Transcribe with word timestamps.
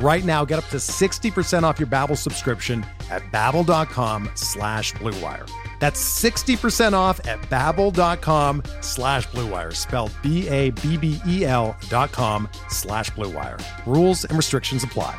Right 0.00 0.24
now, 0.24 0.44
get 0.44 0.60
up 0.60 0.66
to 0.66 0.76
60% 0.76 1.64
off 1.64 1.80
your 1.80 1.88
Babbel 1.88 2.16
subscription 2.16 2.86
at 3.10 3.22
babbel.com 3.32 4.30
slash 4.34 4.92
bluewire. 4.94 5.50
That's 5.80 6.00
60% 6.22 6.92
off 6.92 7.26
at 7.26 7.40
babbel.com 7.42 8.62
slash 8.80 9.26
bluewire, 9.28 9.74
spelled 9.74 10.12
B-A-B-B-E-L 10.22 11.76
dot 11.88 12.12
com 12.12 12.48
slash 12.68 13.10
bluewire. 13.10 13.60
Rules 13.86 14.24
and 14.24 14.36
restrictions 14.36 14.84
apply. 14.84 15.18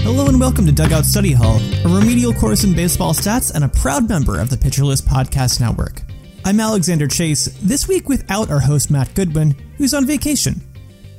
Hello 0.00 0.28
and 0.28 0.40
welcome 0.40 0.64
to 0.64 0.72
Dugout 0.72 1.04
Study 1.04 1.32
Hall, 1.32 1.60
a 1.84 1.88
remedial 1.88 2.32
course 2.32 2.64
in 2.64 2.74
baseball 2.74 3.12
stats 3.12 3.54
and 3.54 3.64
a 3.64 3.68
proud 3.68 4.08
member 4.08 4.40
of 4.40 4.48
the 4.48 4.56
Pitcher 4.56 4.84
List 4.84 5.04
Podcast 5.06 5.60
Network. 5.60 6.05
I'm 6.46 6.60
Alexander 6.60 7.08
Chase, 7.08 7.46
this 7.60 7.88
week 7.88 8.08
without 8.08 8.52
our 8.52 8.60
host 8.60 8.88
Matt 8.88 9.12
Goodwin, 9.16 9.56
who's 9.78 9.92
on 9.92 10.06
vacation. 10.06 10.60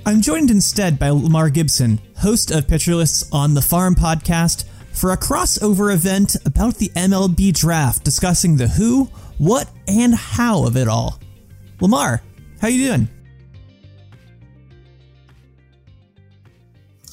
I'm 0.05 0.21
joined 0.21 0.49
instead 0.49 0.97
by 0.97 1.09
Lamar 1.09 1.49
Gibson, 1.49 1.99
host 2.15 2.49
of 2.49 2.65
Pitcher 2.65 2.95
List's 2.95 3.29
On 3.33 3.53
the 3.53 3.61
Farm 3.61 3.93
podcast, 3.93 4.63
for 4.93 5.11
a 5.11 5.17
crossover 5.17 5.93
event 5.93 6.37
about 6.45 6.75
the 6.75 6.87
MLB 6.95 7.51
draft, 7.53 8.05
discussing 8.05 8.55
the 8.55 8.69
who, 8.69 9.09
what, 9.37 9.69
and 9.85 10.15
how 10.15 10.65
of 10.65 10.77
it 10.77 10.87
all. 10.87 11.19
Lamar, 11.81 12.21
how 12.61 12.69
you 12.69 12.87
doing? 12.87 13.09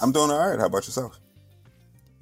I'm 0.00 0.12
doing 0.12 0.30
all 0.30 0.50
right. 0.50 0.60
How 0.60 0.66
about 0.66 0.86
yourself? 0.86 1.18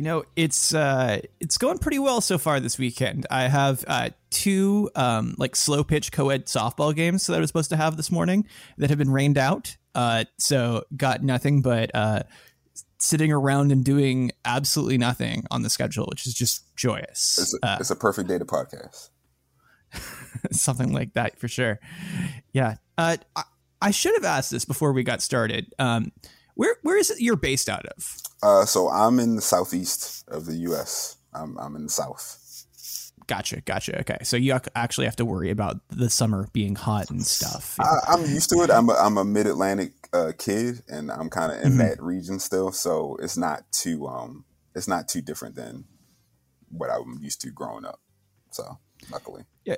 You 0.03 0.09
know, 0.09 0.25
it's 0.35 0.75
uh, 0.75 1.21
it's 1.39 1.57
going 1.59 1.79
pretty 1.79 2.01
well 2.01 2.21
so 2.21 2.37
far 2.37 2.59
this 2.59 2.77
weekend. 2.77 3.25
I 3.31 3.43
have 3.43 3.85
uh, 3.87 4.11
two 4.31 4.91
um, 4.97 5.37
like 5.39 5.55
slow 5.55 5.85
pitch 5.85 6.11
co-ed 6.11 6.47
softball 6.47 6.93
games 6.93 7.29
that 7.29 7.37
I 7.37 7.39
was 7.39 7.51
supposed 7.51 7.71
to 7.71 7.77
have 7.77 7.97
this 7.97 8.11
morning 8.11 8.49
that 8.79 8.91
have 8.91 8.99
been 8.99 9.13
rained 9.13 9.39
out. 9.39 9.77
Uh, 9.95 10.25
so 10.39 10.83
got 10.97 11.23
nothing 11.23 11.63
but 11.63 11.93
uh, 11.95 12.25
sitting 12.99 13.31
around 13.31 13.71
and 13.71 13.85
doing 13.85 14.33
absolutely 14.45 14.99
nothing 14.99 15.45
on 15.53 15.63
the 15.63 15.71
schedule, 15.71 16.07
which 16.11 16.27
is 16.27 16.35
just 16.35 16.75
joyous. 16.75 17.39
It's 17.41 17.55
a, 17.63 17.65
uh, 17.65 17.77
it's 17.79 17.91
a 17.93 17.95
perfect 17.95 18.29
day 18.29 18.39
to 18.39 18.45
podcast. 18.45 19.11
something 20.51 20.93
like 20.93 21.13
that 21.13 21.39
for 21.39 21.47
sure. 21.47 21.79
Yeah. 22.53 22.75
Uh, 22.99 23.19
I, 23.37 23.45
I 23.81 23.91
should 23.93 24.15
have 24.15 24.25
asked 24.25 24.51
this 24.51 24.65
before 24.65 24.93
we 24.93 25.05
got 25.05 25.23
started. 25.23 25.73
Um, 25.79 26.11
where 26.55 26.77
where 26.83 26.97
is 26.97 27.11
it 27.11 27.21
you're 27.21 27.37
based 27.37 27.69
out 27.69 27.87
of? 27.87 28.17
Uh, 28.43 28.65
so 28.65 28.89
I'm 28.89 29.19
in 29.19 29.37
the 29.37 29.43
southeast 29.43 30.25
of 30.29 30.47
the 30.47 30.57
U.S. 30.69 31.17
I'm 31.33 31.59
I'm 31.59 31.77
in 31.77 31.85
the 31.85 31.91
south. 31.91 32.39
Gotcha, 33.27 33.61
gotcha. 33.61 34.01
Okay, 34.01 34.19
so 34.23 34.37
you 34.37 34.59
actually 34.75 35.07
have 35.07 35.17
to 35.17 35.25
worry 35.25 35.51
about 35.51 35.81
the 35.89 36.11
summer 36.11 36.49
being 36.53 36.75
hot 36.75 37.09
and 37.09 37.25
stuff. 37.25 37.77
I, 37.79 38.15
am 38.15 38.23
used 38.23 38.51
to 38.51 38.57
it. 38.63 38.71
I'm 38.71 38.89
a, 38.89 38.95
I'm 38.95 39.17
a 39.17 39.25
mid 39.25 39.47
Atlantic 39.47 39.93
uh, 40.13 40.33
kid, 40.37 40.83
and 40.89 41.11
I'm 41.11 41.31
kind 41.31 41.53
of 41.53 41.59
in 41.59 41.71
mm-hmm. 41.71 41.79
that 41.79 42.03
region 42.03 42.41
still, 42.41 42.73
so 42.73 43.17
it's 43.23 43.37
not 43.37 43.63
too 43.71 44.07
um 44.07 44.45
it's 44.75 44.89
not 44.89 45.09
too 45.09 45.21
different 45.21 45.55
than 45.55 45.85
what 46.69 46.91
I'm 46.91 47.19
used 47.23 47.41
to 47.43 47.51
growing 47.51 47.85
up. 47.85 48.01
So 48.51 48.79
luckily, 49.11 49.45
yeah. 49.65 49.77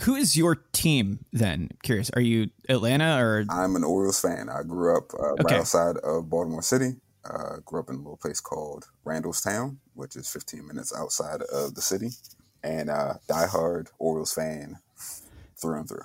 Who 0.00 0.16
is 0.16 0.36
your 0.36 0.56
team 0.72 1.24
then? 1.32 1.70
Curious. 1.82 2.10
Are 2.10 2.20
you 2.20 2.50
Atlanta 2.68 3.16
or? 3.18 3.44
I'm 3.48 3.76
an 3.76 3.84
Orioles 3.84 4.20
fan. 4.20 4.48
I 4.48 4.62
grew 4.62 4.96
up 4.96 5.14
uh, 5.14 5.32
okay. 5.32 5.42
right 5.44 5.60
outside 5.60 5.96
of 5.98 6.28
Baltimore 6.28 6.62
City. 6.62 6.96
Uh, 7.24 7.56
grew 7.64 7.80
up 7.80 7.88
in 7.88 7.96
a 7.96 7.98
little 7.98 8.16
place 8.16 8.40
called 8.40 8.86
Randallstown, 9.06 9.76
which 9.94 10.16
is 10.16 10.30
15 10.30 10.66
minutes 10.66 10.92
outside 10.94 11.40
of 11.42 11.74
the 11.74 11.80
city, 11.80 12.10
and 12.62 12.90
uh, 12.90 13.14
diehard 13.30 13.88
Orioles 13.98 14.34
fan 14.34 14.76
through 15.56 15.78
and 15.78 15.88
through. 15.88 16.04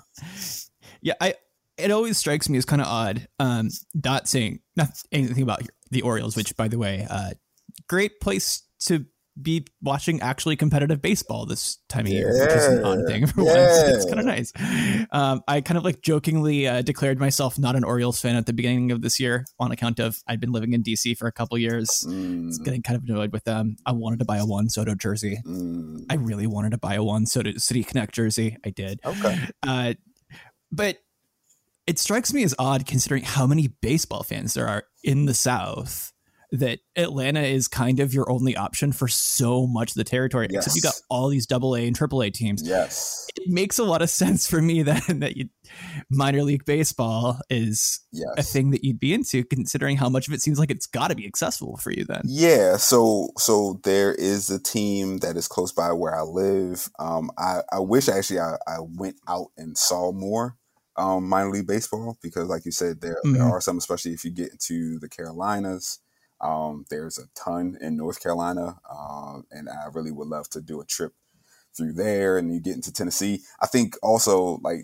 Yeah, 1.02 1.14
I. 1.20 1.34
It 1.76 1.90
always 1.90 2.18
strikes 2.18 2.50
me 2.50 2.58
as 2.58 2.66
kind 2.66 2.82
of 2.82 2.88
odd. 2.88 3.26
Um, 3.38 3.70
not 3.94 4.28
saying 4.28 4.60
not 4.76 5.02
anything 5.12 5.42
about 5.42 5.62
the 5.90 6.02
Orioles, 6.02 6.36
which, 6.36 6.54
by 6.56 6.68
the 6.68 6.78
way, 6.78 7.06
uh, 7.08 7.30
great 7.88 8.20
place 8.20 8.62
to 8.80 9.06
be 9.42 9.66
watching 9.82 10.20
actually 10.20 10.56
competitive 10.56 11.00
baseball 11.00 11.46
this 11.46 11.78
time 11.88 12.06
of 12.06 12.12
year, 12.12 12.28
which 12.28 12.52
is 12.52 12.66
an 12.66 12.84
odd 12.84 13.06
thing 13.06 13.26
for 13.26 13.42
yeah. 13.44 13.52
once. 13.52 13.96
It's 13.96 14.04
kind 14.04 14.20
of 14.20 14.26
nice. 14.26 14.52
Um, 15.10 15.42
I 15.48 15.60
kind 15.60 15.78
of 15.78 15.84
like 15.84 16.02
jokingly 16.02 16.66
uh, 16.66 16.82
declared 16.82 17.18
myself 17.18 17.58
not 17.58 17.76
an 17.76 17.84
Orioles 17.84 18.20
fan 18.20 18.36
at 18.36 18.46
the 18.46 18.52
beginning 18.52 18.90
of 18.92 19.02
this 19.02 19.20
year 19.20 19.44
on 19.58 19.72
account 19.72 19.98
of 19.98 20.18
I'd 20.26 20.40
been 20.40 20.52
living 20.52 20.72
in 20.72 20.82
DC 20.82 21.16
for 21.16 21.26
a 21.26 21.32
couple 21.32 21.58
years. 21.58 22.06
Mm. 22.06 22.62
getting 22.64 22.82
kind 22.82 22.96
of 22.96 23.04
annoyed 23.04 23.32
with 23.32 23.44
them. 23.44 23.76
I 23.86 23.92
wanted 23.92 24.18
to 24.20 24.24
buy 24.24 24.38
a 24.38 24.46
Juan 24.46 24.68
Soto 24.68 24.94
jersey. 24.94 25.38
Mm. 25.46 26.06
I 26.10 26.14
really 26.14 26.46
wanted 26.46 26.70
to 26.70 26.78
buy 26.78 26.94
a 26.94 27.02
Juan 27.02 27.26
Soto 27.26 27.52
City 27.56 27.84
Connect 27.84 28.14
jersey. 28.14 28.56
I 28.64 28.70
did. 28.70 29.00
Okay. 29.04 29.38
Uh, 29.62 29.94
but 30.72 30.98
it 31.86 31.98
strikes 31.98 32.32
me 32.32 32.44
as 32.44 32.54
odd 32.58 32.86
considering 32.86 33.24
how 33.24 33.46
many 33.46 33.68
baseball 33.68 34.22
fans 34.22 34.54
there 34.54 34.68
are 34.68 34.84
in 35.02 35.26
the 35.26 35.34
South 35.34 36.12
that 36.52 36.80
Atlanta 36.96 37.42
is 37.42 37.68
kind 37.68 38.00
of 38.00 38.12
your 38.12 38.30
only 38.30 38.56
option 38.56 38.92
for 38.92 39.06
so 39.06 39.66
much 39.66 39.92
of 39.92 39.94
the 39.94 40.04
territory. 40.04 40.48
Yes. 40.50 40.66
Except 40.66 40.76
you 40.76 40.82
got 40.82 41.00
all 41.08 41.28
these 41.28 41.46
double 41.46 41.76
A 41.76 41.80
AA 41.80 41.86
and 41.86 41.96
triple 41.96 42.22
A 42.22 42.30
teams. 42.30 42.62
Yes. 42.66 43.26
It 43.36 43.48
makes 43.48 43.78
a 43.78 43.84
lot 43.84 44.02
of 44.02 44.10
sense 44.10 44.48
for 44.48 44.60
me 44.60 44.82
that 44.84 45.02
that 45.20 45.36
you, 45.36 45.48
minor 46.10 46.42
league 46.42 46.64
baseball 46.64 47.38
is 47.48 48.00
yes. 48.12 48.28
a 48.36 48.42
thing 48.42 48.70
that 48.70 48.84
you'd 48.84 49.00
be 49.00 49.14
into, 49.14 49.44
considering 49.44 49.96
how 49.96 50.08
much 50.08 50.26
of 50.28 50.34
it 50.34 50.42
seems 50.42 50.58
like 50.58 50.70
it's 50.70 50.86
got 50.86 51.08
to 51.08 51.14
be 51.14 51.26
accessible 51.26 51.76
for 51.76 51.92
you. 51.92 52.04
Then, 52.04 52.22
yeah. 52.24 52.76
So, 52.76 53.30
so 53.38 53.80
there 53.84 54.12
is 54.14 54.50
a 54.50 54.60
team 54.60 55.18
that 55.18 55.36
is 55.36 55.46
close 55.46 55.72
by 55.72 55.92
where 55.92 56.14
I 56.14 56.22
live. 56.22 56.88
Um, 56.98 57.30
I, 57.38 57.60
I 57.72 57.78
wish 57.78 58.08
actually 58.08 58.40
I, 58.40 58.56
I 58.66 58.78
went 58.80 59.16
out 59.28 59.48
and 59.56 59.78
saw 59.78 60.12
more 60.12 60.56
um, 60.96 61.28
minor 61.28 61.50
league 61.50 61.66
baseball 61.66 62.18
because, 62.22 62.48
like 62.48 62.64
you 62.64 62.72
said, 62.72 63.00
there 63.00 63.16
mm-hmm. 63.24 63.34
there 63.34 63.44
are 63.44 63.60
some, 63.60 63.78
especially 63.78 64.12
if 64.12 64.24
you 64.24 64.30
get 64.30 64.50
into 64.50 64.98
the 64.98 65.08
Carolinas. 65.08 66.00
Um, 66.40 66.86
there's 66.88 67.18
a 67.18 67.28
ton 67.34 67.76
in 67.80 67.96
North 67.96 68.22
Carolina, 68.22 68.78
uh, 68.88 69.40
and 69.50 69.68
I 69.68 69.88
really 69.92 70.12
would 70.12 70.28
love 70.28 70.48
to 70.50 70.60
do 70.60 70.80
a 70.80 70.84
trip 70.84 71.12
through 71.76 71.92
there 71.92 72.36
and 72.36 72.52
you 72.52 72.60
get 72.60 72.74
into 72.74 72.92
Tennessee. 72.92 73.42
I 73.60 73.66
think 73.66 73.96
also, 74.02 74.58
like, 74.62 74.80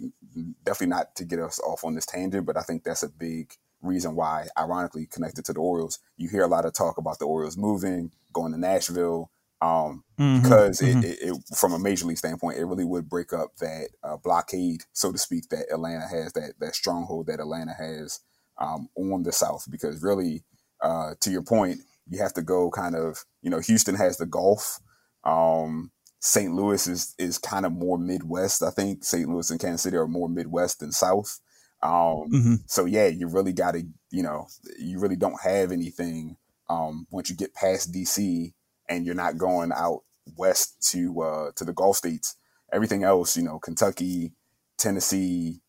definitely 0.65 0.95
not 0.95 1.17
to 1.17 1.25
get 1.25 1.41
us 1.41 1.59
off 1.61 1.85
on 1.85 1.95
this 1.95 2.07
tangent, 2.07 2.47
but 2.47 2.57
I 2.57 2.63
think 2.63 2.85
that's 2.85 3.03
a 3.03 3.09
big 3.09 3.55
reason 3.83 4.15
why, 4.15 4.47
ironically, 4.59 5.07
connected 5.07 5.45
to 5.47 5.53
the 5.53 5.61
Orioles, 5.61 5.99
you 6.17 6.29
hear 6.29 6.43
a 6.43 6.49
lot 6.49 6.65
of 6.65 6.73
talk 6.73 6.99
about 6.99 7.19
the 7.19 7.27
Orioles 7.27 7.57
moving, 7.57 8.13
going 8.33 8.53
to 8.53 8.59
Nashville, 8.59 9.31
um, 9.63 10.05
mm-hmm, 10.19 10.43
because 10.43 10.81
mm-hmm. 10.81 11.01
It, 11.01 11.05
it, 11.05 11.19
it, 11.23 11.57
from 11.57 11.73
a 11.73 11.79
major 11.79 12.07
league 12.07 12.19
standpoint, 12.19 12.59
it 12.59 12.65
really 12.65 12.85
would 12.85 13.09
break 13.09 13.33
up 13.33 13.57
that 13.57 13.89
uh, 14.03 14.17
blockade, 14.19 14.83
so 14.93 15.13
to 15.13 15.19
speak, 15.19 15.49
that 15.49 15.67
Atlanta 15.73 16.07
has, 16.07 16.33
that 16.35 16.55
that 16.61 16.75
stronghold 16.75 17.27
that 17.27 17.41
Atlanta 17.41 17.73
has 17.73 18.21
um, 18.59 18.89
on 18.97 19.23
the 19.23 19.33
South. 19.33 19.67
Because 19.71 20.03
really, 20.03 20.45
uh, 20.81 21.15
to 21.21 21.31
your 21.31 21.43
point, 21.43 21.81
you 22.09 22.21
have 22.21 22.35
to 22.35 22.43
go 22.43 22.71
kind 22.71 22.95
of, 22.95 23.25
you 23.43 23.51
know, 23.51 23.61
Houston 23.61 23.95
has 23.97 24.17
the 24.17 24.27
Gulf. 24.27 24.81
Um, 25.25 25.91
St. 26.21 26.53
Louis 26.53 26.87
is 26.87 27.15
is 27.19 27.39
kind 27.39 27.67
of 27.67 27.73
more 27.73 27.99
Midwest. 27.99 28.63
I 28.63 28.71
think 28.71 29.05
St. 29.05 29.29
Louis 29.29 29.51
and 29.51 29.61
Kansas 29.61 29.83
City 29.83 29.97
are 29.97 30.09
more 30.09 30.29
Midwest 30.29 30.81
than 30.81 30.93
South. 30.93 31.41
Um, 31.83 32.31
mm-hmm. 32.33 32.55
So 32.67 32.85
yeah, 32.85 33.07
you 33.07 33.29
really 33.29 33.53
got 33.53 33.73
to, 33.73 33.85
you 34.11 34.23
know, 34.23 34.47
you 34.79 34.99
really 34.99 35.17
don't 35.17 35.41
have 35.43 35.73
anything 35.73 36.37
um, 36.69 37.07
once 37.11 37.31
you 37.31 37.37
get 37.37 37.55
past 37.55 37.93
DC 37.93 38.53
and 38.89 39.05
you're 39.05 39.15
not 39.15 39.39
going 39.39 39.73
out 39.73 40.03
west 40.37 40.83
to 40.91 41.21
uh, 41.21 41.51
to 41.57 41.65
the 41.65 41.73
Gulf 41.73 41.97
states. 41.97 42.37
Everything 42.73 43.05
else, 43.05 43.37
you 43.37 43.45
know, 43.45 43.59
Kentucky, 43.59 44.33
Tennessee, 44.77 45.61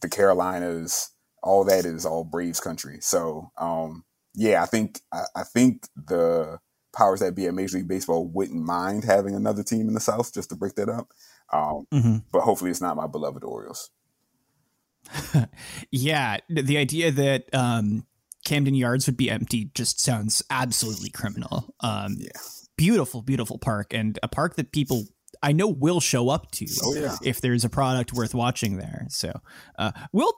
the 0.00 0.08
Carolinas, 0.08 1.10
all 1.42 1.64
that 1.64 1.84
is 1.84 2.06
all 2.06 2.24
Braves 2.24 2.60
country. 2.60 2.98
So 3.00 3.50
um, 3.58 4.04
yeah, 4.34 4.62
I 4.62 4.66
think 4.66 5.00
I, 5.12 5.22
I, 5.36 5.42
think 5.44 5.86
the 5.96 6.58
powers 6.94 7.20
that 7.20 7.34
be 7.34 7.46
at 7.46 7.54
Major 7.54 7.78
League 7.78 7.88
Baseball 7.88 8.26
wouldn't 8.26 8.62
mind 8.64 9.04
having 9.04 9.34
another 9.34 9.62
team 9.62 9.88
in 9.88 9.94
the 9.94 10.00
South 10.00 10.32
just 10.32 10.50
to 10.50 10.56
break 10.56 10.74
that 10.76 10.88
up. 10.88 11.08
Um, 11.52 11.86
mm-hmm. 11.92 12.16
But 12.32 12.42
hopefully, 12.42 12.70
it's 12.70 12.80
not 12.80 12.96
my 12.96 13.06
beloved 13.06 13.44
Orioles. 13.44 13.90
yeah, 15.90 16.38
the 16.48 16.78
idea 16.78 17.10
that 17.10 17.52
um, 17.52 18.06
Camden 18.44 18.74
Yards 18.74 19.06
would 19.06 19.16
be 19.16 19.30
empty 19.30 19.70
just 19.74 20.00
sounds 20.00 20.42
absolutely 20.50 21.10
criminal. 21.10 21.74
Um, 21.80 22.16
yeah. 22.18 22.30
Beautiful, 22.76 23.22
beautiful 23.22 23.58
park, 23.58 23.92
and 23.92 24.18
a 24.22 24.28
park 24.28 24.56
that 24.56 24.72
people 24.72 25.04
I 25.42 25.52
know 25.52 25.68
will 25.68 26.00
show 26.00 26.28
up 26.28 26.50
to 26.52 26.66
oh, 26.82 26.94
yeah. 26.94 27.16
if 27.22 27.40
there's 27.40 27.64
a 27.64 27.68
product 27.68 28.12
worth 28.12 28.34
watching 28.34 28.76
there. 28.76 29.06
So 29.08 29.32
uh, 29.78 29.92
we'll 30.12 30.34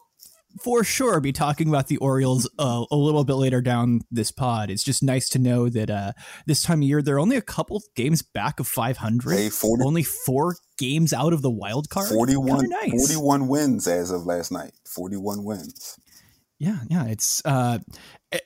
for 0.60 0.84
sure 0.84 1.20
be 1.20 1.32
talking 1.32 1.68
about 1.68 1.88
the 1.88 1.96
Orioles 1.98 2.48
uh, 2.58 2.84
a 2.90 2.96
little 2.96 3.24
bit 3.24 3.34
later 3.34 3.60
down 3.60 4.00
this 4.10 4.30
pod. 4.30 4.70
It's 4.70 4.82
just 4.82 5.02
nice 5.02 5.28
to 5.30 5.38
know 5.38 5.68
that 5.68 5.90
uh, 5.90 6.12
this 6.46 6.62
time 6.62 6.82
of 6.82 6.88
year 6.88 7.02
they're 7.02 7.18
only 7.20 7.36
a 7.36 7.42
couple 7.42 7.82
games 7.94 8.22
back 8.22 8.60
of 8.60 8.66
500. 8.66 9.32
Hey, 9.32 9.48
40, 9.48 9.84
only 9.84 10.02
four 10.02 10.56
games 10.78 11.12
out 11.12 11.32
of 11.32 11.42
the 11.42 11.50
wild 11.50 11.88
card. 11.88 12.08
41, 12.08 12.68
nice. 12.68 13.12
41 13.12 13.48
wins 13.48 13.86
as 13.86 14.10
of 14.10 14.26
last 14.26 14.52
night. 14.52 14.72
41 14.86 15.44
wins. 15.44 15.98
Yeah, 16.58 16.78
yeah. 16.88 17.06
It's 17.06 17.42
uh, 17.44 17.78
it, 18.30 18.42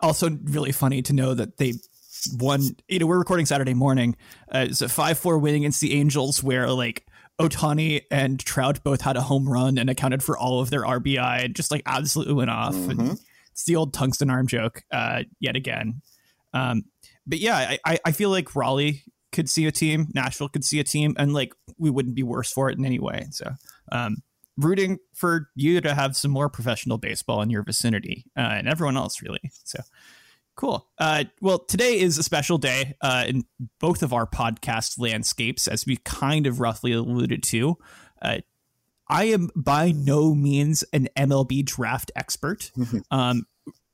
also 0.00 0.30
really 0.44 0.72
funny 0.72 1.02
to 1.02 1.12
know 1.12 1.34
that 1.34 1.58
they 1.58 1.74
won. 2.34 2.62
You 2.88 3.00
know, 3.00 3.06
we're 3.06 3.18
recording 3.18 3.46
Saturday 3.46 3.74
morning. 3.74 4.16
Uh, 4.52 4.66
it's 4.68 4.80
a 4.80 4.88
five-four 4.88 5.38
win 5.38 5.56
against 5.56 5.80
the 5.80 5.94
Angels, 5.98 6.42
where 6.42 6.70
like 6.70 7.06
Ohtani 7.40 8.02
and 8.10 8.38
Trout 8.38 8.82
both 8.84 9.00
had 9.00 9.16
a 9.16 9.20
home 9.20 9.48
run 9.48 9.78
and 9.78 9.90
accounted 9.90 10.22
for 10.22 10.36
all 10.36 10.60
of 10.60 10.70
their 10.70 10.82
RBI 10.82 11.44
and 11.44 11.54
just 11.54 11.70
like 11.70 11.82
absolutely 11.86 12.34
went 12.34 12.50
off. 12.50 12.74
Mm-hmm. 12.74 13.00
And 13.00 13.18
it's 13.52 13.64
the 13.64 13.76
old 13.76 13.94
tungsten 13.94 14.30
arm 14.30 14.46
joke 14.46 14.82
uh, 14.92 15.24
yet 15.40 15.56
again. 15.56 16.02
Um, 16.54 16.84
but 17.26 17.38
yeah, 17.38 17.76
I, 17.84 17.98
I 18.04 18.12
feel 18.12 18.30
like 18.30 18.54
Raleigh 18.54 19.02
could 19.30 19.48
see 19.48 19.66
a 19.66 19.72
team, 19.72 20.08
Nashville 20.14 20.48
could 20.48 20.64
see 20.64 20.78
a 20.78 20.84
team, 20.84 21.14
and 21.18 21.32
like 21.32 21.54
we 21.78 21.90
wouldn't 21.90 22.14
be 22.14 22.22
worse 22.22 22.52
for 22.52 22.70
it 22.70 22.78
in 22.78 22.84
any 22.84 22.98
way. 22.98 23.26
So, 23.30 23.52
um, 23.90 24.18
rooting 24.58 24.98
for 25.14 25.48
you 25.54 25.80
to 25.80 25.94
have 25.94 26.16
some 26.16 26.30
more 26.30 26.48
professional 26.48 26.98
baseball 26.98 27.40
in 27.40 27.48
your 27.48 27.62
vicinity 27.62 28.26
uh, 28.36 28.40
and 28.40 28.68
everyone 28.68 28.96
else, 28.96 29.22
really. 29.22 29.40
So, 29.64 29.80
Cool. 30.54 30.86
Uh, 30.98 31.24
well, 31.40 31.58
today 31.58 31.98
is 31.98 32.18
a 32.18 32.22
special 32.22 32.58
day 32.58 32.94
uh, 33.00 33.24
in 33.26 33.44
both 33.80 34.02
of 34.02 34.12
our 34.12 34.26
podcast 34.26 34.98
landscapes, 34.98 35.66
as 35.66 35.86
we 35.86 35.96
kind 35.96 36.46
of 36.46 36.60
roughly 36.60 36.92
alluded 36.92 37.42
to. 37.44 37.76
Uh, 38.20 38.38
I 39.08 39.24
am 39.24 39.50
by 39.56 39.92
no 39.92 40.34
means 40.34 40.84
an 40.92 41.08
MLB 41.16 41.64
draft 41.64 42.12
expert. 42.14 42.70
um, 43.10 43.46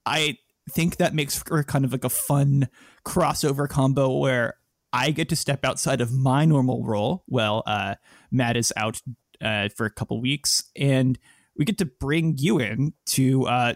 I 0.04 0.38
think 0.70 0.96
that 0.96 1.14
makes 1.14 1.38
for 1.38 1.62
kind 1.64 1.84
of 1.84 1.92
like 1.92 2.04
a 2.04 2.10
fun 2.10 2.68
crossover 3.04 3.68
combo 3.68 4.16
where 4.16 4.54
I 4.92 5.10
get 5.10 5.28
to 5.30 5.36
step 5.36 5.64
outside 5.64 6.00
of 6.00 6.12
my 6.12 6.44
normal 6.44 6.84
role. 6.84 7.24
Well, 7.26 7.62
uh, 7.66 7.96
Matt 8.30 8.56
is 8.56 8.72
out 8.76 9.00
uh, 9.40 9.68
for 9.76 9.86
a 9.86 9.90
couple 9.90 10.20
weeks, 10.20 10.64
and 10.76 11.18
we 11.56 11.64
get 11.64 11.78
to 11.78 11.86
bring 11.86 12.34
you 12.38 12.58
in 12.58 12.94
to 13.06 13.46
uh, 13.46 13.74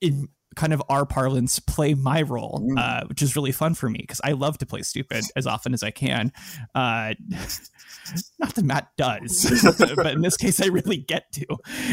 in 0.00 0.28
kind 0.56 0.72
of 0.72 0.82
our 0.88 1.06
parlance 1.06 1.58
play 1.58 1.94
my 1.94 2.22
role, 2.22 2.60
mm. 2.62 2.78
uh, 2.78 3.06
which 3.06 3.22
is 3.22 3.36
really 3.36 3.52
fun 3.52 3.74
for 3.74 3.88
me 3.88 3.98
because 4.00 4.20
I 4.22 4.32
love 4.32 4.58
to 4.58 4.66
play 4.66 4.82
stupid 4.82 5.24
as 5.36 5.46
often 5.46 5.74
as 5.74 5.82
I 5.82 5.90
can. 5.90 6.32
Uh, 6.74 7.14
not 8.38 8.54
that 8.54 8.64
Matt 8.64 8.88
does, 8.96 9.64
but 9.96 10.12
in 10.12 10.20
this 10.20 10.36
case, 10.36 10.60
I 10.60 10.66
really 10.66 10.96
get 10.98 11.30
to 11.32 11.46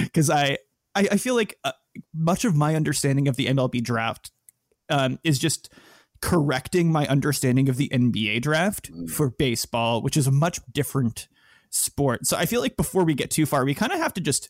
because 0.04 0.30
I, 0.30 0.58
I, 0.96 1.08
I 1.12 1.18
feel 1.18 1.36
like 1.36 1.58
uh, 1.64 1.72
much 2.14 2.46
of 2.46 2.56
my 2.56 2.76
understanding 2.76 3.28
of 3.28 3.36
the 3.36 3.48
MLB 3.48 3.84
draft 3.84 4.32
um, 4.90 5.20
is 5.24 5.40
just 5.40 5.72
correcting 6.22 6.92
my 6.92 7.08
understanding 7.08 7.70
of 7.70 7.78
the 7.78 7.90
NBA 7.90 8.42
draft 8.42 8.92
mm. 8.92 9.10
for 9.10 9.30
baseball, 9.30 10.02
which 10.02 10.18
is 10.18 10.28
a 10.28 10.32
much 10.32 10.60
different 10.72 11.28
sport. 11.70 12.26
So 12.26 12.38
I 12.38 12.46
feel 12.46 12.62
like 12.62 12.76
before 12.76 13.04
we 13.06 13.14
get 13.14 13.32
too 13.32 13.46
far, 13.46 13.64
we 13.64 13.74
kind 13.74 13.92
of 13.92 14.00
have 14.00 14.14
to 14.16 14.22
just 14.22 14.50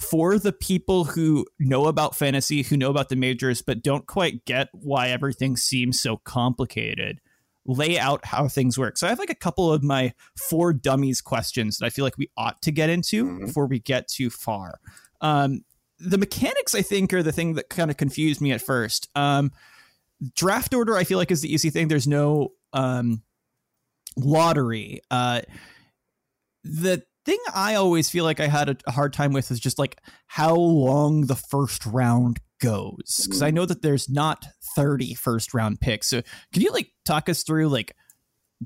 for 0.00 0.38
the 0.38 0.52
people 0.52 1.04
who 1.04 1.46
know 1.58 1.86
about 1.86 2.16
fantasy, 2.16 2.62
who 2.62 2.76
know 2.76 2.90
about 2.90 3.10
the 3.10 3.16
majors, 3.16 3.60
but 3.60 3.82
don't 3.82 4.06
quite 4.06 4.44
get 4.46 4.68
why 4.72 5.08
everything 5.08 5.56
seems 5.56 6.00
so 6.00 6.16
complicated, 6.16 7.20
lay 7.66 7.98
out 7.98 8.24
how 8.24 8.48
things 8.48 8.78
work. 8.78 8.96
So 8.96 9.06
I 9.06 9.10
have 9.10 9.18
like 9.18 9.30
a 9.30 9.34
couple 9.34 9.70
of 9.70 9.82
my 9.82 10.14
four 10.48 10.72
dummies 10.72 11.20
questions 11.20 11.76
that 11.78 11.86
I 11.86 11.90
feel 11.90 12.04
like 12.04 12.16
we 12.16 12.30
ought 12.36 12.62
to 12.62 12.72
get 12.72 12.88
into 12.88 13.26
mm-hmm. 13.26 13.46
before 13.46 13.66
we 13.66 13.78
get 13.78 14.08
too 14.08 14.30
far. 14.30 14.80
Um, 15.20 15.64
the 15.98 16.18
mechanics, 16.18 16.74
I 16.74 16.80
think, 16.80 17.12
are 17.12 17.22
the 17.22 17.32
thing 17.32 17.54
that 17.54 17.68
kind 17.68 17.90
of 17.90 17.98
confused 17.98 18.40
me 18.40 18.52
at 18.52 18.62
first. 18.62 19.10
Um, 19.14 19.52
draft 20.34 20.72
order, 20.72 20.96
I 20.96 21.04
feel 21.04 21.18
like, 21.18 21.30
is 21.30 21.42
the 21.42 21.52
easy 21.52 21.68
thing. 21.68 21.88
There's 21.88 22.08
no 22.08 22.52
um, 22.72 23.22
lottery. 24.16 25.02
Uh, 25.10 25.42
the 26.64 27.02
thing 27.30 27.38
I 27.54 27.76
always 27.76 28.10
feel 28.10 28.24
like 28.24 28.40
I 28.40 28.48
had 28.48 28.82
a 28.86 28.90
hard 28.90 29.12
time 29.12 29.32
with 29.32 29.50
is 29.50 29.60
just 29.60 29.78
like 29.78 30.00
how 30.26 30.54
long 30.54 31.26
the 31.26 31.36
first 31.36 31.86
round 31.86 32.40
goes. 32.60 33.22
Because 33.24 33.42
I 33.42 33.50
know 33.50 33.66
that 33.66 33.82
there's 33.82 34.08
not 34.08 34.44
30 34.76 35.14
first 35.14 35.54
round 35.54 35.80
picks. 35.80 36.08
So 36.08 36.22
can 36.52 36.62
you 36.62 36.72
like 36.72 36.90
talk 37.04 37.28
us 37.28 37.42
through 37.42 37.68
like 37.68 37.94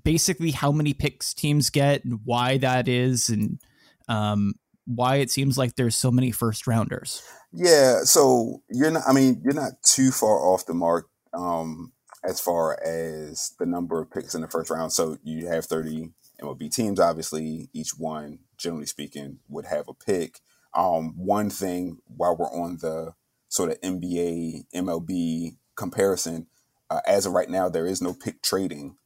basically 0.02 0.50
how 0.50 0.72
many 0.72 0.94
picks 0.94 1.34
teams 1.34 1.70
get 1.70 2.04
and 2.04 2.20
why 2.24 2.58
that 2.58 2.88
is 2.88 3.28
and 3.28 3.60
um, 4.08 4.54
why 4.86 5.16
it 5.16 5.30
seems 5.30 5.58
like 5.58 5.74
there's 5.74 5.96
so 5.96 6.10
many 6.10 6.30
first 6.30 6.66
rounders? 6.66 7.22
Yeah, 7.52 8.00
so 8.04 8.62
you're 8.70 8.90
not 8.90 9.02
I 9.06 9.12
mean, 9.12 9.40
you're 9.44 9.54
not 9.54 9.82
too 9.82 10.10
far 10.10 10.38
off 10.38 10.66
the 10.66 10.74
mark 10.74 11.08
um 11.34 11.92
as 12.26 12.40
far 12.40 12.80
as 12.82 13.52
the 13.58 13.66
number 13.66 14.00
of 14.00 14.10
picks 14.10 14.34
in 14.34 14.40
the 14.40 14.48
first 14.48 14.70
round. 14.70 14.92
So 14.92 15.18
you 15.22 15.48
have 15.48 15.66
30 15.66 16.10
MLB 16.40 16.74
teams, 16.74 16.98
obviously, 16.98 17.68
each 17.72 17.98
one, 17.98 18.38
generally 18.56 18.86
speaking, 18.86 19.38
would 19.48 19.66
have 19.66 19.88
a 19.88 19.94
pick. 19.94 20.40
Um, 20.74 21.14
one 21.16 21.50
thing 21.50 21.98
while 22.06 22.36
we're 22.36 22.46
on 22.46 22.78
the 22.80 23.14
sort 23.48 23.70
of 23.70 23.80
NBA 23.80 24.64
MLB 24.74 25.56
comparison, 25.76 26.46
uh, 26.90 27.00
as 27.06 27.26
of 27.26 27.32
right 27.32 27.48
now, 27.48 27.68
there 27.68 27.86
is 27.86 28.02
no 28.02 28.12
pick 28.12 28.42
trading 28.42 28.96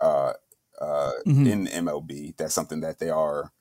uh, 0.00 0.32
uh, 0.80 1.12
mm-hmm. 1.26 1.46
in 1.46 1.66
MLB. 1.66 2.36
That's 2.36 2.54
something 2.54 2.80
that 2.80 2.98
they 2.98 3.10
are 3.10 3.52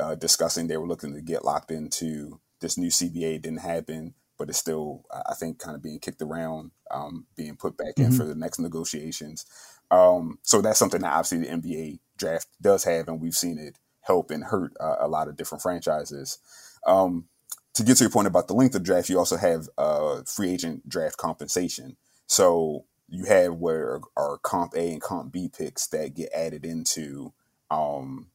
uh, 0.00 0.14
discussing. 0.14 0.66
They 0.66 0.76
were 0.76 0.88
looking 0.88 1.14
to 1.14 1.20
get 1.20 1.44
locked 1.44 1.70
into 1.70 2.40
this 2.60 2.76
new 2.76 2.88
CBA. 2.88 3.42
Didn't 3.42 3.58
happen, 3.58 4.14
but 4.38 4.48
it's 4.48 4.58
still, 4.58 5.04
I 5.28 5.34
think, 5.34 5.58
kind 5.58 5.76
of 5.76 5.82
being 5.82 6.00
kicked 6.00 6.22
around, 6.22 6.72
um, 6.90 7.26
being 7.36 7.56
put 7.56 7.76
back 7.76 7.96
mm-hmm. 7.96 8.12
in 8.12 8.12
for 8.12 8.24
the 8.24 8.34
next 8.34 8.58
negotiations. 8.58 9.46
Um, 9.90 10.38
so 10.42 10.60
that's 10.60 10.78
something 10.78 11.02
that 11.02 11.12
obviously 11.12 11.38
the 11.38 11.46
NBA 11.46 11.98
draft 12.16 12.48
does 12.60 12.84
have, 12.84 13.08
and 13.08 13.20
we've 13.20 13.34
seen 13.34 13.58
it 13.58 13.78
help 14.06 14.30
and 14.30 14.44
hurt 14.44 14.72
uh, 14.80 14.96
a 15.00 15.08
lot 15.08 15.28
of 15.28 15.36
different 15.36 15.62
franchises. 15.62 16.38
Um, 16.86 17.26
to 17.74 17.82
get 17.82 17.96
to 17.96 18.04
your 18.04 18.10
point 18.10 18.28
about 18.28 18.46
the 18.46 18.54
length 18.54 18.74
of 18.74 18.84
draft, 18.84 19.08
you 19.08 19.18
also 19.18 19.36
have 19.36 19.68
uh, 19.76 20.22
free 20.26 20.50
agent 20.50 20.88
draft 20.88 21.16
compensation. 21.16 21.96
So 22.26 22.84
you 23.08 23.24
have 23.24 23.54
where 23.54 24.00
are 24.16 24.38
comp 24.38 24.74
A 24.74 24.92
and 24.92 25.02
comp 25.02 25.32
B 25.32 25.50
picks 25.54 25.86
that 25.88 26.14
get 26.14 26.30
added 26.32 26.64
into 26.64 27.32
um, 27.70 28.28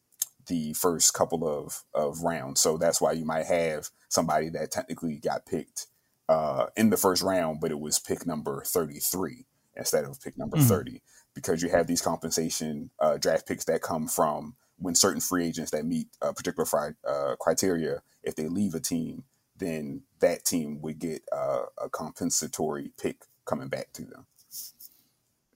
the 0.48 0.74
first 0.74 1.14
couple 1.14 1.48
of, 1.48 1.84
of 1.94 2.22
rounds. 2.22 2.60
So 2.60 2.78
that's 2.78 3.00
why 3.00 3.14
you 3.14 3.26
might 3.26 3.46
have 3.46 3.90
somebody 4.10 4.50
that 4.50 4.72
technically 4.72 5.18
got 5.18 5.46
picked 5.46 5.88
uh, 6.28 6.68
in 6.76 6.90
the 6.90 6.98
first 6.98 7.24
round, 7.24 7.62
but 7.62 7.72
it 7.72 7.80
was 7.80 8.00
pick 8.00 8.26
number 8.26 8.64
33 8.66 9.46
instead 9.76 10.04
of 10.04 10.22
pick 10.22 10.38
number 10.38 10.58
mm-hmm. 10.58 10.68
30 10.68 11.02
because 11.34 11.64
you 11.64 11.70
have 11.70 11.88
these 11.88 12.02
compensation 12.02 12.90
uh, 13.00 13.18
draft 13.18 13.48
picks 13.48 13.66
that 13.66 13.82
come 13.82 14.08
from 14.08 14.56
when 14.80 14.96
certain 14.96 15.22
free 15.22 15.46
agents 15.46 15.72
that 15.72 15.86
meet 15.86 16.08
a 16.22 16.34
particular 16.34 16.66
fri- 16.66 16.96
uh, 17.08 17.36
criteria, 17.40 18.02
if 18.24 18.36
they 18.36 18.48
leave 18.48 18.74
a 18.74 18.80
team, 18.80 19.24
then 19.58 20.02
that 20.20 20.46
team 20.46 20.82
would 20.82 21.00
get 21.00 21.22
uh, 21.32 21.64
a 21.82 21.90
compensatory 21.90 22.92
pick 23.02 23.26
coming 23.46 23.68
back 23.68 23.92
to 23.94 24.04
them. 24.04 24.26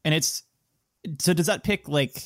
And 0.06 0.14
it's 0.14 0.44
so 1.20 1.34
does 1.34 1.48
that 1.48 1.64
pick 1.64 1.88
like 1.88 2.24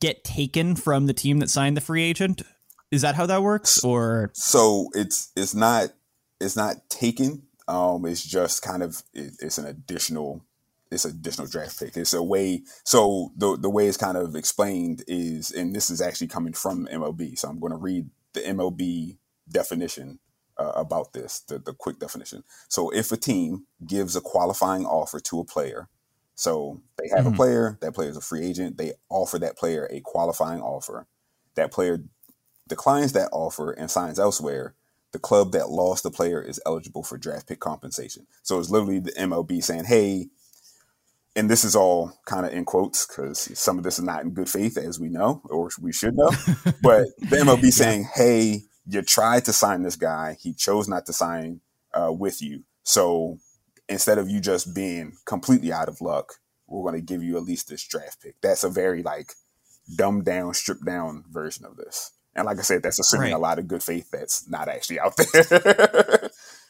get 0.00 0.24
taken 0.24 0.76
from 0.76 1.06
the 1.06 1.12
team 1.12 1.38
that 1.38 1.50
signed 1.50 1.76
the 1.76 1.80
free 1.80 2.02
agent? 2.02 2.42
Is 2.90 3.02
that 3.02 3.14
how 3.14 3.26
that 3.26 3.42
works? 3.42 3.82
Or 3.82 4.30
so 4.34 4.88
it's 4.94 5.32
it's 5.36 5.54
not 5.54 5.92
it's 6.40 6.56
not 6.56 6.88
taken. 6.88 7.42
Um, 7.68 8.04
it's 8.06 8.24
just 8.24 8.62
kind 8.62 8.82
of 8.82 9.02
it, 9.12 9.34
it's 9.40 9.58
an 9.58 9.66
additional 9.66 10.44
it's 10.92 11.04
additional 11.04 11.46
draft 11.46 11.78
pick. 11.78 11.96
It's 11.96 12.12
a 12.12 12.22
way. 12.22 12.62
So 12.84 13.32
the 13.36 13.56
the 13.56 13.70
way 13.70 13.86
it's 13.86 13.96
kind 13.96 14.16
of 14.16 14.36
explained 14.36 15.02
is, 15.06 15.50
and 15.50 15.74
this 15.74 15.90
is 15.90 16.00
actually 16.00 16.28
coming 16.28 16.52
from 16.52 16.86
MLB. 16.86 17.38
So 17.38 17.48
I'm 17.48 17.58
going 17.58 17.72
to 17.72 17.78
read 17.78 18.10
the 18.34 18.40
MLB 18.40 19.16
definition 19.50 20.18
uh, 20.58 20.72
about 20.74 21.12
this, 21.12 21.40
the 21.40 21.58
the 21.58 21.72
quick 21.72 21.98
definition. 21.98 22.44
So 22.68 22.90
if 22.90 23.10
a 23.10 23.16
team 23.16 23.66
gives 23.86 24.14
a 24.14 24.20
qualifying 24.20 24.84
offer 24.84 25.18
to 25.20 25.40
a 25.40 25.44
player, 25.44 25.88
so 26.34 26.82
they 26.98 27.08
have 27.08 27.24
mm-hmm. 27.24 27.34
a 27.34 27.36
player, 27.36 27.78
that 27.80 27.94
player 27.94 28.10
is 28.10 28.16
a 28.16 28.22
free 28.22 28.44
agent. 28.44 28.76
They 28.76 28.92
offer 29.08 29.38
that 29.38 29.56
player 29.56 29.88
a 29.90 30.00
qualifying 30.00 30.60
offer. 30.60 31.06
That 31.54 31.72
player 31.72 31.98
declines 32.68 33.12
that 33.12 33.30
offer 33.32 33.72
and 33.72 33.90
signs 33.90 34.18
elsewhere. 34.18 34.74
The 35.12 35.18
club 35.18 35.52
that 35.52 35.68
lost 35.68 36.04
the 36.04 36.10
player 36.10 36.40
is 36.40 36.60
eligible 36.64 37.02
for 37.02 37.18
draft 37.18 37.46
pick 37.46 37.60
compensation. 37.60 38.26
So 38.42 38.58
it's 38.58 38.70
literally 38.70 38.98
the 38.98 39.12
MLB 39.12 39.62
saying, 39.62 39.84
"Hey, 39.84 40.30
and 41.34 41.50
this 41.50 41.64
is 41.64 41.74
all 41.74 42.12
kind 42.26 42.44
of 42.46 42.52
in 42.52 42.64
quotes 42.64 43.06
because 43.06 43.58
some 43.58 43.78
of 43.78 43.84
this 43.84 43.98
is 43.98 44.04
not 44.04 44.22
in 44.22 44.30
good 44.30 44.48
faith, 44.48 44.76
as 44.76 45.00
we 45.00 45.08
know, 45.08 45.42
or 45.46 45.70
we 45.80 45.92
should 45.92 46.14
know. 46.16 46.28
but 46.82 47.08
the 47.18 47.36
MLB 47.36 47.72
saying, 47.72 48.08
"Hey, 48.14 48.62
you 48.86 49.02
tried 49.02 49.44
to 49.46 49.52
sign 49.52 49.82
this 49.82 49.96
guy. 49.96 50.36
He 50.40 50.52
chose 50.52 50.88
not 50.88 51.06
to 51.06 51.12
sign 51.12 51.60
uh, 51.94 52.12
with 52.12 52.42
you. 52.42 52.64
So 52.82 53.38
instead 53.88 54.18
of 54.18 54.28
you 54.28 54.40
just 54.40 54.74
being 54.74 55.16
completely 55.24 55.72
out 55.72 55.88
of 55.88 56.00
luck, 56.00 56.34
we're 56.66 56.82
going 56.82 57.00
to 57.00 57.06
give 57.06 57.22
you 57.22 57.36
at 57.36 57.44
least 57.44 57.68
this 57.68 57.86
draft 57.86 58.22
pick." 58.22 58.36
That's 58.42 58.64
a 58.64 58.68
very 58.68 59.02
like 59.02 59.32
dumbed 59.96 60.24
down, 60.24 60.54
stripped 60.54 60.84
down 60.84 61.24
version 61.30 61.64
of 61.64 61.76
this. 61.76 62.12
And 62.34 62.46
like 62.46 62.58
I 62.58 62.62
said, 62.62 62.82
that's 62.82 62.98
assuming 62.98 63.32
right. 63.32 63.36
a 63.36 63.42
lot 63.42 63.58
of 63.58 63.68
good 63.68 63.82
faith 63.82 64.10
that's 64.10 64.48
not 64.48 64.68
actually 64.68 65.00
out 65.00 65.14
there. 65.16 66.30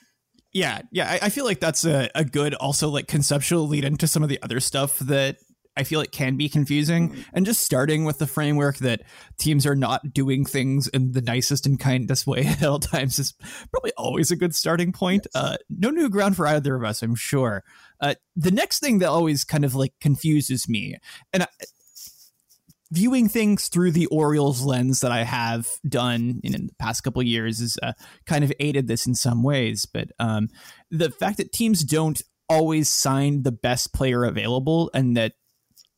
Yeah, 0.52 0.82
yeah. 0.90 1.10
I, 1.10 1.26
I, 1.26 1.28
feel 1.30 1.46
like 1.46 1.60
that's 1.60 1.84
a, 1.84 2.10
a 2.14 2.24
good 2.24 2.54
also 2.54 2.88
like 2.90 3.08
conceptual 3.08 3.66
lead 3.68 3.84
into 3.84 4.06
some 4.06 4.22
of 4.22 4.28
the 4.28 4.38
other 4.42 4.60
stuff 4.60 4.98
that 4.98 5.38
I 5.76 5.84
feel 5.84 5.98
like 5.98 6.12
can 6.12 6.36
be 6.36 6.48
confusing. 6.48 7.10
Mm-hmm. 7.10 7.20
And 7.32 7.46
just 7.46 7.62
starting 7.62 8.04
with 8.04 8.18
the 8.18 8.26
framework 8.26 8.78
that 8.78 9.02
teams 9.38 9.66
are 9.66 9.74
not 9.74 10.12
doing 10.12 10.44
things 10.44 10.88
in 10.88 11.12
the 11.12 11.22
nicest 11.22 11.66
and 11.66 11.80
kindest 11.80 12.26
way 12.26 12.44
at 12.46 12.62
all 12.62 12.78
times 12.78 13.18
is 13.18 13.34
probably 13.70 13.92
always 13.96 14.30
a 14.30 14.36
good 14.36 14.54
starting 14.54 14.92
point. 14.92 15.26
Yes. 15.34 15.42
Uh, 15.42 15.56
no 15.70 15.90
new 15.90 16.08
ground 16.08 16.36
for 16.36 16.46
either 16.46 16.74
of 16.74 16.84
us, 16.84 17.02
I'm 17.02 17.14
sure. 17.14 17.64
Uh, 18.00 18.14
the 18.36 18.50
next 18.50 18.80
thing 18.80 18.98
that 18.98 19.08
always 19.08 19.44
kind 19.44 19.64
of 19.64 19.74
like 19.74 19.94
confuses 20.00 20.68
me, 20.68 20.98
and 21.32 21.44
I, 21.44 21.46
viewing 22.92 23.26
things 23.26 23.68
through 23.68 23.90
the 23.90 24.06
Orioles 24.06 24.62
lens 24.62 25.00
that 25.00 25.10
I 25.10 25.24
have 25.24 25.66
done 25.88 26.40
in, 26.44 26.52
the 26.52 26.74
past 26.78 27.02
couple 27.02 27.22
years 27.22 27.58
has 27.60 27.78
uh, 27.82 27.94
kind 28.26 28.44
of 28.44 28.52
aided 28.60 28.86
this 28.86 29.06
in 29.06 29.14
some 29.14 29.42
ways. 29.42 29.86
But 29.86 30.08
um, 30.18 30.48
the 30.90 31.10
fact 31.10 31.38
that 31.38 31.52
teams 31.52 31.82
don't 31.84 32.20
always 32.50 32.90
sign 32.90 33.44
the 33.44 33.52
best 33.52 33.94
player 33.94 34.24
available 34.24 34.90
and 34.92 35.16
that 35.16 35.32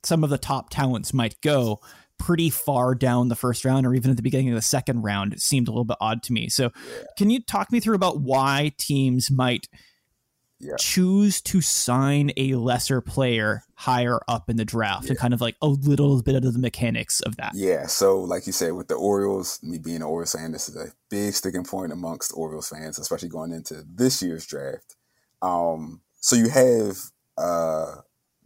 some 0.05 0.23
of 0.23 0.31
the 0.31 0.39
top 0.39 0.71
talents 0.71 1.13
might 1.13 1.41
go 1.41 1.81
pretty 2.17 2.49
far 2.49 2.95
down 2.95 3.27
the 3.27 3.35
first 3.35 3.65
round 3.65 3.87
or 3.87 3.95
even 3.95 4.13
at 4.13 4.17
the 4.17 4.23
beginning 4.23 4.51
of 4.51 4.55
the 4.55 4.63
second 4.63 5.03
round 5.03 5.41
seemed 5.41 5.67
a 5.67 5.73
little 5.73 5.85
bit 5.85 5.97
odd 6.01 6.23
to 6.23 6.33
me. 6.33 6.49
So, 6.49 6.71
can 7.19 7.29
you 7.29 7.43
talk 7.43 7.73
me 7.73 7.81
through 7.81 7.97
about 7.97 8.21
why 8.21 8.73
teams 8.79 9.33
might 9.33 9.67
yeah. 10.59 10.77
choose 10.79 11.41
to 11.43 11.61
sign 11.61 12.33
a 12.37 12.55
lesser 12.55 13.01
player 13.01 13.65
higher 13.75 14.21
up 14.29 14.49
in 14.49 14.57
the 14.57 14.65
draft 14.65 15.05
yeah. 15.05 15.11
and 15.11 15.19
kind 15.19 15.35
of 15.35 15.41
like 15.41 15.57
a 15.61 15.69
little 15.69 16.23
bit 16.23 16.35
of 16.35 16.43
the 16.43 16.59
mechanics 16.59 17.21
of 17.21 17.37
that. 17.37 17.53
Yeah. 17.55 17.87
So, 17.87 18.21
like 18.21 18.47
you 18.47 18.53
said, 18.53 18.73
with 18.73 18.89
the 18.89 18.95
Orioles, 18.95 19.61
me 19.63 19.79
being 19.79 19.97
an 19.97 20.03
Orioles 20.03 20.33
fan, 20.33 20.53
this 20.53 20.69
is 20.69 20.77
a 20.77 20.93
big 21.11 21.35
sticking 21.35 21.65
point 21.65 21.93
amongst 21.93 22.33
Orioles 22.35 22.69
fans, 22.69 22.99
especially 22.99 23.29
going 23.29 23.53
into 23.53 23.85
this 23.87 24.23
year's 24.23 24.47
draft. 24.47 24.97
Um, 25.43 26.01
so 26.21 26.37
you 26.37 26.49
have 26.49 26.97
uh, 27.37 27.97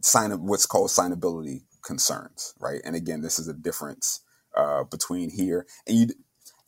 sign 0.01 0.31
what's 0.45 0.65
called 0.65 0.89
signability 0.89 1.63
concerns, 1.81 2.53
right? 2.59 2.81
And 2.83 2.95
again, 2.95 3.21
this 3.21 3.39
is 3.39 3.47
a 3.47 3.53
difference 3.53 4.21
uh, 4.55 4.83
between 4.83 5.29
here 5.29 5.65
and 5.87 5.97
you 5.97 6.07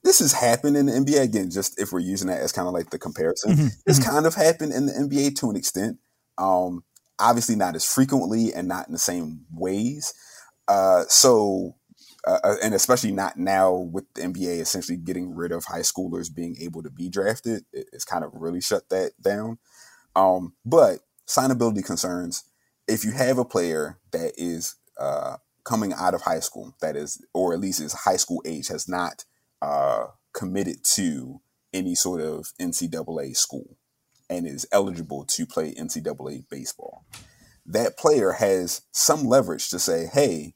this 0.04 0.20
has 0.20 0.34
happened 0.34 0.78
in 0.78 0.88
the 0.88 0.94
NBA 0.94 1.22
again. 1.22 1.52
Just 1.52 1.80
if 1.80 1.92
we're 1.92 2.00
using 2.00 2.28
that 2.28 2.42
as 2.42 2.52
kind 2.52 2.68
of 2.68 2.74
like 2.74 2.90
the 2.90 3.00
comparison, 3.00 3.54
mm-hmm. 3.54 3.68
it's 3.86 4.00
mm-hmm. 4.00 4.10
kind 4.10 4.26
of 4.26 4.36
happened 4.36 4.74
in 4.74 4.88
the 4.88 4.94
NBA 4.94 5.36
to 5.38 5.50
an 5.50 5.56
extent. 5.56 5.98
Um, 6.38 6.84
obviously, 7.20 7.56
not 7.56 7.76
as 7.76 7.86
frequently 7.86 8.54
and 8.54 8.68
not 8.68 8.88
in 8.88 8.94
the 8.94 9.00
same 9.00 9.46
ways. 9.52 10.14
Uh, 10.68 11.04
so, 11.08 11.76
uh, 12.26 12.40
uh 12.44 12.56
and 12.64 12.74
especially 12.74 13.12
not 13.12 13.38
now 13.38 13.74
with 13.74 14.06
the 14.14 14.22
NBA 14.22 14.60
essentially 14.60 14.98
getting 14.98 15.36
rid 15.36 15.52
of 15.52 15.66
high 15.66 15.82
schoolers 15.82 16.34
being 16.34 16.56
able 16.62 16.82
to 16.84 16.90
be 16.90 17.10
drafted, 17.10 17.64
it, 17.72 17.88
it's 17.94 18.06
kind 18.06 18.24
of 18.24 18.32
really 18.34 18.62
shut 18.62 18.90
that 18.90 19.12
down. 19.22 19.60
Um, 20.16 20.54
but 20.66 21.00
signability 21.28 21.86
concerns. 21.86 22.44
If 22.88 23.06
you 23.06 23.12
have 23.12 23.38
a 23.38 23.46
player 23.46 24.00
that 24.12 24.34
is 24.38 24.76
uh, 25.00 25.38
coming 25.64 25.94
out 25.94 26.14
of 26.14 26.24
high 26.24 26.40
school, 26.40 26.76
that 26.82 26.96
is, 26.96 27.24
or 27.34 27.54
at 27.54 27.60
least 27.60 27.80
is 27.80 27.94
high 27.94 28.18
school 28.18 28.42
age, 28.46 28.68
has 28.68 28.88
not 28.88 29.26
uh, 29.62 30.08
committed 30.34 30.84
to 30.84 31.42
any 31.74 31.96
sort 31.96 32.22
of 32.22 32.48
NCAA 32.60 33.36
school 33.36 33.78
and 34.30 34.48
is 34.48 34.68
eligible 34.72 35.26
to 35.26 35.46
play 35.46 35.74
NCAA 35.74 36.48
baseball. 36.50 37.06
That 37.66 37.98
player 37.98 38.32
has 38.32 38.82
some 38.92 39.26
leverage 39.26 39.70
to 39.70 39.80
say, 39.80 40.08
hey, 40.12 40.56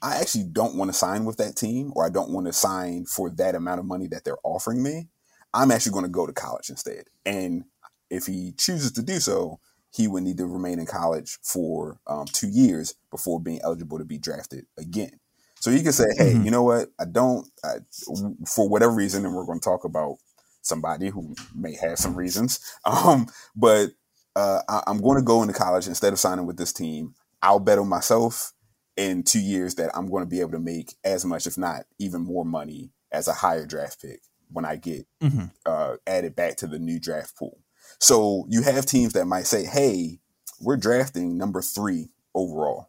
I 0.00 0.16
actually 0.16 0.44
don't 0.44 0.76
want 0.76 0.90
to 0.90 0.96
sign 0.96 1.24
with 1.24 1.36
that 1.38 1.56
team 1.56 1.92
or 1.96 2.06
I 2.06 2.10
don't 2.10 2.30
want 2.30 2.46
to 2.46 2.52
sign 2.52 3.06
for 3.06 3.30
that 3.30 3.54
amount 3.54 3.80
of 3.80 3.86
money 3.86 4.06
that 4.08 4.24
they're 4.24 4.38
offering 4.44 4.82
me. 4.82 5.08
I'm 5.52 5.70
actually 5.70 5.92
going 5.92 6.04
to 6.04 6.10
go 6.10 6.26
to 6.26 6.32
college 6.32 6.70
instead. 6.70 7.04
And 7.26 7.64
if 8.10 8.26
he 8.26 8.52
chooses 8.56 8.92
to 8.92 9.02
do 9.02 9.18
so, 9.18 9.58
he 9.92 10.06
would 10.06 10.22
need 10.22 10.36
to 10.38 10.46
remain 10.46 10.78
in 10.78 10.86
college 10.86 11.38
for 11.42 12.00
um, 12.06 12.26
two 12.26 12.48
years 12.48 12.94
before 13.10 13.40
being 13.40 13.60
eligible 13.62 13.98
to 13.98 14.04
be 14.04 14.18
drafted 14.18 14.66
again. 14.78 15.18
So 15.60 15.70
you 15.70 15.82
can 15.82 15.92
say, 15.92 16.06
hey, 16.16 16.32
mm-hmm. 16.32 16.44
you 16.44 16.50
know 16.50 16.62
what? 16.62 16.88
I 17.00 17.04
don't, 17.04 17.46
I, 17.64 17.76
for 18.46 18.68
whatever 18.68 18.92
reason, 18.92 19.24
and 19.24 19.34
we're 19.34 19.46
going 19.46 19.60
to 19.60 19.64
talk 19.64 19.84
about 19.84 20.16
somebody 20.62 21.08
who 21.08 21.34
may 21.54 21.74
have 21.76 21.98
some 21.98 22.14
reasons, 22.14 22.60
um, 22.84 23.26
but 23.56 23.90
uh, 24.36 24.60
I, 24.68 24.82
I'm 24.86 25.00
going 25.00 25.18
to 25.18 25.24
go 25.24 25.42
into 25.42 25.54
college 25.54 25.86
instead 25.86 26.12
of 26.12 26.18
signing 26.18 26.46
with 26.46 26.56
this 26.56 26.72
team. 26.72 27.14
I'll 27.42 27.60
bet 27.60 27.78
on 27.78 27.88
myself 27.88 28.52
in 28.96 29.22
two 29.22 29.40
years 29.40 29.76
that 29.76 29.90
I'm 29.96 30.10
going 30.10 30.22
to 30.22 30.28
be 30.28 30.40
able 30.40 30.52
to 30.52 30.58
make 30.58 30.94
as 31.04 31.24
much, 31.24 31.46
if 31.46 31.56
not 31.56 31.84
even 31.98 32.22
more 32.22 32.44
money 32.44 32.90
as 33.12 33.28
a 33.28 33.32
higher 33.32 33.66
draft 33.66 34.02
pick 34.02 34.20
when 34.50 34.64
I 34.64 34.76
get 34.76 35.06
mm-hmm. 35.22 35.46
uh, 35.66 35.96
added 36.06 36.34
back 36.34 36.56
to 36.56 36.66
the 36.66 36.78
new 36.78 36.98
draft 36.98 37.36
pool. 37.36 37.58
So 38.00 38.46
you 38.48 38.62
have 38.62 38.86
teams 38.86 39.12
that 39.14 39.26
might 39.26 39.46
say, 39.46 39.64
hey, 39.64 40.18
we're 40.60 40.76
drafting 40.76 41.38
number 41.38 41.62
three 41.62 42.08
overall 42.34 42.87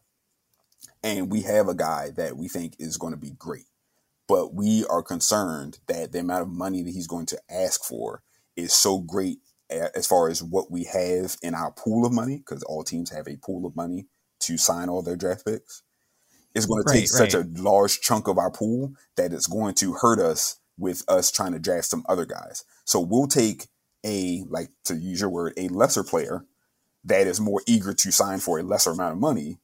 and 1.02 1.30
we 1.30 1.42
have 1.42 1.68
a 1.68 1.74
guy 1.74 2.10
that 2.16 2.36
we 2.36 2.48
think 2.48 2.74
is 2.78 2.96
going 2.96 3.12
to 3.12 3.18
be 3.18 3.30
great. 3.30 3.66
But 4.28 4.54
we 4.54 4.84
are 4.86 5.02
concerned 5.02 5.80
that 5.88 6.12
the 6.12 6.20
amount 6.20 6.42
of 6.42 6.48
money 6.48 6.82
that 6.82 6.90
he's 6.90 7.08
going 7.08 7.26
to 7.26 7.40
ask 7.50 7.82
for 7.82 8.22
is 8.56 8.72
so 8.72 8.98
great 8.98 9.38
as 9.68 10.06
far 10.06 10.28
as 10.28 10.42
what 10.42 10.70
we 10.70 10.84
have 10.84 11.36
in 11.42 11.54
our 11.54 11.72
pool 11.72 12.06
of 12.06 12.12
money, 12.12 12.38
because 12.38 12.62
all 12.64 12.82
teams 12.82 13.10
have 13.10 13.26
a 13.28 13.36
pool 13.36 13.66
of 13.66 13.76
money 13.76 14.06
to 14.40 14.56
sign 14.56 14.88
all 14.88 15.02
their 15.02 15.16
draft 15.16 15.44
picks. 15.44 15.82
It's 16.54 16.66
going 16.66 16.82
to 16.84 16.92
take 16.92 17.02
right. 17.02 17.08
such 17.08 17.34
a 17.34 17.46
large 17.56 18.00
chunk 18.00 18.26
of 18.26 18.38
our 18.38 18.50
pool 18.50 18.94
that 19.16 19.32
it's 19.32 19.46
going 19.46 19.74
to 19.74 19.92
hurt 19.94 20.18
us 20.18 20.58
with 20.76 21.04
us 21.08 21.30
trying 21.30 21.52
to 21.52 21.58
draft 21.58 21.86
some 21.86 22.04
other 22.08 22.24
guys. 22.24 22.64
So 22.84 23.00
we'll 23.00 23.28
take 23.28 23.68
a, 24.04 24.44
like 24.48 24.70
to 24.84 24.96
use 24.96 25.20
your 25.20 25.30
word, 25.30 25.52
a 25.56 25.68
lesser 25.68 26.02
player 26.02 26.44
that 27.04 27.26
is 27.26 27.40
more 27.40 27.62
eager 27.66 27.92
to 27.92 28.10
sign 28.10 28.40
for 28.40 28.58
a 28.58 28.62
lesser 28.62 28.90
amount 28.90 29.12
of 29.12 29.18
money 29.18 29.58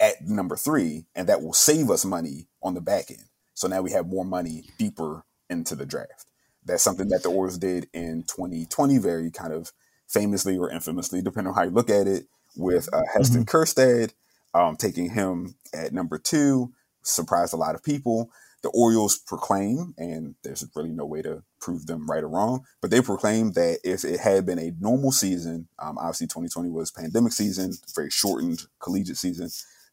at 0.00 0.26
number 0.26 0.56
three, 0.56 1.04
and 1.14 1.28
that 1.28 1.42
will 1.42 1.52
save 1.52 1.90
us 1.90 2.04
money 2.04 2.48
on 2.62 2.74
the 2.74 2.80
back 2.80 3.10
end. 3.10 3.24
So 3.54 3.68
now 3.68 3.82
we 3.82 3.92
have 3.92 4.06
more 4.06 4.24
money 4.24 4.64
deeper 4.78 5.24
into 5.50 5.76
the 5.76 5.86
draft. 5.86 6.26
That's 6.64 6.82
something 6.82 7.08
that 7.08 7.22
the 7.22 7.28
Orioles 7.28 7.58
did 7.58 7.88
in 7.92 8.22
2020, 8.22 8.98
very 8.98 9.30
kind 9.30 9.52
of 9.52 9.72
famously 10.08 10.58
or 10.58 10.70
infamously, 10.70 11.22
depending 11.22 11.50
on 11.50 11.54
how 11.54 11.64
you 11.64 11.70
look 11.70 11.90
at 11.90 12.06
it, 12.06 12.26
with 12.56 12.88
uh, 12.92 13.02
Heston 13.12 13.44
mm-hmm. 13.44 13.56
Kjerstad, 13.56 14.12
um, 14.54 14.76
taking 14.76 15.10
him 15.10 15.54
at 15.72 15.92
number 15.92 16.18
two, 16.18 16.72
surprised 17.02 17.52
a 17.52 17.56
lot 17.56 17.74
of 17.74 17.82
people. 17.82 18.30
The 18.62 18.68
Orioles 18.70 19.16
proclaim, 19.16 19.94
and 19.96 20.34
there's 20.42 20.66
really 20.74 20.90
no 20.90 21.06
way 21.06 21.22
to 21.22 21.42
prove 21.60 21.86
them 21.86 22.06
right 22.06 22.22
or 22.22 22.28
wrong, 22.28 22.64
but 22.82 22.90
they 22.90 23.00
proclaim 23.00 23.52
that 23.52 23.78
if 23.84 24.04
it 24.04 24.20
had 24.20 24.44
been 24.44 24.58
a 24.58 24.72
normal 24.78 25.12
season, 25.12 25.68
um, 25.78 25.96
obviously 25.96 26.26
2020 26.26 26.68
was 26.68 26.90
pandemic 26.90 27.32
season, 27.32 27.72
very 27.94 28.10
shortened 28.10 28.66
collegiate 28.78 29.16
season, 29.16 29.48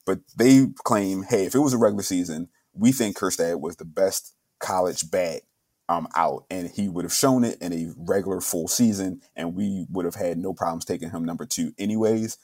but 0.08 0.20
they 0.38 0.66
claim, 0.84 1.24
hey, 1.24 1.46
if 1.46 1.54
it 1.54 1.60
was 1.60 1.74
a 1.74 1.78
regular 1.78 2.02
season, 2.02 2.48
we 2.74 2.92
think 2.94 3.18
Kjerstad 3.18 3.60
was 3.60 3.76
the 3.76 3.86
best 3.86 4.34
college 4.60 5.12
bat 5.12 5.42
um, 5.90 6.08
out, 6.16 6.46
and 6.50 6.70
he 6.70 6.88
would 6.88 7.04
have 7.04 7.14
shown 7.14 7.44
it 7.44 7.62
in 7.62 7.74
a 7.74 7.94
regular 7.98 8.40
full 8.40 8.70
season, 8.70 9.22
and 9.36 9.54
we 9.54 9.86
would 9.90 10.06
have 10.06 10.16
had 10.16 10.38
no 10.38 10.54
problems 10.54 10.86
taking 10.86 11.12
him 11.12 11.26
number 11.26 11.46
two, 11.46 11.74
anyways. 11.78 12.38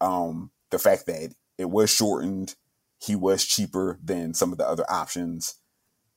Um, 0.00 0.50
the 0.70 0.78
fact 0.78 1.06
that 1.06 1.34
it 1.56 1.70
was 1.70 1.90
shortened, 1.90 2.54
he 3.00 3.16
was 3.16 3.44
cheaper 3.44 3.98
than 4.04 4.34
some 4.34 4.52
of 4.52 4.58
the 4.58 4.68
other 4.68 4.84
options. 4.88 5.54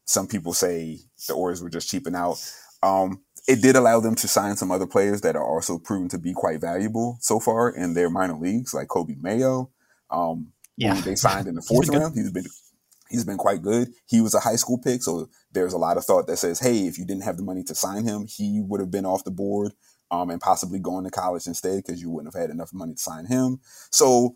Some 0.05 0.27
people 0.27 0.53
say 0.53 0.99
the 1.27 1.33
Orioles 1.33 1.63
were 1.63 1.69
just 1.69 1.89
cheaping 1.89 2.15
out. 2.15 2.37
Um, 2.83 3.21
it 3.47 3.61
did 3.61 3.75
allow 3.75 4.01
them 4.01 4.15
to 4.15 4.27
sign 4.27 4.57
some 4.57 4.71
other 4.71 4.87
players 4.87 5.21
that 5.21 5.35
are 5.35 5.45
also 5.45 5.79
proven 5.79 6.09
to 6.09 6.17
be 6.17 6.33
quite 6.33 6.59
valuable 6.59 7.17
so 7.21 7.39
far 7.39 7.69
in 7.69 7.93
their 7.93 8.09
minor 8.09 8.37
leagues, 8.37 8.73
like 8.73 8.87
Coby 8.89 9.21
Mayo. 9.21 9.69
Um, 10.09 10.51
yeah. 10.77 10.99
they 11.01 11.15
signed 11.15 11.47
in 11.47 11.55
the 11.55 11.61
fourth 11.61 11.89
he's 11.89 11.99
round. 11.99 12.15
He's 12.15 12.31
been 12.31 12.45
he's 13.09 13.25
been 13.25 13.37
quite 13.37 13.61
good. 13.61 13.89
He 14.07 14.21
was 14.21 14.33
a 14.33 14.39
high 14.39 14.55
school 14.55 14.77
pick, 14.77 15.03
so 15.03 15.29
there's 15.51 15.73
a 15.73 15.77
lot 15.77 15.97
of 15.97 16.05
thought 16.05 16.27
that 16.27 16.37
says, 16.37 16.59
hey, 16.59 16.87
if 16.87 16.97
you 16.97 17.05
didn't 17.05 17.23
have 17.23 17.37
the 17.37 17.43
money 17.43 17.63
to 17.63 17.75
sign 17.75 18.05
him, 18.05 18.25
he 18.27 18.61
would 18.61 18.79
have 18.79 18.91
been 18.91 19.05
off 19.05 19.23
the 19.23 19.31
board 19.31 19.73
um, 20.09 20.29
and 20.29 20.41
possibly 20.41 20.79
going 20.79 21.03
to 21.03 21.11
college 21.11 21.47
instead 21.47 21.77
because 21.77 22.01
you 22.01 22.09
wouldn't 22.09 22.33
have 22.33 22.41
had 22.41 22.49
enough 22.49 22.73
money 22.73 22.93
to 22.93 22.99
sign 22.99 23.25
him. 23.25 23.59
So 23.91 24.35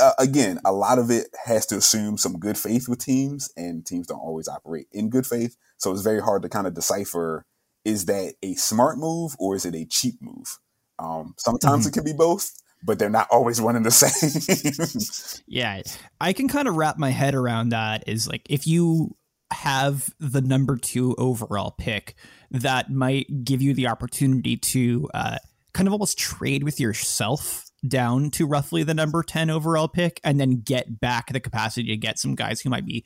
uh, 0.00 0.12
again, 0.18 0.60
a 0.64 0.72
lot 0.72 0.98
of 0.98 1.10
it 1.10 1.28
has 1.44 1.66
to 1.66 1.76
assume 1.76 2.18
some 2.18 2.38
good 2.38 2.58
faith 2.58 2.88
with 2.88 2.98
teams, 2.98 3.50
and 3.56 3.86
teams 3.86 4.06
don't 4.06 4.18
always 4.18 4.48
operate 4.48 4.86
in 4.92 5.08
good 5.08 5.26
faith. 5.26 5.56
So 5.78 5.92
it's 5.92 6.02
very 6.02 6.20
hard 6.20 6.42
to 6.42 6.48
kind 6.48 6.66
of 6.66 6.74
decipher 6.74 7.44
is 7.84 8.06
that 8.06 8.34
a 8.42 8.54
smart 8.54 8.98
move 8.98 9.36
or 9.38 9.54
is 9.54 9.64
it 9.64 9.74
a 9.74 9.86
cheap 9.86 10.16
move? 10.20 10.58
Um, 10.98 11.34
sometimes 11.38 11.82
mm-hmm. 11.82 11.88
it 11.88 11.92
can 11.94 12.04
be 12.04 12.12
both, 12.12 12.50
but 12.86 12.98
they're 12.98 13.10
not 13.10 13.28
always 13.30 13.60
one 13.60 13.76
and 13.76 13.84
the 13.84 13.90
same. 13.90 15.42
yeah, 15.46 15.82
I 16.20 16.32
can 16.32 16.48
kind 16.48 16.68
of 16.68 16.76
wrap 16.76 16.96
my 16.96 17.10
head 17.10 17.34
around 17.34 17.70
that. 17.70 18.04
Is 18.08 18.28
like 18.28 18.46
if 18.48 18.66
you 18.66 19.16
have 19.52 20.08
the 20.18 20.40
number 20.40 20.76
two 20.76 21.14
overall 21.18 21.72
pick, 21.76 22.14
that 22.50 22.90
might 22.90 23.44
give 23.44 23.60
you 23.60 23.74
the 23.74 23.88
opportunity 23.88 24.56
to 24.56 25.08
uh, 25.12 25.38
kind 25.74 25.86
of 25.86 25.92
almost 25.92 26.18
trade 26.18 26.64
with 26.64 26.80
yourself 26.80 27.64
down 27.86 28.30
to 28.30 28.46
roughly 28.46 28.82
the 28.82 28.94
number 28.94 29.22
10 29.22 29.50
overall 29.50 29.88
pick 29.88 30.20
and 30.24 30.40
then 30.40 30.62
get 30.64 31.00
back 31.00 31.32
the 31.32 31.38
capacity 31.38 31.88
to 31.88 31.96
get 31.96 32.18
some 32.18 32.34
guys 32.34 32.60
who 32.60 32.70
might 32.70 32.86
be 32.86 33.04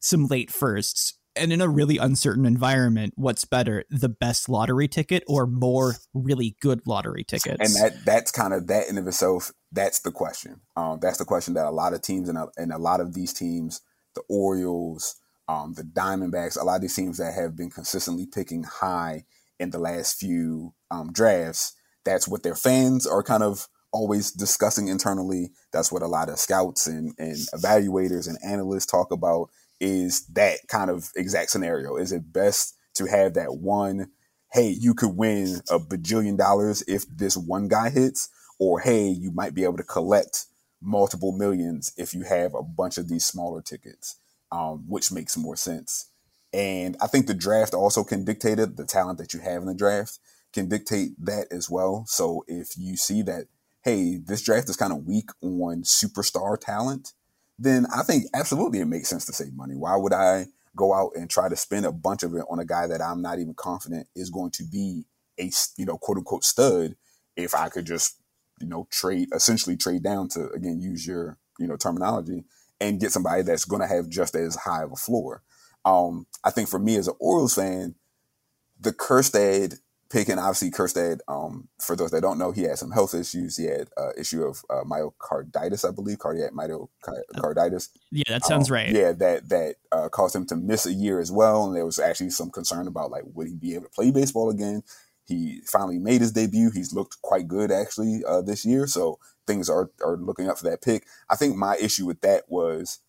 some 0.00 0.26
late 0.26 0.50
firsts 0.50 1.14
and 1.36 1.52
in 1.52 1.60
a 1.60 1.68
really 1.68 1.98
uncertain 1.98 2.46
environment, 2.46 3.14
what's 3.16 3.44
better, 3.44 3.84
the 3.90 4.08
best 4.08 4.48
lottery 4.48 4.88
ticket 4.88 5.22
or 5.26 5.46
more 5.46 5.96
really 6.14 6.56
good 6.60 6.80
lottery 6.86 7.24
tickets? 7.24 7.58
And 7.60 7.74
that 7.74 8.04
that's 8.04 8.30
kind 8.30 8.52
of 8.52 8.66
that 8.68 8.88
in 8.88 8.98
of 8.98 9.06
itself. 9.06 9.52
That's 9.72 10.00
the 10.00 10.12
question. 10.12 10.60
Um, 10.76 10.98
that's 11.00 11.18
the 11.18 11.24
question 11.24 11.54
that 11.54 11.66
a 11.66 11.70
lot 11.70 11.94
of 11.94 12.02
teams 12.02 12.28
and 12.28 12.38
a, 12.38 12.48
and 12.56 12.72
a 12.72 12.78
lot 12.78 13.00
of 13.00 13.14
these 13.14 13.32
teams, 13.32 13.80
the 14.14 14.22
Orioles, 14.28 15.16
um, 15.48 15.74
the 15.74 15.82
Diamondbacks, 15.82 16.60
a 16.60 16.64
lot 16.64 16.76
of 16.76 16.82
these 16.82 16.96
teams 16.96 17.18
that 17.18 17.34
have 17.34 17.56
been 17.56 17.70
consistently 17.70 18.26
picking 18.26 18.64
high 18.64 19.24
in 19.58 19.70
the 19.70 19.78
last 19.78 20.18
few 20.18 20.74
um, 20.90 21.12
drafts. 21.12 21.74
That's 22.04 22.28
what 22.28 22.42
their 22.42 22.54
fans 22.54 23.06
are 23.06 23.22
kind 23.22 23.42
of 23.42 23.68
always 23.92 24.30
discussing 24.30 24.88
internally. 24.88 25.52
That's 25.72 25.90
what 25.90 26.02
a 26.02 26.06
lot 26.06 26.28
of 26.28 26.38
scouts 26.38 26.86
and, 26.86 27.12
and 27.18 27.36
evaluators 27.54 28.28
and 28.28 28.38
analysts 28.44 28.86
talk 28.86 29.10
about 29.10 29.50
is 29.80 30.26
that 30.28 30.58
kind 30.68 30.90
of 30.90 31.10
exact 31.16 31.50
scenario. 31.50 31.96
Is 31.96 32.12
it 32.12 32.32
best 32.32 32.74
to 32.94 33.06
have 33.06 33.34
that 33.34 33.56
one, 33.56 34.10
hey, 34.52 34.68
you 34.68 34.94
could 34.94 35.16
win 35.16 35.60
a 35.70 35.78
bajillion 35.78 36.36
dollars 36.36 36.82
if 36.88 37.04
this 37.08 37.36
one 37.36 37.68
guy 37.68 37.90
hits, 37.90 38.28
or 38.58 38.80
hey, 38.80 39.08
you 39.08 39.30
might 39.32 39.54
be 39.54 39.64
able 39.64 39.76
to 39.76 39.82
collect 39.82 40.46
multiple 40.80 41.32
millions 41.32 41.92
if 41.96 42.14
you 42.14 42.22
have 42.22 42.54
a 42.54 42.62
bunch 42.62 42.98
of 42.98 43.08
these 43.08 43.24
smaller 43.24 43.60
tickets, 43.60 44.16
um, 44.52 44.84
which 44.88 45.12
makes 45.12 45.36
more 45.36 45.56
sense. 45.56 46.10
And 46.52 46.96
I 47.02 47.06
think 47.06 47.26
the 47.26 47.34
draft 47.34 47.74
also 47.74 48.04
can 48.04 48.24
dictate 48.24 48.58
it. 48.58 48.76
The 48.76 48.86
talent 48.86 49.18
that 49.18 49.34
you 49.34 49.40
have 49.40 49.62
in 49.62 49.68
the 49.68 49.74
draft 49.74 50.18
can 50.52 50.68
dictate 50.68 51.10
that 51.18 51.48
as 51.50 51.68
well. 51.68 52.04
So 52.06 52.44
if 52.46 52.78
you 52.78 52.96
see 52.96 53.20
that, 53.22 53.46
hey, 53.82 54.16
this 54.16 54.42
draft 54.42 54.68
is 54.70 54.76
kind 54.76 54.92
of 54.92 55.04
weak 55.06 55.30
on 55.42 55.82
superstar 55.82 56.58
talent, 56.58 57.12
then 57.58 57.86
I 57.94 58.02
think 58.02 58.24
absolutely 58.34 58.80
it 58.80 58.86
makes 58.86 59.08
sense 59.08 59.24
to 59.26 59.32
save 59.32 59.54
money. 59.54 59.74
Why 59.74 59.96
would 59.96 60.12
I 60.12 60.46
go 60.74 60.92
out 60.92 61.12
and 61.16 61.28
try 61.28 61.48
to 61.48 61.56
spend 61.56 61.86
a 61.86 61.92
bunch 61.92 62.22
of 62.22 62.34
it 62.34 62.44
on 62.50 62.58
a 62.58 62.64
guy 62.64 62.86
that 62.86 63.00
I'm 63.00 63.22
not 63.22 63.38
even 63.38 63.54
confident 63.54 64.08
is 64.14 64.30
going 64.30 64.50
to 64.52 64.64
be 64.64 65.04
a 65.38 65.50
you 65.76 65.86
know 65.86 65.96
quote 65.98 66.18
unquote 66.18 66.44
stud 66.44 66.96
if 67.36 67.54
I 67.54 67.68
could 67.68 67.86
just 67.86 68.20
you 68.60 68.66
know 68.66 68.86
trade 68.90 69.28
essentially 69.34 69.76
trade 69.76 70.02
down 70.02 70.28
to 70.28 70.50
again 70.50 70.80
use 70.80 71.06
your 71.06 71.38
you 71.58 71.66
know 71.66 71.76
terminology 71.76 72.44
and 72.80 73.00
get 73.00 73.12
somebody 73.12 73.42
that's 73.42 73.64
going 73.64 73.80
to 73.80 73.88
have 73.88 74.08
just 74.08 74.34
as 74.34 74.54
high 74.56 74.82
of 74.82 74.92
a 74.92 74.96
floor. 74.96 75.42
Um, 75.84 76.26
I 76.44 76.50
think 76.50 76.68
for 76.68 76.78
me 76.78 76.96
as 76.96 77.08
an 77.08 77.14
Orioles 77.18 77.54
fan, 77.54 77.94
the 78.78 78.92
Kjerstad 78.92 79.78
picking 80.10 80.38
obviously 80.38 80.70
Kjerstad. 80.70 81.20
Um, 81.28 81.68
for 81.80 81.96
those 81.96 82.10
that 82.12 82.20
don't 82.20 82.38
know, 82.38 82.52
he 82.52 82.62
had 82.62 82.78
some 82.78 82.90
health 82.90 83.14
issues. 83.14 83.56
He 83.56 83.64
had 83.64 83.88
uh, 83.96 84.10
issue 84.16 84.44
of 84.44 84.62
uh, 84.70 84.84
myocarditis, 84.84 85.88
I 85.88 85.92
believe, 85.92 86.18
cardiac 86.18 86.52
myocarditis. 86.52 87.88
Yeah, 88.10 88.24
that 88.28 88.44
sounds 88.44 88.70
um, 88.70 88.74
right. 88.74 88.90
Yeah, 88.90 89.12
that 89.12 89.48
that 89.48 89.76
uh, 89.92 90.08
caused 90.08 90.36
him 90.36 90.46
to 90.46 90.56
miss 90.56 90.86
a 90.86 90.92
year 90.92 91.20
as 91.20 91.32
well, 91.32 91.66
and 91.66 91.76
there 91.76 91.86
was 91.86 91.98
actually 91.98 92.30
some 92.30 92.50
concern 92.50 92.86
about 92.86 93.10
like 93.10 93.24
would 93.26 93.48
he 93.48 93.54
be 93.54 93.74
able 93.74 93.84
to 93.84 93.90
play 93.90 94.10
baseball 94.10 94.50
again. 94.50 94.82
He 95.24 95.60
finally 95.66 95.98
made 95.98 96.20
his 96.20 96.32
debut. 96.32 96.70
He's 96.70 96.92
looked 96.92 97.20
quite 97.22 97.48
good 97.48 97.72
actually 97.72 98.22
uh, 98.26 98.42
this 98.42 98.64
year, 98.64 98.86
so 98.86 99.18
things 99.46 99.68
are 99.68 99.90
are 100.04 100.16
looking 100.16 100.48
up 100.48 100.58
for 100.58 100.64
that 100.70 100.82
pick. 100.82 101.04
I 101.28 101.36
think 101.36 101.56
my 101.56 101.76
issue 101.76 102.06
with 102.06 102.20
that 102.20 102.44
was 102.48 103.00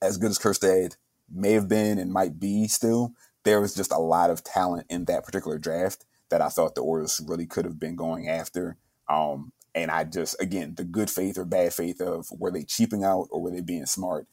as 0.00 0.16
good 0.16 0.30
as 0.30 0.38
Kjerstad 0.38 0.96
may 1.30 1.52
have 1.52 1.68
been 1.68 1.98
and 1.98 2.12
might 2.12 2.40
be 2.40 2.66
still. 2.68 3.12
There 3.44 3.60
was 3.60 3.74
just 3.74 3.92
a 3.92 3.98
lot 3.98 4.30
of 4.30 4.42
talent 4.42 4.86
in 4.88 5.04
that 5.04 5.24
particular 5.24 5.58
draft 5.58 6.06
that 6.30 6.40
I 6.40 6.48
thought 6.48 6.74
the 6.74 6.82
Orioles 6.82 7.20
really 7.26 7.46
could 7.46 7.64
have 7.64 7.78
been 7.78 7.96
going 7.96 8.28
after. 8.28 8.76
Um, 9.08 9.52
and 9.74 9.90
I 9.90 10.04
just, 10.04 10.40
again, 10.40 10.74
the 10.76 10.84
good 10.84 11.10
faith 11.10 11.36
or 11.36 11.44
bad 11.44 11.74
faith 11.74 12.00
of 12.00 12.26
were 12.32 12.50
they 12.50 12.62
cheaping 12.62 13.04
out 13.04 13.28
or 13.30 13.42
were 13.42 13.50
they 13.50 13.60
being 13.60 13.86
smart? 13.86 14.26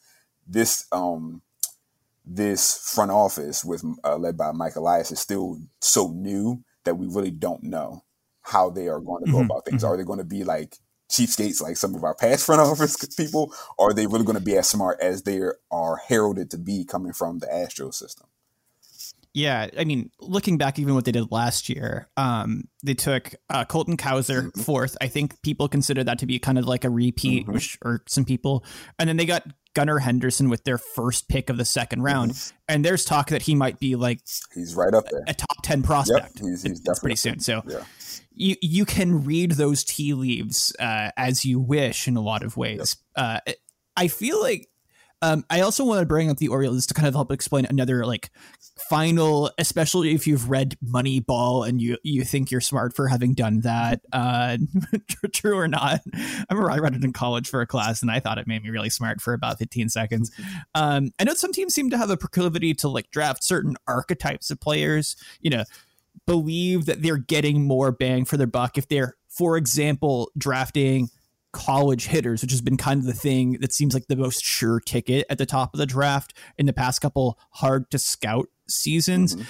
This, 0.48 0.86
um, 0.92 1.42
this 2.26 2.92
front 2.94 3.12
office 3.12 3.66
with 3.66 3.84
uh, 4.04 4.18
led 4.18 4.38
by 4.38 4.52
Mike 4.52 4.76
Elias 4.76 5.12
is 5.12 5.20
still 5.20 5.60
so 5.80 6.10
new 6.10 6.64
that 6.84 6.96
we 6.96 7.08
really 7.08 7.32
don't 7.32 7.64
know 7.64 8.04
how 8.44 8.70
they 8.70 8.88
are 8.88 9.00
going 9.00 9.26
to 9.26 9.32
go 9.32 9.38
mm-hmm. 9.38 9.46
about 9.46 9.66
things. 9.66 9.84
Mm-hmm. 9.84 9.94
Are 9.94 9.98
they 9.98 10.04
going 10.04 10.20
to 10.20 10.26
be 10.26 10.44
like 10.44 10.78
cheapskates 11.12 11.62
like 11.62 11.78
some 11.78 11.96
of 11.96 12.04
our 12.04 12.16
past 12.16 12.46
front 12.48 12.62
office 12.62 12.96
people? 13.16 13.54
Or 13.78 13.90
are 13.90 13.94
they 13.94 14.08
really 14.08 14.26
going 14.26 14.38
to 14.38 14.44
be 14.44 14.58
as 14.58 14.70
smart 14.70 15.00
as 15.02 15.24
they 15.24 15.42
are 15.72 15.98
heralded 16.08 16.52
to 16.52 16.58
be 16.58 16.86
coming 16.86 17.14
from 17.14 17.40
the 17.40 17.54
Astro 17.54 17.92
system? 17.92 18.28
Yeah, 19.34 19.70
I 19.78 19.86
mean, 19.86 20.12
looking 20.20 20.58
back, 20.58 20.78
even 20.78 20.94
what 20.94 21.06
they 21.06 21.14
did 21.14 21.32
last 21.32 21.70
year, 21.70 22.10
um, 22.18 22.66
they 22.84 22.94
took 22.94 23.34
uh, 23.50 23.64
Colton 23.64 23.96
Cowser 23.96 24.48
mm-hmm. 24.48 24.62
fourth. 24.62 24.98
I 25.00 25.08
think 25.08 25.42
people 25.42 25.70
consider 25.70 26.04
that 26.04 26.20
to 26.20 26.26
be 26.26 26.38
kind 26.38 26.58
of 26.58 26.66
like 26.66 26.84
a 26.84 26.90
repeat, 26.90 27.44
mm-hmm. 27.44 27.54
which 27.54 27.78
or 27.82 28.04
some 28.10 28.26
people, 28.26 28.66
and 29.00 29.08
then 29.08 29.16
they 29.16 29.26
got 29.26 29.44
Gunnar 29.74 30.00
Henderson 30.00 30.50
with 30.50 30.66
their 30.66 30.78
first 30.78 31.30
pick 31.30 31.50
of 31.50 31.56
the 31.56 31.64
second 31.64 32.02
round, 32.02 32.32
mm-hmm. 32.32 32.58
and 32.68 32.84
there's 32.84 33.06
talk 33.06 33.30
that 33.30 33.44
he 33.44 33.56
might 33.56 33.80
be 33.80 33.96
like 33.96 34.20
he's 34.54 34.76
right 34.76 34.94
up 34.94 35.06
there, 35.10 35.24
a, 35.26 35.32
a 35.32 35.34
top 35.34 35.64
ten 35.64 35.82
prospect. 35.82 36.42
Yep, 36.42 36.50
he's, 36.50 36.64
he's 36.64 37.00
pretty 37.00 37.16
soon. 37.16 37.40
So. 37.40 37.62
Yeah. 37.68 37.84
You, 38.34 38.56
you 38.62 38.86
can 38.86 39.26
read 39.26 39.52
those 39.52 39.84
tea 39.84 40.14
leaves 40.14 40.74
uh, 40.80 41.12
as 41.18 41.44
you 41.44 41.60
wish 41.60 42.08
in 42.08 42.16
a 42.16 42.22
lot 42.22 42.44
of 42.44 42.56
ways. 42.56 42.96
Yep. 43.18 43.28
Uh, 43.48 43.52
I 43.98 44.08
feel 44.08 44.42
like 44.42 44.70
um, 45.22 45.46
I 45.50 45.62
also 45.62 45.86
want 45.86 46.00
to 46.00 46.06
bring 46.06 46.30
up 46.30 46.38
the 46.38 46.48
Orioles 46.48 46.88
to 46.88 46.94
kind 46.94 47.08
of 47.08 47.14
help 47.14 47.32
explain 47.32 47.66
another 47.66 48.06
like 48.06 48.32
final, 48.90 49.52
especially 49.60 50.14
if 50.16 50.26
you've 50.26 50.50
read 50.50 50.78
Moneyball 50.84 51.68
and 51.68 51.80
you 51.82 51.98
you 52.04 52.24
think 52.24 52.50
you're 52.50 52.62
smart 52.62 52.96
for 52.96 53.08
having 53.08 53.34
done 53.34 53.62
that. 53.62 54.02
Uh, 54.12 54.58
true 55.34 55.58
or 55.58 55.68
not? 55.68 56.02
I 56.14 56.46
remember 56.50 56.72
I 56.72 56.80
read 56.80 56.96
it 56.96 57.04
in 57.04 57.14
college 57.14 57.48
for 57.48 57.62
a 57.62 57.68
class, 57.68 58.02
and 58.02 58.10
I 58.10 58.20
thought 58.20 58.40
it 58.40 58.48
made 58.48 58.64
me 58.64 58.70
really 58.70 58.90
smart 58.90 59.22
for 59.22 59.34
about 59.34 59.60
15 59.60 59.90
seconds. 59.90 60.32
Um, 60.74 61.12
I 61.20 61.24
know 61.24 61.36
some 61.36 61.54
teams 61.54 61.76
seem 61.76 61.92
to 61.92 61.98
have 61.98 62.10
a 62.10 62.18
proclivity 62.18 62.74
to 62.76 62.90
like 62.90 63.12
draft 63.12 63.44
certain 63.44 63.76
archetypes 63.88 64.50
of 64.50 64.60
players. 64.60 65.16
You 65.40 65.52
know, 65.52 65.64
believe 66.26 66.86
that 66.86 67.04
they're 67.04 67.18
getting 67.18 67.64
more 67.64 67.92
bang 67.92 68.26
for 68.26 68.38
their 68.38 68.48
buck 68.48 68.78
if 68.78 68.88
they're, 68.88 69.16
for 69.28 69.56
example, 69.56 70.32
drafting 70.38 71.10
college 71.52 72.08
hitters, 72.08 72.42
which 72.42 72.52
has 72.52 72.62
been 72.62 72.78
kind 72.78 73.00
of 73.00 73.06
the 73.06 73.14
thing 73.14 73.58
that 73.62 73.74
seems 73.74 73.94
like 73.94 74.08
the 74.08 74.16
most 74.16 74.44
sure 74.44 74.80
ticket 74.80 75.26
at 75.30 75.38
the 75.38 75.46
top 75.46 75.74
of 75.74 75.78
the 75.78 75.86
draft 75.86 76.34
in 76.58 76.66
the 76.66 76.74
past 76.74 77.02
couple 77.02 77.38
hard 77.52 77.90
to 77.92 78.00
scout 78.00 78.48
seasons. 78.68 79.36
Mm-hmm. 79.36 79.46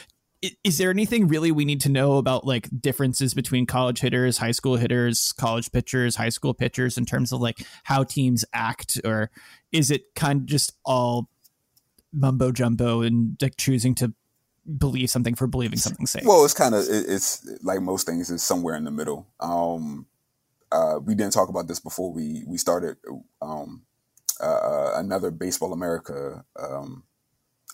Is 0.63 0.79
there 0.79 0.89
anything 0.89 1.27
really 1.27 1.51
we 1.51 1.65
need 1.65 1.81
to 1.81 1.89
know 1.89 2.17
about 2.17 2.47
like 2.47 2.67
differences 2.81 3.35
between 3.35 3.67
college 3.67 3.99
hitters, 3.99 4.39
high 4.39 4.51
school 4.51 4.75
hitters, 4.75 5.33
college 5.33 5.71
pitchers, 5.71 6.15
high 6.15 6.29
school 6.29 6.55
pitchers 6.55 6.97
in 6.97 7.05
terms 7.05 7.31
of 7.31 7.41
like 7.41 7.63
how 7.83 8.03
teams 8.03 8.43
act, 8.51 8.99
or 9.05 9.29
is 9.71 9.91
it 9.91 10.15
kind 10.15 10.41
of 10.41 10.45
just 10.47 10.73
all 10.83 11.29
mumbo 12.11 12.51
jumbo 12.51 13.01
and 13.01 13.37
like 13.39 13.55
choosing 13.55 13.93
to 13.95 14.13
believe 14.77 15.09
something 15.11 15.35
for 15.35 15.45
believing 15.45 15.77
something 15.77 16.07
safe? 16.07 16.23
Well, 16.25 16.43
it's 16.43 16.55
kind 16.55 16.73
of 16.73 16.85
it's 16.89 17.47
like 17.61 17.81
most 17.81 18.07
things 18.07 18.31
is 18.31 18.41
somewhere 18.41 18.75
in 18.75 18.83
the 18.83 18.91
middle. 18.91 19.27
Um, 19.39 20.07
uh, 20.71 20.99
we 21.03 21.15
didn't 21.15 21.33
talk 21.33 21.49
about 21.49 21.67
this 21.67 21.79
before 21.79 22.11
we 22.11 22.43
we 22.47 22.57
started 22.57 22.97
um, 23.41 23.83
uh, 24.41 24.45
uh, 24.45 24.91
another 24.95 25.31
Baseball 25.31 25.73
America 25.73 26.43
um, 26.59 27.03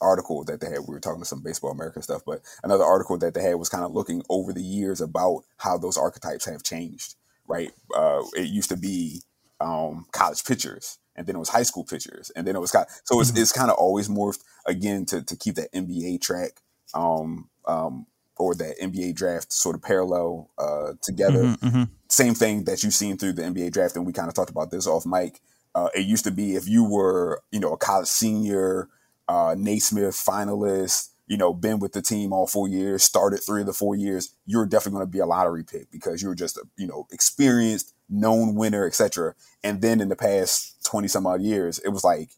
article 0.02 0.44
that 0.46 0.60
they 0.60 0.68
had. 0.68 0.80
We 0.80 0.94
were 0.94 1.00
talking 1.00 1.18
about 1.18 1.28
some 1.28 1.44
Baseball 1.44 1.72
America 1.72 2.02
stuff, 2.02 2.24
but 2.26 2.42
another 2.64 2.84
article 2.84 3.18
that 3.20 3.34
they 3.34 3.42
had 3.42 3.56
was 3.56 3.70
kind 3.70 3.84
of 3.84 3.94
looking 3.94 4.24
over 4.30 4.52
the 4.52 4.62
years 4.62 5.00
about 5.00 5.44
how 5.58 5.78
those 5.78 5.98
archetypes 5.98 6.46
have 6.46 6.64
changed. 6.64 7.16
Right, 7.48 7.72
uh, 7.96 8.24
it 8.36 8.48
used 8.48 8.70
to 8.70 8.78
be 8.78 9.22
um, 9.62 10.08
college 10.12 10.44
pitchers, 10.44 10.98
and 11.16 11.26
then 11.26 11.38
it 11.38 11.40
was 11.40 11.50
high 11.50 11.64
school 11.64 11.86
pitchers, 11.86 12.30
and 12.36 12.46
then 12.46 12.58
it 12.58 12.60
was 12.60 12.72
kind. 12.72 12.86
So 13.06 13.22
it's, 13.22 13.32
mm-hmm. 13.32 13.42
it's 13.42 13.54
kind 13.54 13.72
of 13.72 13.78
always 13.78 14.10
morphed 14.10 14.44
again 14.66 15.06
to 15.06 15.24
to 15.24 15.36
keep 15.38 15.56
that 15.56 15.72
NBA 15.72 16.20
track. 16.22 16.60
Um, 16.94 17.50
um, 17.66 18.06
or 18.40 18.56
that 18.56 18.80
NBA 18.80 19.16
draft 19.16 19.52
sort 19.52 19.76
of 19.76 19.82
parallel 19.82 20.50
uh, 20.58 20.94
together. 21.02 21.44
Mm-hmm, 21.44 21.68
mm-hmm. 21.68 21.84
Same 22.10 22.34
thing 22.34 22.64
that 22.66 22.84
you've 22.84 22.94
seen 22.94 23.18
through 23.18 23.34
the 23.34 23.44
NBA 23.44 23.72
draft, 23.72 23.96
and 23.96 24.06
we 24.06 24.14
kind 24.14 24.28
of 24.30 24.34
talked 24.34 24.50
about 24.50 24.72
this 24.72 24.88
off 24.88 25.06
mic. 25.06 25.42
Uh, 25.76 25.90
it 25.94 26.06
used 26.06 26.24
to 26.24 26.32
be 26.32 26.56
if 26.56 26.68
you 26.68 26.84
were, 26.84 27.42
you 27.52 27.60
know, 27.60 27.74
a 27.74 27.78
college 27.78 28.08
senior, 28.08 28.90
uh, 29.28 29.56
Naismith 29.58 30.16
finalist, 30.16 31.10
you 31.28 31.38
know, 31.38 31.54
been 31.54 31.80
with 31.80 31.92
the 31.92 32.02
team 32.02 32.32
all 32.32 32.48
four 32.48 32.68
years, 32.68 33.04
started 33.04 33.40
three 33.40 33.62
of 33.62 33.68
the 33.68 33.74
four 33.74 33.96
years, 33.96 34.34
you're 34.46 34.66
definitely 34.66 35.00
going 35.00 35.08
to 35.08 35.12
be 35.12 35.20
a 35.20 35.26
lottery 35.26 35.64
pick 35.64 35.92
because 35.92 36.22
you're 36.22 36.34
just 36.34 36.58
a, 36.58 36.64
you 36.78 36.88
know, 36.88 37.06
experienced, 37.12 37.94
known 38.10 38.56
winner, 38.56 38.88
etc. 38.88 39.36
And 39.64 39.82
then 39.82 40.00
in 40.00 40.10
the 40.10 40.16
past 40.16 40.84
twenty 40.86 41.08
some 41.08 41.28
odd 41.28 41.42
years, 41.42 41.80
it 41.80 41.90
was 41.90 42.04
like 42.04 42.32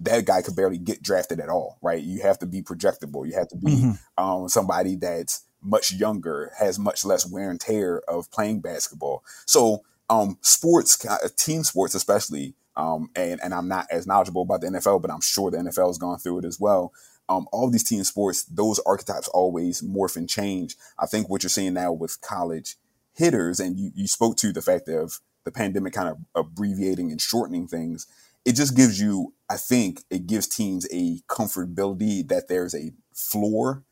that 0.00 0.24
guy 0.24 0.42
could 0.42 0.56
barely 0.56 0.78
get 0.78 1.02
drafted 1.02 1.40
at 1.40 1.48
all, 1.48 1.78
right? 1.82 2.02
You 2.02 2.22
have 2.22 2.38
to 2.40 2.46
be 2.46 2.62
projectable. 2.62 3.26
You 3.26 3.34
have 3.34 3.48
to 3.48 3.56
be 3.56 3.72
mm-hmm. 3.72 4.24
um, 4.24 4.48
somebody 4.48 4.96
that's 4.96 5.44
much 5.62 5.92
younger, 5.92 6.52
has 6.58 6.78
much 6.78 7.04
less 7.04 7.26
wear 7.26 7.50
and 7.50 7.60
tear 7.60 8.02
of 8.08 8.30
playing 8.30 8.60
basketball. 8.60 9.24
So 9.46 9.82
um, 10.08 10.38
sports, 10.42 11.04
uh, 11.04 11.28
team 11.36 11.64
sports 11.64 11.94
especially, 11.94 12.54
um, 12.76 13.10
and 13.16 13.40
and 13.42 13.54
I'm 13.54 13.68
not 13.68 13.86
as 13.90 14.06
knowledgeable 14.06 14.42
about 14.42 14.60
the 14.60 14.68
NFL, 14.68 15.02
but 15.02 15.10
I'm 15.10 15.20
sure 15.20 15.50
the 15.50 15.58
NFL 15.58 15.88
has 15.88 15.98
gone 15.98 16.18
through 16.18 16.40
it 16.40 16.44
as 16.44 16.60
well. 16.60 16.92
Um, 17.28 17.48
all 17.50 17.68
these 17.70 17.82
team 17.82 18.04
sports, 18.04 18.44
those 18.44 18.78
archetypes 18.80 19.28
always 19.28 19.82
morph 19.82 20.16
and 20.16 20.28
change. 20.28 20.76
I 20.98 21.06
think 21.06 21.28
what 21.28 21.42
you're 21.42 21.50
seeing 21.50 21.74
now 21.74 21.92
with 21.92 22.20
college 22.20 22.76
hitters, 23.14 23.58
and 23.58 23.78
you, 23.78 23.90
you 23.94 24.06
spoke 24.06 24.36
to 24.36 24.52
the 24.52 24.62
fact 24.62 24.88
of 24.88 25.20
the 25.44 25.50
pandemic 25.50 25.92
kind 25.92 26.08
of 26.08 26.18
abbreviating 26.34 27.10
and 27.10 27.20
shortening 27.20 27.66
things. 27.66 28.06
It 28.46 28.54
just 28.54 28.76
gives 28.76 29.00
you, 29.00 29.34
I 29.50 29.56
think, 29.56 30.04
it 30.08 30.26
gives 30.26 30.46
teams 30.46 30.86
a 30.92 31.18
comfortability 31.28 32.26
that 32.28 32.48
there's 32.48 32.74
a 32.74 32.92
floor 33.12 33.84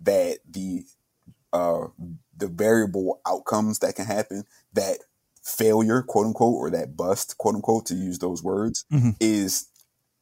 that 0.00 0.38
the 0.48 0.84
uh, 1.52 1.88
the 2.36 2.48
variable 2.48 3.20
outcomes 3.26 3.78
that 3.80 3.96
can 3.96 4.06
happen, 4.06 4.44
that 4.74 4.98
failure, 5.42 6.02
quote 6.02 6.26
unquote, 6.26 6.54
or 6.54 6.70
that 6.70 6.96
bust, 6.96 7.36
quote 7.38 7.54
unquote, 7.54 7.86
to 7.86 7.94
use 7.94 8.18
those 8.18 8.42
words, 8.42 8.84
mm-hmm. 8.92 9.10
is 9.20 9.68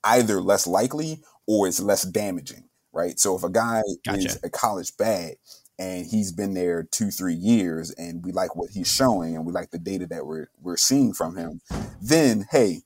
either 0.04 0.40
less 0.40 0.66
likely 0.66 1.22
or 1.46 1.66
it's 1.66 1.80
less 1.80 2.02
damaging, 2.02 2.68
right? 2.92 3.18
So 3.18 3.36
if 3.36 3.42
a 3.42 3.50
guy 3.50 3.82
gotcha. 4.06 4.18
is 4.18 4.38
a 4.44 4.50
college 4.50 4.96
bad 4.96 5.34
and 5.78 6.06
he's 6.06 6.30
been 6.30 6.54
there 6.54 6.84
two, 6.84 7.10
three 7.10 7.34
years 7.34 7.90
and 7.92 8.24
we 8.24 8.32
like 8.32 8.54
what 8.54 8.70
he's 8.70 8.90
showing 8.90 9.34
and 9.34 9.44
we 9.44 9.52
like 9.52 9.70
the 9.70 9.78
data 9.78 10.06
that 10.06 10.26
we're 10.26 10.50
we're 10.60 10.76
seeing 10.76 11.12
from 11.12 11.36
him, 11.36 11.60
then 12.00 12.46
hey, 12.50 12.82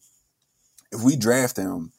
if 0.92 1.02
we 1.02 1.16
draft 1.16 1.56
him, 1.56 1.92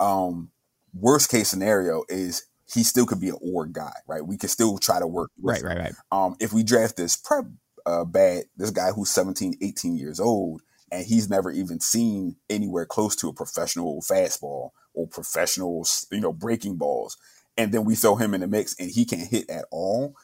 um, 0.00 0.50
worst 0.94 1.30
case 1.30 1.48
scenario 1.48 2.04
is 2.08 2.46
he 2.72 2.82
still 2.82 3.06
could 3.06 3.20
be 3.20 3.28
an 3.28 3.38
org 3.40 3.72
guy, 3.72 3.92
right? 4.06 4.26
We 4.26 4.36
could 4.36 4.50
still 4.50 4.78
try 4.78 4.98
to 4.98 5.06
work 5.06 5.30
right, 5.40 5.60
him. 5.60 5.66
right, 5.66 5.78
right. 5.78 5.94
Um, 6.10 6.36
if 6.40 6.52
we 6.52 6.62
draft 6.62 6.96
this 6.96 7.16
prep 7.16 7.44
uh, 7.84 8.04
bad, 8.04 8.44
this 8.56 8.70
guy 8.70 8.90
who's 8.90 9.10
17, 9.10 9.54
18 9.62 9.96
years 9.96 10.18
old, 10.18 10.62
and 10.90 11.04
he's 11.04 11.30
never 11.30 11.50
even 11.50 11.80
seen 11.80 12.36
anywhere 12.48 12.86
close 12.86 13.16
to 13.16 13.28
a 13.28 13.32
professional 13.32 14.00
fastball 14.02 14.70
or 14.94 15.06
professional, 15.06 15.86
you 16.10 16.20
know, 16.20 16.32
breaking 16.32 16.76
balls, 16.76 17.16
and 17.56 17.72
then 17.72 17.84
we 17.84 17.94
throw 17.94 18.16
him 18.16 18.34
in 18.34 18.40
the 18.40 18.46
mix 18.46 18.74
and 18.78 18.90
he 18.90 19.04
can't 19.04 19.28
hit 19.28 19.48
at 19.48 19.64
all. 19.70 20.14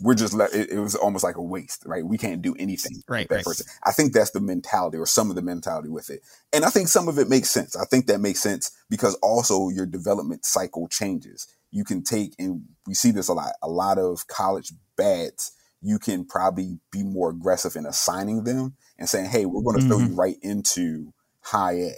We're 0.00 0.14
just 0.14 0.34
let 0.34 0.52
it, 0.52 0.70
it 0.70 0.78
was 0.78 0.94
almost 0.94 1.22
like 1.22 1.36
a 1.36 1.42
waste, 1.42 1.84
right? 1.86 2.04
We 2.04 2.18
can't 2.18 2.42
do 2.42 2.54
anything. 2.58 3.02
Right, 3.08 3.28
that 3.28 3.36
right. 3.36 3.44
person. 3.44 3.66
I 3.84 3.92
think 3.92 4.12
that's 4.12 4.32
the 4.32 4.40
mentality 4.40 4.98
or 4.98 5.06
some 5.06 5.30
of 5.30 5.36
the 5.36 5.42
mentality 5.42 5.88
with 5.88 6.10
it. 6.10 6.20
And 6.52 6.64
I 6.64 6.70
think 6.70 6.88
some 6.88 7.08
of 7.08 7.18
it 7.18 7.28
makes 7.28 7.50
sense. 7.50 7.76
I 7.76 7.84
think 7.84 8.06
that 8.06 8.20
makes 8.20 8.40
sense 8.40 8.72
because 8.90 9.14
also 9.22 9.68
your 9.68 9.86
development 9.86 10.44
cycle 10.44 10.88
changes 10.88 11.46
you 11.74 11.84
can 11.84 12.04
take, 12.04 12.34
and 12.38 12.62
we 12.86 12.94
see 12.94 13.10
this 13.10 13.26
a 13.28 13.34
lot, 13.34 13.52
a 13.60 13.68
lot 13.68 13.98
of 13.98 14.28
college 14.28 14.72
bats, 14.96 15.52
you 15.82 15.98
can 15.98 16.24
probably 16.24 16.78
be 16.92 17.02
more 17.02 17.30
aggressive 17.30 17.74
in 17.74 17.84
assigning 17.84 18.44
them 18.44 18.76
and 18.96 19.08
saying, 19.08 19.28
hey, 19.28 19.44
we're 19.44 19.60
going 19.60 19.74
to 19.74 19.80
mm-hmm. 19.80 19.88
throw 19.88 19.98
you 19.98 20.06
mm-hmm. 20.06 20.20
right 20.20 20.36
into 20.40 21.12
high 21.40 21.74
A 21.74 21.94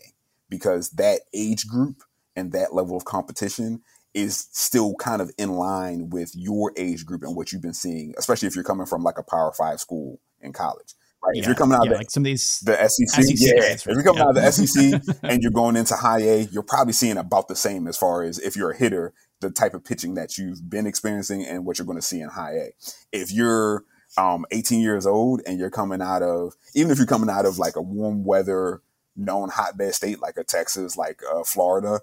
because 0.48 0.90
that 0.92 1.20
age 1.34 1.66
group 1.68 2.02
and 2.34 2.52
that 2.52 2.74
level 2.74 2.96
of 2.96 3.04
competition 3.04 3.82
is 4.16 4.48
still 4.50 4.94
kind 4.94 5.20
of 5.20 5.30
in 5.36 5.52
line 5.52 6.08
with 6.08 6.32
your 6.34 6.72
age 6.76 7.04
group 7.04 7.22
and 7.22 7.36
what 7.36 7.52
you've 7.52 7.60
been 7.60 7.74
seeing, 7.74 8.14
especially 8.16 8.48
if 8.48 8.54
you're 8.54 8.64
coming 8.64 8.86
from 8.86 9.02
like 9.02 9.18
a 9.18 9.22
power 9.22 9.52
five 9.52 9.78
school 9.78 10.18
in 10.40 10.54
college. 10.54 10.94
Right. 11.22 11.36
Yeah, 11.36 11.40
if 11.40 11.46
you're 11.46 11.54
coming 11.54 11.76
out 11.76 11.84
yeah, 11.84 11.90
of 11.90 11.94
the, 11.94 11.98
like 11.98 12.10
some 12.10 12.22
of 12.22 12.24
these 12.24 12.60
the 12.60 12.76
SEC, 12.88 13.24
SEC 13.24 13.36
yeah. 13.38 13.72
If 13.72 13.84
you're 13.86 14.02
coming 14.02 14.18
yeah. 14.18 14.24
out 14.24 14.36
of 14.36 14.42
the 14.42 14.50
SEC 14.50 15.18
and 15.22 15.42
you're 15.42 15.52
going 15.52 15.76
into 15.76 15.94
high 15.94 16.20
A, 16.20 16.40
you're 16.50 16.62
probably 16.62 16.94
seeing 16.94 17.18
about 17.18 17.48
the 17.48 17.56
same 17.56 17.86
as 17.86 17.98
far 17.98 18.22
as 18.22 18.38
if 18.38 18.56
you're 18.56 18.70
a 18.70 18.76
hitter, 18.76 19.12
the 19.40 19.50
type 19.50 19.74
of 19.74 19.84
pitching 19.84 20.14
that 20.14 20.38
you've 20.38 20.70
been 20.70 20.86
experiencing 20.86 21.44
and 21.44 21.66
what 21.66 21.78
you're 21.78 21.86
going 21.86 21.98
to 21.98 22.02
see 22.02 22.20
in 22.20 22.30
high 22.30 22.54
A. 22.54 22.70
If 23.12 23.30
you're 23.30 23.84
um, 24.16 24.46
18 24.50 24.80
years 24.80 25.06
old 25.06 25.42
and 25.46 25.58
you're 25.58 25.68
coming 25.68 26.00
out 26.00 26.22
of, 26.22 26.54
even 26.74 26.90
if 26.90 26.96
you're 26.96 27.06
coming 27.06 27.28
out 27.28 27.44
of 27.44 27.58
like 27.58 27.76
a 27.76 27.82
warm 27.82 28.24
weather, 28.24 28.80
known 29.14 29.50
hotbed 29.50 29.94
state 29.94 30.22
like 30.22 30.38
a 30.38 30.44
Texas, 30.44 30.96
like 30.96 31.20
uh, 31.30 31.42
Florida, 31.44 32.00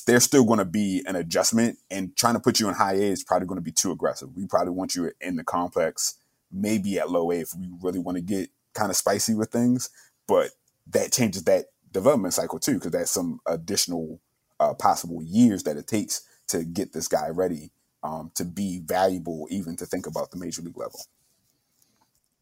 there's 0.00 0.24
still 0.24 0.44
going 0.44 0.58
to 0.58 0.64
be 0.64 1.02
an 1.06 1.16
adjustment 1.16 1.78
and 1.90 2.16
trying 2.16 2.34
to 2.34 2.40
put 2.40 2.60
you 2.60 2.68
in 2.68 2.74
high 2.74 2.94
A 2.94 3.02
is 3.02 3.24
probably 3.24 3.46
going 3.46 3.58
to 3.58 3.64
be 3.64 3.72
too 3.72 3.92
aggressive. 3.92 4.34
We 4.36 4.46
probably 4.46 4.72
want 4.72 4.94
you 4.94 5.10
in 5.20 5.36
the 5.36 5.44
complex, 5.44 6.14
maybe 6.50 6.98
at 6.98 7.10
low 7.10 7.30
A 7.32 7.40
if 7.40 7.54
we 7.58 7.68
really 7.80 7.98
want 7.98 8.16
to 8.16 8.22
get 8.22 8.50
kind 8.74 8.90
of 8.90 8.96
spicy 8.96 9.34
with 9.34 9.50
things, 9.50 9.90
but 10.26 10.50
that 10.88 11.12
changes 11.12 11.44
that 11.44 11.66
development 11.90 12.34
cycle 12.34 12.58
too, 12.58 12.74
because 12.74 12.92
that's 12.92 13.10
some 13.10 13.40
additional 13.46 14.20
uh, 14.60 14.74
possible 14.74 15.22
years 15.22 15.64
that 15.64 15.76
it 15.76 15.86
takes 15.86 16.22
to 16.48 16.64
get 16.64 16.92
this 16.92 17.08
guy 17.08 17.28
ready 17.28 17.70
um, 18.02 18.30
to 18.34 18.44
be 18.44 18.80
valuable, 18.84 19.46
even 19.50 19.76
to 19.76 19.86
think 19.86 20.06
about 20.06 20.30
the 20.30 20.38
major 20.38 20.62
league 20.62 20.76
level. 20.76 21.00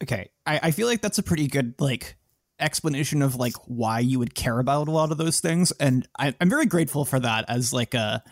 Okay, 0.02 0.30
I, 0.46 0.60
I 0.64 0.70
feel 0.70 0.86
like 0.86 1.02
that's 1.02 1.18
a 1.18 1.22
pretty 1.22 1.46
good 1.46 1.74
like 1.78 2.16
explanation 2.60 3.22
of 3.22 3.36
like 3.36 3.54
why 3.66 4.00
you 4.00 4.18
would 4.18 4.34
care 4.34 4.58
about 4.58 4.88
a 4.88 4.90
lot 4.90 5.12
of 5.12 5.18
those 5.18 5.40
things, 5.40 5.72
and 5.72 6.06
I, 6.18 6.34
I'm 6.40 6.50
very 6.50 6.66
grateful 6.66 7.04
for 7.04 7.20
that 7.20 7.44
as 7.48 7.72
like 7.72 7.94
a. 7.94 8.22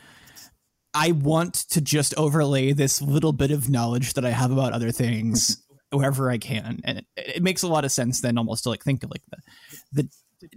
I 0.95 1.13
want 1.13 1.55
to 1.71 1.81
just 1.81 2.15
overlay 2.17 2.73
this 2.73 3.03
little 3.03 3.33
bit 3.33 3.51
of 3.51 3.69
knowledge 3.69 4.15
that 4.15 4.25
I 4.25 4.31
have 4.31 4.51
about 4.51 4.73
other 4.73 4.91
things 4.91 5.63
wherever 5.91 6.31
I 6.31 6.39
can, 6.39 6.81
and 6.85 6.99
it, 6.99 7.07
it, 7.17 7.43
makes 7.43 7.63
a 7.63 7.69
lot 7.69 7.85
of 7.85 7.93
sense 7.93 8.21
then 8.21 8.39
almost 8.39 8.65
to 8.65 8.71
like 8.71 8.83
think 8.83 9.05
of 9.05 9.11
like 9.11 9.23
the 9.31 9.39
the 9.93 10.09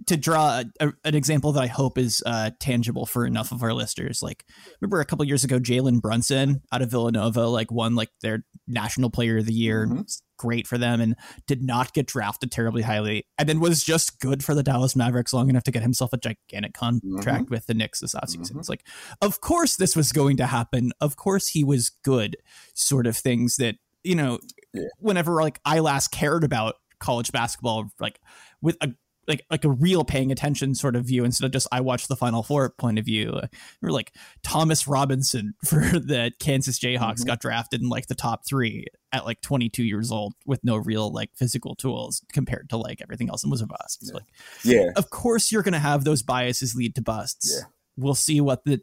to 0.07 0.17
draw 0.17 0.61
a, 0.79 0.93
an 1.03 1.15
example 1.15 1.51
that 1.53 1.63
I 1.63 1.67
hope 1.67 1.97
is 1.97 2.21
uh, 2.25 2.51
tangible 2.59 3.05
for 3.05 3.25
enough 3.25 3.51
of 3.51 3.63
our 3.63 3.73
listeners, 3.73 4.21
like 4.21 4.45
remember 4.79 4.99
a 4.99 5.05
couple 5.05 5.25
years 5.25 5.43
ago, 5.43 5.59
Jalen 5.59 6.01
Brunson 6.01 6.61
out 6.71 6.81
of 6.81 6.91
Villanova, 6.91 7.47
like 7.47 7.71
won 7.71 7.95
like 7.95 8.09
their 8.21 8.43
National 8.71 9.09
Player 9.09 9.37
of 9.37 9.45
the 9.45 9.53
Year, 9.53 9.85
mm-hmm. 9.85 10.01
great 10.37 10.67
for 10.67 10.77
them, 10.77 11.01
and 11.01 11.15
did 11.47 11.61
not 11.61 11.93
get 11.93 12.07
drafted 12.07 12.51
terribly 12.51 12.81
highly, 12.81 13.25
and 13.37 13.47
then 13.47 13.59
was 13.59 13.83
just 13.83 14.19
good 14.19 14.43
for 14.43 14.55
the 14.55 14.63
Dallas 14.63 14.95
Mavericks 14.95 15.33
long 15.33 15.49
enough 15.49 15.63
to 15.63 15.71
get 15.71 15.81
himself 15.81 16.13
a 16.13 16.17
gigantic 16.17 16.73
contract 16.73 17.05
mm-hmm. 17.45 17.53
with 17.53 17.67
the 17.67 17.73
Knicks 17.73 17.99
this 17.99 18.15
offseason. 18.15 18.51
Mm-hmm. 18.51 18.59
It's 18.59 18.69
like, 18.69 18.85
of 19.21 19.41
course 19.41 19.75
this 19.75 19.95
was 19.95 20.11
going 20.11 20.37
to 20.37 20.45
happen. 20.45 20.91
Of 20.99 21.15
course 21.15 21.49
he 21.49 21.63
was 21.63 21.89
good, 21.89 22.37
sort 22.73 23.07
of 23.07 23.15
things 23.17 23.57
that 23.57 23.75
you 24.03 24.15
know. 24.15 24.39
Yeah. 24.73 24.83
Whenever 24.99 25.41
like 25.41 25.59
I 25.65 25.79
last 25.79 26.11
cared 26.11 26.45
about 26.45 26.75
college 26.99 27.33
basketball, 27.33 27.91
like 27.99 28.21
with 28.61 28.77
a 28.79 28.91
like 29.27 29.45
like 29.49 29.65
a 29.65 29.69
real 29.69 30.03
paying 30.03 30.31
attention 30.31 30.73
sort 30.75 30.95
of 30.95 31.05
view 31.05 31.23
instead 31.23 31.45
of 31.45 31.51
just 31.51 31.67
I 31.71 31.81
watch 31.81 32.07
the 32.07 32.15
Final 32.15 32.43
Four 32.43 32.71
point 32.71 32.99
of 32.99 33.05
view. 33.05 33.39
Are 33.83 33.91
like 33.91 34.13
Thomas 34.43 34.87
Robinson 34.87 35.53
for 35.65 35.79
the 35.79 36.31
Kansas 36.39 36.79
Jayhawks 36.79 37.19
mm-hmm. 37.19 37.27
got 37.27 37.39
drafted 37.39 37.81
in 37.81 37.89
like 37.89 38.07
the 38.07 38.15
top 38.15 38.45
three 38.45 38.85
at 39.11 39.25
like 39.25 39.41
22 39.41 39.83
years 39.83 40.11
old 40.11 40.33
with 40.45 40.63
no 40.63 40.77
real 40.77 41.11
like 41.11 41.29
physical 41.35 41.75
tools 41.75 42.23
compared 42.31 42.69
to 42.69 42.77
like 42.77 43.01
everything 43.01 43.29
else 43.29 43.43
and 43.43 43.51
was 43.51 43.61
a 43.61 43.67
bust. 43.67 43.99
Yeah. 44.01 44.13
Like, 44.13 44.23
yeah, 44.63 44.89
of 44.95 45.09
course 45.09 45.51
you're 45.51 45.63
gonna 45.63 45.79
have 45.79 46.03
those 46.03 46.23
biases 46.23 46.75
lead 46.75 46.95
to 46.95 47.01
busts. 47.01 47.55
Yeah. 47.55 47.67
We'll 47.97 48.15
see 48.15 48.41
what 48.41 48.65
the 48.65 48.81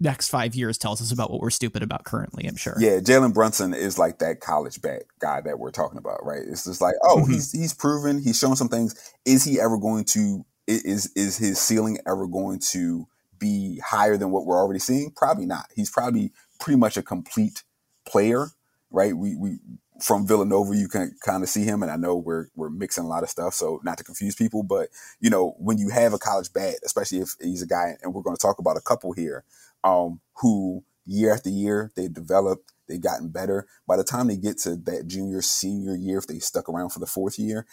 next 0.00 0.28
five 0.28 0.54
years 0.54 0.78
tells 0.78 1.00
us 1.00 1.12
about 1.12 1.30
what 1.30 1.40
we're 1.40 1.50
stupid 1.50 1.82
about 1.82 2.04
currently. 2.04 2.46
I'm 2.46 2.56
sure. 2.56 2.76
Yeah, 2.78 2.98
Jalen 2.98 3.34
Brunson 3.34 3.74
is 3.74 3.98
like 3.98 4.18
that 4.18 4.40
college 4.40 4.80
back 4.82 5.02
guy 5.18 5.40
that 5.42 5.58
we're 5.58 5.70
talking 5.70 5.98
about, 5.98 6.24
right? 6.24 6.42
It's 6.46 6.64
just 6.64 6.80
like, 6.80 6.94
oh, 7.02 7.18
mm-hmm. 7.18 7.32
he's 7.32 7.52
he's 7.52 7.74
proven, 7.74 8.20
he's 8.20 8.38
shown 8.38 8.56
some 8.56 8.68
things. 8.68 8.94
Is 9.24 9.44
he 9.44 9.60
ever 9.60 9.78
going 9.78 10.04
to? 10.06 10.44
Is 10.66 11.12
is 11.14 11.38
his 11.38 11.60
ceiling 11.60 11.98
ever 12.06 12.26
going 12.26 12.58
to 12.72 13.06
be 13.38 13.80
higher 13.84 14.16
than 14.16 14.30
what 14.30 14.46
we're 14.46 14.58
already 14.58 14.80
seeing? 14.80 15.12
Probably 15.14 15.46
not. 15.46 15.66
He's 15.74 15.90
probably 15.90 16.32
pretty 16.58 16.78
much 16.78 16.96
a 16.96 17.02
complete 17.02 17.62
player, 18.04 18.48
right? 18.90 19.16
We 19.16 19.36
we 19.36 19.58
from 20.00 20.26
Villanova, 20.26 20.76
you 20.76 20.88
can 20.88 21.16
kind 21.24 21.42
of 21.42 21.48
see 21.48 21.64
him, 21.64 21.82
and 21.82 21.90
I 21.90 21.96
know 21.96 22.16
we're 22.16 22.48
we're 22.54 22.70
mixing 22.70 23.04
a 23.04 23.08
lot 23.08 23.22
of 23.22 23.30
stuff, 23.30 23.54
so 23.54 23.80
not 23.84 23.98
to 23.98 24.04
confuse 24.04 24.34
people, 24.34 24.62
but 24.62 24.88
you 25.20 25.30
know 25.30 25.54
when 25.58 25.78
you 25.78 25.88
have 25.90 26.12
a 26.12 26.18
college 26.18 26.52
bat, 26.52 26.74
especially 26.84 27.20
if 27.20 27.34
he's 27.40 27.62
a 27.62 27.66
guy, 27.66 27.96
and 28.02 28.12
we're 28.12 28.22
going 28.22 28.36
to 28.36 28.42
talk 28.42 28.58
about 28.58 28.76
a 28.76 28.82
couple 28.82 29.12
here 29.12 29.44
um, 29.86 30.20
who 30.42 30.84
year 31.06 31.32
after 31.32 31.48
year 31.48 31.92
they've 31.94 32.12
developed, 32.12 32.72
they've 32.88 33.00
gotten 33.00 33.28
better. 33.28 33.66
By 33.86 33.96
the 33.96 34.04
time 34.04 34.26
they 34.26 34.36
get 34.36 34.58
to 34.58 34.76
that 34.76 35.06
junior, 35.06 35.40
senior 35.40 35.94
year, 35.94 36.18
if 36.18 36.26
they 36.26 36.40
stuck 36.40 36.68
around 36.68 36.90
for 36.90 36.98
the 36.98 37.06
fourth 37.06 37.38
year, 37.38 37.66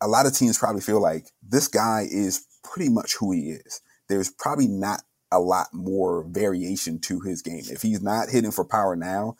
a 0.00 0.08
lot 0.08 0.26
of 0.26 0.34
teams 0.34 0.58
probably 0.58 0.80
feel 0.80 1.00
like 1.00 1.28
this 1.42 1.68
guy 1.68 2.06
is 2.10 2.46
pretty 2.64 2.90
much 2.90 3.14
who 3.18 3.32
he 3.32 3.50
is. 3.50 3.80
There's 4.08 4.28
probably 4.30 4.66
not 4.66 5.02
a 5.30 5.38
lot 5.38 5.68
more 5.72 6.24
variation 6.28 6.98
to 7.00 7.20
his 7.20 7.42
game. 7.42 7.62
If 7.70 7.82
he's 7.82 8.02
not 8.02 8.28
hitting 8.28 8.50
for 8.50 8.64
power 8.64 8.96
now, 8.96 9.36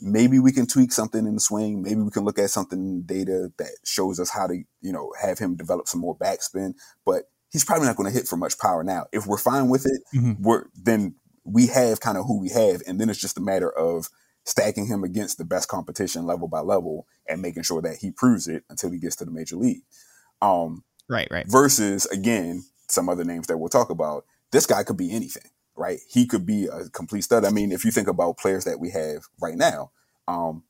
maybe 0.00 0.38
we 0.38 0.52
can 0.52 0.66
tweak 0.66 0.92
something 0.92 1.26
in 1.26 1.34
the 1.34 1.40
swing. 1.40 1.82
Maybe 1.82 2.02
we 2.02 2.10
can 2.10 2.24
look 2.24 2.38
at 2.38 2.50
something 2.50 3.02
data 3.02 3.50
that 3.56 3.72
shows 3.84 4.20
us 4.20 4.30
how 4.30 4.46
to, 4.46 4.62
you 4.82 4.92
know, 4.92 5.12
have 5.20 5.38
him 5.38 5.56
develop 5.56 5.88
some 5.88 6.00
more 6.00 6.16
backspin. 6.16 6.74
But 7.04 7.24
he's 7.50 7.64
probably 7.64 7.86
not 7.86 7.96
going 7.96 8.10
to 8.10 8.16
hit 8.16 8.28
for 8.28 8.36
much 8.36 8.58
power 8.58 8.82
now. 8.82 9.06
If 9.12 9.26
we're 9.26 9.38
fine 9.38 9.68
with 9.68 9.86
it, 9.86 10.02
mm-hmm. 10.14 10.42
we're 10.42 10.66
then 10.74 11.14
we 11.44 11.68
have 11.68 12.00
kind 12.00 12.18
of 12.18 12.26
who 12.26 12.40
we 12.40 12.50
have, 12.50 12.82
and 12.86 13.00
then 13.00 13.08
it's 13.08 13.20
just 13.20 13.38
a 13.38 13.42
matter 13.42 13.70
of 13.70 14.08
stacking 14.44 14.86
him 14.86 15.04
against 15.04 15.38
the 15.38 15.44
best 15.44 15.68
competition 15.68 16.24
level 16.24 16.48
by 16.48 16.60
level 16.60 17.06
and 17.28 17.42
making 17.42 17.64
sure 17.64 17.82
that 17.82 17.96
he 17.96 18.10
proves 18.10 18.46
it 18.46 18.64
until 18.70 18.90
he 18.90 18.98
gets 18.98 19.16
to 19.16 19.24
the 19.24 19.30
major 19.30 19.56
league. 19.56 19.82
Um, 20.40 20.84
right, 21.08 21.28
right. 21.30 21.46
Versus 21.48 22.06
again, 22.06 22.64
some 22.88 23.08
other 23.08 23.24
names 23.24 23.48
that 23.48 23.58
we'll 23.58 23.68
talk 23.68 23.90
about. 23.90 24.24
This 24.52 24.66
guy 24.66 24.84
could 24.84 24.96
be 24.96 25.12
anything, 25.12 25.50
right? 25.74 25.98
He 26.08 26.26
could 26.26 26.46
be 26.46 26.66
a 26.66 26.88
complete 26.90 27.22
stud. 27.22 27.44
I 27.44 27.50
mean, 27.50 27.72
if 27.72 27.84
you 27.84 27.90
think 27.90 28.08
about 28.08 28.38
players 28.38 28.64
that 28.64 28.78
we 28.78 28.90
have 28.90 29.24
right 29.40 29.56
now, 29.56 29.90
um, 30.28 30.62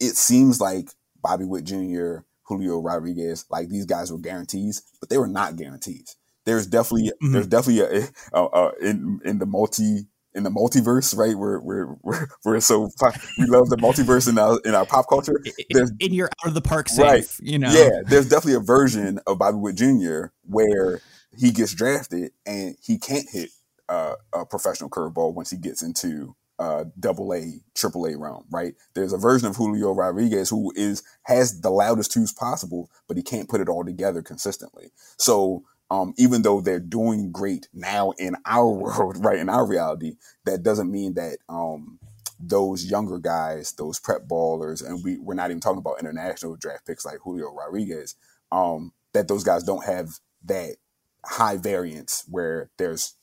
it 0.00 0.16
seems 0.16 0.60
like 0.60 0.90
Bobby 1.20 1.44
Witt 1.44 1.64
Jr., 1.64 2.18
Julio 2.44 2.80
Rodriguez, 2.80 3.44
like 3.50 3.68
these 3.68 3.86
guys 3.86 4.12
were 4.12 4.18
guarantees, 4.18 4.82
but 5.00 5.08
they 5.10 5.18
were 5.18 5.28
not 5.28 5.56
guarantees. 5.56 6.16
There's 6.44 6.66
definitely 6.66 7.10
mm-hmm. 7.10 7.32
there's 7.32 7.46
definitely 7.46 8.00
a, 8.00 8.08
a, 8.32 8.44
a, 8.44 8.72
in 8.80 9.20
in 9.24 9.38
the 9.38 9.46
multi 9.46 10.06
in 10.34 10.42
the 10.42 10.50
multiverse, 10.50 11.16
right? 11.16 11.36
We're 11.36 11.60
we're 11.60 11.94
we're, 12.02 12.28
we're 12.44 12.60
so 12.60 12.90
we 13.38 13.46
love 13.46 13.68
the 13.68 13.76
multiverse 13.76 14.28
in 14.28 14.38
our 14.38 14.58
in 14.64 14.74
our 14.74 14.86
pop 14.86 15.08
culture. 15.08 15.40
There's, 15.70 15.92
in 16.00 16.12
your 16.12 16.30
out 16.42 16.48
of 16.48 16.54
the 16.54 16.60
park 16.60 16.88
safe, 16.88 17.04
right? 17.04 17.36
You 17.40 17.58
know, 17.58 17.70
yeah. 17.72 18.00
There's 18.04 18.28
definitely 18.28 18.54
a 18.54 18.60
version 18.60 19.20
of 19.26 19.38
Bobby 19.38 19.58
Witt 19.58 19.76
Jr. 19.76 20.26
where 20.44 21.00
he 21.36 21.50
gets 21.50 21.74
drafted 21.74 22.32
and 22.44 22.76
he 22.82 22.98
can't 22.98 23.28
hit 23.30 23.50
uh, 23.88 24.14
a 24.32 24.46
professional 24.46 24.90
curveball 24.90 25.34
once 25.34 25.50
he 25.50 25.56
gets 25.56 25.82
into 25.82 26.34
uh, 26.62 26.84
double 27.00 27.34
A, 27.34 27.60
triple 27.74 28.06
A 28.06 28.16
realm, 28.16 28.44
right? 28.48 28.74
There's 28.94 29.12
a 29.12 29.18
version 29.18 29.48
of 29.48 29.56
Julio 29.56 29.92
Rodriguez 29.92 30.48
who 30.48 30.72
is 30.76 31.02
has 31.24 31.60
the 31.60 31.70
loudest 31.70 32.12
tools 32.12 32.32
possible, 32.32 32.88
but 33.08 33.16
he 33.16 33.22
can't 33.24 33.48
put 33.48 33.60
it 33.60 33.68
all 33.68 33.84
together 33.84 34.22
consistently. 34.22 34.92
So 35.18 35.64
um, 35.90 36.14
even 36.16 36.42
though 36.42 36.60
they're 36.60 36.78
doing 36.78 37.32
great 37.32 37.66
now 37.74 38.12
in 38.12 38.36
our 38.46 38.68
world, 38.70 39.24
right 39.24 39.40
in 39.40 39.48
our 39.48 39.66
reality, 39.66 40.14
that 40.44 40.62
doesn't 40.62 40.90
mean 40.90 41.14
that 41.14 41.38
um, 41.48 41.98
those 42.38 42.84
younger 42.84 43.18
guys, 43.18 43.72
those 43.72 43.98
prep 43.98 44.28
ballers, 44.28 44.86
and 44.86 45.02
we 45.02 45.18
we're 45.18 45.34
not 45.34 45.50
even 45.50 45.60
talking 45.60 45.78
about 45.78 45.98
international 46.00 46.54
draft 46.54 46.86
picks 46.86 47.04
like 47.04 47.18
Julio 47.24 47.52
Rodriguez, 47.52 48.14
um, 48.52 48.92
that 49.14 49.26
those 49.26 49.42
guys 49.42 49.64
don't 49.64 49.84
have 49.84 50.20
that 50.44 50.76
high 51.24 51.56
variance 51.56 52.24
where 52.28 52.70
there's 52.78 53.16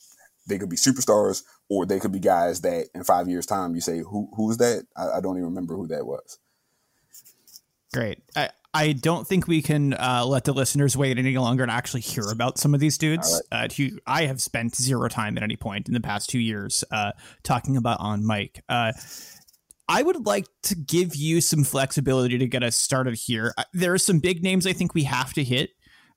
they 0.45 0.57
could 0.57 0.69
be 0.69 0.75
superstars 0.75 1.43
or 1.69 1.85
they 1.85 1.99
could 1.99 2.11
be 2.11 2.19
guys 2.19 2.61
that 2.61 2.87
in 2.93 3.03
five 3.03 3.27
years 3.27 3.45
time 3.45 3.75
you 3.75 3.81
say 3.81 3.99
who 3.99 4.29
who's 4.35 4.57
that 4.57 4.85
I, 4.95 5.17
I 5.17 5.21
don't 5.21 5.37
even 5.37 5.45
remember 5.45 5.75
who 5.75 5.87
that 5.87 6.05
was. 6.05 6.39
Great. 7.93 8.19
I, 8.35 8.49
I 8.73 8.91
don't 8.91 9.27
think 9.27 9.47
we 9.47 9.63
can 9.63 9.93
uh, 9.93 10.23
let 10.27 10.43
the 10.43 10.53
listeners 10.53 10.95
wait 10.95 11.17
any 11.17 11.35
longer 11.37 11.63
and 11.63 11.71
actually 11.71 12.01
hear 12.01 12.29
about 12.29 12.59
some 12.59 12.75
of 12.75 12.79
these 12.79 12.99
dudes. 12.99 13.41
Right. 13.51 13.65
Uh, 13.65 13.73
who 13.75 13.99
I 14.05 14.25
have 14.27 14.41
spent 14.41 14.75
zero 14.75 15.07
time 15.07 15.37
at 15.37 15.43
any 15.43 15.55
point 15.55 15.87
in 15.87 15.95
the 15.95 15.99
past 15.99 16.29
two 16.29 16.39
years 16.39 16.83
uh, 16.91 17.13
talking 17.41 17.77
about 17.77 17.99
on 17.99 18.25
mic. 18.25 18.63
Uh, 18.69 18.91
I 19.87 20.03
would 20.03 20.27
like 20.27 20.45
to 20.63 20.75
give 20.75 21.15
you 21.15 21.41
some 21.41 21.63
flexibility 21.63 22.37
to 22.37 22.47
get 22.47 22.61
us 22.61 22.77
started 22.77 23.15
here. 23.15 23.55
Uh, 23.57 23.63
there 23.73 23.91
are 23.91 23.97
some 23.97 24.19
big 24.19 24.43
names 24.43 24.67
I 24.67 24.73
think 24.73 24.93
we 24.93 25.05
have 25.05 25.33
to 25.33 25.43
hit, 25.43 25.71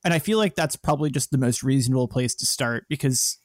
and 0.05 0.13
I 0.13 0.19
feel 0.19 0.37
like 0.37 0.55
that's 0.55 0.77
probably 0.77 1.11
just 1.11 1.31
the 1.31 1.39
most 1.39 1.63
reasonable 1.63 2.07
place 2.07 2.35
to 2.35 2.47
start 2.47 2.85
because 2.91 3.39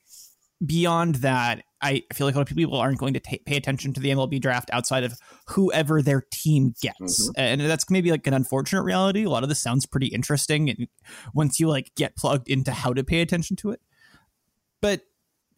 beyond 0.66 1.16
that, 1.16 1.64
I 1.82 2.04
feel 2.14 2.26
like 2.26 2.36
a 2.36 2.40
lot 2.40 2.50
of 2.50 2.58
people 2.58 2.78
aren't 2.78 2.98
going 2.98 3.14
to 3.14 3.20
t- 3.20 3.42
pay 3.46 3.56
attention 3.56 3.94
to 3.94 4.00
the 4.00 4.10
MLB 4.10 4.42
draft 4.42 4.70
outside 4.74 5.04
of 5.04 5.14
whoever 5.50 6.02
their 6.02 6.24
team 6.32 6.74
gets, 6.82 7.30
mm-hmm. 7.30 7.32
and 7.36 7.62
that's 7.62 7.90
maybe 7.90 8.10
like 8.12 8.26
an 8.26 8.34
unfortunate 8.34 8.84
reality. 8.84 9.24
A 9.24 9.30
lot 9.30 9.44
of 9.44 9.50
this 9.50 9.62
sounds 9.62 9.86
pretty 9.86 10.08
interesting, 10.08 10.70
and 10.70 10.88
once 11.34 11.60
you 11.60 11.68
like 11.68 11.92
get 11.96 12.16
plugged 12.16 12.50
into 12.50 12.72
how 12.72 12.94
to 12.94 13.04
pay 13.04 13.22
attention 13.22 13.56
to 13.58 13.72
it, 13.72 13.82
but 14.82 15.02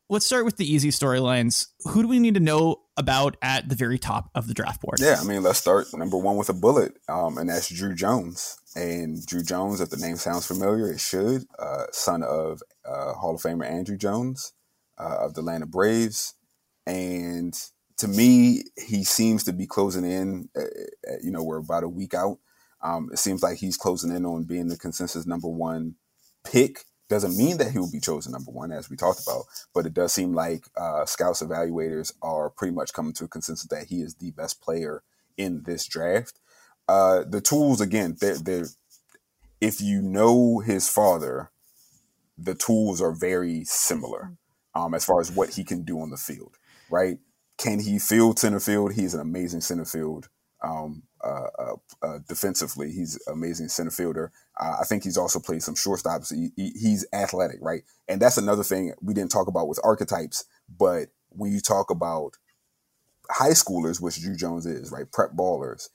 let's 0.10 0.26
start 0.26 0.44
with 0.44 0.58
the 0.58 0.72
easy 0.72 0.90
storylines. 0.90 1.68
Who 1.86 2.02
do 2.02 2.10
we 2.10 2.20
need 2.20 2.34
to 2.34 2.42
know 2.42 2.78
about 2.98 3.38
at 3.42 3.70
the 3.70 3.76
very 3.76 3.98
top 3.98 4.30
of 4.36 4.48
the 4.48 4.54
draft 4.54 4.82
board? 4.82 5.00
Yeah, 5.00 5.18
I 5.22 5.24
mean, 5.24 5.42
let's 5.42 5.60
start 5.60 5.88
number 5.94 6.18
one 6.18 6.36
with 6.36 6.50
a 6.50 6.54
bullet, 6.54 6.98
um, 7.08 7.38
and 7.38 7.50
that's 7.50 7.72
Druw 7.72 7.96
Jones. 7.96 8.58
And 8.76 9.18
Druw 9.18 9.48
Jones, 9.48 9.80
if 9.80 9.90
the 9.90 9.98
name 9.98 10.18
sounds 10.18 10.46
familiar, 10.46 10.92
it 10.92 11.00
should. 11.00 11.46
Uh, 11.58 11.86
son 11.92 12.24
of 12.24 12.62
uh, 12.86 13.14
Hall 13.14 13.36
of 13.36 13.42
Famer 13.42 13.70
Andruw 13.70 13.98
Jones 13.98 14.52
uh, 15.00 15.18
of 15.22 15.34
the 15.34 15.42
Atlanta 15.42 15.66
Braves. 15.66 16.34
And 16.86 17.56
to 17.98 18.08
me, 18.08 18.64
he 18.78 19.04
seems 19.04 19.44
to 19.44 19.54
be 19.54 19.68
closing 19.68 20.06
in. 20.06 20.50
Uh, 20.56 20.62
uh, 21.10 21.16
you 21.22 21.32
know, 21.32 21.44
we're 21.44 21.58
about 21.58 21.84
a 21.84 21.90
week 21.90 22.14
out. 22.14 22.40
Um, 22.82 23.10
it 23.12 23.20
seems 23.20 23.44
like 23.44 23.58
he's 23.58 23.78
closing 23.78 24.16
in 24.16 24.26
on 24.26 24.46
being 24.46 24.70
the 24.70 24.78
consensus 24.78 25.26
number 25.26 25.50
one 25.50 25.96
pick. 26.44 26.86
Doesn't 27.10 27.38
mean 27.38 27.58
that 27.58 27.72
he 27.72 27.80
will 27.80 27.92
be 27.92 28.00
chosen 28.00 28.32
number 28.32 28.52
one, 28.52 28.72
as 28.72 28.90
we 28.90 28.96
talked 28.96 29.22
about, 29.24 29.46
but 29.74 29.86
it 29.86 29.94
does 29.94 30.14
seem 30.14 30.34
like 30.34 30.66
uh, 30.78 31.06
scouts 31.06 31.42
evaluators 31.42 32.14
are 32.22 32.52
pretty 32.52 32.74
much 32.74 32.94
coming 32.94 33.14
to 33.14 33.26
a 33.26 33.28
consensus 33.28 33.68
that 33.68 33.88
he 33.88 34.02
is 34.02 34.16
the 34.16 34.32
best 34.32 34.62
player 34.62 35.04
in 35.36 35.64
this 35.64 35.88
draft. 35.88 36.40
Uh, 36.88 37.24
the 37.28 37.42
tools, 37.42 37.82
again, 37.82 38.16
they're, 38.22 38.38
they're, 38.38 38.68
if 39.60 39.82
you 39.82 40.02
know 40.02 40.60
his 40.60 40.88
father, 40.88 41.52
the 42.38 42.56
tools 42.56 43.02
are 43.02 43.12
very 43.12 43.64
similar 43.66 44.34
um, 44.80 44.94
as 44.94 45.06
far 45.06 45.20
as 45.20 45.32
what 45.32 45.50
he 45.50 45.64
can 45.64 45.84
do 45.84 46.00
on 46.00 46.10
the 46.10 46.18
field, 46.18 46.58
right? 46.90 47.18
Can 47.58 47.80
he 47.80 48.00
field 48.00 48.40
center 48.40 48.60
field? 48.60 48.94
He's 48.94 49.14
an 49.14 49.20
amazing 49.20 49.62
center 49.62 49.86
field. 49.86 50.30
Um, 50.64 51.04
uh, 51.24 51.48
uh, 51.58 51.76
uh, 52.02 52.20
defensively, 52.28 52.92
he's 52.92 53.20
amazing 53.28 53.68
center 53.68 53.92
fielder. 53.92 54.32
Uh, 54.60 54.78
I 54.82 54.86
think 54.86 55.04
he's 55.04 55.18
also 55.18 55.40
played 55.40 55.64
some 55.64 55.76
shortstops. 55.76 56.34
He, 56.34 56.52
he, 56.56 56.72
he's 56.80 57.06
athletic, 57.14 57.58
right? 57.62 57.82
And 58.08 58.22
that's 58.22 58.38
another 58.38 58.64
thing 58.64 58.94
we 59.02 59.14
didn't 59.14 59.32
talk 59.32 59.48
about 59.48 59.68
with 59.68 59.80
archetypes. 59.84 60.46
But 60.70 61.10
when 61.30 61.52
you 61.52 61.60
talk 61.60 61.90
about 61.90 62.38
high 63.30 63.52
schoolers, 63.52 64.02
which 64.02 64.16
Druw 64.16 64.38
Jones 64.38 64.66
is, 64.66 64.92
right? 64.92 65.12
Prep 65.12 65.32
ballers. 65.32 65.90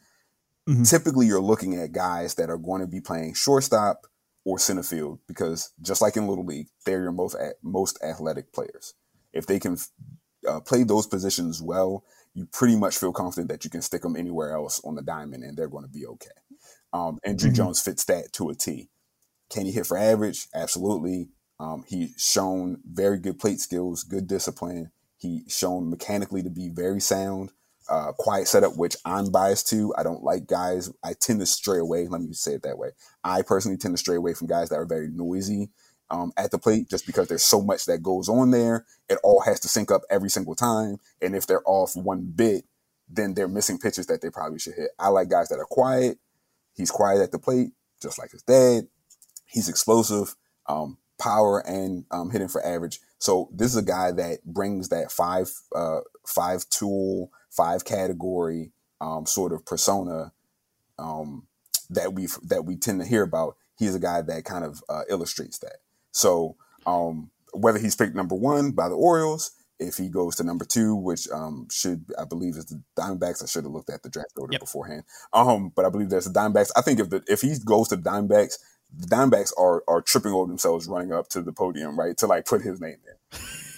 Mm-hmm. 0.68 0.82
Typically, 0.84 1.26
you're 1.26 1.40
looking 1.40 1.74
at 1.74 1.92
guys 1.92 2.34
that 2.34 2.50
are 2.50 2.58
going 2.58 2.80
to 2.80 2.86
be 2.86 3.00
playing 3.00 3.34
shortstop, 3.34 4.06
or 4.44 4.58
center 4.58 4.82
field 4.82 5.18
because 5.26 5.72
just 5.80 6.02
like 6.02 6.16
in 6.16 6.28
little 6.28 6.44
league, 6.44 6.68
they're 6.84 7.02
your 7.02 7.12
most 7.12 7.36
most 7.62 7.98
athletic 8.02 8.52
players. 8.52 8.94
If 9.32 9.46
they 9.46 9.58
can 9.58 9.78
uh, 10.48 10.60
play 10.60 10.84
those 10.84 11.06
positions 11.06 11.62
well, 11.62 12.04
you 12.34 12.46
pretty 12.46 12.76
much 12.76 12.98
feel 12.98 13.12
confident 13.12 13.48
that 13.48 13.64
you 13.64 13.70
can 13.70 13.82
stick 13.82 14.02
them 14.02 14.16
anywhere 14.16 14.52
else 14.54 14.80
on 14.84 14.94
the 14.94 15.02
diamond 15.02 15.44
and 15.44 15.56
they're 15.56 15.68
going 15.68 15.84
to 15.84 15.90
be 15.90 16.06
okay. 16.06 16.30
Um, 16.92 17.18
and 17.24 17.38
Druw 17.38 17.46
mm-hmm. 17.46 17.54
Jones 17.54 17.80
fits 17.80 18.04
that 18.04 18.32
to 18.34 18.50
a 18.50 18.54
T. 18.54 18.90
Can 19.50 19.66
he 19.66 19.72
hit 19.72 19.86
for 19.86 19.96
average? 19.96 20.48
Absolutely. 20.54 21.28
Um, 21.58 21.84
he's 21.86 22.14
shown 22.18 22.80
very 22.84 23.18
good 23.18 23.38
plate 23.38 23.60
skills, 23.60 24.02
good 24.02 24.26
discipline. 24.26 24.90
He's 25.16 25.44
shown 25.48 25.90
mechanically 25.90 26.42
to 26.42 26.50
be 26.50 26.68
very 26.68 27.00
sound 27.00 27.52
uh, 27.88 28.12
quiet 28.12 28.48
setup, 28.48 28.76
which 28.76 28.96
I'm 29.04 29.30
biased 29.30 29.68
to. 29.68 29.94
I 29.96 30.02
don't 30.02 30.22
like 30.22 30.46
guys. 30.46 30.90
I 31.02 31.14
tend 31.14 31.40
to 31.40 31.46
stray 31.46 31.78
away. 31.78 32.06
Let 32.08 32.20
me 32.22 32.32
say 32.32 32.54
it 32.54 32.62
that 32.62 32.78
way. 32.78 32.90
I 33.22 33.42
personally 33.42 33.76
tend 33.76 33.94
to 33.94 33.98
stray 33.98 34.16
away 34.16 34.34
from 34.34 34.46
guys 34.46 34.68
that 34.70 34.76
are 34.76 34.86
very 34.86 35.08
noisy 35.12 35.70
um, 36.10 36.32
at 36.36 36.50
the 36.50 36.58
plate, 36.58 36.88
just 36.88 37.06
because 37.06 37.28
there's 37.28 37.44
so 37.44 37.60
much 37.60 37.86
that 37.86 38.02
goes 38.02 38.28
on 38.28 38.50
there. 38.50 38.86
It 39.08 39.18
all 39.22 39.40
has 39.42 39.60
to 39.60 39.68
sync 39.68 39.90
up 39.90 40.02
every 40.10 40.30
single 40.30 40.54
time, 40.54 40.98
and 41.20 41.34
if 41.34 41.46
they're 41.46 41.62
off 41.66 41.94
one 41.94 42.32
bit, 42.34 42.64
then 43.08 43.34
they're 43.34 43.48
missing 43.48 43.78
pitches 43.78 44.06
that 44.06 44.22
they 44.22 44.30
probably 44.30 44.58
should 44.58 44.74
hit. 44.74 44.90
I 44.98 45.08
like 45.08 45.28
guys 45.28 45.48
that 45.48 45.58
are 45.58 45.66
quiet. 45.66 46.18
He's 46.74 46.90
quiet 46.90 47.20
at 47.20 47.32
the 47.32 47.38
plate, 47.38 47.72
just 48.02 48.18
like 48.18 48.30
his 48.30 48.42
dad. 48.42 48.88
He's 49.46 49.68
explosive, 49.68 50.34
um, 50.66 50.98
power, 51.20 51.60
and 51.66 52.04
um, 52.10 52.30
hitting 52.30 52.48
for 52.48 52.64
average. 52.64 53.00
So 53.18 53.48
this 53.52 53.70
is 53.70 53.76
a 53.76 53.82
guy 53.82 54.12
that 54.12 54.44
brings 54.44 54.88
that 54.88 55.12
five 55.12 55.50
uh, 55.74 56.00
five 56.26 56.68
tool 56.70 57.30
five 57.56 57.84
category 57.84 58.72
um, 59.00 59.26
sort 59.26 59.52
of 59.52 59.64
persona 59.64 60.32
um, 60.98 61.46
that 61.90 62.14
we 62.14 62.28
that 62.44 62.64
we 62.64 62.76
tend 62.76 63.00
to 63.00 63.06
hear 63.06 63.22
about. 63.22 63.56
He's 63.76 63.94
a 63.94 64.00
guy 64.00 64.22
that 64.22 64.44
kind 64.44 64.64
of 64.64 64.82
uh, 64.88 65.02
illustrates 65.08 65.58
that. 65.58 65.76
So 66.12 66.56
um, 66.86 67.30
whether 67.52 67.78
he's 67.78 67.96
picked 67.96 68.14
number 68.14 68.34
one 68.34 68.70
by 68.70 68.88
the 68.88 68.94
Orioles, 68.94 69.52
if 69.78 69.96
he 69.96 70.08
goes 70.08 70.36
to 70.36 70.44
number 70.44 70.64
two, 70.64 70.94
which 70.94 71.28
um, 71.30 71.66
should 71.70 72.04
I 72.18 72.24
believe 72.24 72.56
is 72.56 72.66
the 72.66 72.82
Diamondbacks. 72.96 73.42
I 73.42 73.46
should 73.46 73.64
have 73.64 73.72
looked 73.72 73.90
at 73.90 74.02
the 74.02 74.10
draft 74.10 74.32
order 74.36 74.52
yep. 74.52 74.60
beforehand. 74.60 75.04
Um, 75.32 75.72
but 75.74 75.84
I 75.84 75.90
believe 75.90 76.10
that's 76.10 76.28
the 76.28 76.38
Diamondbacks. 76.38 76.70
I 76.76 76.82
think 76.82 77.00
if 77.00 77.10
the 77.10 77.22
if 77.26 77.40
he 77.40 77.54
goes 77.64 77.88
to 77.88 77.96
the 77.96 78.08
Diamondbacks, 78.08 78.58
the 78.96 79.06
Diamondbacks 79.06 79.52
are 79.58 79.82
are 79.88 80.02
tripping 80.02 80.32
over 80.32 80.46
themselves 80.46 80.86
running 80.86 81.12
up 81.12 81.28
to 81.30 81.42
the 81.42 81.52
podium, 81.52 81.98
right, 81.98 82.16
to 82.18 82.26
like 82.26 82.46
put 82.46 82.62
his 82.62 82.80
name 82.80 82.98
in 83.06 83.14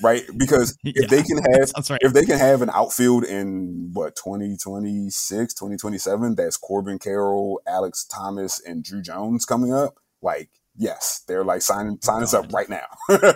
right? 0.03 0.25
Because 0.37 0.77
if 0.85 0.95
yeah, 0.97 1.07
they 1.09 1.23
can 1.23 1.39
have 1.39 1.71
right. 1.91 2.01
if 2.03 2.13
they 2.13 2.25
can 2.25 2.39
have 2.39 2.63
an 2.63 2.71
outfield 2.71 3.25
in 3.25 3.91
what 3.93 4.17
2026, 4.17 5.55
2027, 5.55 6.35
that's 6.35 6.57
Corbin 6.57 6.99
Carroll, 6.99 7.61
Alek 7.69 7.95
Thomas, 8.11 8.61
and 8.61 8.85
Druw 8.85 9.03
Jones 9.03 9.45
coming 9.45 9.73
up, 9.73 9.99
like 10.23 10.51
yes, 10.77 11.23
they're 11.27 11.45
like 11.45 11.63
signing 11.63 11.99
sign 12.03 12.23
us 12.23 12.35
up 12.35 12.53
right 12.53 12.69
now. 12.69 12.87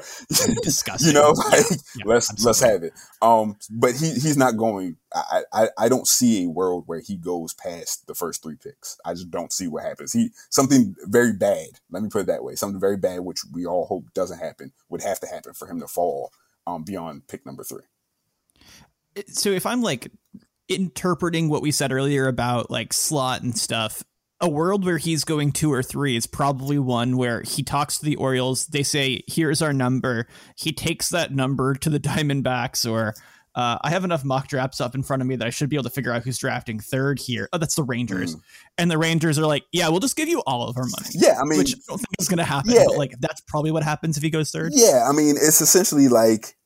Disgusting. 0.62 1.08
You 1.08 1.14
know, 1.14 1.30
like 1.30 1.64
yeah, 1.96 2.04
let's 2.04 2.30
absolutely. 2.30 2.46
let's 2.46 2.60
have 2.60 2.82
it. 2.82 2.92
Um, 3.22 3.56
but 3.70 3.94
he 3.94 4.12
he's 4.12 4.36
not 4.36 4.56
going. 4.56 4.96
I, 5.14 5.42
I 5.52 5.68
I 5.78 5.88
don't 5.88 6.06
see 6.06 6.44
a 6.44 6.48
world 6.48 6.84
where 6.86 7.00
he 7.00 7.16
goes 7.16 7.54
past 7.54 8.06
the 8.06 8.14
first 8.14 8.42
three 8.42 8.56
picks. 8.56 8.98
I 9.04 9.14
just 9.14 9.30
don't 9.30 9.52
see 9.52 9.68
what 9.68 9.84
happens. 9.84 10.12
He 10.12 10.30
something 10.50 10.94
very 11.04 11.32
bad. 11.32 11.68
Let 11.90 12.02
me 12.02 12.08
put 12.08 12.22
it 12.22 12.26
that 12.26 12.44
way. 12.44 12.54
Something 12.54 12.80
very 12.80 12.96
bad, 12.96 13.20
which 13.20 13.40
we 13.52 13.66
all 13.66 13.86
hope 13.86 14.12
doesn't 14.14 14.38
happen, 14.38 14.72
would 14.88 15.02
have 15.02 15.20
to 15.20 15.26
happen 15.26 15.54
for 15.54 15.66
him 15.66 15.80
to 15.80 15.88
fall 15.88 16.32
um, 16.66 16.84
beyond 16.84 17.26
pick 17.26 17.44
number 17.46 17.64
three. 17.64 17.82
So 19.28 19.50
if 19.50 19.66
I'm 19.66 19.82
like 19.82 20.10
interpreting 20.68 21.48
what 21.48 21.62
we 21.62 21.72
said 21.72 21.92
earlier 21.92 22.28
about 22.28 22.70
like 22.70 22.92
slot 22.92 23.42
and 23.42 23.56
stuff, 23.56 24.04
a 24.40 24.48
world 24.48 24.84
where 24.84 24.98
he's 24.98 25.24
going 25.24 25.52
two 25.52 25.72
or 25.72 25.82
three 25.82 26.16
is 26.16 26.26
probably 26.26 26.78
one 26.78 27.16
where 27.16 27.42
he 27.42 27.62
talks 27.62 27.98
to 27.98 28.04
the 28.04 28.16
Orioles. 28.16 28.66
They 28.66 28.82
say, 28.82 29.22
"Here's 29.26 29.60
our 29.62 29.72
number." 29.72 30.26
He 30.56 30.72
takes 30.72 31.08
that 31.10 31.34
number 31.34 31.74
to 31.74 31.90
the 31.90 32.00
Diamondbacks 32.10 32.90
or 32.90 33.14
Uh, 33.52 33.76
I 33.82 33.90
have 33.90 34.04
enough 34.04 34.24
mock 34.24 34.46
drafts 34.46 34.80
up 34.80 34.94
in 34.94 35.02
front 35.02 35.22
of 35.22 35.26
me 35.28 35.34
that 35.34 35.46
I 35.46 35.50
should 35.50 35.68
be 35.68 35.74
able 35.74 35.82
to 35.84 35.90
figure 35.90 36.12
out 36.12 36.22
who's 36.22 36.38
drafting 36.38 36.78
third 36.78 37.18
here. 37.18 37.48
Oh, 37.52 37.58
that's 37.58 37.74
the 37.74 37.82
Rangers. 37.82 38.36
Mm. 38.36 38.40
And 38.78 38.90
the 38.92 38.96
Rangers 38.96 39.40
are 39.40 39.46
like, 39.46 39.64
yeah, 39.72 39.88
we'll 39.88 39.98
just 39.98 40.14
give 40.14 40.28
you 40.28 40.40
all 40.46 40.68
of 40.68 40.76
our 40.76 40.84
money. 40.84 41.10
Yeah, 41.14 41.34
I 41.40 41.44
mean, 41.44 41.58
which 41.58 41.74
I 41.74 41.78
don't 41.88 41.98
think 41.98 42.14
is 42.20 42.28
going 42.28 42.38
to 42.38 42.44
happen. 42.44 42.70
Yeah. 42.70 42.84
But 42.86 42.96
like, 42.96 43.12
that's 43.18 43.40
probably 43.48 43.72
what 43.72 43.82
happens 43.82 44.16
if 44.16 44.22
he 44.22 44.30
goes 44.30 44.52
third. 44.52 44.70
Yeah, 44.72 45.04
I 45.08 45.12
mean, 45.12 45.34
it's 45.36 45.60
essentially 45.60 46.06
like, 46.06 46.56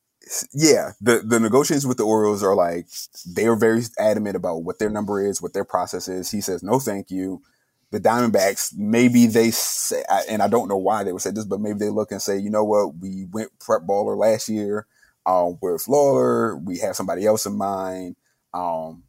yeah, 0.53 0.91
the 1.01 1.23
the 1.25 1.39
negotiations 1.39 1.87
with 1.87 1.97
the 1.97 2.05
Orioles 2.05 2.43
are 2.43 2.55
like 2.55 2.87
they 3.35 3.47
are 3.47 3.55
very 3.55 3.81
adamant 3.97 4.35
about 4.35 4.63
what 4.63 4.77
their 4.77 4.91
number 4.91 5.25
is, 5.25 5.41
what 5.41 5.53
their 5.53 5.65
process 5.65 6.07
is. 6.07 6.29
He 6.29 6.39
says 6.39 6.61
no, 6.61 6.79
thank 6.79 7.09
you. 7.09 7.41
The 7.91 7.99
Diamondbacks, 7.99 8.73
maybe 8.75 9.25
they 9.27 9.51
say, 9.51 10.03
and 10.27 10.41
I 10.41 10.47
don't 10.47 10.67
know 10.67 10.77
why 10.77 11.03
they 11.03 11.13
would 11.13 11.21
say 11.21 11.31
this, 11.31 11.45
but 11.45 11.61
maybe 11.61 11.79
they 11.79 11.89
look 11.89 12.11
and 12.11 12.21
say, 12.21 12.37
you 12.37 12.49
know 12.49 12.63
what, 12.63 12.95
we 12.97 13.25
went 13.31 13.57
prep 13.59 13.83
baller 13.83 14.17
last 14.17 14.49
year 14.49 14.87
um, 15.25 15.57
with 15.61 15.85
Lawlar. 15.85 16.61
We 16.63 16.79
have 16.79 16.95
somebody 16.95 17.25
else 17.25 17.45
in 17.45 17.57
mind. 17.57 18.15
Um, 18.53 19.03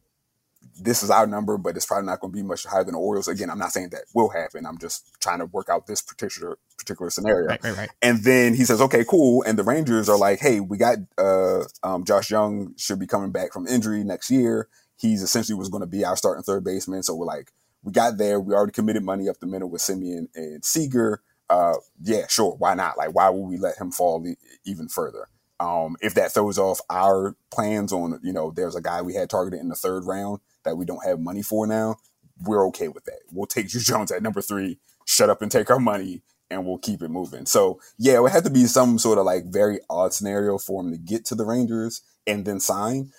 this 0.78 1.02
is 1.02 1.10
our 1.10 1.26
number, 1.26 1.56
but 1.56 1.76
it's 1.76 1.86
probably 1.86 2.06
not 2.06 2.20
going 2.20 2.32
to 2.32 2.36
be 2.36 2.42
much 2.42 2.64
higher 2.64 2.84
than 2.84 2.92
the 2.92 2.98
Orioles. 2.98 3.28
Again, 3.28 3.50
I'm 3.50 3.58
not 3.58 3.72
saying 3.72 3.90
that 3.90 4.04
will 4.14 4.28
happen. 4.28 4.66
I'm 4.66 4.78
just 4.78 5.10
trying 5.20 5.38
to 5.38 5.46
work 5.46 5.68
out 5.68 5.86
this 5.86 6.02
particular 6.02 6.58
particular 6.76 7.10
scenario. 7.10 7.48
Right, 7.48 7.62
right, 7.62 7.76
right. 7.76 7.90
And 8.02 8.22
then 8.24 8.54
he 8.54 8.64
says, 8.64 8.80
"Okay, 8.80 9.04
cool." 9.08 9.42
And 9.46 9.58
the 9.58 9.62
Rangers 9.62 10.08
are 10.08 10.18
like, 10.18 10.40
"Hey, 10.40 10.60
we 10.60 10.76
got 10.76 10.98
uh, 11.16 11.64
um, 11.82 12.04
Josh 12.04 12.30
Jung 12.30 12.74
should 12.76 12.98
be 12.98 13.06
coming 13.06 13.30
back 13.30 13.52
from 13.52 13.66
injury 13.66 14.04
next 14.04 14.30
year. 14.30 14.68
He's 14.98 15.22
essentially 15.22 15.56
was 15.56 15.68
going 15.68 15.82
to 15.82 15.86
be 15.86 16.04
our 16.04 16.16
starting 16.16 16.42
third 16.42 16.64
baseman. 16.64 17.02
So 17.02 17.14
we're 17.14 17.26
like, 17.26 17.52
we 17.86 17.92
got 17.92 18.18
there. 18.18 18.40
We 18.40 18.52
already 18.52 18.72
committed 18.72 19.04
money 19.04 19.28
up 19.28 19.38
the 19.38 19.46
middle 19.46 19.70
with 19.70 19.80
Semien 19.80 20.26
and 20.34 20.64
Seager. 20.64 21.22
Uh, 21.48 21.74
yeah, 22.02 22.26
sure. 22.28 22.56
Why 22.58 22.74
not? 22.74 22.98
Like, 22.98 23.14
why 23.14 23.30
would 23.30 23.48
we 23.48 23.56
let 23.56 23.78
him 23.78 23.92
fall 23.92 24.26
e- 24.26 24.34
even 24.64 24.88
further?" 24.88 25.28
Um, 25.60 25.96
if 26.02 26.12
that 26.14 26.32
throws 26.32 26.58
off 26.58 26.80
our 26.90 27.36
plans 27.50 27.92
on, 27.92 28.20
you 28.24 28.32
know, 28.32 28.50
there's 28.50 28.74
a 28.74 28.82
guy 28.82 29.00
we 29.02 29.14
had 29.14 29.30
targeted 29.30 29.60
in 29.60 29.68
the 29.68 29.76
third 29.76 30.04
round 30.04 30.40
that 30.64 30.76
we 30.76 30.84
don't 30.84 31.04
have 31.06 31.20
money 31.20 31.42
for 31.42 31.66
now, 31.66 31.96
we're 32.42 32.66
okay 32.68 32.88
with 32.88 33.04
that. 33.04 33.20
We'll 33.32 33.46
take 33.46 33.68
Druw 33.68 33.84
Jones 33.84 34.12
at 34.12 34.22
number 34.22 34.42
three, 34.42 34.78
shut 35.06 35.30
up 35.30 35.40
and 35.40 35.50
take 35.50 35.70
our 35.70 35.78
money, 35.78 36.22
and 36.50 36.66
we'll 36.66 36.78
keep 36.78 37.02
it 37.02 37.08
moving. 37.08 37.46
So 37.46 37.80
yeah, 37.98 38.14
it 38.14 38.22
would 38.22 38.32
have 38.32 38.44
to 38.44 38.50
be 38.50 38.64
some 38.64 38.98
sort 38.98 39.18
of 39.18 39.24
like 39.24 39.46
very 39.46 39.78
odd 39.88 40.12
scenario 40.12 40.58
for 40.58 40.82
him 40.82 40.90
to 40.90 40.98
get 40.98 41.24
to 41.26 41.36
the 41.36 41.46
Rangers 41.46 42.02
and 42.26 42.44
then 42.44 42.60
sign. 42.60 43.12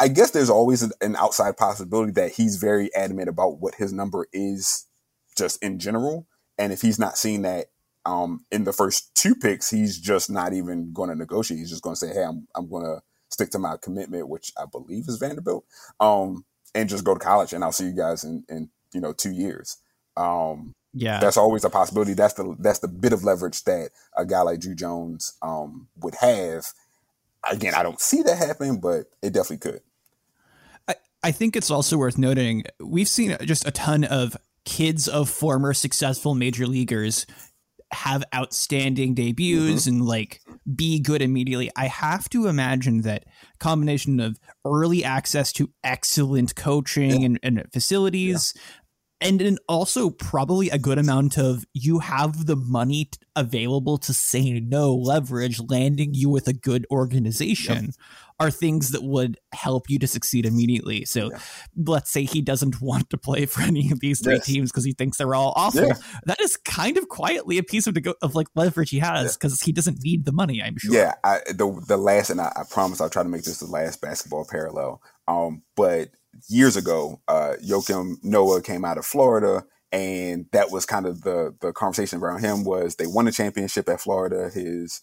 I 0.00 0.08
guess 0.08 0.30
there's 0.30 0.50
always 0.50 0.82
an 1.02 1.14
outside 1.16 1.58
possibility 1.58 2.12
that 2.12 2.32
he's 2.32 2.56
very 2.56 2.92
adamant 2.94 3.28
about 3.28 3.60
what 3.60 3.74
his 3.74 3.92
number 3.92 4.26
is 4.32 4.86
just 5.36 5.62
in 5.62 5.78
general. 5.78 6.26
And 6.58 6.72
if 6.72 6.80
he's 6.80 6.98
not 6.98 7.18
seeing 7.18 7.42
that 7.42 7.66
um, 8.06 8.46
in 8.50 8.64
the 8.64 8.72
first 8.72 9.14
two 9.14 9.34
picks, 9.34 9.70
he's 9.70 9.98
just 9.98 10.30
not 10.30 10.54
even 10.54 10.92
going 10.94 11.10
to 11.10 11.14
negotiate. 11.14 11.60
He's 11.60 11.70
just 11.70 11.82
going 11.82 11.94
to 11.94 12.00
say, 12.00 12.14
"Hey, 12.14 12.24
I'm 12.24 12.48
I'm 12.54 12.68
going 12.68 12.84
to 12.84 13.02
stick 13.28 13.50
to 13.50 13.58
my 13.58 13.76
commitment, 13.76 14.28
which 14.28 14.52
I 14.58 14.64
believe 14.64 15.04
is 15.06 15.18
Vanderbilt, 15.18 15.64
um, 16.00 16.46
and 16.74 16.88
just 16.88 17.04
go 17.04 17.14
to 17.14 17.20
college, 17.20 17.52
and 17.52 17.62
I'll 17.62 17.72
see 17.72 17.84
you 17.84 17.96
guys 17.96 18.24
in 18.24 18.44
in 18.48 18.70
you 18.94 19.00
know 19.00 19.12
two 19.12 19.32
years." 19.32 19.76
Um, 20.16 20.72
yeah, 20.94 21.20
that's 21.20 21.36
always 21.36 21.64
a 21.64 21.70
possibility. 21.70 22.14
That's 22.14 22.34
the 22.34 22.56
that's 22.58 22.78
the 22.78 22.88
bit 22.88 23.12
of 23.12 23.22
leverage 23.22 23.64
that 23.64 23.90
a 24.16 24.24
guy 24.24 24.40
like 24.40 24.60
Druw 24.60 24.76
Jones 24.76 25.36
um, 25.42 25.88
would 26.00 26.14
have. 26.16 26.66
Again, 27.50 27.74
I 27.74 27.82
don't 27.82 28.00
see 28.00 28.22
that 28.22 28.38
happening, 28.38 28.80
but 28.80 29.06
it 29.22 29.32
definitely 29.32 29.58
could. 29.58 29.80
I, 31.22 31.32
think 31.32 31.56
it's 31.56 31.70
also 31.70 31.96
worth 31.96 32.18
noting 32.18 32.64
we've 32.80 33.08
seen 33.08 33.36
just 33.42 33.66
a 33.66 33.70
ton 33.70 34.04
of 34.04 34.36
kids 34.64 35.08
of 35.08 35.28
former 35.28 35.74
successful 35.74 36.34
major 36.34 36.66
leaguers 36.66 37.26
have 37.92 38.22
outstanding 38.34 39.14
debuts 39.14 39.82
mm-hmm. 39.82 39.96
and 39.96 40.06
like 40.06 40.40
be 40.76 41.00
good 41.00 41.22
immediately. 41.22 41.70
I 41.74 41.86
have 41.86 42.28
to 42.30 42.46
imagine 42.46 43.02
that 43.02 43.24
combination 43.58 44.20
of 44.20 44.38
early 44.64 45.02
access 45.02 45.52
to 45.54 45.70
excellent 45.82 46.54
coaching 46.54 47.22
yeah. 47.22 47.26
and, 47.26 47.40
and, 47.42 47.72
facilities, 47.72 48.54
yeah. 48.54 48.62
And 49.20 49.40
then 49.40 49.58
also 49.68 50.10
probably 50.10 50.70
a 50.70 50.78
good 50.78 50.98
amount 50.98 51.38
of 51.38 51.64
you 51.72 51.98
have 51.98 52.46
the 52.46 52.56
money 52.56 53.06
t- 53.06 53.18
available 53.36 53.98
to 53.98 54.12
say 54.12 54.60
no 54.60 54.94
leverage, 54.94 55.60
landing 55.68 56.14
you 56.14 56.28
with 56.28 56.48
a 56.48 56.52
good 56.52 56.86
organization. 56.90 57.86
Yep 57.86 57.94
are 58.40 58.50
things 58.50 58.90
that 58.92 59.02
would 59.02 59.38
help 59.52 59.90
you 59.90 59.98
to 59.98 60.06
succeed 60.06 60.46
immediately. 60.46 61.04
So 61.04 61.30
yeah. 61.30 61.38
let's 61.76 62.10
say 62.10 62.24
he 62.24 62.40
doesn't 62.40 62.80
want 62.80 63.10
to 63.10 63.18
play 63.18 63.44
for 63.44 63.60
any 63.60 63.92
of 63.92 64.00
these 64.00 64.20
three 64.20 64.36
yes. 64.36 64.46
teams 64.46 64.72
because 64.72 64.84
he 64.84 64.94
thinks 64.94 65.18
they're 65.18 65.34
all 65.34 65.52
awful. 65.54 65.86
Yeah. 65.86 65.94
That 66.24 66.40
is 66.40 66.56
kind 66.56 66.96
of 66.96 67.08
quietly 67.08 67.58
a 67.58 67.62
piece 67.62 67.86
of 67.86 68.02
go- 68.02 68.14
of 68.22 68.34
like 68.34 68.48
leverage 68.56 68.90
he 68.90 68.98
has 68.98 69.36
because 69.36 69.60
yeah. 69.60 69.66
he 69.66 69.72
doesn't 69.72 70.02
need 70.02 70.24
the 70.24 70.32
money. 70.32 70.62
I'm 70.62 70.76
sure. 70.78 70.94
Yeah, 70.94 71.14
I, 71.22 71.40
the 71.48 71.84
the 71.86 71.98
last 71.98 72.30
and 72.30 72.40
I, 72.40 72.50
I, 72.56 72.62
promise 72.68 73.00
I'll 73.00 73.10
try 73.10 73.22
to 73.22 73.28
make 73.28 73.42
this 73.42 73.58
the 73.58 73.66
last 73.66 74.00
basketball 74.00 74.46
parallel. 74.50 75.02
Um, 75.28 75.62
but 75.76 76.08
years 76.48 76.76
ago, 76.76 77.20
uh, 77.28 77.54
Joakim 77.64 78.16
Noah 78.22 78.62
came 78.62 78.84
out 78.84 78.98
of 78.98 79.06
Florida 79.06 79.64
and 79.92 80.46
that 80.52 80.70
was 80.70 80.86
kind 80.86 81.06
of 81.06 81.22
the 81.22 81.54
the 81.60 81.72
conversation 81.72 82.20
around 82.20 82.40
him 82.40 82.64
was 82.64 82.94
they 82.94 83.06
won 83.06 83.26
a 83.26 83.32
championship 83.32 83.88
at 83.88 84.00
Florida 84.00 84.48
his 84.48 85.02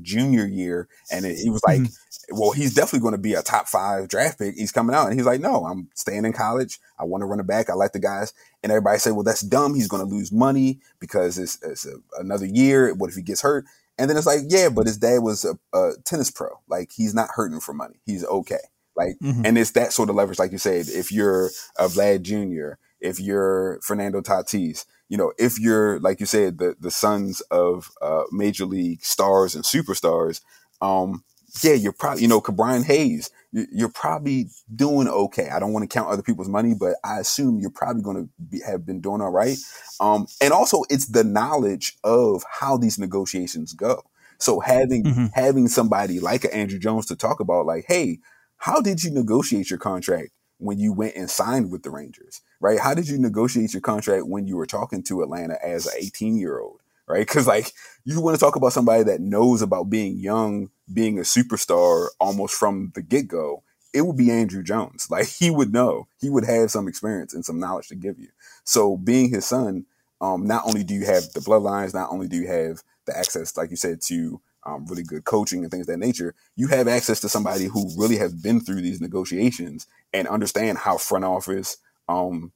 junior 0.00 0.46
year, 0.46 0.88
and 1.10 1.26
it, 1.26 1.36
he 1.36 1.50
was 1.50 1.62
like, 1.66 1.80
mm-hmm. 1.80 2.38
"Well, 2.38 2.52
he's 2.52 2.74
definitely 2.74 3.00
going 3.00 3.12
to 3.12 3.18
be 3.18 3.34
a 3.34 3.42
top 3.42 3.68
five 3.68 4.08
draft 4.08 4.38
pick. 4.38 4.54
He's 4.54 4.72
coming 4.72 4.94
out." 4.94 5.08
And 5.08 5.14
he's 5.14 5.26
like, 5.26 5.40
"No, 5.40 5.66
I'm 5.66 5.90
staying 5.94 6.24
in 6.24 6.32
college. 6.32 6.78
I 6.98 7.04
want 7.04 7.22
to 7.22 7.26
run 7.26 7.40
it 7.40 7.46
back. 7.46 7.68
I 7.68 7.74
like 7.74 7.92
the 7.92 7.98
guys." 7.98 8.32
And 8.62 8.72
everybody 8.72 8.98
said, 8.98 9.12
"Well, 9.12 9.24
that's 9.24 9.42
dumb. 9.42 9.74
He's 9.74 9.88
going 9.88 10.06
to 10.06 10.14
lose 10.14 10.32
money 10.32 10.80
because 10.98 11.38
it's, 11.38 11.62
it's 11.62 11.86
a, 11.86 11.96
another 12.18 12.46
year. 12.46 12.94
What 12.94 13.10
if 13.10 13.16
he 13.16 13.22
gets 13.22 13.42
hurt?" 13.42 13.66
And 13.98 14.08
then 14.08 14.16
it's 14.16 14.26
like, 14.26 14.40
"Yeah, 14.48 14.70
but 14.70 14.86
his 14.86 14.98
dad 14.98 15.18
was 15.18 15.44
a, 15.44 15.58
a 15.76 15.92
tennis 16.04 16.30
pro. 16.30 16.48
Like 16.68 16.92
he's 16.94 17.14
not 17.14 17.30
hurting 17.34 17.60
for 17.60 17.74
money. 17.74 18.00
He's 18.06 18.24
okay." 18.24 18.60
Like, 18.96 19.16
mm-hmm. 19.22 19.44
and 19.44 19.58
it's 19.58 19.72
that 19.72 19.92
sort 19.92 20.10
of 20.10 20.16
leverage, 20.16 20.38
like 20.38 20.52
you 20.52 20.58
said. 20.58 20.86
If 20.88 21.12
you're 21.12 21.50
a 21.78 21.86
Vlad 21.86 22.22
Jr., 22.22 22.78
if 23.00 23.20
you're 23.20 23.78
Fernando 23.82 24.20
Tatis, 24.20 24.86
you 25.08 25.16
know, 25.16 25.32
if 25.38 25.58
you're 25.58 26.00
like 26.00 26.20
you 26.20 26.26
said, 26.26 26.58
the 26.58 26.76
the 26.80 26.90
sons 26.90 27.40
of 27.50 27.90
uh, 28.02 28.24
major 28.32 28.64
league 28.64 29.04
stars 29.04 29.54
and 29.54 29.64
superstars, 29.64 30.40
um, 30.80 31.22
yeah, 31.62 31.74
you're 31.74 31.92
probably 31.92 32.22
you 32.22 32.28
know, 32.28 32.40
Ke'Bryan 32.40 32.84
Hayes, 32.84 33.30
you're 33.52 33.88
probably 33.88 34.48
doing 34.74 35.08
okay. 35.08 35.48
I 35.50 35.58
don't 35.58 35.72
want 35.72 35.88
to 35.88 35.94
count 35.94 36.10
other 36.10 36.22
people's 36.22 36.48
money, 36.48 36.74
but 36.74 36.94
I 37.04 37.20
assume 37.20 37.60
you're 37.60 37.70
probably 37.70 38.02
going 38.02 38.28
to 38.50 38.60
have 38.66 38.84
been 38.84 39.00
doing 39.00 39.20
all 39.20 39.30
right. 39.30 39.56
Um, 40.00 40.26
and 40.42 40.52
also, 40.52 40.82
it's 40.90 41.06
the 41.06 41.24
knowledge 41.24 41.96
of 42.04 42.44
how 42.60 42.76
these 42.76 42.98
negotiations 42.98 43.72
go. 43.72 44.02
So 44.38 44.60
having 44.60 45.04
mm-hmm. 45.04 45.26
having 45.32 45.68
somebody 45.68 46.20
like 46.20 46.42
Andruw 46.42 46.80
Jones 46.80 47.06
to 47.06 47.16
talk 47.16 47.40
about, 47.40 47.66
like, 47.66 47.84
hey, 47.86 48.18
how 48.66 48.80
did 48.80 49.04
you 49.04 49.12
negotiate 49.12 49.70
your 49.70 49.78
contract 49.78 50.30
when 50.58 50.78
you 50.78 50.92
went 50.92 51.14
and 51.14 51.30
signed 51.30 51.70
with 51.70 51.84
the 51.84 51.90
Rangers? 51.90 52.40
right? 52.60 52.80
How 52.80 52.94
did 52.94 53.08
you 53.08 53.18
negotiate 53.18 53.72
your 53.72 53.80
contract 53.80 54.26
when 54.26 54.46
you 54.46 54.56
were 54.56 54.66
talking 54.66 55.02
to 55.04 55.22
Atlanta 55.22 55.56
as 55.64 55.86
an 55.86 55.92
18 55.98 56.36
year 56.36 56.58
old, 56.58 56.80
right? 57.06 57.26
Because 57.26 57.46
like 57.46 57.72
you 58.04 58.20
want 58.20 58.36
to 58.36 58.40
talk 58.40 58.56
about 58.56 58.72
somebody 58.72 59.04
that 59.04 59.20
knows 59.20 59.62
about 59.62 59.90
being 59.90 60.18
young, 60.18 60.70
being 60.92 61.18
a 61.18 61.22
superstar 61.22 62.08
almost 62.20 62.54
from 62.54 62.92
the 62.94 63.02
get 63.02 63.28
go. 63.28 63.62
It 63.94 64.02
would 64.02 64.16
be 64.16 64.26
Andruw 64.26 64.64
Jones. 64.64 65.06
Like 65.10 65.28
he 65.28 65.50
would 65.50 65.72
know, 65.72 66.08
he 66.20 66.28
would 66.28 66.44
have 66.44 66.70
some 66.70 66.88
experience 66.88 67.34
and 67.34 67.44
some 67.44 67.60
knowledge 67.60 67.88
to 67.88 67.94
give 67.94 68.18
you. 68.18 68.28
So 68.64 68.96
being 68.96 69.30
his 69.30 69.46
son, 69.46 69.86
um, 70.20 70.46
not 70.46 70.66
only 70.66 70.82
do 70.82 70.94
you 70.94 71.06
have 71.06 71.32
the 71.34 71.40
bloodlines, 71.40 71.94
not 71.94 72.10
only 72.10 72.26
do 72.26 72.36
you 72.36 72.48
have 72.48 72.82
the 73.06 73.16
access, 73.16 73.56
like 73.56 73.70
you 73.70 73.76
said, 73.76 74.00
to 74.06 74.40
um, 74.66 74.84
really 74.86 75.04
good 75.04 75.24
coaching 75.24 75.62
and 75.62 75.70
things 75.70 75.86
that 75.86 75.98
nature, 75.98 76.34
you 76.56 76.66
have 76.68 76.88
access 76.88 77.20
to 77.20 77.28
somebody 77.28 77.64
who 77.64 77.88
really 77.96 78.16
has 78.16 78.34
been 78.34 78.60
through 78.60 78.82
these 78.82 79.00
negotiations 79.00 79.86
and 80.12 80.26
understand 80.28 80.78
how 80.78 80.98
front 80.98 81.24
office, 81.24 81.76
um, 82.08 82.52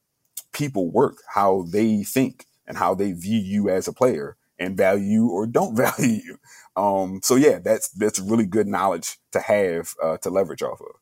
people 0.52 0.90
work, 0.90 1.18
how 1.32 1.64
they 1.70 2.02
think, 2.02 2.46
and 2.66 2.76
how 2.76 2.94
they 2.94 3.12
view 3.12 3.38
you 3.38 3.68
as 3.68 3.86
a 3.86 3.92
player 3.92 4.36
and 4.58 4.76
value 4.76 5.28
or 5.28 5.46
don't 5.46 5.76
value 5.98 6.20
you. 6.24 6.38
Um, 6.76 7.20
so 7.22 7.36
yeah, 7.36 7.58
that's 7.58 7.88
that's 7.90 8.18
really 8.18 8.46
good 8.46 8.66
knowledge 8.66 9.18
to 9.32 9.40
have 9.40 9.94
uh, 10.02 10.16
to 10.18 10.30
leverage 10.30 10.62
off 10.62 10.80
of. 10.80 10.96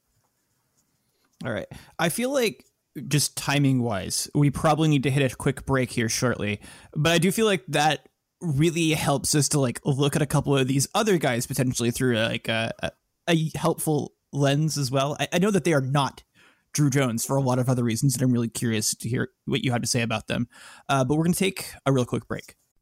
All 1.44 1.52
right, 1.52 1.68
I 1.98 2.08
feel 2.08 2.32
like 2.32 2.64
just 3.06 3.36
timing 3.36 3.82
wise, 3.82 4.28
we 4.34 4.50
probably 4.50 4.88
need 4.88 5.04
to 5.04 5.10
hit 5.10 5.32
a 5.32 5.36
quick 5.36 5.64
break 5.64 5.90
here 5.90 6.08
shortly, 6.08 6.60
but 6.96 7.12
I 7.12 7.18
do 7.18 7.30
feel 7.30 7.46
like 7.46 7.64
that 7.68 8.07
really 8.40 8.90
helps 8.90 9.34
us 9.34 9.48
to 9.50 9.60
like 9.60 9.80
look 9.84 10.16
at 10.16 10.22
a 10.22 10.26
couple 10.26 10.56
of 10.56 10.68
these 10.68 10.88
other 10.94 11.18
guys 11.18 11.46
potentially 11.46 11.90
through 11.90 12.18
like 12.18 12.48
a, 12.48 12.72
a, 12.82 12.92
a 13.28 13.50
helpful 13.56 14.14
lens 14.32 14.78
as 14.78 14.90
well. 14.90 15.16
I, 15.18 15.28
I 15.34 15.38
know 15.38 15.50
that 15.50 15.64
they 15.64 15.72
are 15.72 15.80
not 15.80 16.22
Druw 16.74 16.90
Jones 16.90 17.24
for 17.24 17.36
a 17.36 17.40
lot 17.40 17.58
of 17.58 17.68
other 17.68 17.82
reasons, 17.82 18.14
and 18.14 18.22
I'm 18.22 18.32
really 18.32 18.48
curious 18.48 18.94
to 18.94 19.08
hear 19.08 19.30
what 19.46 19.64
you 19.64 19.72
have 19.72 19.82
to 19.82 19.88
say 19.88 20.02
about 20.02 20.28
them. 20.28 20.48
Uh, 20.88 21.04
but 21.04 21.16
we're 21.16 21.24
going 21.24 21.32
to 21.32 21.38
take 21.38 21.72
a 21.86 21.92
real 21.92 22.04
quick 22.04 22.28
break. 22.28 22.54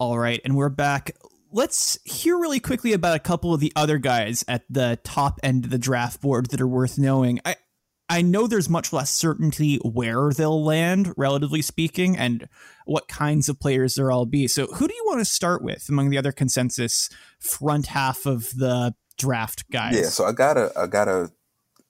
All 0.00 0.16
right, 0.16 0.40
and 0.44 0.56
we're 0.56 0.68
back. 0.68 1.10
Let's 1.50 1.98
hear 2.04 2.38
really 2.38 2.60
quickly 2.60 2.92
about 2.92 3.16
a 3.16 3.18
couple 3.18 3.52
of 3.52 3.58
the 3.58 3.72
other 3.74 3.98
guys 3.98 4.44
at 4.46 4.62
the 4.70 4.98
top 5.02 5.40
end 5.42 5.64
of 5.64 5.70
the 5.72 5.78
draft 5.78 6.20
board 6.20 6.50
that 6.50 6.60
are 6.60 6.68
worth 6.68 6.98
knowing. 6.98 7.40
I 7.44 7.56
I 8.08 8.22
know 8.22 8.46
there's 8.46 8.70
much 8.70 8.92
less 8.92 9.10
certainty 9.10 9.76
where 9.78 10.30
they'll 10.30 10.64
land, 10.64 11.12
relatively 11.16 11.62
speaking, 11.62 12.16
and 12.16 12.48
what 12.86 13.08
kinds 13.08 13.48
of 13.48 13.58
players 13.60 13.96
there 13.96 14.12
all 14.12 14.24
be. 14.24 14.46
So, 14.46 14.66
who 14.66 14.88
do 14.88 14.94
you 14.94 15.02
want 15.04 15.18
to 15.18 15.24
start 15.24 15.62
with 15.62 15.88
among 15.88 16.10
the 16.10 16.18
other 16.18 16.32
consensus 16.32 17.10
front 17.40 17.86
half 17.86 18.24
of 18.24 18.50
the 18.56 18.94
draft 19.18 19.68
guys? 19.70 19.96
Yeah, 19.96 20.08
so 20.10 20.24
I 20.24 20.32
got 20.32 20.56
a, 20.56 20.72
I 20.76 20.86
got 20.86 21.08
a, 21.08 21.30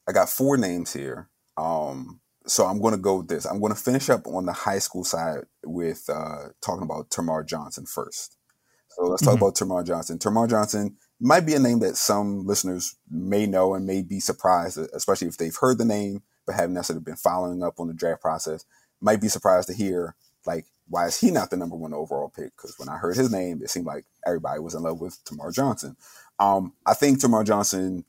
I 0.09 0.13
got 0.13 0.31
four 0.31 0.57
names 0.57 0.93
here. 0.93 1.29
Um, 1.57 2.21
so 2.49 2.67
I'm 2.67 2.81
going 2.81 2.95
to 2.95 3.01
go 3.01 3.19
with 3.19 3.29
this. 3.29 3.45
I'm 3.45 3.61
going 3.61 3.75
to 3.75 3.81
finish 3.81 4.09
up 4.11 4.27
on 4.27 4.47
the 4.47 4.53
high 4.53 4.79
school 4.79 5.05
side 5.05 5.41
with 5.65 6.05
uh, 6.09 6.49
talking 6.61 6.83
about 6.83 7.11
Termarr 7.11 7.47
Johnson 7.47 7.87
first. 7.87 8.37
So 8.89 9.05
let's 9.05 9.23
talk 9.23 9.35
mm-hmm. 9.35 9.45
about 9.45 9.55
Termarr 9.55 9.87
Johnson. 9.87 10.19
Termarr 10.19 10.49
Johnson 10.49 10.97
might 11.21 11.47
be 11.47 11.55
a 11.55 11.59
name 11.59 11.81
that 11.81 11.97
some 11.97 12.47
listeners 12.47 12.97
may 13.11 13.47
know 13.47 13.75
and 13.75 13.87
may 13.87 14.03
be 14.03 14.19
surprised, 14.21 14.79
especially 14.93 15.29
if 15.29 15.37
they've 15.37 15.55
heard 15.55 15.79
the 15.79 15.85
name 15.85 16.23
but 16.49 16.57
haven't 16.57 16.73
necessarily 16.73 17.05
been 17.05 17.15
following 17.15 17.63
up 17.63 17.79
on 17.79 17.89
the 17.89 17.95
draft 17.95 18.23
process. 18.23 18.65
Might 19.03 19.21
be 19.21 19.29
surprised 19.29 19.69
to 19.69 19.75
hear 19.75 20.17
like 20.47 20.65
why 20.89 21.07
is 21.07 21.21
he 21.21 21.31
not 21.31 21.51
the 21.51 21.57
number 21.59 21.77
one 21.77 21.93
overall 21.93 22.33
pick? 22.35 22.57
Because 22.57 22.75
when 22.79 22.89
I 22.89 22.97
heard 22.97 23.17
his 23.17 23.31
name, 23.31 23.61
it 23.63 23.69
seemed 23.69 23.85
like 23.85 24.07
everybody 24.27 24.59
was 24.59 24.75
in 24.75 24.83
love 24.83 24.99
with 24.99 25.23
Termarr 25.25 25.55
Johnson. 25.55 25.97
Um, 26.39 26.73
I 26.87 26.95
think 26.95 27.19
Termarr 27.19 27.45
Johnson 27.45 28.07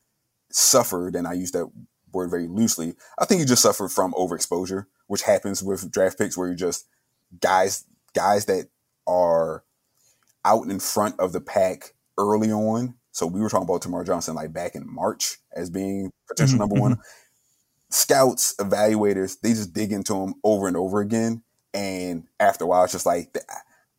suffered, 0.50 1.16
and 1.16 1.28
I 1.28 1.34
use 1.34 1.52
that 1.52 1.70
word 2.14 2.30
very 2.30 2.48
loosely. 2.48 2.96
I 3.18 3.26
think 3.26 3.40
he 3.40 3.46
just 3.46 3.62
suffered 3.62 3.90
from 3.90 4.14
overexposure, 4.14 4.86
which 5.08 5.24
happens 5.24 5.64
with 5.64 5.92
draft 5.92 6.18
picks 6.18 6.38
where 6.38 6.50
you 6.50 6.56
just 6.56 6.88
guys 7.42 7.86
guys 8.14 8.46
that 8.46 8.68
are 9.08 9.64
out 10.46 10.68
in 10.68 10.80
front 10.80 11.20
of 11.20 11.34
the 11.34 11.42
pack 11.42 11.94
early 12.18 12.52
on. 12.52 12.96
So 13.12 13.28
we 13.28 13.42
were 13.42 13.50
talking 13.50 13.68
about 13.68 13.82
Termarr 13.82 14.06
Johnson 14.06 14.36
like 14.36 14.54
back 14.54 14.76
in 14.76 14.92
March 14.92 15.38
as 15.56 15.70
being 15.70 16.12
potential 16.28 16.54
mm-hmm. 16.54 16.62
number 16.62 16.80
one. 16.80 16.94
Mm-hmm. 16.94 17.02
Scouts, 17.92 18.56
evaluators, 18.58 19.40
they 19.42 19.50
just 19.50 19.74
dig 19.74 19.92
into 19.92 20.16
him 20.16 20.36
over 20.44 20.68
and 20.68 20.78
over 20.78 21.02
again. 21.02 21.44
And 21.74 22.26
after 22.40 22.66
a 22.66 22.68
while, 22.68 22.84
it's 22.84 22.94
just 22.94 23.06
like 23.06 23.36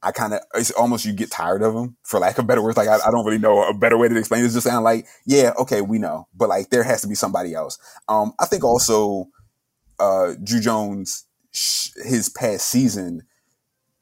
I 0.03 0.13
kind 0.13 0.33
of, 0.33 0.41
it's 0.55 0.71
almost 0.71 1.05
you 1.05 1.13
get 1.13 1.31
tired 1.31 1.63
of 1.63 1.75
them 1.75 1.97
for 2.03 2.21
lack 2.21 2.39
of 2.39 2.47
better 2.47 2.63
words. 2.63 2.77
Like, 2.77 2.89
I, 2.89 2.97
I, 3.07 3.11
don't 3.11 3.25
really 3.25 3.39
know 3.39 3.69
a 3.69 3.75
better 3.75 3.99
way 3.99 4.09
to 4.09 4.17
explain 4.17 4.43
it. 4.43 4.47
It's 4.47 4.55
just 4.55 4.67
sound 4.67 4.85
like, 4.85 5.07
yeah, 5.27 5.53
okay, 5.59 5.83
we 5.83 5.99
know, 5.99 6.27
but 6.35 6.49
like 6.49 6.71
there 6.71 6.83
has 6.83 7.03
to 7.03 7.09
be 7.09 7.15
somebody 7.15 7.55
else. 7.55 7.79
Um, 8.09 8.33
I 8.41 8.47
think 8.47 8.65
also, 8.65 9.27
uh, 9.99 10.35
Druw 10.43 10.63
Jones, 10.63 11.25
his 11.53 12.31
past 12.31 12.67
season 12.67 13.25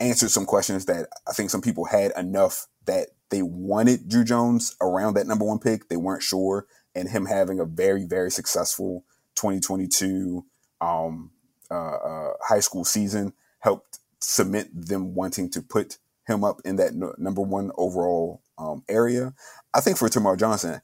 answered 0.01 0.30
some 0.30 0.44
questions 0.44 0.84
that 0.86 1.09
I 1.26 1.32
think 1.32 1.51
some 1.51 1.62
people 1.62 1.84
had 1.86 2.12
enough 2.16 2.68
that 2.86 3.09
they 3.30 3.42
wanted 3.42 4.09
Druw 4.09 4.24
Jones 4.24 4.76
around 4.80 5.14
that 5.14 5.26
number 5.26 5.44
one 5.44 5.59
pick. 5.59 5.88
They 5.88 5.96
weren't 5.96 6.22
sure. 6.22 6.66
And 6.94 7.09
him 7.09 7.26
having 7.26 7.61
a 7.61 7.64
very, 7.64 8.05
very 8.05 8.30
successful 8.30 9.05
2022, 9.34 10.44
um, 10.80 11.30
uh, 11.70 11.74
uh, 11.74 12.32
high 12.40 12.61
school 12.61 12.84
season 12.84 13.32
helped 13.61 13.99
cement 14.21 14.69
them 14.73 15.14
wanting 15.14 15.51
to 15.51 15.62
put 15.62 15.99
him 16.27 16.45
up 16.45 16.61
in 16.64 16.77
that 16.77 16.95
no, 16.95 17.14
number 17.19 17.41
one 17.41 17.71
overall 17.77 18.43
um, 18.59 18.83
area. 18.89 19.35
I 19.75 19.81
think 19.81 19.97
for 19.97 20.09
Termarr 20.09 20.39
Johnson, 20.39 20.81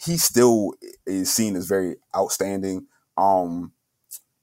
he 0.00 0.16
still 0.16 0.74
is 1.06 1.32
seen 1.32 1.56
as 1.56 1.66
very 1.66 1.96
outstanding. 2.16 2.86
Um, 3.16 3.72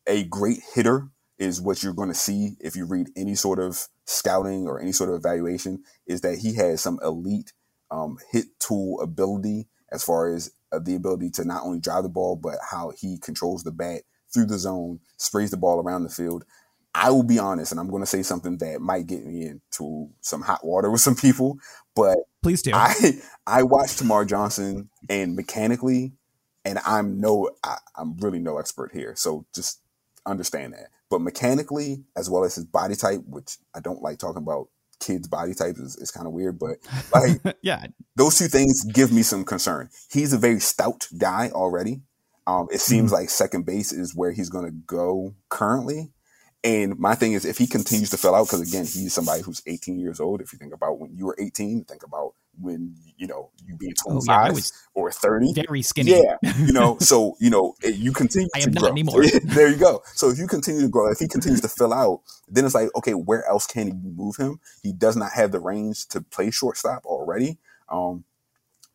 a 0.08 0.24
great 0.24 0.60
hitter 0.74 1.10
is 1.38 1.62
what 1.62 1.84
you're 1.84 1.94
going 1.94 2.10
to 2.10 2.16
see 2.16 2.56
if 2.60 2.76
you 2.76 2.86
read 2.86 3.10
any 3.16 3.36
sort 3.36 3.60
of 3.60 3.88
scouting 4.06 4.68
or 4.68 4.80
any 4.80 4.92
sort 4.92 5.10
of 5.10 5.16
evaluation. 5.16 5.84
Is 6.06 6.22
that 6.22 6.39
he 6.39 6.56
has 6.56 6.82
some 6.82 7.00
elite 7.04 7.54
um, 7.89 8.18
hit 8.32 8.46
tool 8.60 9.02
ability 9.02 9.68
as 9.92 10.04
far 10.04 10.34
as 10.34 10.52
uh, 10.72 10.80
the 10.80 10.96
ability 10.96 11.30
to 11.32 11.46
not 11.46 11.64
only 11.64 11.80
drive 11.80 12.04
the 12.04 12.10
ball 12.10 12.36
but 12.36 12.56
how 12.72 12.92
he 12.98 13.18
controls 13.18 13.64
the 13.64 13.72
bat 13.72 14.04
through 14.34 14.46
the 14.46 14.58
zone, 14.58 15.00
sprays 15.18 15.52
the 15.52 15.58
ball 15.58 15.80
around 15.82 16.04
the 16.04 16.10
field. 16.10 16.46
I 16.94 17.10
will 17.12 17.24
be 17.24 17.39
honest, 17.39 17.72
and 17.72 17.80
I'm 17.80 17.89
going 17.89 18.04
to 18.04 18.08
say 18.08 18.22
something 18.22 18.58
that 18.58 18.82
might 18.82 19.08
get 19.08 19.26
me 19.26 19.46
into 19.46 20.10
some 20.22 20.42
hot 20.42 20.66
water 20.66 20.92
with 20.92 21.02
some 21.02 21.16
people, 21.16 21.58
but 21.96 22.18
please 22.44 22.62
do. 22.62 22.72
I 22.74 22.94
I 23.48 23.64
watched 23.64 24.00
Termarr 24.02 24.28
Johnson, 24.28 24.89
and 25.10 25.36
mechanically, 25.36 26.14
and 26.66 26.80
I'm 26.86 27.20
no, 27.20 27.52
I, 27.64 27.78
I'm 27.96 28.18
really 28.18 28.39
no 28.39 28.58
expert 28.58 28.92
here, 28.94 29.14
so 29.16 29.46
just 29.54 29.80
understand 30.26 30.74
that. 30.74 30.89
But 31.10 31.22
mechanically, 31.22 32.04
as 32.16 32.30
well 32.30 32.44
as 32.44 32.56
his 32.56 32.66
body 32.66 32.96
type, 32.96 33.22
which 33.26 33.58
I 33.74 33.80
don't 33.80 34.02
like 34.02 34.18
talking 34.18 34.44
about 34.44 34.68
kids' 35.00 35.28
body 35.28 35.54
types 35.54 35.80
is, 35.80 35.98
is 35.98 36.12
kind 36.12 36.28
of 36.28 36.34
weird, 36.34 36.60
but 36.60 36.78
like, 37.14 37.58
yeah, 37.62 37.88
those 38.16 38.38
two 38.38 38.48
things 38.48 38.84
give 38.86 39.12
me 39.12 39.24
some 39.24 39.44
concern. 39.44 39.89
He's 40.12 40.32
a 40.32 40.38
very 40.38 40.60
stout 40.60 41.08
guy 41.18 41.50
already. 41.54 42.02
Um, 42.48 42.68
it 42.72 42.80
seems 42.80 43.12
mm-hmm. 43.12 43.22
like 43.22 43.30
second 43.30 43.66
base 43.66 43.92
is 43.92 44.16
where 44.16 44.32
he's 44.32 44.50
going 44.50 44.66
to 44.66 44.72
go 44.72 45.36
currently. 45.50 46.12
And 46.64 46.99
my 46.99 47.16
thing 47.16 47.34
is, 47.34 47.43
if 47.43 47.57
he 47.57 47.66
continues 47.66 48.12
to 48.12 48.18
fill 48.18 48.36
out, 48.36 48.45
because 48.45 48.62
again, 48.62 48.86
he's 48.86 49.14
somebody 49.14 49.41
who's 49.41 49.64
18 49.66 49.97
years 49.97 50.20
old. 50.20 50.41
If 50.41 50.53
you 50.53 50.59
think 50.59 50.74
about 50.74 50.99
when 50.99 51.16
you 51.16 51.26
were 51.26 51.36
18, 51.39 51.86
think 51.86 52.03
about 52.03 52.36
when 52.59 52.95
you 53.18 53.26
know 53.26 53.49
you 53.66 53.76
being 53.78 53.93
25 53.95 54.51
oh, 54.53 54.55
yeah, 54.55 54.62
or 54.93 55.12
30, 55.12 55.53
very 55.53 55.82
skinny. 55.82 56.12
Yeah, 56.12 56.36
you 56.57 56.72
know, 56.72 56.97
so 56.99 57.36
you 57.39 57.49
know 57.49 57.74
you 57.84 58.12
continue. 58.12 58.47
I 58.55 58.59
am 58.59 58.74
not 58.74 58.82
grow. 58.82 58.89
anymore. 58.91 59.24
there 59.43 59.70
you 59.70 59.78
go. 59.78 60.03
So 60.14 60.30
if 60.30 60.38
you 60.38 60.45
continue 60.45 60.82
to 60.82 60.88
grow, 60.88 61.09
if 61.09 61.18
he 61.18 61.28
continues 61.28 61.62
to 61.62 61.68
fill 61.68 61.93
out, 61.93 62.22
then 62.47 62.66
it's 62.66 62.76
like, 62.76 62.89
okay, 62.95 63.14
where 63.14 63.43
else 63.47 63.66
can 63.66 63.88
he 63.88 63.93
move 63.93 64.36
him? 64.36 64.59
He 64.84 64.93
does 64.93 65.16
not 65.16 65.32
have 65.32 65.51
the 65.51 65.59
range 65.59 66.07
to 66.09 66.22
play 66.22 66.51
shortstop 66.51 67.05
already. 67.05 67.57
Um, 67.89 68.26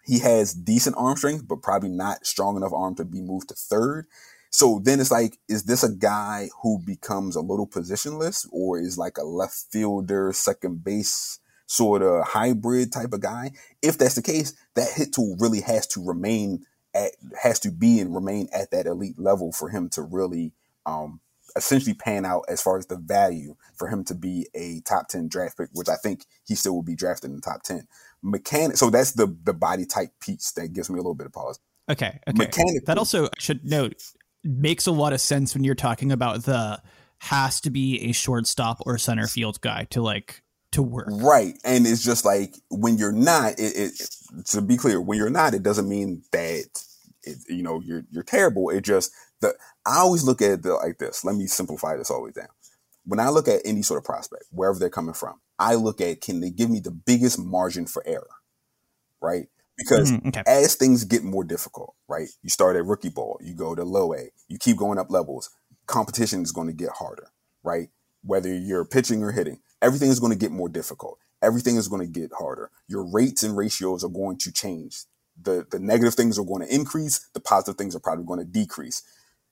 he 0.04 0.20
has 0.20 0.54
decent 0.54 0.94
arm 0.96 1.16
strength, 1.16 1.48
but 1.48 1.62
probably 1.62 1.88
not 1.88 2.26
strong 2.26 2.56
enough 2.56 2.72
arm 2.72 2.94
to 2.94 3.04
be 3.04 3.20
moved 3.20 3.48
to 3.48 3.54
third. 3.56 4.06
So 4.50 4.80
then 4.82 5.00
it's 5.00 5.10
like, 5.10 5.38
is 5.48 5.64
this 5.64 5.82
a 5.82 5.92
guy 5.92 6.48
who 6.62 6.78
becomes 6.84 7.36
a 7.36 7.40
little 7.40 7.66
positionless 7.66 8.46
or 8.52 8.78
is 8.78 8.98
like 8.98 9.18
a 9.18 9.24
left 9.24 9.66
fielder, 9.70 10.32
second 10.32 10.84
base 10.84 11.38
sort 11.66 12.02
of 12.02 12.26
hybrid 12.26 12.92
type 12.92 13.12
of 13.12 13.20
guy? 13.20 13.52
If 13.82 13.98
that's 13.98 14.14
the 14.14 14.22
case, 14.22 14.54
that 14.74 14.88
hit 14.94 15.12
tool 15.12 15.36
really 15.38 15.60
has 15.60 15.86
to 15.88 16.04
remain 16.04 16.64
at, 16.94 17.12
has 17.42 17.60
to 17.60 17.70
be 17.70 18.00
and 18.00 18.14
remain 18.14 18.48
at 18.52 18.70
that 18.70 18.86
elite 18.86 19.18
level 19.18 19.52
for 19.52 19.68
him 19.68 19.88
to 19.90 20.02
really, 20.02 20.52
um, 20.86 21.20
essentially 21.56 21.94
pan 21.94 22.24
out 22.24 22.44
as 22.48 22.62
far 22.62 22.76
as 22.78 22.86
the 22.86 22.96
value 22.96 23.56
for 23.74 23.88
him 23.88 24.04
to 24.04 24.14
be 24.14 24.46
a 24.54 24.80
top 24.80 25.08
10 25.08 25.28
draft 25.28 25.56
pick, 25.56 25.70
which 25.72 25.88
I 25.88 25.96
think 25.96 26.26
he 26.44 26.54
still 26.54 26.74
will 26.74 26.82
be 26.82 26.94
drafted 26.94 27.30
in 27.30 27.36
the 27.36 27.42
top 27.42 27.62
10. 27.62 27.88
Mechanic. 28.22 28.76
So 28.76 28.90
that's 28.90 29.12
the, 29.12 29.34
the 29.44 29.54
body 29.54 29.86
type 29.86 30.10
piece 30.20 30.52
that 30.52 30.72
gives 30.72 30.90
me 30.90 30.94
a 30.94 31.02
little 31.02 31.14
bit 31.14 31.26
of 31.26 31.32
pause. 31.32 31.58
Okay. 31.88 32.20
Okay. 32.28 32.62
That 32.86 32.98
also 32.98 33.26
I 33.26 33.30
should 33.38 33.64
note 33.64 34.02
makes 34.48 34.86
a 34.86 34.92
lot 34.92 35.12
of 35.12 35.20
sense 35.20 35.54
when 35.54 35.64
you're 35.64 35.74
talking 35.74 36.12
about 36.12 36.44
the 36.44 36.80
has 37.18 37.60
to 37.62 37.70
be 37.70 38.00
a 38.08 38.12
shortstop 38.12 38.82
or 38.86 38.98
center 38.98 39.26
field 39.26 39.60
guy 39.60 39.84
to 39.90 40.02
like 40.02 40.42
to 40.72 40.82
work. 40.82 41.08
Right. 41.10 41.58
And 41.64 41.86
it's 41.86 42.04
just 42.04 42.24
like 42.24 42.54
when 42.70 42.98
you're 42.98 43.12
not, 43.12 43.58
it, 43.58 43.76
it 43.76 44.10
to 44.46 44.60
be 44.60 44.76
clear, 44.76 45.00
when 45.00 45.18
you're 45.18 45.30
not, 45.30 45.54
it 45.54 45.62
doesn't 45.62 45.88
mean 45.88 46.22
that 46.32 46.66
it, 47.22 47.38
you 47.48 47.62
know 47.62 47.80
you're 47.84 48.04
you're 48.10 48.22
terrible. 48.22 48.70
It 48.70 48.82
just 48.82 49.12
the 49.40 49.54
I 49.86 49.98
always 49.98 50.24
look 50.24 50.42
at 50.42 50.64
it 50.64 50.66
like 50.66 50.98
this. 50.98 51.24
Let 51.24 51.36
me 51.36 51.46
simplify 51.46 51.96
this 51.96 52.10
all 52.10 52.18
the 52.18 52.24
way 52.24 52.32
down. 52.32 52.48
When 53.04 53.20
I 53.20 53.28
look 53.28 53.48
at 53.48 53.62
any 53.64 53.82
sort 53.82 53.98
of 53.98 54.04
prospect, 54.04 54.44
wherever 54.50 54.78
they're 54.78 54.90
coming 54.90 55.14
from, 55.14 55.40
I 55.58 55.74
look 55.74 56.00
at 56.00 56.20
can 56.20 56.40
they 56.40 56.50
give 56.50 56.70
me 56.70 56.80
the 56.80 56.90
biggest 56.90 57.38
margin 57.38 57.86
for 57.86 58.02
error, 58.06 58.28
right? 59.20 59.46
Because 59.76 60.10
mm, 60.10 60.26
okay. 60.28 60.42
as 60.46 60.74
things 60.74 61.04
get 61.04 61.22
more 61.22 61.44
difficult, 61.44 61.94
right? 62.08 62.28
You 62.42 62.50
start 62.50 62.76
at 62.76 62.84
rookie 62.84 63.10
ball, 63.10 63.38
you 63.42 63.54
go 63.54 63.74
to 63.74 63.84
low 63.84 64.14
A, 64.14 64.30
you 64.48 64.58
keep 64.58 64.76
going 64.76 64.98
up 64.98 65.10
levels. 65.10 65.50
Competition 65.86 66.42
is 66.42 66.52
going 66.52 66.68
to 66.68 66.72
get 66.72 66.90
harder, 66.90 67.28
right? 67.62 67.88
Whether 68.22 68.54
you're 68.54 68.84
pitching 68.84 69.22
or 69.22 69.32
hitting, 69.32 69.60
everything 69.82 70.08
is 70.08 70.20
going 70.20 70.32
to 70.32 70.38
get 70.38 70.50
more 70.50 70.68
difficult. 70.68 71.18
Everything 71.42 71.76
is 71.76 71.88
going 71.88 72.00
to 72.00 72.20
get 72.20 72.32
harder. 72.38 72.70
Your 72.88 73.04
rates 73.04 73.42
and 73.42 73.56
ratios 73.56 74.02
are 74.02 74.08
going 74.08 74.38
to 74.38 74.52
change. 74.52 75.04
The 75.40 75.66
the 75.70 75.78
negative 75.78 76.14
things 76.14 76.38
are 76.38 76.44
going 76.44 76.66
to 76.66 76.74
increase. 76.74 77.28
The 77.34 77.40
positive 77.40 77.76
things 77.76 77.94
are 77.94 78.00
probably 78.00 78.24
going 78.24 78.40
to 78.40 78.46
decrease. 78.46 79.02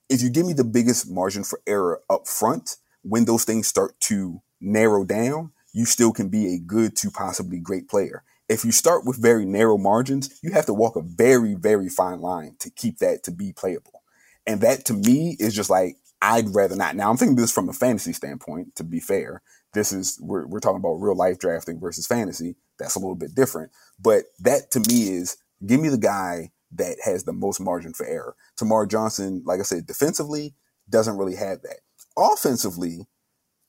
If 0.08 0.22
you 0.22 0.30
give 0.30 0.46
me 0.46 0.54
the 0.54 0.64
biggest 0.64 1.10
margin 1.10 1.44
for 1.44 1.60
error 1.66 2.00
up 2.08 2.26
front, 2.26 2.76
when 3.02 3.26
those 3.26 3.44
things 3.44 3.68
start 3.68 4.00
to 4.00 4.40
narrow 4.60 5.04
down, 5.04 5.52
you 5.74 5.84
still 5.84 6.12
can 6.12 6.28
be 6.28 6.54
a 6.54 6.58
good 6.58 6.96
to 6.96 7.10
possibly 7.10 7.58
great 7.58 7.88
player. 7.88 8.22
If 8.48 8.64
you 8.64 8.72
start 8.72 9.06
with 9.06 9.20
very 9.20 9.46
narrow 9.46 9.78
margins, 9.78 10.38
you 10.42 10.52
have 10.52 10.66
to 10.66 10.74
walk 10.74 10.96
a 10.96 11.02
very, 11.02 11.54
very 11.54 11.88
fine 11.88 12.20
line 12.20 12.56
to 12.60 12.70
keep 12.70 12.98
that 12.98 13.22
to 13.24 13.30
be 13.30 13.52
playable. 13.52 14.02
And 14.46 14.60
that 14.60 14.84
to 14.86 14.92
me 14.92 15.36
is 15.38 15.54
just 15.54 15.70
like, 15.70 15.96
I'd 16.20 16.54
rather 16.54 16.76
not. 16.76 16.96
Now 16.96 17.10
I'm 17.10 17.16
thinking 17.16 17.36
this 17.36 17.52
from 17.52 17.68
a 17.68 17.72
fantasy 17.72 18.12
standpoint, 18.12 18.76
to 18.76 18.84
be 18.84 19.00
fair. 19.00 19.42
This 19.72 19.92
is, 19.92 20.18
we're, 20.22 20.46
we're 20.46 20.60
talking 20.60 20.78
about 20.78 21.00
real 21.00 21.16
life 21.16 21.38
drafting 21.38 21.80
versus 21.80 22.06
fantasy. 22.06 22.56
That's 22.78 22.94
a 22.94 22.98
little 22.98 23.14
bit 23.14 23.34
different. 23.34 23.72
But 23.98 24.24
that 24.40 24.70
to 24.72 24.80
me 24.80 25.08
is 25.14 25.36
give 25.64 25.80
me 25.80 25.88
the 25.88 25.98
guy 25.98 26.52
that 26.72 26.96
has 27.04 27.24
the 27.24 27.32
most 27.32 27.60
margin 27.60 27.94
for 27.94 28.06
error. 28.06 28.36
Termarr 28.58 28.90
Johnson, 28.90 29.42
like 29.44 29.60
I 29.60 29.64
said, 29.64 29.86
defensively 29.86 30.54
doesn't 30.88 31.16
really 31.16 31.36
have 31.36 31.62
that. 31.62 31.80
Offensively, 32.16 33.06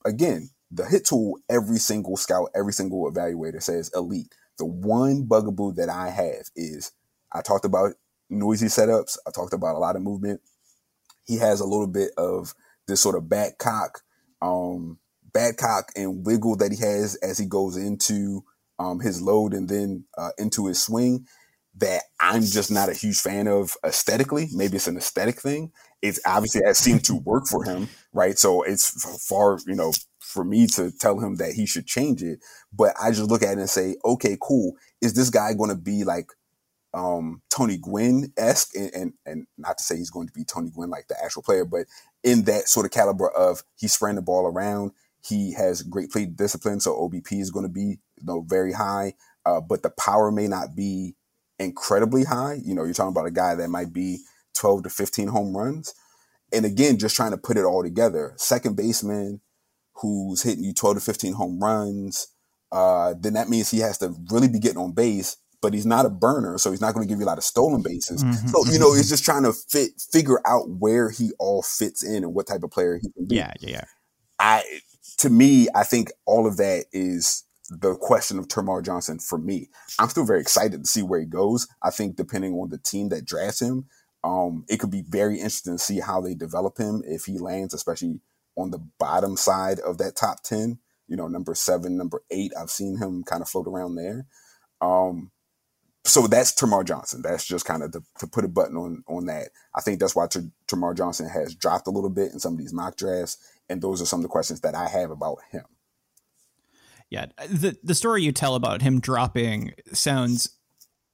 again, 0.04 0.50
the 0.70 0.84
hit 0.84 1.06
tool, 1.06 1.38
every 1.48 1.78
single 1.78 2.16
scout, 2.16 2.50
every 2.54 2.72
single 2.72 3.10
evaluator 3.10 3.62
says 3.62 3.90
elite. 3.94 4.34
The 4.58 4.66
one 4.66 5.24
bugaboo 5.24 5.72
that 5.74 5.88
I 5.88 6.10
have 6.10 6.50
is 6.54 6.92
I 7.32 7.42
talked 7.42 7.64
about 7.64 7.94
noisy 8.30 8.66
setups. 8.66 9.18
I 9.26 9.30
talked 9.30 9.52
about 9.52 9.76
a 9.76 9.78
lot 9.78 9.96
of 9.96 10.02
movement. 10.02 10.40
He 11.24 11.36
has 11.38 11.60
a 11.60 11.66
little 11.66 11.86
bit 11.86 12.12
of 12.16 12.54
this 12.86 13.00
sort 13.00 13.16
of 13.16 13.28
back 13.28 13.58
cock, 13.58 14.00
um, 14.40 14.98
back 15.32 15.56
cock 15.56 15.90
and 15.96 16.24
wiggle 16.24 16.56
that 16.56 16.72
he 16.72 16.78
has 16.78 17.16
as 17.16 17.38
he 17.38 17.46
goes 17.46 17.76
into 17.76 18.44
um, 18.78 19.00
his 19.00 19.20
load 19.20 19.54
and 19.54 19.68
then 19.68 20.04
uh, 20.16 20.30
into 20.38 20.66
his 20.66 20.80
swing 20.82 21.26
that 21.78 22.02
I'm 22.18 22.42
just 22.42 22.70
not 22.70 22.88
a 22.88 22.94
huge 22.94 23.20
fan 23.20 23.48
of 23.48 23.76
aesthetically. 23.84 24.48
Maybe 24.52 24.76
it's 24.76 24.86
an 24.86 24.96
aesthetic 24.96 25.40
thing. 25.40 25.72
It's 26.00 26.20
obviously 26.26 26.62
that 26.64 26.76
seemed 26.76 27.04
to 27.04 27.16
work 27.16 27.46
for 27.46 27.64
him, 27.64 27.88
right? 28.12 28.38
So 28.38 28.62
it's 28.62 29.26
far, 29.26 29.58
you 29.66 29.74
know, 29.74 29.92
for 30.26 30.44
me 30.44 30.66
to 30.66 30.90
tell 30.90 31.20
him 31.20 31.36
that 31.36 31.52
he 31.52 31.66
should 31.66 31.86
change 31.86 32.22
it. 32.22 32.40
But 32.72 32.94
I 33.00 33.10
just 33.10 33.30
look 33.30 33.42
at 33.42 33.52
it 33.52 33.58
and 33.58 33.70
say, 33.70 33.96
okay, 34.04 34.36
cool. 34.40 34.74
Is 35.00 35.14
this 35.14 35.30
guy 35.30 35.54
going 35.54 35.70
to 35.70 35.76
be 35.76 36.02
like 36.02 36.30
um, 36.92 37.42
Tony 37.48 37.78
Gwynn 37.78 38.32
esque? 38.36 38.74
And, 38.74 38.90
and, 38.92 39.12
and 39.24 39.46
not 39.56 39.78
to 39.78 39.84
say 39.84 39.96
he's 39.96 40.10
going 40.10 40.26
to 40.26 40.32
be 40.32 40.44
Tony 40.44 40.70
Gwynn 40.70 40.90
like 40.90 41.06
the 41.08 41.16
actual 41.22 41.42
player, 41.42 41.64
but 41.64 41.86
in 42.24 42.42
that 42.44 42.68
sort 42.68 42.86
of 42.86 42.92
caliber 42.92 43.28
of 43.30 43.62
he's 43.76 43.92
spraying 43.92 44.16
the 44.16 44.22
ball 44.22 44.46
around. 44.46 44.90
He 45.24 45.54
has 45.54 45.82
great 45.82 46.10
plate 46.10 46.36
discipline, 46.36 46.80
so 46.80 46.94
OBP 46.94 47.40
is 47.40 47.50
going 47.50 47.64
to 47.64 47.72
be 47.72 47.98
you 48.16 48.24
know 48.24 48.44
very 48.46 48.72
high. 48.72 49.14
Uh, 49.44 49.60
but 49.60 49.82
the 49.82 49.90
power 49.90 50.30
may 50.32 50.48
not 50.48 50.74
be 50.74 51.14
incredibly 51.58 52.24
high. 52.24 52.58
You 52.64 52.74
know, 52.74 52.84
you're 52.84 52.94
talking 52.94 53.12
about 53.12 53.26
a 53.26 53.32
guy 53.32 53.54
that 53.54 53.68
might 53.68 53.92
be 53.92 54.18
12 54.54 54.84
to 54.84 54.90
15 54.90 55.28
home 55.28 55.56
runs. 55.56 55.94
And 56.52 56.64
again, 56.64 56.98
just 56.98 57.16
trying 57.16 57.32
to 57.32 57.36
put 57.36 57.56
it 57.56 57.64
all 57.64 57.82
together. 57.82 58.34
Second 58.36 58.76
baseman 58.76 59.40
who's 60.00 60.42
hitting 60.42 60.64
you 60.64 60.72
12 60.72 60.96
to 60.96 61.00
15 61.00 61.32
home 61.34 61.58
runs, 61.60 62.28
uh, 62.72 63.14
then 63.18 63.34
that 63.34 63.48
means 63.48 63.70
he 63.70 63.78
has 63.78 63.98
to 63.98 64.14
really 64.30 64.48
be 64.48 64.58
getting 64.58 64.78
on 64.78 64.92
base, 64.92 65.36
but 65.62 65.72
he's 65.72 65.86
not 65.86 66.06
a 66.06 66.10
burner, 66.10 66.58
so 66.58 66.70
he's 66.70 66.80
not 66.80 66.94
going 66.94 67.06
to 67.06 67.08
give 67.08 67.18
you 67.18 67.24
a 67.24 67.28
lot 67.28 67.38
of 67.38 67.44
stolen 67.44 67.82
bases. 67.82 68.22
Mm-hmm. 68.22 68.48
So, 68.48 68.64
you 68.70 68.78
know, 68.78 68.92
it's 68.92 69.08
just 69.08 69.24
trying 69.24 69.44
to 69.44 69.52
fit 69.52 69.92
figure 70.12 70.40
out 70.46 70.68
where 70.68 71.10
he 71.10 71.30
all 71.38 71.62
fits 71.62 72.02
in 72.02 72.24
and 72.24 72.34
what 72.34 72.46
type 72.46 72.62
of 72.62 72.70
player 72.70 72.98
he 73.00 73.10
can 73.12 73.26
be. 73.26 73.36
Yeah, 73.36 73.52
yeah, 73.60 73.70
yeah. 73.70 73.84
I 74.38 74.62
to 75.18 75.30
me, 75.30 75.68
I 75.74 75.84
think 75.84 76.10
all 76.26 76.46
of 76.46 76.56
that 76.58 76.86
is 76.92 77.44
the 77.70 77.96
question 77.96 78.38
of 78.38 78.48
Termarr 78.48 78.84
Johnson 78.84 79.18
for 79.18 79.38
me. 79.38 79.68
I'm 79.98 80.08
still 80.08 80.24
very 80.26 80.40
excited 80.40 80.84
to 80.84 80.88
see 80.88 81.02
where 81.02 81.20
he 81.20 81.26
goes. 81.26 81.66
I 81.82 81.90
think 81.90 82.16
depending 82.16 82.52
on 82.54 82.68
the 82.68 82.78
team 82.78 83.08
that 83.08 83.24
drafts 83.24 83.60
him, 83.60 83.86
um, 84.22 84.64
it 84.68 84.78
could 84.78 84.90
be 84.90 85.02
very 85.02 85.36
interesting 85.36 85.74
to 85.74 85.78
see 85.78 86.00
how 86.00 86.20
they 86.20 86.34
develop 86.34 86.78
him 86.78 87.02
if 87.06 87.24
he 87.24 87.38
lands, 87.38 87.74
especially 87.74 88.20
on 88.56 88.70
the 88.70 88.84
bottom 88.98 89.36
side 89.36 89.80
of 89.80 89.98
that 89.98 90.16
top 90.16 90.42
10, 90.42 90.78
you 91.08 91.16
know, 91.16 91.28
number 91.28 91.54
seven, 91.54 91.96
number 91.96 92.22
eight. 92.30 92.52
I've 92.58 92.70
seen 92.70 92.98
him 92.98 93.22
kind 93.22 93.42
of 93.42 93.48
float 93.48 93.66
around 93.66 93.94
there. 93.96 94.26
Um, 94.80 95.30
so 96.04 96.26
that's 96.26 96.54
Termarr 96.54 96.84
Johnson. 96.84 97.22
That's 97.22 97.44
just 97.44 97.64
kind 97.64 97.82
of 97.82 97.92
to, 97.92 98.02
to, 98.18 98.26
put 98.26 98.44
a 98.44 98.48
button 98.48 98.76
on 98.76 99.02
on 99.08 99.26
that. 99.26 99.48
I 99.74 99.80
think 99.80 99.98
that's 99.98 100.14
why 100.14 100.26
Termarr 100.26 100.96
Johnson 100.96 101.28
has 101.28 101.54
dropped 101.54 101.86
a 101.86 101.90
little 101.90 102.10
bit 102.10 102.32
in 102.32 102.38
some 102.38 102.52
of 102.52 102.58
these 102.58 102.72
mock 102.72 102.96
drafts, 102.96 103.38
and 103.68 103.82
those 103.82 104.00
are 104.00 104.06
some 104.06 104.20
of 104.20 104.22
the 104.22 104.28
questions 104.28 104.60
that 104.60 104.74
I 104.74 104.88
have 104.88 105.10
about 105.10 105.38
him. 105.50 105.64
Yeah, 107.10 107.26
the 107.48 107.76
the 107.82 107.94
story 107.94 108.22
you 108.22 108.32
tell 108.32 108.54
about 108.54 108.82
him 108.82 109.00
dropping 109.00 109.72
sounds. 109.92 110.50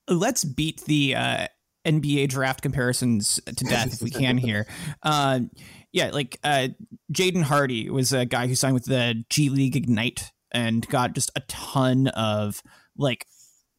Let's 0.09 0.45
beat 0.45 0.83
the 0.85 1.15
uh, 1.15 1.47
NBA 1.87 2.29
draft 2.29 2.61
comparisons 2.61 3.41
to 3.47 3.65
death 3.65 3.95
if 3.95 4.03
we 4.03 4.11
can 4.11 4.39
here. 4.39 4.67
Uh, 5.03 5.41
yeah, 5.93 6.11
like 6.13 6.39
uh, 6.43 6.69
Jaden 7.13 7.43
Hardy 7.43 7.91
was 7.91 8.13
a 8.13 8.25
guy 8.25 8.47
who 8.47 8.55
signed 8.55 8.75
with 8.75 8.87
the 8.87 9.25
G 9.31 9.49
League 9.49 9.77
Ignite 9.77 10.33
and 10.51 10.87
got 10.89 11.15
just 11.15 11.31
a 11.37 11.41
ton 11.49 12.09
of 12.09 12.63
like 12.97 13.27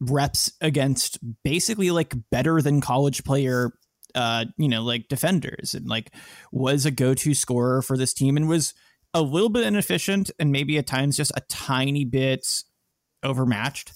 reps 0.00 0.52
against 0.60 1.18
basically 1.44 1.90
like 1.90 2.14
better 2.30 2.60
than 2.60 2.80
college 2.80 3.24
player 3.24 3.72
uh 4.16 4.44
you 4.58 4.68
know 4.68 4.82
like 4.82 5.08
defenders 5.08 5.72
and 5.72 5.86
like 5.86 6.12
was 6.52 6.84
a 6.84 6.90
go-to 6.90 7.32
scorer 7.32 7.80
for 7.80 7.96
this 7.96 8.12
team 8.12 8.36
and 8.36 8.48
was 8.48 8.74
a 9.14 9.22
little 9.22 9.48
bit 9.48 9.64
inefficient 9.64 10.30
and 10.38 10.50
maybe 10.50 10.76
at 10.76 10.86
times 10.86 11.16
just 11.16 11.32
a 11.36 11.40
tiny 11.48 12.04
bit 12.04 12.46
overmatched 13.22 13.92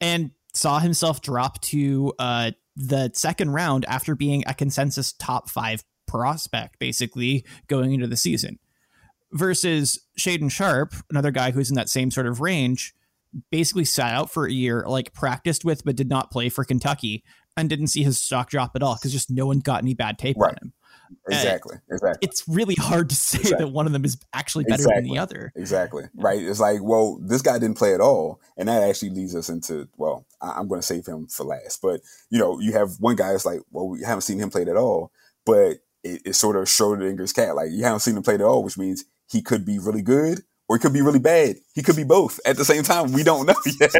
and 0.00 0.32
saw 0.52 0.80
himself 0.80 1.22
drop 1.22 1.60
to 1.60 2.12
uh, 2.18 2.50
the 2.76 3.10
second 3.14 3.50
round 3.50 3.84
after 3.86 4.14
being 4.14 4.42
a 4.46 4.54
consensus 4.54 5.12
top 5.12 5.48
five 5.48 5.84
prospect, 6.08 6.78
basically 6.78 7.44
going 7.68 7.92
into 7.92 8.06
the 8.06 8.16
season. 8.16 8.58
Versus 9.30 10.00
Shaedon 10.18 10.50
Sharpe, 10.50 10.94
another 11.10 11.30
guy 11.30 11.50
who's 11.50 11.68
in 11.68 11.76
that 11.76 11.90
same 11.90 12.10
sort 12.10 12.26
of 12.26 12.40
range, 12.40 12.94
basically 13.50 13.84
sat 13.84 14.14
out 14.14 14.30
for 14.30 14.46
a 14.46 14.52
year, 14.52 14.84
like 14.86 15.12
practiced 15.12 15.64
with 15.64 15.84
but 15.84 15.96
did 15.96 16.08
not 16.08 16.30
play 16.30 16.48
for 16.48 16.64
Kentucky, 16.64 17.22
and 17.56 17.68
didn't 17.68 17.88
see 17.88 18.02
his 18.02 18.20
stock 18.20 18.48
drop 18.48 18.72
at 18.74 18.82
all 18.82 18.94
because 18.94 19.12
just 19.12 19.30
no 19.30 19.46
one 19.46 19.58
got 19.58 19.82
any 19.82 19.94
bad 19.94 20.18
tape 20.18 20.36
right. 20.38 20.50
on 20.50 20.68
him. 20.68 20.72
Exactly. 21.28 21.76
exactly. 21.90 22.26
It's 22.26 22.46
really 22.48 22.74
hard 22.74 23.10
to 23.10 23.16
say 23.16 23.38
exactly. 23.38 23.66
that 23.66 23.72
one 23.72 23.86
of 23.86 23.92
them 23.92 24.04
is 24.04 24.18
actually 24.32 24.64
better 24.64 24.82
exactly. 24.82 25.02
than 25.02 25.10
the 25.10 25.18
other. 25.18 25.52
Exactly. 25.56 26.04
Right. 26.14 26.42
It's 26.42 26.60
like, 26.60 26.78
well, 26.82 27.18
this 27.22 27.42
guy 27.42 27.58
didn't 27.58 27.78
play 27.78 27.94
at 27.94 28.00
all. 28.00 28.40
And 28.56 28.68
that 28.68 28.82
actually 28.82 29.10
leads 29.10 29.34
us 29.34 29.48
into, 29.48 29.88
well, 29.96 30.26
I- 30.40 30.60
am 30.60 30.68
going 30.68 30.80
to 30.80 30.86
save 30.86 31.06
him 31.06 31.26
for 31.26 31.44
last. 31.44 31.80
But, 31.82 32.00
you 32.30 32.38
know, 32.38 32.60
you 32.60 32.72
have 32.72 32.92
one 33.00 33.16
guy 33.16 33.32
that's 33.32 33.46
like, 33.46 33.60
well, 33.70 33.88
we 33.88 34.02
haven't 34.02 34.22
seen 34.22 34.38
him 34.38 34.50
play 34.50 34.62
at 34.62 34.76
all. 34.76 35.12
But 35.44 35.78
it, 36.02 36.22
it's 36.24 36.38
sort 36.38 36.56
of 36.56 36.64
Schrodinger's 36.64 37.32
cat. 37.32 37.56
Like, 37.56 37.70
you 37.70 37.84
haven't 37.84 38.00
seen 38.00 38.16
him 38.16 38.22
play 38.22 38.34
at 38.34 38.42
all, 38.42 38.62
which 38.62 38.78
means 38.78 39.04
he 39.30 39.42
could 39.42 39.64
be 39.64 39.78
really 39.78 40.02
good 40.02 40.42
or 40.68 40.76
he 40.76 40.80
could 40.80 40.92
be 40.92 41.02
really 41.02 41.18
bad. 41.18 41.56
He 41.74 41.82
could 41.82 41.96
be 41.96 42.04
both 42.04 42.40
at 42.44 42.56
the 42.56 42.64
same 42.64 42.82
time. 42.82 43.12
We 43.12 43.22
don't 43.22 43.46
know 43.46 43.54
yet, 43.80 43.94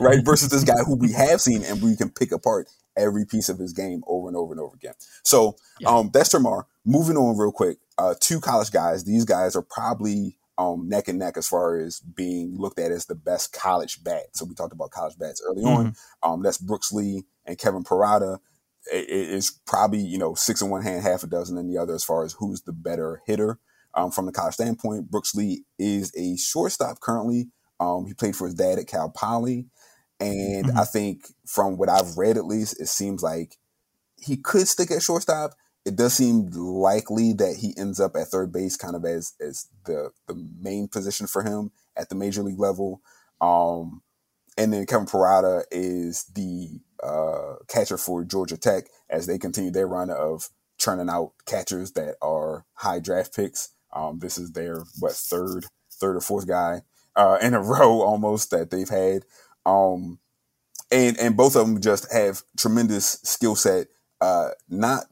right? 0.00 0.24
Versus 0.24 0.50
this 0.50 0.64
guy 0.64 0.82
who 0.86 0.96
we 0.96 1.12
have 1.12 1.40
seen 1.40 1.62
and 1.64 1.82
we 1.82 1.96
can 1.96 2.10
pick 2.10 2.32
apart 2.32 2.68
every 2.96 3.24
piece 3.24 3.48
of 3.48 3.58
his 3.58 3.72
game 3.72 4.02
over 4.06 4.28
and 4.28 4.36
over 4.36 4.52
and 4.52 4.60
over 4.60 4.74
again. 4.74 4.94
So 5.24 5.56
yeah. 5.80 5.88
um, 5.88 6.10
that's 6.12 6.30
Termarr. 6.30 6.64
Moving 6.84 7.16
on 7.16 7.36
real 7.36 7.52
quick, 7.52 7.78
uh, 7.96 8.14
two 8.20 8.40
college 8.40 8.70
guys. 8.70 9.04
These 9.04 9.24
guys 9.24 9.56
are 9.56 9.62
probably 9.62 10.36
um, 10.58 10.88
neck 10.88 11.08
and 11.08 11.18
neck 11.18 11.36
as 11.36 11.48
far 11.48 11.78
as 11.78 12.00
being 12.00 12.56
looked 12.56 12.78
at 12.78 12.92
as 12.92 13.06
the 13.06 13.14
best 13.14 13.52
college 13.52 14.04
bat. 14.04 14.24
So 14.34 14.44
we 14.44 14.54
talked 14.54 14.72
about 14.72 14.90
college 14.90 15.18
bats 15.18 15.42
early 15.44 15.62
mm-hmm. 15.62 15.86
on. 15.86 15.96
Um, 16.22 16.42
that's 16.42 16.58
Brooks 16.58 16.92
Lee 16.92 17.24
and 17.46 17.58
Kevin 17.58 17.84
Parada. 17.84 18.38
It 18.92 19.08
is 19.08 19.50
probably 19.66 20.00
you 20.00 20.18
know 20.18 20.34
six 20.34 20.60
in 20.62 20.70
one 20.70 20.82
hand, 20.82 21.02
half 21.02 21.22
a 21.22 21.26
dozen 21.26 21.58
in 21.58 21.68
the 21.68 21.78
other 21.78 21.94
as 21.94 22.04
far 22.04 22.24
as 22.24 22.34
who's 22.34 22.62
the 22.62 22.72
better 22.72 23.22
hitter. 23.26 23.58
Um, 23.94 24.10
from 24.10 24.26
the 24.26 24.32
college 24.32 24.54
standpoint, 24.54 25.10
Brooks 25.10 25.34
Lee 25.34 25.64
is 25.78 26.12
a 26.16 26.36
shortstop 26.36 27.00
currently. 27.00 27.48
Um, 27.78 28.06
he 28.06 28.14
played 28.14 28.34
for 28.34 28.46
his 28.46 28.54
dad 28.54 28.78
at 28.78 28.88
Cal 28.88 29.08
Poly. 29.08 29.66
And 30.20 30.66
mm-hmm. 30.66 30.78
I 30.78 30.84
think 30.84 31.26
from 31.46 31.76
what 31.76 31.88
I've 31.88 32.16
read, 32.16 32.36
at 32.36 32.46
least, 32.46 32.80
it 32.80 32.88
seems 32.88 33.22
like 33.22 33.56
he 34.16 34.36
could 34.36 34.68
stick 34.68 34.90
at 34.90 35.02
shortstop. 35.02 35.52
It 35.84 35.96
does 35.96 36.14
seem 36.14 36.48
likely 36.50 37.34
that 37.34 37.56
he 37.60 37.74
ends 37.76 38.00
up 38.00 38.16
at 38.16 38.28
third 38.28 38.52
base, 38.52 38.76
kind 38.76 38.96
of 38.96 39.04
as 39.04 39.34
as 39.40 39.68
the 39.84 40.10
the 40.26 40.34
main 40.60 40.88
position 40.88 41.26
for 41.26 41.42
him 41.42 41.72
at 41.96 42.08
the 42.08 42.14
major 42.14 42.42
league 42.42 42.58
level. 42.58 43.02
Um, 43.40 44.02
and 44.56 44.72
then 44.72 44.86
Kevin 44.86 45.06
Parada 45.06 45.64
is 45.70 46.24
the 46.34 46.80
uh, 47.04 47.56
catcher 47.68 47.98
for 47.98 48.24
Georgia 48.24 48.56
Tech 48.56 48.84
as 49.10 49.26
they 49.26 49.38
continue 49.38 49.70
their 49.70 49.86
run 49.86 50.10
of 50.10 50.48
churning 50.78 51.08
out 51.08 51.32
catchers 51.46 51.92
that 51.92 52.16
are 52.22 52.64
high 52.74 52.98
draft 52.98 53.34
picks. 53.34 53.70
Um, 53.92 54.18
this 54.18 54.38
is 54.38 54.52
their 54.52 54.84
what 54.98 55.12
third, 55.12 55.66
third 55.92 56.16
or 56.16 56.20
fourth 56.20 56.48
guy 56.48 56.82
uh, 57.14 57.38
in 57.40 57.54
a 57.54 57.60
row 57.62 58.00
almost 58.00 58.50
that 58.50 58.70
they've 58.70 58.88
had. 58.88 59.24
Um, 59.66 60.18
and 60.90 61.18
and 61.18 61.36
both 61.36 61.56
of 61.56 61.66
them 61.66 61.80
just 61.80 62.12
have 62.12 62.42
tremendous 62.56 63.20
skill 63.22 63.56
set. 63.56 63.88
Uh, 64.20 64.50
not 64.68 65.04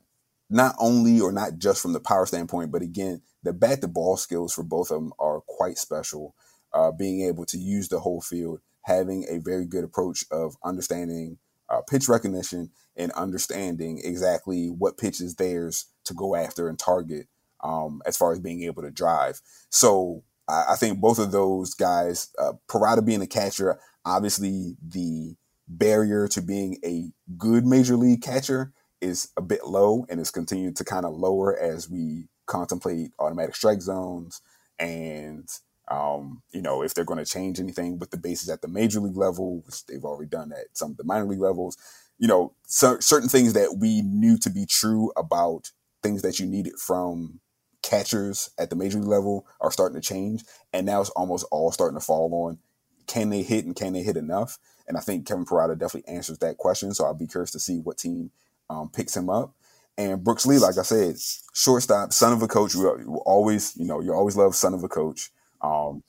not 0.51 0.75
only 0.79 1.21
or 1.21 1.33
not 1.33 1.59
just 1.59 1.81
from 1.81 1.93
the 1.93 2.01
power 2.01 2.27
standpoint, 2.27 2.71
but 2.71 2.83
again, 2.83 3.23
the 3.43 3.53
bat 3.53 3.81
to 3.81 3.89
ball 3.89 4.17
skills 4.17 4.53
for 4.53 4.63
both 4.63 4.91
of 4.91 5.01
them 5.01 5.13
are 5.19 5.41
quite 5.47 5.79
special. 5.79 6.35
Uh, 6.75 6.91
being 6.91 7.23
able 7.27 7.45
to 7.45 7.59
use 7.59 7.89
the 7.89 8.01
whole 8.01 8.21
field, 8.21 8.61
having 8.83 9.27
a 9.29 9.39
very 9.39 9.67
good 9.67 9.85
approach 9.85 10.25
of 10.31 10.57
understanding 10.65 11.39
uh, 11.73 11.81
pitch 11.89 12.09
recognition 12.09 12.71
and 12.97 13.11
understanding 13.13 14.01
exactly 14.05 14.69
what 14.69 14.99
pitch 14.99 15.21
is 15.21 15.37
theirs 15.37 15.87
to 16.05 16.15
go 16.15 16.37
after 16.37 16.69
and 16.69 16.79
target 16.79 17.27
um, 17.65 18.03
as 18.07 18.17
far 18.17 18.33
as 18.33 18.41
being 18.41 18.63
able 18.63 18.83
to 18.83 18.91
drive. 18.91 19.41
So 19.71 20.23
I, 20.49 20.65
I 20.71 20.77
think 20.77 21.01
both 21.01 21.19
of 21.19 21.33
those 21.33 21.75
guys, 21.75 22.29
uh, 22.39 22.53
Parada 22.69 23.05
being 23.05 23.23
a 23.23 23.27
catcher, 23.27 23.81
obviously 24.05 24.77
the 24.87 25.37
barrier 25.69 26.29
to 26.29 26.43
being 26.43 26.77
a 26.85 27.11
good 27.39 27.65
major 27.65 27.97
league 27.97 28.23
catcher 28.23 28.73
is 29.01 29.31
a 29.37 29.43
bit 29.43 29.67
low 29.67 30.05
and 30.09 30.21
is 30.21 30.31
continuing 30.31 30.75
to 30.75 30.85
kind 30.85 31.07
of 31.07 31.15
lower 31.15 31.59
as 31.59 31.89
we 31.89 32.29
contemplate 32.47 33.11
automatic 33.19 33.57
strike 33.57 33.81
zones 33.81 34.43
and 34.79 35.49
um, 35.89 36.43
you 36.53 36.63
know 36.63 36.83
if 36.83 36.95
they're 36.95 37.05
going 37.05 37.23
to 37.23 37.31
change 37.31 37.61
anything 37.61 37.99
with 37.99 38.11
the 38.11 38.17
bases 38.17 38.49
at 38.49 38.63
the 38.63 38.69
major 38.69 39.01
league 39.01 39.17
level 39.17 39.63
which 39.67 39.85
they've 39.87 40.05
already 40.05 40.29
done 40.29 40.53
at 40.53 40.67
some 40.77 40.93
of 40.93 40.97
the 40.97 41.05
minor 41.05 41.27
league 41.27 41.41
levels 41.41 41.77
you 42.19 42.29
know 42.29 42.55
certain 42.67 43.29
things 43.29 43.53
that 43.53 43.77
we 43.79 44.03
knew 44.03 44.39
to 44.39 44.51
be 44.51 44.67
true 44.67 45.11
about 45.17 45.71
things 46.03 46.23
that 46.23 46.39
you 46.39 46.47
needed 46.47 46.75
from 46.79 47.41
catchers 47.83 48.51
at 48.59 48.71
the 48.71 48.77
major 48.77 48.99
league 48.99 49.09
level 49.09 49.47
are 49.61 49.73
starting 49.73 50.01
to 50.01 50.07
change 50.07 50.45
and 50.73 50.87
now 50.87 51.01
it's 51.01 51.11
almost 51.11 51.45
all 51.51 51.73
starting 51.73 51.99
to 51.99 52.05
fall 52.05 52.33
on 52.47 52.59
can 53.07 53.31
they 53.31 53.43
hit 53.43 53.65
and 53.65 53.75
can 53.75 53.93
they 53.93 54.03
hit 54.03 54.17
enough 54.17 54.59
and 54.87 54.97
I 54.97 55.01
think 55.01 55.27
Kevin 55.27 55.45
Parada 55.45 55.79
definitely 55.79 56.13
answers 56.13 56.39
that 56.39 56.57
question. 56.59 56.93
So 56.95 57.05
I'll 57.05 57.15
be 57.15 57.27
curious 57.27 57.51
to 57.53 57.61
see 57.61 57.79
what 57.79 57.99
team 57.99 58.31
um, 58.69 58.91
picks 58.91 59.17
him 59.17 59.31
up. 59.31 59.55
And 59.99 60.25
Brooks 60.25 60.47
Lee, 60.47 60.59
like 60.59 60.79
I 60.79 60.83
said, 60.83 61.17
shortstop, 61.53 62.13
son 62.13 62.33
of 62.33 62.43
a 62.43 62.49
coach. 62.49 62.75
You, 62.75 63.23
always, 63.27 63.77
you 63.77 63.85
know, 63.85 64.01
you 64.01 64.13
always 64.13 64.37
love 64.37 64.55
son 64.55 64.75
of 64.75 64.83
a 64.83 64.89
coach. 64.89 65.31
Um, 65.63 66.03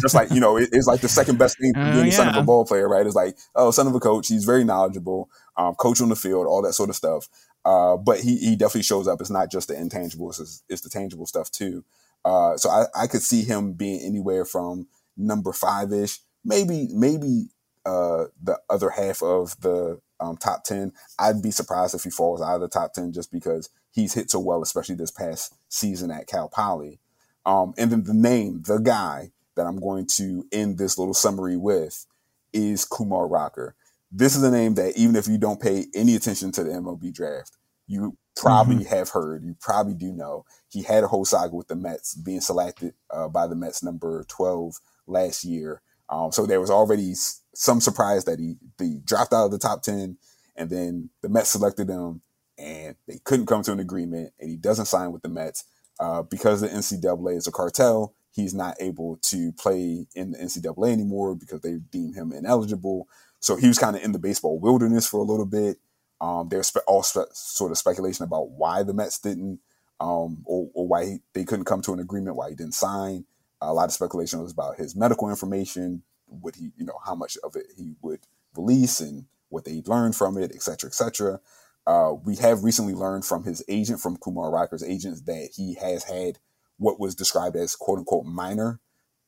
just 0.00 0.14
like 0.14 0.30
you 0.30 0.40
know, 0.40 0.56
it, 0.56 0.70
it's 0.72 0.86
like 0.86 1.00
the 1.00 1.08
second 1.08 1.38
best 1.38 1.58
thing 1.58 1.72
uh, 1.76 1.92
being 1.92 2.06
yeah. 2.06 2.12
son 2.12 2.28
of 2.28 2.36
a 2.36 2.42
ball 2.42 2.64
player, 2.64 2.88
right? 2.88 3.06
It's 3.06 3.14
like, 3.14 3.36
oh, 3.54 3.70
son 3.70 3.86
of 3.86 3.94
a 3.94 4.00
coach. 4.00 4.28
He's 4.28 4.44
very 4.44 4.64
knowledgeable, 4.64 5.28
um, 5.56 5.74
coach 5.74 6.00
on 6.00 6.08
the 6.08 6.16
field, 6.16 6.46
all 6.46 6.62
that 6.62 6.72
sort 6.72 6.90
of 6.90 6.96
stuff. 6.96 7.28
Uh, 7.64 7.96
but 7.96 8.20
he, 8.20 8.36
he 8.36 8.56
definitely 8.56 8.82
shows 8.82 9.08
up. 9.08 9.20
It's 9.20 9.30
not 9.30 9.50
just 9.50 9.68
the 9.68 9.74
intangibles; 9.74 10.40
it's, 10.40 10.62
it's 10.68 10.82
the 10.82 10.90
tangible 10.90 11.26
stuff 11.26 11.50
too. 11.50 11.84
Uh, 12.24 12.56
so 12.56 12.70
I, 12.70 12.84
I 12.94 13.06
could 13.06 13.22
see 13.22 13.42
him 13.42 13.72
being 13.72 14.00
anywhere 14.00 14.44
from 14.44 14.88
number 15.16 15.52
five 15.52 15.92
ish, 15.92 16.20
maybe 16.44 16.88
maybe 16.92 17.48
uh, 17.84 18.24
the 18.42 18.58
other 18.70 18.90
half 18.90 19.22
of 19.22 19.60
the 19.60 20.00
um, 20.20 20.36
top 20.36 20.64
10. 20.64 20.92
I'd 21.18 21.42
be 21.42 21.50
surprised 21.50 21.94
if 21.94 22.04
he 22.04 22.10
falls 22.10 22.40
out 22.40 22.56
of 22.56 22.60
the 22.60 22.68
top 22.68 22.94
10 22.94 23.12
just 23.12 23.30
because 23.30 23.70
he's 23.92 24.14
hit 24.14 24.30
so 24.30 24.38
well, 24.38 24.62
especially 24.62 24.94
this 24.94 25.10
past 25.10 25.54
season 25.68 26.10
at 26.10 26.26
Cal 26.26 26.48
Poly. 26.48 27.00
Um, 27.46 27.74
and 27.76 27.90
then 27.90 28.04
the 28.04 28.14
name, 28.14 28.62
the 28.66 28.78
guy 28.78 29.32
that 29.56 29.66
I'm 29.66 29.80
going 29.80 30.06
to 30.16 30.44
end 30.52 30.78
this 30.78 30.98
little 30.98 31.14
summary 31.14 31.56
with 31.56 32.06
is 32.52 32.84
Kumar 32.84 33.26
Rocker. 33.26 33.74
This 34.10 34.36
is 34.36 34.42
a 34.42 34.50
name 34.50 34.74
that 34.74 34.96
even 34.96 35.16
if 35.16 35.26
you 35.26 35.38
don't 35.38 35.60
pay 35.60 35.86
any 35.94 36.14
attention 36.14 36.52
to 36.52 36.64
the 36.64 36.70
MLB 36.70 37.12
draft, 37.12 37.56
you 37.86 38.16
probably 38.36 38.76
mm-hmm. 38.76 38.94
have 38.94 39.10
heard, 39.10 39.44
you 39.44 39.56
probably 39.60 39.94
do 39.94 40.12
know. 40.12 40.44
He 40.68 40.82
had 40.82 41.04
a 41.04 41.08
whole 41.08 41.24
saga 41.24 41.54
with 41.54 41.68
the 41.68 41.76
Mets 41.76 42.14
being 42.14 42.40
selected 42.40 42.94
uh, 43.10 43.28
by 43.28 43.46
the 43.46 43.54
Mets 43.54 43.82
number 43.82 44.24
12 44.28 44.76
last 45.06 45.44
year. 45.44 45.82
Um, 46.08 46.32
so 46.32 46.46
there 46.46 46.60
was 46.60 46.70
already 46.70 47.14
some 47.54 47.80
surprise 47.80 48.24
that 48.24 48.38
he, 48.38 48.56
he 48.78 49.00
dropped 49.04 49.32
out 49.32 49.46
of 49.46 49.50
the 49.50 49.58
top 49.58 49.82
10 49.82 50.16
and 50.56 50.70
then 50.70 51.10
the 51.22 51.28
Mets 51.28 51.50
selected 51.50 51.88
him 51.88 52.22
and 52.58 52.96
they 53.06 53.18
couldn't 53.24 53.46
come 53.46 53.62
to 53.62 53.72
an 53.72 53.80
agreement 53.80 54.32
and 54.38 54.48
he 54.48 54.56
doesn't 54.56 54.86
sign 54.86 55.12
with 55.12 55.22
the 55.22 55.28
Mets 55.28 55.64
uh, 56.00 56.22
because 56.22 56.60
the 56.60 56.68
NCAA 56.68 57.36
is 57.36 57.46
a 57.46 57.52
cartel. 57.52 58.14
He's 58.30 58.54
not 58.54 58.76
able 58.80 59.16
to 59.22 59.52
play 59.52 60.06
in 60.14 60.32
the 60.32 60.38
NCAA 60.38 60.92
anymore 60.92 61.34
because 61.36 61.60
they 61.60 61.74
deem 61.74 62.14
him 62.14 62.32
ineligible. 62.32 63.08
So 63.40 63.56
he 63.56 63.68
was 63.68 63.78
kind 63.78 63.94
of 63.94 64.02
in 64.02 64.12
the 64.12 64.18
baseball 64.18 64.58
wilderness 64.58 65.06
for 65.06 65.20
a 65.20 65.24
little 65.24 65.46
bit. 65.46 65.76
Um, 66.20 66.48
there's 66.48 66.68
spe- 66.68 66.78
all 66.86 67.02
spe- 67.02 67.32
sort 67.32 67.70
of 67.70 67.78
speculation 67.78 68.24
about 68.24 68.50
why 68.50 68.82
the 68.82 68.94
Mets 68.94 69.18
didn't, 69.18 69.60
um, 70.00 70.42
or, 70.46 70.68
or, 70.74 70.88
why 70.88 71.04
he, 71.04 71.18
they 71.34 71.44
couldn't 71.44 71.66
come 71.66 71.82
to 71.82 71.92
an 71.92 72.00
agreement, 72.00 72.36
why 72.36 72.48
he 72.48 72.54
didn't 72.54 72.74
sign. 72.74 73.24
A 73.60 73.72
lot 73.72 73.84
of 73.84 73.92
speculation 73.92 74.40
was 74.40 74.52
about 74.52 74.76
his 74.76 74.96
medical 74.96 75.28
information, 75.28 76.02
would 76.28 76.56
he, 76.56 76.70
you 76.76 76.84
know, 76.84 76.98
how 77.04 77.14
much 77.14 77.36
of 77.44 77.54
it 77.56 77.66
he 77.76 77.94
would 78.02 78.20
release 78.56 79.00
and 79.00 79.26
what 79.48 79.64
they 79.64 79.82
learned 79.86 80.16
from 80.16 80.38
it, 80.38 80.52
et 80.54 80.62
cetera, 80.62 80.88
et 80.88 80.94
cetera. 80.94 81.40
Uh, 81.86 82.14
we 82.24 82.36
have 82.36 82.64
recently 82.64 82.94
learned 82.94 83.24
from 83.24 83.44
his 83.44 83.62
agent, 83.68 84.00
from 84.00 84.16
Kumar 84.16 84.50
Rocker's 84.50 84.82
agents, 84.82 85.22
that 85.22 85.50
he 85.54 85.74
has 85.74 86.04
had 86.04 86.38
what 86.78 86.98
was 86.98 87.14
described 87.14 87.56
as 87.56 87.76
quote 87.76 87.98
unquote 87.98 88.26
minor 88.26 88.80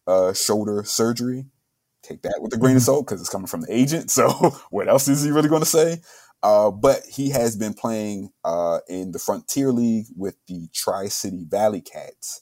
uh, 0.07 0.33
shoulder 0.33 0.83
surgery. 0.85 1.47
Take 2.03 2.23
that 2.23 2.39
with 2.41 2.55
a 2.55 2.57
grain 2.57 2.77
of 2.77 2.83
mm-hmm. 2.83 2.87
salt 2.87 3.07
because 3.07 3.21
it's 3.21 3.31
coming 3.31 3.47
from 3.47 3.63
the 3.63 3.73
agent. 3.73 4.11
So 4.11 4.31
what 4.71 4.89
else 4.89 5.09
is 5.09 5.23
he 5.23 5.31
really 5.31 5.49
going 5.49 5.63
to 5.63 5.67
say? 5.67 6.01
Uh, 6.43 6.71
but 6.71 7.03
he 7.11 7.31
has 7.31 7.57
been 7.57 7.75
playing 7.75 8.31
uh, 8.45 8.79
in 8.89 9.13
the 9.13 9.19
Frontier 9.19 9.73
League 9.73 10.07
with 10.17 10.37
the 10.47 10.69
Tri 10.73 11.09
City 11.09 11.45
ValleyCats 11.49 12.41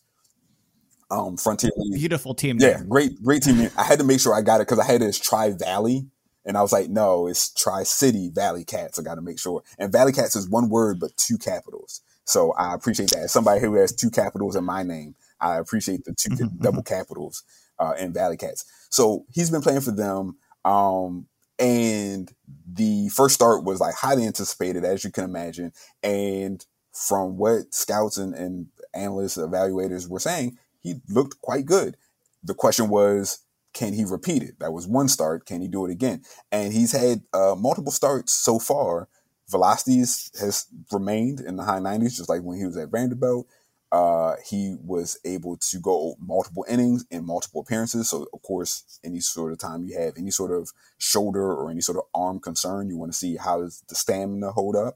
um, 1.11 1.37
Frontier 1.37 1.71
League. 1.77 1.99
Beautiful 1.99 2.35
team. 2.35 2.59
Yeah, 2.61 2.83
great, 2.89 3.23
great 3.23 3.43
team. 3.43 3.71
I 3.79 3.85
had 3.85 3.99
to 3.99 4.05
make 4.05 4.21
sure 4.21 4.35
I 4.35 4.43
got 4.43 4.61
it 4.61 4.67
because 4.67 4.79
I 4.79 4.85
had 4.85 5.03
it 5.03 5.07
as 5.07 5.19
Tri 5.19 5.51
Valley. 5.51 6.07
And 6.45 6.57
I 6.59 6.63
was 6.63 6.73
like, 6.73 6.89
no, 6.89 7.27
it's 7.27 7.53
Tri 7.53 7.85
City 7.85 8.31
ValleyCats. 8.31 8.99
I 8.99 9.03
got 9.03 9.15
to 9.15 9.23
make 9.23 9.39
sure. 9.39 9.63
And 9.79 9.93
ValleyCats 9.93 10.37
is 10.37 10.49
one 10.49 10.69
word, 10.69 11.01
but 11.01 11.17
two 11.17 11.39
capitals. 11.39 12.03
So 12.25 12.53
I 12.53 12.75
appreciate 12.75 13.11
that. 13.11 13.25
As 13.25 13.33
somebody 13.33 13.61
who 13.61 13.75
has 13.75 13.95
two 13.95 14.11
capitals 14.11 14.57
in 14.57 14.65
my 14.65 14.83
name, 14.83 15.15
I 15.41 15.57
appreciate 15.57 16.05
the 16.05 16.15
2 16.15 16.31
mm-hmm. 16.31 16.63
double 16.63 16.83
capitals 16.83 17.43
uh, 17.79 17.95
in 17.99 18.13
ValleyCats. 18.13 18.65
So 18.91 19.27
he's 19.33 19.51
been 19.51 19.63
playing 19.63 19.83
for 19.83 19.93
them. 19.93 20.37
Um, 20.65 21.27
and 21.59 22.33
the 22.67 23.09
first 23.11 23.35
start 23.35 23.65
was 23.65 23.81
like 23.81 23.95
highly 23.95 24.27
anticipated, 24.27 24.85
as 24.85 25.05
you 25.05 25.11
can 25.11 25.25
imagine. 25.25 25.73
And 26.03 26.65
from 26.93 27.37
what 27.37 27.75
scouts 27.75 28.19
and, 28.19 28.35
and 28.35 28.67
analysts, 28.95 29.37
evaluators 29.37 30.09
were 30.09 30.21
saying, 30.21 30.59
he 30.81 31.01
looked 31.09 31.41
quite 31.41 31.67
good. 31.67 31.97
The 32.43 32.55
question 32.55 32.89
was, 32.89 33.41
can 33.75 33.93
he 33.93 34.05
repeat 34.05 34.43
it? 34.43 34.61
That 34.61 34.73
was 34.73 34.87
one 34.87 35.09
start. 35.09 35.47
Can 35.47 35.61
he 35.61 35.69
do 35.69 35.85
it 35.85 35.91
again? 35.91 36.23
And 36.51 36.73
he's 36.73 36.93
had 36.93 37.23
uh, 37.35 37.57
multiple 37.59 37.93
starts 37.93 38.33
so 38.33 38.59
far. 38.59 39.09
Velocity 39.51 39.99
has 39.99 40.67
remained 40.91 41.41
in 41.41 41.57
the 41.57 41.65
high 41.65 41.81
90s, 41.81 42.17
just 42.17 42.29
like 42.29 42.43
when 42.43 42.57
he 42.57 42.65
was 42.65 42.77
at 42.77 42.91
Vanderbilt. 42.91 43.47
Uh, 43.93 44.35
he 44.49 44.77
was 44.83 45.19
able 45.25 45.57
to 45.57 45.79
go 45.79 46.17
multiple 46.19 46.65
innings 46.69 47.05
in 47.11 47.25
multiple 47.25 47.61
appearances. 47.61 48.11
So, 48.11 48.27
of 48.33 48.43
course, 48.43 48.99
any 49.05 49.21
sort 49.21 49.53
of 49.53 49.59
time 49.59 49.85
you 49.85 49.97
have 49.99 50.15
any 50.17 50.31
sort 50.31 50.51
of 50.51 50.73
shoulder 50.99 51.53
or 51.53 51.71
any 51.71 51.81
sort 51.81 51.99
of 51.99 52.05
arm 52.15 52.41
concern, 52.41 52.89
you 52.89 52.97
want 52.97 53.13
to 53.13 53.19
see 53.19 53.37
how 53.37 53.61
does 53.61 53.85
the 53.89 53.95
stamina 53.95 54.53
hold 54.53 54.75
up. 54.75 54.95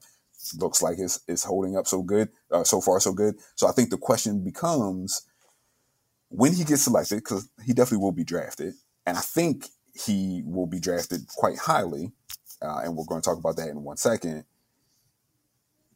Looks 0.57 0.81
like 0.81 0.99
it's, 0.99 1.21
it's 1.27 1.43
holding 1.43 1.77
up 1.77 1.87
so 1.87 2.01
good, 2.01 2.29
uh, 2.51 2.63
so 2.63 2.81
far 2.81 2.99
so 2.99 3.13
good. 3.13 3.35
So 3.55 3.67
I 3.67 3.71
think 3.71 3.89
the 3.89 3.97
question 3.97 4.43
becomes, 4.43 5.21
when 6.29 6.53
he 6.53 6.63
gets 6.63 6.83
selected, 6.83 7.17
because 7.17 7.49
he 7.65 7.73
definitely 7.73 8.03
will 8.03 8.11
be 8.11 8.23
drafted, 8.23 8.73
and 9.05 9.17
I 9.17 9.21
think 9.21 9.67
he 9.93 10.43
will 10.45 10.67
be 10.67 10.79
drafted 10.79 11.27
quite 11.27 11.57
highly, 11.57 12.11
uh, 12.61 12.81
and 12.83 12.95
we're 12.95 13.05
going 13.05 13.21
to 13.21 13.25
talk 13.25 13.37
about 13.37 13.57
that 13.57 13.69
in 13.69 13.83
one 13.83 13.97
second. 13.97 14.45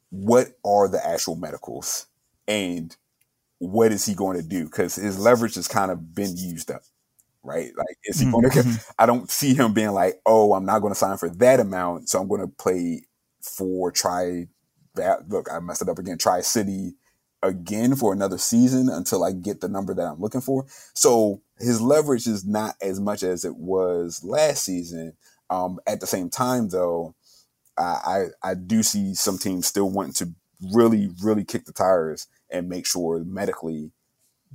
What 0.09 0.47
are 0.65 0.87
the 0.87 1.05
actual 1.05 1.35
medicals, 1.35 2.07
and 2.47 2.95
what 3.59 3.91
is 3.91 4.05
he 4.05 4.13
going 4.13 4.37
to 4.37 4.47
do? 4.47 4.65
Because 4.65 4.95
his 4.95 5.19
leverage 5.19 5.55
has 5.55 5.67
kind 5.67 5.91
of 5.91 6.13
been 6.13 6.35
used 6.35 6.69
up, 6.71 6.83
right? 7.43 7.71
Like, 7.77 7.97
is 8.05 8.19
he 8.19 8.29
going 8.29 8.49
to? 8.49 8.49
Mm-hmm. 8.49 8.91
I 8.99 9.05
don't 9.05 9.29
see 9.29 9.53
him 9.53 9.73
being 9.73 9.91
like, 9.91 10.19
"Oh, 10.25 10.53
I'm 10.53 10.65
not 10.65 10.79
going 10.79 10.93
to 10.93 10.99
sign 10.99 11.17
for 11.17 11.29
that 11.29 11.59
amount, 11.59 12.09
so 12.09 12.19
I'm 12.19 12.27
going 12.27 12.41
to 12.41 12.47
play 12.47 13.03
for 13.41 13.91
try 13.91 14.47
that." 14.95 15.29
Look, 15.29 15.51
I 15.51 15.59
messed 15.59 15.83
it 15.83 15.89
up 15.89 15.99
again. 15.99 16.17
Try 16.17 16.41
City 16.41 16.95
again 17.43 17.95
for 17.95 18.13
another 18.13 18.37
season 18.37 18.89
until 18.89 19.23
I 19.23 19.33
get 19.33 19.61
the 19.61 19.67
number 19.67 19.93
that 19.93 20.07
I'm 20.07 20.19
looking 20.19 20.41
for. 20.41 20.65
So 20.95 21.41
his 21.59 21.81
leverage 21.81 22.25
is 22.25 22.45
not 22.45 22.75
as 22.81 22.99
much 22.99 23.21
as 23.21 23.45
it 23.45 23.57
was 23.57 24.23
last 24.23 24.63
season. 24.63 25.13
Um, 25.49 25.79
at 25.85 25.99
the 25.99 26.07
same 26.07 26.29
time, 26.29 26.69
though, 26.69 27.13
I, 27.77 28.27
I, 28.43 28.51
I 28.51 28.53
do 28.55 28.81
see 28.81 29.13
some 29.13 29.37
teams 29.37 29.67
still 29.67 29.89
wanting 29.89 30.13
to 30.13 30.31
really, 30.73 31.09
really 31.21 31.43
kick 31.43 31.65
the 31.65 31.73
tires 31.73 32.27
and 32.49 32.69
make 32.69 32.87
sure 32.87 33.23
medically 33.23 33.91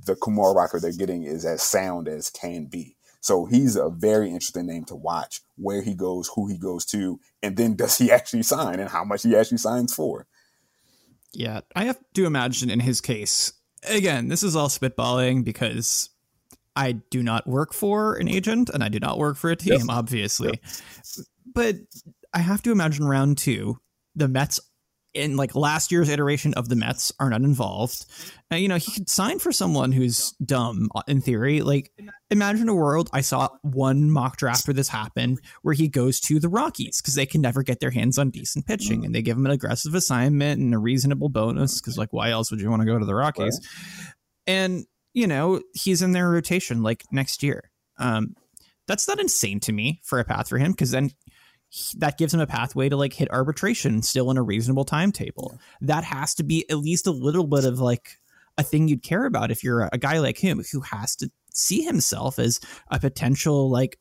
the 0.05 0.15
Kumar 0.15 0.55
Rocker 0.55 0.79
they're 0.79 0.91
getting 0.91 1.23
is 1.23 1.45
as 1.45 1.61
sound 1.61 2.07
as 2.07 2.29
can 2.29 2.65
be. 2.65 2.95
So 3.21 3.45
he's 3.45 3.75
a 3.75 3.89
very 3.89 4.29
interesting 4.29 4.65
name 4.65 4.85
to 4.85 4.95
watch 4.95 5.41
where 5.57 5.81
he 5.81 5.93
goes, 5.93 6.31
who 6.35 6.47
he 6.47 6.57
goes 6.57 6.85
to, 6.87 7.19
and 7.43 7.57
then 7.57 7.75
does 7.75 7.97
he 7.97 8.11
actually 8.11 8.43
sign 8.43 8.79
and 8.79 8.89
how 8.89 9.03
much 9.03 9.23
he 9.23 9.35
actually 9.35 9.57
signs 9.57 9.93
for. 9.93 10.25
Yeah, 11.33 11.61
I 11.75 11.85
have 11.85 11.99
to 12.15 12.25
imagine 12.25 12.69
in 12.69 12.79
his 12.79 13.01
case, 13.01 13.53
again, 13.87 14.27
this 14.27 14.43
is 14.43 14.55
all 14.55 14.67
spitballing 14.67 15.43
because 15.43 16.09
I 16.75 16.93
do 16.93 17.21
not 17.21 17.47
work 17.47 17.73
for 17.73 18.15
an 18.15 18.27
agent 18.27 18.69
and 18.69 18.83
I 18.83 18.89
do 18.89 18.99
not 18.99 19.17
work 19.17 19.37
for 19.37 19.51
a 19.51 19.55
team, 19.55 19.73
yes. 19.73 19.85
obviously. 19.89 20.59
Yep. 20.63 21.25
But 21.53 21.75
I 22.33 22.39
have 22.39 22.63
to 22.63 22.71
imagine 22.71 23.05
round 23.05 23.37
two, 23.37 23.79
the 24.15 24.27
Mets 24.27 24.59
in 25.13 25.37
like 25.37 25.55
last 25.55 25.91
year's 25.91 26.09
iteration 26.09 26.53
of 26.53 26.69
the 26.69 26.75
Mets 26.75 27.11
are 27.19 27.29
not 27.29 27.41
involved. 27.41 28.05
Uh, 28.51 28.55
you 28.55 28.67
know, 28.67 28.75
he 28.75 28.91
could 28.91 29.09
sign 29.09 29.39
for 29.39 29.51
someone 29.51 29.91
who's 29.91 30.33
dumb 30.43 30.89
uh, 30.93 31.01
in 31.07 31.21
theory. 31.21 31.61
Like, 31.61 31.91
imagine 32.29 32.69
a 32.69 32.75
world. 32.75 33.09
I 33.11 33.21
saw 33.21 33.49
one 33.61 34.11
mock 34.11 34.37
draft 34.37 34.67
where 34.67 34.73
this 34.73 34.89
happened, 34.89 35.39
where 35.61 35.73
he 35.73 35.87
goes 35.87 36.19
to 36.21 36.39
the 36.39 36.49
Rockies 36.49 37.01
because 37.01 37.15
they 37.15 37.25
can 37.25 37.41
never 37.41 37.63
get 37.63 37.79
their 37.79 37.91
hands 37.91 38.17
on 38.17 38.29
decent 38.29 38.67
pitching, 38.67 39.05
and 39.05 39.13
they 39.13 39.21
give 39.21 39.37
him 39.37 39.45
an 39.45 39.51
aggressive 39.51 39.95
assignment 39.95 40.59
and 40.59 40.73
a 40.73 40.77
reasonable 40.77 41.29
bonus 41.29 41.81
because, 41.81 41.97
like, 41.97 42.13
why 42.13 42.29
else 42.29 42.51
would 42.51 42.61
you 42.61 42.69
want 42.69 42.81
to 42.81 42.85
go 42.85 42.99
to 42.99 43.05
the 43.05 43.15
Rockies? 43.15 43.59
And 44.47 44.85
you 45.13 45.27
know, 45.27 45.61
he's 45.73 46.01
in 46.01 46.11
their 46.11 46.29
rotation 46.29 46.83
like 46.83 47.03
next 47.11 47.43
year. 47.43 47.71
Um, 47.97 48.35
that's 48.87 49.07
not 49.07 49.19
insane 49.19 49.59
to 49.61 49.71
me 49.71 50.01
for 50.03 50.19
a 50.19 50.23
path 50.23 50.49
for 50.49 50.57
him 50.57 50.71
because 50.71 50.91
then 50.91 51.11
that 51.97 52.17
gives 52.17 52.33
him 52.33 52.39
a 52.39 52.47
pathway 52.47 52.89
to 52.89 52.97
like 52.97 53.13
hit 53.13 53.31
arbitration 53.31 54.01
still 54.01 54.31
in 54.31 54.37
a 54.37 54.41
reasonable 54.41 54.85
timetable. 54.85 55.59
That 55.81 56.03
has 56.03 56.35
to 56.35 56.43
be 56.43 56.69
at 56.69 56.77
least 56.77 57.07
a 57.07 57.11
little 57.11 57.45
bit 57.45 57.65
of 57.65 57.79
like 57.79 58.17
a 58.57 58.63
thing 58.63 58.87
you'd 58.87 59.03
care 59.03 59.25
about 59.25 59.51
if 59.51 59.63
you're 59.63 59.87
a 59.91 59.97
guy 59.97 60.19
like 60.19 60.37
him 60.37 60.63
who 60.71 60.81
has 60.81 61.15
to 61.17 61.31
see 61.53 61.81
himself 61.81 62.39
as 62.39 62.59
a 62.89 62.99
potential 62.99 63.69
like 63.69 63.99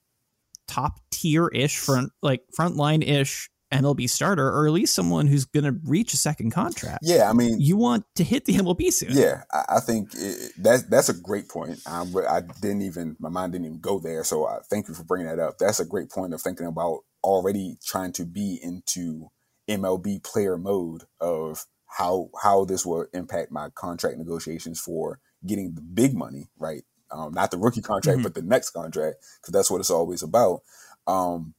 top 0.67 1.01
tier 1.11 1.49
ish 1.49 1.79
front 1.79 2.13
like 2.23 2.43
frontline 2.59 3.07
ish 3.07 3.51
MLB 3.73 4.09
starter 4.09 4.49
or 4.49 4.67
at 4.67 4.73
least 4.73 4.95
someone 4.95 5.27
who's 5.27 5.45
going 5.45 5.65
to 5.65 5.79
reach 5.85 6.15
a 6.15 6.17
second 6.17 6.51
contract. 6.53 7.01
Yeah, 7.03 7.29
I 7.29 7.35
mean, 7.35 7.61
you 7.61 7.77
want 7.77 8.05
to 8.15 8.25
hit 8.25 8.47
the 8.47 8.55
MLB 8.55 8.91
soon. 8.93 9.13
Yeah, 9.13 9.43
I, 9.53 9.81
think 9.81 10.15
it, 10.15 10.53
that's 10.57 10.85
that's 10.85 11.09
a 11.11 11.15
great 11.15 11.49
point. 11.49 11.81
I, 11.87 12.07
I, 12.29 12.41
didn't 12.63 12.83
even 12.83 13.17
my 13.19 13.29
mind 13.29 13.53
didn't 13.53 13.67
even 13.67 13.81
go 13.81 13.99
there, 13.99 14.25
so 14.25 14.47
I 14.47 14.61
thank 14.71 14.89
you 14.89 14.95
for 14.95 15.05
bringing 15.05 15.27
that 15.27 15.39
up. 15.39 15.59
That's 15.59 15.81
a 15.81 15.85
great 15.85 16.11
point 16.11 16.33
of 16.33 16.41
thinking 16.41 16.67
about 16.67 17.01
already 17.23 17.77
trying 17.85 18.13
to 18.13 18.25
be 18.25 18.59
into 18.63 19.31
MLB 19.69 20.23
player 20.23 20.57
mode 20.57 21.05
of 21.21 21.67
how 21.87 22.31
how 22.43 22.65
this 22.65 22.85
will 22.85 23.07
impact 23.13 23.51
my 23.51 23.71
contract 23.71 24.19
negotiations 24.19 24.81
for 24.81 25.21
getting 25.47 25.75
the 25.75 25.81
big 25.81 26.15
money, 26.15 26.49
right? 26.59 26.83
Um, 27.11 27.33
not 27.33 27.51
the 27.51 27.59
rookie 27.59 27.81
contract, 27.81 28.19
mm-hmm. 28.19 28.25
but 28.25 28.35
the 28.35 28.43
next 28.43 28.71
contract, 28.71 29.17
because 29.41 29.53
that's 29.53 29.71
what 29.71 29.81
it's 29.81 29.91
always 29.91 30.23
about. 30.23 30.63
Um, 31.07 31.55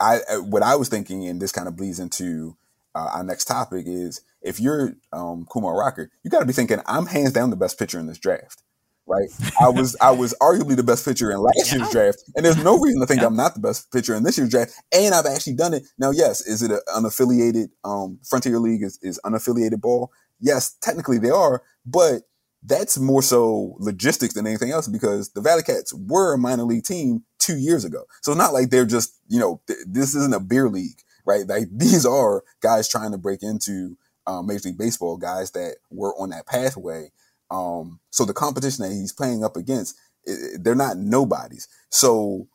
I 0.00 0.20
what 0.40 0.62
I 0.62 0.76
was 0.76 0.88
thinking, 0.88 1.26
and 1.26 1.40
this 1.40 1.52
kind 1.52 1.68
of 1.68 1.76
bleeds 1.76 1.98
into 1.98 2.56
uh, 2.94 3.10
our 3.14 3.24
next 3.24 3.46
topic, 3.46 3.84
is 3.86 4.20
if 4.42 4.60
you're 4.60 4.94
um, 5.12 5.46
Kumar 5.50 5.76
Rocker, 5.76 6.10
you 6.22 6.30
got 6.30 6.40
to 6.40 6.46
be 6.46 6.52
thinking, 6.52 6.80
I'm 6.86 7.06
hands 7.06 7.32
down 7.32 7.50
the 7.50 7.56
best 7.56 7.78
pitcher 7.78 7.98
in 7.98 8.06
this 8.06 8.18
draft 8.18 8.62
right? 9.08 9.28
I 9.60 9.68
was 9.68 9.96
I 10.00 10.10
was 10.10 10.34
arguably 10.40 10.76
the 10.76 10.82
best 10.82 11.04
pitcher 11.04 11.30
in 11.30 11.38
last 11.38 11.72
yeah. 11.72 11.78
year's 11.78 11.90
draft, 11.90 12.18
and 12.36 12.44
there's 12.44 12.62
no 12.62 12.78
reason 12.78 13.00
to 13.00 13.06
think 13.06 13.20
yeah. 13.20 13.26
I'm 13.26 13.36
not 13.36 13.54
the 13.54 13.60
best 13.60 13.90
pitcher 13.90 14.14
in 14.14 14.22
this 14.22 14.38
year's 14.38 14.50
draft. 14.50 14.72
And 14.92 15.14
I've 15.14 15.26
actually 15.26 15.54
done 15.54 15.74
it. 15.74 15.84
Now, 15.98 16.10
yes, 16.10 16.40
is 16.46 16.62
it 16.62 16.70
an 16.70 16.80
unaffiliated 16.94 17.68
um, 17.84 18.18
Frontier 18.28 18.58
League 18.58 18.82
is, 18.82 18.98
is 19.02 19.20
unaffiliated 19.24 19.80
ball? 19.80 20.12
Yes, 20.40 20.76
technically 20.80 21.18
they 21.18 21.30
are, 21.30 21.62
but 21.84 22.22
that's 22.62 22.98
more 22.98 23.22
so 23.22 23.76
logistics 23.78 24.34
than 24.34 24.46
anything 24.46 24.70
else 24.70 24.88
because 24.88 25.30
the 25.32 25.40
ValleyCats 25.40 25.92
were 26.08 26.34
a 26.34 26.38
minor 26.38 26.64
league 26.64 26.84
team 26.84 27.24
two 27.38 27.56
years 27.56 27.84
ago. 27.84 28.04
So 28.22 28.32
it's 28.32 28.38
not 28.38 28.52
like 28.52 28.70
they're 28.70 28.84
just, 28.84 29.18
you 29.28 29.38
know, 29.38 29.60
th- 29.66 29.78
this 29.86 30.14
isn't 30.14 30.34
a 30.34 30.40
beer 30.40 30.68
league, 30.68 31.00
right? 31.24 31.46
Like 31.46 31.68
these 31.72 32.04
are 32.04 32.42
guys 32.60 32.88
trying 32.88 33.12
to 33.12 33.18
break 33.18 33.42
into 33.42 33.96
um, 34.26 34.46
Major 34.46 34.68
League 34.68 34.78
Baseball, 34.78 35.16
guys 35.16 35.52
that 35.52 35.76
were 35.90 36.14
on 36.20 36.30
that 36.30 36.46
pathway 36.46 37.10
um, 37.50 38.00
so 38.10 38.24
the 38.24 38.34
competition 38.34 38.84
that 38.84 38.94
he's 38.94 39.12
playing 39.12 39.44
up 39.44 39.56
against, 39.56 39.96
it, 40.24 40.62
they're 40.62 40.74
not 40.74 40.98
nobodies. 40.98 41.68
So 41.90 42.48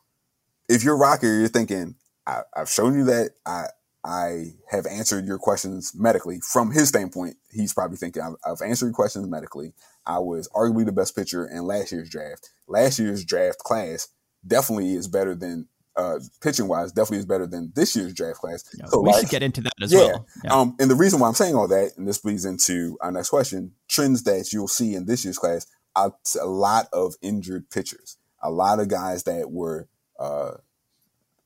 if 0.68 0.84
you're 0.84 0.96
Rocker, 0.96 1.26
you're 1.26 1.48
thinking, 1.48 1.96
I, 2.26 2.40
have 2.56 2.70
shown 2.70 2.96
you 2.96 3.04
that 3.04 3.32
I 3.46 3.66
I 4.04 4.52
have 4.70 4.86
answered 4.86 5.24
your 5.24 5.38
questions 5.38 5.92
medically. 5.94 6.38
From 6.40 6.70
his 6.72 6.88
standpoint, 6.88 7.36
he's 7.50 7.72
probably 7.72 7.96
thinking, 7.96 8.22
I've, 8.22 8.34
I've 8.44 8.66
answered 8.66 8.86
your 8.86 8.94
questions 8.94 9.26
medically. 9.26 9.72
I 10.06 10.18
was 10.18 10.46
arguably 10.54 10.84
the 10.84 10.92
best 10.92 11.16
pitcher 11.16 11.46
in 11.46 11.62
last 11.62 11.90
year's 11.90 12.10
draft. 12.10 12.50
Last 12.68 12.98
year's 12.98 13.24
draft 13.24 13.60
class 13.60 14.08
definitely 14.46 14.92
is 14.92 15.08
better 15.08 15.34
than 15.34 15.68
uh, 15.96 16.18
pitching 16.40 16.68
wise, 16.68 16.92
definitely 16.92 17.18
is 17.18 17.26
better 17.26 17.46
than 17.46 17.72
this 17.74 17.94
year's 17.94 18.12
draft 18.12 18.38
class. 18.38 18.64
Yeah, 18.78 18.86
so 18.86 19.00
we 19.00 19.10
like, 19.10 19.20
should 19.20 19.30
get 19.30 19.42
into 19.42 19.60
that 19.62 19.72
as 19.80 19.92
yeah, 19.92 19.98
well. 19.98 20.26
Yeah. 20.44 20.52
Um, 20.52 20.76
and 20.80 20.90
the 20.90 20.94
reason 20.94 21.20
why 21.20 21.28
I'm 21.28 21.34
saying 21.34 21.54
all 21.54 21.68
that, 21.68 21.92
and 21.96 22.08
this 22.08 22.24
leads 22.24 22.44
into 22.44 22.98
our 23.00 23.12
next 23.12 23.30
question, 23.30 23.72
trends 23.88 24.24
that 24.24 24.52
you'll 24.52 24.68
see 24.68 24.94
in 24.94 25.06
this 25.06 25.24
year's 25.24 25.38
class, 25.38 25.66
a 25.96 26.10
lot 26.44 26.88
of 26.92 27.14
injured 27.22 27.70
pitchers, 27.70 28.16
a 28.42 28.50
lot 28.50 28.80
of 28.80 28.88
guys 28.88 29.22
that 29.24 29.50
were 29.50 29.88
uh, 30.18 30.52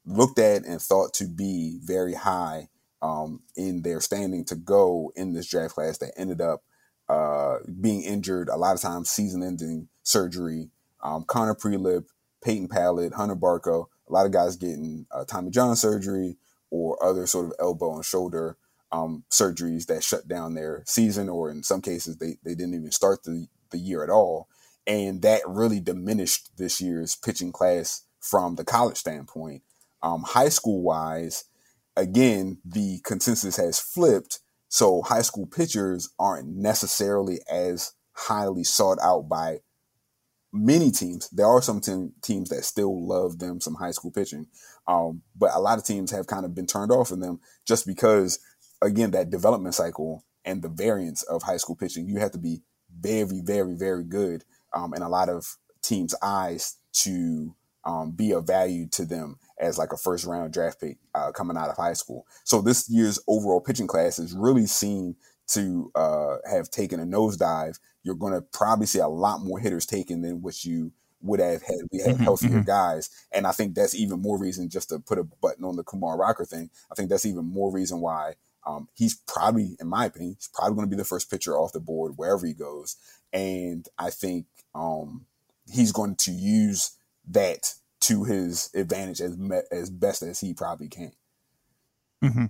looked 0.06 0.38
at 0.38 0.64
and 0.64 0.80
thought 0.80 1.12
to 1.14 1.28
be 1.28 1.78
very 1.82 2.14
high 2.14 2.68
um, 3.02 3.42
in 3.56 3.82
their 3.82 4.00
standing 4.00 4.44
to 4.46 4.56
go 4.56 5.12
in 5.14 5.34
this 5.34 5.48
draft 5.48 5.74
class 5.74 5.98
that 5.98 6.12
ended 6.16 6.40
up 6.40 6.62
uh, 7.08 7.58
being 7.80 8.02
injured. 8.02 8.48
A 8.48 8.56
lot 8.56 8.74
of 8.74 8.80
times, 8.80 9.10
season-ending 9.10 9.88
surgery. 10.02 10.70
Um, 11.02 11.24
Connor 11.24 11.54
Prielipp, 11.54 12.06
Peyton 12.42 12.68
Pallette, 12.68 13.14
Hunter 13.14 13.36
Barco 13.36 13.86
a 14.08 14.12
lot 14.12 14.26
of 14.26 14.32
guys 14.32 14.56
getting 14.56 15.06
uh, 15.10 15.24
Tommy 15.24 15.50
John 15.50 15.76
surgery 15.76 16.36
or 16.70 17.02
other 17.04 17.26
sort 17.26 17.46
of 17.46 17.52
elbow 17.58 17.94
and 17.94 18.04
shoulder 18.04 18.56
um, 18.90 19.24
surgeries 19.30 19.86
that 19.86 20.02
shut 20.02 20.28
down 20.28 20.54
their 20.54 20.82
season, 20.86 21.28
or 21.28 21.50
in 21.50 21.62
some 21.62 21.82
cases, 21.82 22.16
they, 22.16 22.38
they 22.44 22.54
didn't 22.54 22.74
even 22.74 22.90
start 22.90 23.22
the, 23.24 23.46
the 23.70 23.78
year 23.78 24.02
at 24.02 24.10
all. 24.10 24.48
And 24.86 25.20
that 25.22 25.42
really 25.46 25.80
diminished 25.80 26.56
this 26.56 26.80
year's 26.80 27.14
pitching 27.14 27.52
class 27.52 28.04
from 28.20 28.54
the 28.54 28.64
college 28.64 28.96
standpoint. 28.96 29.62
Um, 30.02 30.22
high 30.22 30.48
school 30.48 30.82
wise, 30.82 31.44
again, 31.96 32.58
the 32.64 33.00
consensus 33.04 33.56
has 33.56 33.78
flipped. 33.78 34.40
So 34.68 35.02
high 35.02 35.22
school 35.22 35.46
pitchers 35.46 36.10
aren't 36.18 36.48
necessarily 36.48 37.40
as 37.50 37.92
highly 38.12 38.64
sought 38.64 38.98
out 39.02 39.28
by 39.28 39.58
many 40.58 40.90
teams. 40.90 41.28
There 41.30 41.46
are 41.46 41.62
some 41.62 41.80
te- 41.80 42.10
teams 42.22 42.50
that 42.50 42.64
still 42.64 43.06
love 43.06 43.38
them 43.38 43.60
some 43.60 43.74
high 43.74 43.92
school 43.92 44.10
pitching, 44.10 44.46
um, 44.86 45.22
but 45.36 45.50
a 45.54 45.60
lot 45.60 45.78
of 45.78 45.84
teams 45.84 46.10
have 46.10 46.26
kind 46.26 46.44
of 46.44 46.54
been 46.54 46.66
turned 46.66 46.90
off 46.90 47.10
in 47.10 47.20
them 47.20 47.40
just 47.66 47.86
because, 47.86 48.38
again, 48.82 49.10
that 49.12 49.30
development 49.30 49.74
cycle 49.74 50.24
and 50.44 50.62
the 50.62 50.68
variance 50.68 51.22
of 51.24 51.42
high 51.42 51.56
school 51.56 51.76
pitching. 51.76 52.08
You 52.08 52.18
have 52.20 52.32
to 52.32 52.38
be 52.38 52.62
very, 53.00 53.40
very, 53.42 53.74
very 53.74 54.04
good 54.04 54.44
um, 54.74 54.94
in 54.94 55.02
a 55.02 55.08
lot 55.08 55.28
of 55.28 55.56
teams' 55.82 56.14
eyes 56.22 56.76
to 56.92 57.54
um, 57.84 58.10
be 58.10 58.32
of 58.32 58.46
value 58.46 58.86
to 58.88 59.04
them 59.04 59.38
as 59.58 59.78
like 59.78 59.92
a 59.92 59.96
first 59.96 60.24
round 60.26 60.52
draft 60.52 60.80
pick 60.80 60.98
uh, 61.14 61.32
coming 61.32 61.56
out 61.56 61.70
of 61.70 61.76
high 61.76 61.92
school. 61.92 62.26
So 62.44 62.60
this 62.60 62.88
year's 62.88 63.18
overall 63.26 63.60
pitching 63.60 63.86
class 63.86 64.18
is 64.18 64.34
really 64.34 64.66
seen 64.66 65.16
to 65.48 65.90
uh, 65.94 66.36
have 66.48 66.70
taken 66.70 67.00
a 67.00 67.06
nosedive 67.06 67.78
you're 68.08 68.14
going 68.14 68.32
to 68.32 68.40
probably 68.40 68.86
see 68.86 69.00
a 69.00 69.06
lot 69.06 69.42
more 69.42 69.58
hitters 69.58 69.84
taken 69.84 70.22
than 70.22 70.40
what 70.40 70.64
you 70.64 70.90
would 71.20 71.40
have 71.40 71.62
had 71.62 71.76
we 71.92 71.98
had 71.98 72.14
mm-hmm, 72.14 72.22
healthier 72.22 72.50
mm-hmm. 72.50 72.62
guys. 72.62 73.10
And 73.30 73.46
I 73.46 73.52
think 73.52 73.74
that's 73.74 73.94
even 73.94 74.22
more 74.22 74.38
reason 74.38 74.70
just 74.70 74.88
to 74.88 74.98
put 74.98 75.18
a 75.18 75.24
button 75.24 75.64
on 75.64 75.76
the 75.76 75.82
Kumar 75.82 76.16
Rocker 76.16 76.46
thing. 76.46 76.70
I 76.90 76.94
think 76.94 77.10
that's 77.10 77.26
even 77.26 77.44
more 77.44 77.70
reason 77.70 78.00
why 78.00 78.34
um, 78.66 78.88
he's 78.94 79.16
probably, 79.26 79.76
in 79.78 79.88
my 79.88 80.06
opinion, 80.06 80.36
he's 80.38 80.48
probably 80.48 80.76
going 80.76 80.86
to 80.86 80.96
be 80.96 81.00
the 81.00 81.04
first 81.04 81.30
pitcher 81.30 81.58
off 81.58 81.72
the 81.72 81.80
board 81.80 82.14
wherever 82.16 82.46
he 82.46 82.54
goes. 82.54 82.96
And 83.30 83.86
I 83.98 84.08
think 84.08 84.46
um, 84.74 85.26
he's 85.70 85.92
going 85.92 86.16
to 86.16 86.30
use 86.30 86.92
that 87.28 87.74
to 88.00 88.24
his 88.24 88.70
advantage 88.74 89.20
as 89.20 89.36
me- 89.36 89.60
as 89.70 89.90
best 89.90 90.22
as 90.22 90.40
he 90.40 90.54
probably 90.54 90.88
can. 90.88 91.12
Mm-hmm. 92.24 92.46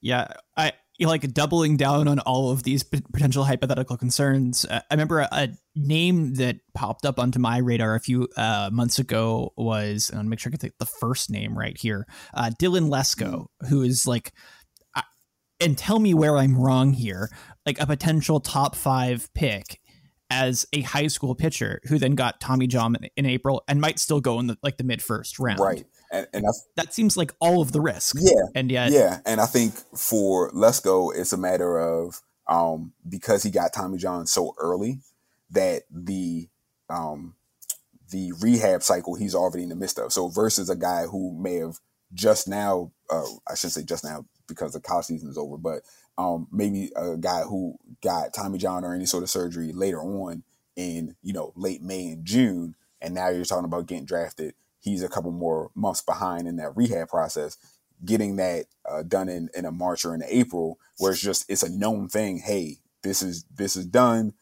Yeah, 0.00 0.28
I 0.56 0.72
like 1.06 1.32
doubling 1.32 1.76
down 1.76 2.08
on 2.08 2.18
all 2.20 2.50
of 2.50 2.62
these 2.62 2.82
potential 2.82 3.44
hypothetical 3.44 3.96
concerns. 3.96 4.64
Uh, 4.64 4.80
I 4.90 4.94
remember 4.94 5.20
a, 5.20 5.28
a, 5.32 5.48
name 5.74 6.34
that 6.34 6.56
popped 6.74 7.06
up 7.06 7.18
onto 7.18 7.38
my 7.38 7.56
radar 7.56 7.94
a 7.94 8.00
few 8.00 8.28
uh, 8.36 8.68
months 8.70 8.98
ago 8.98 9.54
was, 9.56 10.10
and 10.10 10.18
I'll 10.18 10.26
make 10.26 10.38
sure 10.38 10.50
I 10.50 10.52
get 10.52 10.60
the, 10.60 10.72
the 10.78 10.90
first 11.00 11.30
name 11.30 11.58
right 11.58 11.78
here, 11.78 12.06
uh, 12.34 12.50
Dylan 12.60 12.90
Lesko, 12.90 13.46
who 13.70 13.82
is 13.82 14.06
like, 14.06 14.32
and 15.60 15.78
tell 15.78 15.98
me 15.98 16.12
where 16.12 16.36
I'm 16.36 16.58
wrong 16.58 16.92
here, 16.92 17.30
like 17.64 17.80
a 17.80 17.86
potential 17.86 18.40
top 18.40 18.74
five 18.74 19.32
pick 19.32 19.80
as 20.28 20.66
a 20.72 20.80
high 20.80 21.06
school 21.08 21.34
pitcher 21.34 21.80
who 21.84 21.98
then 21.98 22.14
got 22.14 22.40
Tommy 22.40 22.66
John 22.66 22.96
in 23.16 23.26
April 23.26 23.62
and 23.68 23.80
might 23.80 23.98
still 23.98 24.20
go 24.20 24.40
in 24.40 24.46
the 24.46 24.56
like 24.62 24.78
the 24.78 24.84
mid 24.84 25.02
first 25.02 25.38
round. 25.38 25.60
Right. 25.60 25.84
And, 26.12 26.26
and 26.34 26.44
that 26.76 26.92
seems 26.92 27.16
like 27.16 27.32
all 27.40 27.62
of 27.62 27.72
the 27.72 27.80
risk. 27.80 28.16
Yeah. 28.20 28.42
And 28.54 28.70
yet, 28.70 28.92
yeah. 28.92 29.20
And 29.24 29.40
I 29.40 29.46
think 29.46 29.74
for 29.96 30.50
Lesko, 30.52 31.10
it's 31.16 31.32
a 31.32 31.38
matter 31.38 31.78
of 31.78 32.20
um, 32.46 32.92
because 33.08 33.42
he 33.42 33.50
got 33.50 33.72
Tommy 33.72 33.96
John 33.96 34.26
so 34.26 34.54
early 34.58 35.00
that 35.50 35.82
the 35.90 36.48
um, 36.90 37.34
the 38.10 38.32
rehab 38.40 38.82
cycle 38.82 39.14
he's 39.14 39.34
already 39.34 39.62
in 39.62 39.70
the 39.70 39.76
midst 39.76 39.98
of. 39.98 40.12
So 40.12 40.28
versus 40.28 40.68
a 40.68 40.76
guy 40.76 41.06
who 41.06 41.32
may 41.32 41.56
have 41.56 41.78
just 42.14 42.46
now, 42.46 42.92
uh, 43.10 43.24
I 43.48 43.54
shouldn't 43.54 43.72
say 43.72 43.84
just 43.84 44.04
now 44.04 44.26
because 44.46 44.74
the 44.74 44.80
college 44.80 45.06
season 45.06 45.30
is 45.30 45.38
over, 45.38 45.56
but 45.56 45.82
um, 46.18 46.46
maybe 46.52 46.90
a 46.94 47.16
guy 47.16 47.42
who 47.42 47.78
got 48.02 48.34
Tommy 48.34 48.58
John 48.58 48.84
or 48.84 48.94
any 48.94 49.06
sort 49.06 49.22
of 49.22 49.30
surgery 49.30 49.72
later 49.72 50.00
on 50.00 50.42
in 50.76 51.16
you 51.22 51.32
know 51.32 51.52
late 51.56 51.82
May 51.82 52.08
and 52.08 52.24
June, 52.24 52.74
and 53.00 53.14
now 53.14 53.30
you're 53.30 53.44
talking 53.44 53.64
about 53.64 53.86
getting 53.86 54.04
drafted. 54.04 54.54
He's 54.82 55.02
a 55.02 55.08
couple 55.08 55.30
more 55.30 55.70
months 55.74 56.02
behind 56.02 56.48
in 56.48 56.56
that 56.56 56.76
rehab 56.76 57.08
process. 57.08 57.56
Getting 58.04 58.36
that 58.36 58.66
uh, 58.88 59.04
done 59.04 59.28
in, 59.28 59.48
in 59.54 59.64
a 59.64 59.70
March 59.70 60.04
or 60.04 60.14
in 60.14 60.22
April, 60.28 60.78
where 60.98 61.12
it's 61.12 61.22
just 61.22 61.48
it's 61.48 61.62
a 61.62 61.70
known 61.70 62.08
thing. 62.08 62.38
Hey, 62.38 62.78
this 63.02 63.22
is 63.22 63.44
this 63.54 63.76
is 63.76 63.86
done. 63.86 64.34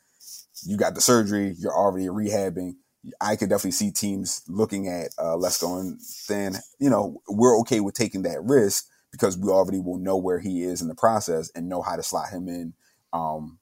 You 0.65 0.79
got 0.79 0.95
the 0.95 1.03
surgery. 1.03 1.55
You're 1.59 1.77
already 1.77 2.07
rehabbing. 2.07 2.77
I 3.21 3.37
could 3.37 3.51
definitely 3.51 3.73
see 3.73 3.91
teams 3.91 4.43
looking 4.49 4.89
at 4.89 5.11
uh, 5.19 5.37
Lesko 5.37 5.81
and 5.81 6.01
then 6.29 6.61
you 6.79 6.91
know 6.91 7.21
we're 7.29 7.59
okay 7.61 7.81
with 7.81 7.95
taking 7.95 8.23
that 8.23 8.43
risk 8.43 8.87
because 9.13 9.37
we 9.37 9.49
already 9.49 9.81
will 9.81 9.99
know 9.99 10.17
where 10.17 10.39
he 10.39 10.63
is 10.63 10.81
in 10.81 10.89
the 10.89 10.95
process 10.95 11.51
and 11.55 11.69
know 11.69 11.83
how 11.83 11.97
to 11.97 12.03
slot 12.03 12.31
him 12.31 12.49
in 12.49 12.75
um, 13.13 13.59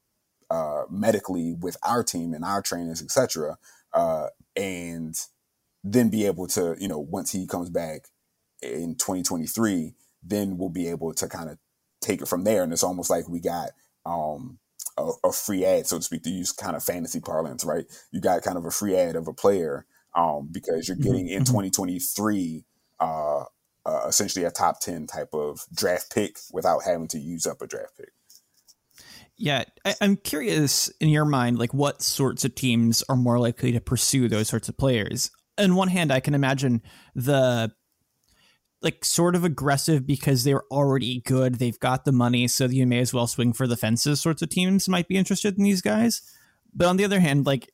uh, 0.50 0.82
medically 0.90 1.54
with 1.58 1.76
our 1.82 2.02
team 2.02 2.34
and 2.34 2.44
our 2.44 2.62
trainers, 2.62 3.02
etc. 3.02 3.58
Uh, 3.92 4.28
and 4.56 5.14
then 5.84 6.08
be 6.08 6.26
able 6.26 6.46
to, 6.48 6.76
you 6.78 6.88
know, 6.88 6.98
once 6.98 7.32
he 7.32 7.46
comes 7.46 7.70
back 7.70 8.08
in 8.62 8.94
2023, 8.96 9.94
then 10.22 10.58
we'll 10.58 10.68
be 10.68 10.88
able 10.88 11.14
to 11.14 11.28
kind 11.28 11.48
of 11.48 11.58
take 12.00 12.20
it 12.20 12.28
from 12.28 12.44
there. 12.44 12.62
And 12.62 12.72
it's 12.72 12.82
almost 12.82 13.10
like 13.10 13.28
we 13.28 13.40
got 13.40 13.70
um, 14.04 14.58
a, 14.96 15.10
a, 15.24 15.32
free 15.32 15.64
ad, 15.64 15.86
so 15.86 15.98
to 15.98 16.02
speak, 16.02 16.22
to 16.24 16.30
use 16.30 16.52
kind 16.52 16.76
of 16.76 16.82
fantasy 16.82 17.20
parlance, 17.20 17.64
right? 17.64 17.84
You 18.10 18.20
got 18.20 18.42
kind 18.42 18.58
of 18.58 18.64
a 18.64 18.70
free 18.70 18.96
ad 18.96 19.16
of 19.16 19.28
a 19.28 19.32
player 19.32 19.86
um, 20.14 20.48
because 20.50 20.88
you're 20.88 20.96
mm-hmm, 20.96 21.04
getting 21.04 21.28
in 21.28 21.42
mm-hmm. 21.42 21.52
2023 21.52 22.64
uh, 23.00 23.44
uh, 23.86 24.06
essentially 24.06 24.44
a 24.44 24.50
top 24.50 24.80
10 24.80 25.06
type 25.06 25.30
of 25.32 25.64
draft 25.74 26.12
pick 26.12 26.38
without 26.52 26.82
having 26.84 27.08
to 27.08 27.18
use 27.18 27.46
up 27.46 27.62
a 27.62 27.66
draft 27.66 27.96
pick. 27.96 28.10
Yeah, 29.36 29.64
I, 29.84 29.94
am 30.00 30.16
curious 30.16 30.88
in 31.00 31.08
your 31.10 31.24
mind, 31.24 31.58
like 31.58 31.72
what 31.72 32.02
sorts 32.02 32.44
of 32.44 32.56
teams 32.56 33.04
are 33.08 33.16
more 33.16 33.38
likely 33.38 33.70
to 33.72 33.80
pursue 33.80 34.28
those 34.28 34.48
sorts 34.48 34.68
of 34.68 34.76
players. 34.76 35.30
On 35.58 35.74
one 35.74 35.88
hand, 35.88 36.12
I 36.12 36.20
can 36.20 36.34
imagine 36.34 36.82
the 37.14 37.72
like 38.80 39.04
sort 39.04 39.34
of 39.34 39.44
aggressive 39.44 40.06
because 40.06 40.44
they're 40.44 40.64
already 40.70 41.20
good, 41.20 41.56
they've 41.56 41.80
got 41.80 42.04
the 42.04 42.12
money, 42.12 42.46
so 42.46 42.66
you 42.66 42.86
may 42.86 43.00
as 43.00 43.12
well 43.12 43.26
swing 43.26 43.52
for 43.52 43.66
the 43.66 43.76
fences 43.76 44.20
sorts 44.20 44.40
of 44.40 44.50
teams 44.50 44.88
might 44.88 45.08
be 45.08 45.16
interested 45.16 45.58
in 45.58 45.64
these 45.64 45.82
guys. 45.82 46.22
But 46.72 46.86
on 46.86 46.96
the 46.96 47.04
other 47.04 47.20
hand, 47.20 47.44
like 47.44 47.72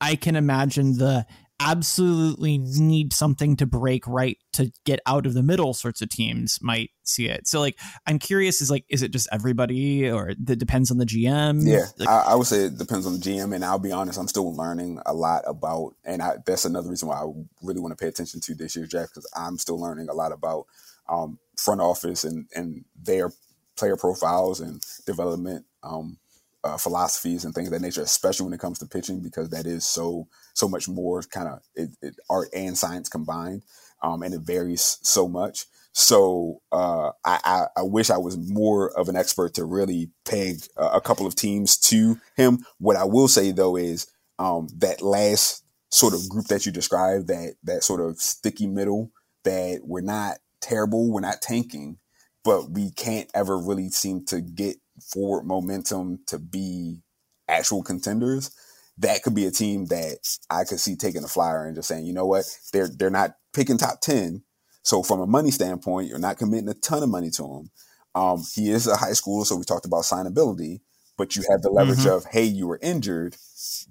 I 0.00 0.14
can 0.14 0.36
imagine 0.36 0.98
the 0.98 1.26
absolutely 1.60 2.58
need 2.58 3.12
something 3.12 3.54
to 3.56 3.66
break 3.66 4.06
right 4.06 4.38
to 4.54 4.72
get 4.86 4.98
out 5.06 5.26
of 5.26 5.34
the 5.34 5.42
middle 5.42 5.74
sorts 5.74 6.00
of 6.00 6.08
teams 6.08 6.58
might 6.62 6.90
see 7.02 7.28
it. 7.28 7.46
So 7.46 7.60
like 7.60 7.78
I'm 8.06 8.18
curious 8.18 8.62
is 8.62 8.70
like 8.70 8.84
is 8.88 9.02
it 9.02 9.12
just 9.12 9.28
everybody 9.30 10.10
or 10.10 10.32
that 10.44 10.56
depends 10.56 10.90
on 10.90 10.96
the 10.96 11.04
GM? 11.04 11.66
Yeah, 11.66 11.84
like, 11.98 12.08
I, 12.08 12.32
I, 12.32 12.34
would 12.34 12.46
say 12.46 12.64
it 12.64 12.78
depends 12.78 13.06
on 13.06 13.12
the 13.12 13.18
GM 13.18 13.54
and 13.54 13.64
I'll 13.64 13.78
be 13.78 13.92
honest, 13.92 14.18
I'm 14.18 14.28
still 14.28 14.54
learning 14.56 15.00
a 15.04 15.12
lot 15.12 15.42
about 15.46 15.94
and 16.04 16.22
I, 16.22 16.36
that's 16.46 16.64
another 16.64 16.88
reason 16.88 17.08
why 17.08 17.16
I 17.16 17.26
really 17.62 17.80
want 17.80 17.96
to 17.96 18.02
pay 18.02 18.08
attention 18.08 18.40
to 18.40 18.54
this 18.54 18.74
year's 18.74 18.88
draft 18.88 19.14
because 19.14 19.30
I'm 19.36 19.58
still 19.58 19.78
learning 19.78 20.08
a 20.08 20.14
lot 20.14 20.32
about 20.32 20.66
um, 21.08 21.38
front 21.56 21.82
office 21.82 22.24
and 22.24 22.46
and 22.56 22.84
their 23.00 23.30
player 23.76 23.96
profiles 23.96 24.60
and 24.60 24.82
development 25.06 25.66
um, 25.82 26.18
uh, 26.64 26.76
philosophies 26.76 27.44
and 27.44 27.54
things 27.54 27.68
of 27.68 27.72
that 27.72 27.82
nature, 27.82 28.02
especially 28.02 28.44
when 28.44 28.52
it 28.52 28.60
comes 28.60 28.78
to 28.78 28.86
pitching, 28.86 29.20
because 29.20 29.50
that 29.50 29.66
is 29.66 29.86
so 29.86 30.28
so 30.54 30.68
much 30.68 30.88
more 30.88 31.22
kind 31.22 31.48
of 31.48 31.60
it, 31.74 31.90
it, 32.02 32.16
art 32.28 32.48
and 32.54 32.76
science 32.76 33.08
combined, 33.08 33.62
um, 34.02 34.22
and 34.22 34.34
it 34.34 34.42
varies 34.42 34.98
so 35.02 35.28
much. 35.28 35.66
So 35.92 36.60
uh, 36.70 37.10
I, 37.24 37.40
I, 37.44 37.64
I, 37.78 37.82
wish 37.82 38.10
I 38.10 38.18
was 38.18 38.38
more 38.38 38.96
of 38.96 39.08
an 39.08 39.16
expert 39.16 39.54
to 39.54 39.64
really 39.64 40.10
peg 40.24 40.58
a, 40.76 40.84
a 40.84 41.00
couple 41.00 41.26
of 41.26 41.34
teams 41.34 41.76
to 41.78 42.20
him. 42.36 42.64
What 42.78 42.96
I 42.96 43.04
will 43.04 43.26
say 43.26 43.50
though 43.50 43.76
is 43.76 44.06
um, 44.38 44.68
that 44.78 45.02
last 45.02 45.64
sort 45.90 46.14
of 46.14 46.28
group 46.28 46.46
that 46.46 46.64
you 46.64 46.70
described, 46.70 47.26
that 47.26 47.54
that 47.64 47.82
sort 47.82 48.00
of 48.00 48.18
sticky 48.18 48.68
middle, 48.68 49.10
that 49.44 49.80
we're 49.82 50.00
not 50.00 50.38
terrible, 50.60 51.12
we're 51.12 51.20
not 51.20 51.42
tanking, 51.42 51.98
but 52.44 52.70
we 52.70 52.90
can't 52.92 53.30
ever 53.34 53.58
really 53.58 53.90
seem 53.90 54.24
to 54.26 54.40
get 54.40 54.76
forward 55.00 55.44
momentum 55.44 56.20
to 56.26 56.38
be 56.38 57.00
actual 57.48 57.82
contenders, 57.82 58.50
that 58.98 59.22
could 59.22 59.34
be 59.34 59.46
a 59.46 59.50
team 59.50 59.86
that 59.86 60.18
I 60.50 60.64
could 60.64 60.80
see 60.80 60.96
taking 60.96 61.24
a 61.24 61.28
flyer 61.28 61.64
and 61.64 61.74
just 61.74 61.88
saying, 61.88 62.06
you 62.06 62.12
know 62.12 62.26
what, 62.26 62.44
they're 62.72 62.88
they're 62.88 63.10
not 63.10 63.36
picking 63.52 63.78
top 63.78 64.00
ten. 64.00 64.42
So 64.82 65.02
from 65.02 65.20
a 65.20 65.26
money 65.26 65.50
standpoint, 65.50 66.08
you're 66.08 66.18
not 66.18 66.38
committing 66.38 66.68
a 66.68 66.74
ton 66.74 67.02
of 67.02 67.08
money 67.08 67.30
to 67.30 67.44
him. 67.44 67.70
Um, 68.14 68.42
he 68.54 68.70
is 68.70 68.86
a 68.86 68.96
high 68.96 69.10
schooler, 69.10 69.44
so 69.44 69.56
we 69.56 69.64
talked 69.64 69.86
about 69.86 70.04
signability, 70.04 70.80
but 71.16 71.36
you 71.36 71.44
have 71.50 71.62
the 71.62 71.70
leverage 71.70 72.00
mm-hmm. 72.00 72.16
of, 72.16 72.24
hey, 72.24 72.44
you 72.44 72.66
were 72.66 72.78
injured. 72.82 73.36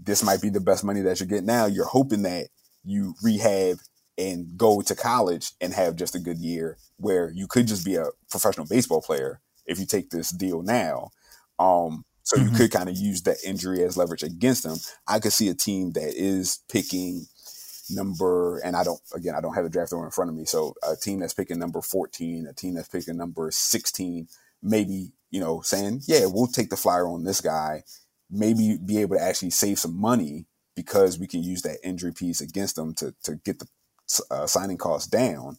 This 0.01 0.23
might 0.23 0.41
be 0.41 0.49
the 0.49 0.59
best 0.59 0.83
money 0.83 1.01
that 1.01 1.19
you 1.19 1.25
get 1.25 1.43
now. 1.43 1.67
You're 1.67 1.85
hoping 1.85 2.23
that 2.23 2.47
you 2.83 3.13
rehab 3.23 3.77
and 4.17 4.57
go 4.57 4.81
to 4.81 4.95
college 4.95 5.51
and 5.61 5.73
have 5.73 5.95
just 5.95 6.15
a 6.15 6.19
good 6.19 6.37
year 6.39 6.77
where 6.97 7.31
you 7.31 7.47
could 7.47 7.67
just 7.67 7.85
be 7.85 7.95
a 7.95 8.07
professional 8.29 8.67
baseball 8.67 9.01
player 9.01 9.39
if 9.69 9.79
you 9.79 9.85
take 9.85 10.09
this 10.09 10.31
deal 10.31 10.61
now. 10.61 11.11
Um, 11.57 12.05
so 12.23 12.37
mm-hmm. 12.37 12.49
you 12.49 12.57
could 12.57 12.71
kind 12.71 12.89
of 12.89 12.97
use 12.97 13.21
that 13.23 13.37
injury 13.45 13.83
as 13.83 13.97
leverage 13.97 14.23
against 14.23 14.63
them. 14.63 14.77
I 15.07 15.19
could 15.19 15.33
see 15.33 15.49
a 15.49 15.53
team 15.53 15.93
that 15.93 16.13
is 16.15 16.59
picking 16.69 17.27
number, 17.89 18.59
and 18.59 18.75
I 18.75 18.83
don't, 18.83 18.99
again, 19.15 19.35
I 19.35 19.41
don't 19.41 19.53
have 19.53 19.63
the 19.63 19.69
draft 19.69 19.93
order 19.93 20.05
in 20.05 20.11
front 20.11 20.29
of 20.29 20.35
me. 20.35 20.45
So 20.45 20.75
a 20.87 20.95
team 20.95 21.19
that's 21.19 21.33
picking 21.33 21.59
number 21.59 21.81
14, 21.81 22.47
a 22.47 22.53
team 22.53 22.75
that's 22.75 22.87
picking 22.87 23.17
number 23.17 23.49
16, 23.51 24.27
maybe, 24.61 25.11
you 25.31 25.39
know, 25.39 25.61
saying, 25.61 26.01
yeah, 26.05 26.25
we'll 26.25 26.47
take 26.47 26.69
the 26.69 26.77
flyer 26.77 27.07
on 27.07 27.23
this 27.23 27.41
guy, 27.41 27.83
maybe 28.29 28.77
be 28.83 28.99
able 28.99 29.15
to 29.15 29.23
actually 29.23 29.51
save 29.51 29.79
some 29.79 29.99
money 29.99 30.45
because 30.75 31.19
we 31.19 31.27
can 31.27 31.43
use 31.43 31.61
that 31.63 31.79
injury 31.83 32.13
piece 32.13 32.41
against 32.41 32.75
them 32.75 32.93
to, 32.95 33.13
to 33.23 33.35
get 33.43 33.59
the 33.59 33.67
uh, 34.31 34.47
signing 34.47 34.77
costs 34.77 35.07
down 35.07 35.57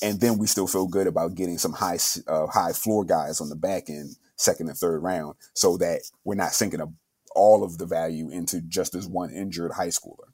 and 0.00 0.20
then 0.20 0.38
we 0.38 0.46
still 0.46 0.66
feel 0.66 0.86
good 0.86 1.06
about 1.06 1.34
getting 1.34 1.58
some 1.58 1.72
high 1.72 1.98
uh, 2.26 2.46
high 2.46 2.72
floor 2.72 3.04
guys 3.04 3.40
on 3.40 3.48
the 3.48 3.56
back 3.56 3.90
end, 3.90 4.16
second 4.36 4.68
and 4.68 4.76
third 4.76 5.02
round, 5.02 5.34
so 5.54 5.76
that 5.78 6.02
we're 6.24 6.34
not 6.34 6.52
sinking 6.52 6.80
a, 6.80 6.86
all 7.34 7.62
of 7.62 7.78
the 7.78 7.86
value 7.86 8.30
into 8.30 8.60
just 8.62 8.92
this 8.92 9.06
one 9.06 9.30
injured 9.30 9.72
high 9.72 9.88
schooler. 9.88 10.28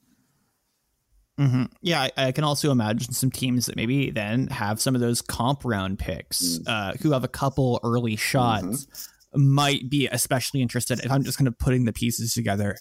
Mm-hmm. 1.39 1.63
Yeah, 1.81 2.01
I, 2.01 2.11
I, 2.17 2.31
can 2.33 2.43
also 2.43 2.69
imagine 2.69 3.13
some 3.13 3.31
teams 3.31 3.67
that 3.67 3.77
maybe 3.77 4.11
then 4.11 4.47
have 4.47 4.81
some 4.81 4.93
of 4.93 4.99
those 4.99 5.21
comp 5.21 5.63
round 5.63 5.97
picks 5.97 6.59
mm. 6.59 6.67
uh, 6.67 6.93
who 7.01 7.13
have 7.13 7.23
a 7.23 7.29
couple 7.29 7.79
early 7.83 8.17
shots. 8.17 8.85
Mm-hmm 8.85 9.15
might 9.35 9.89
be 9.89 10.07
especially 10.07 10.61
interested 10.61 10.99
if 11.03 11.11
I'm 11.11 11.23
just 11.23 11.37
kind 11.37 11.47
of 11.47 11.57
putting 11.57 11.85
the 11.85 11.93
pieces 11.93 12.33
together 12.33 12.77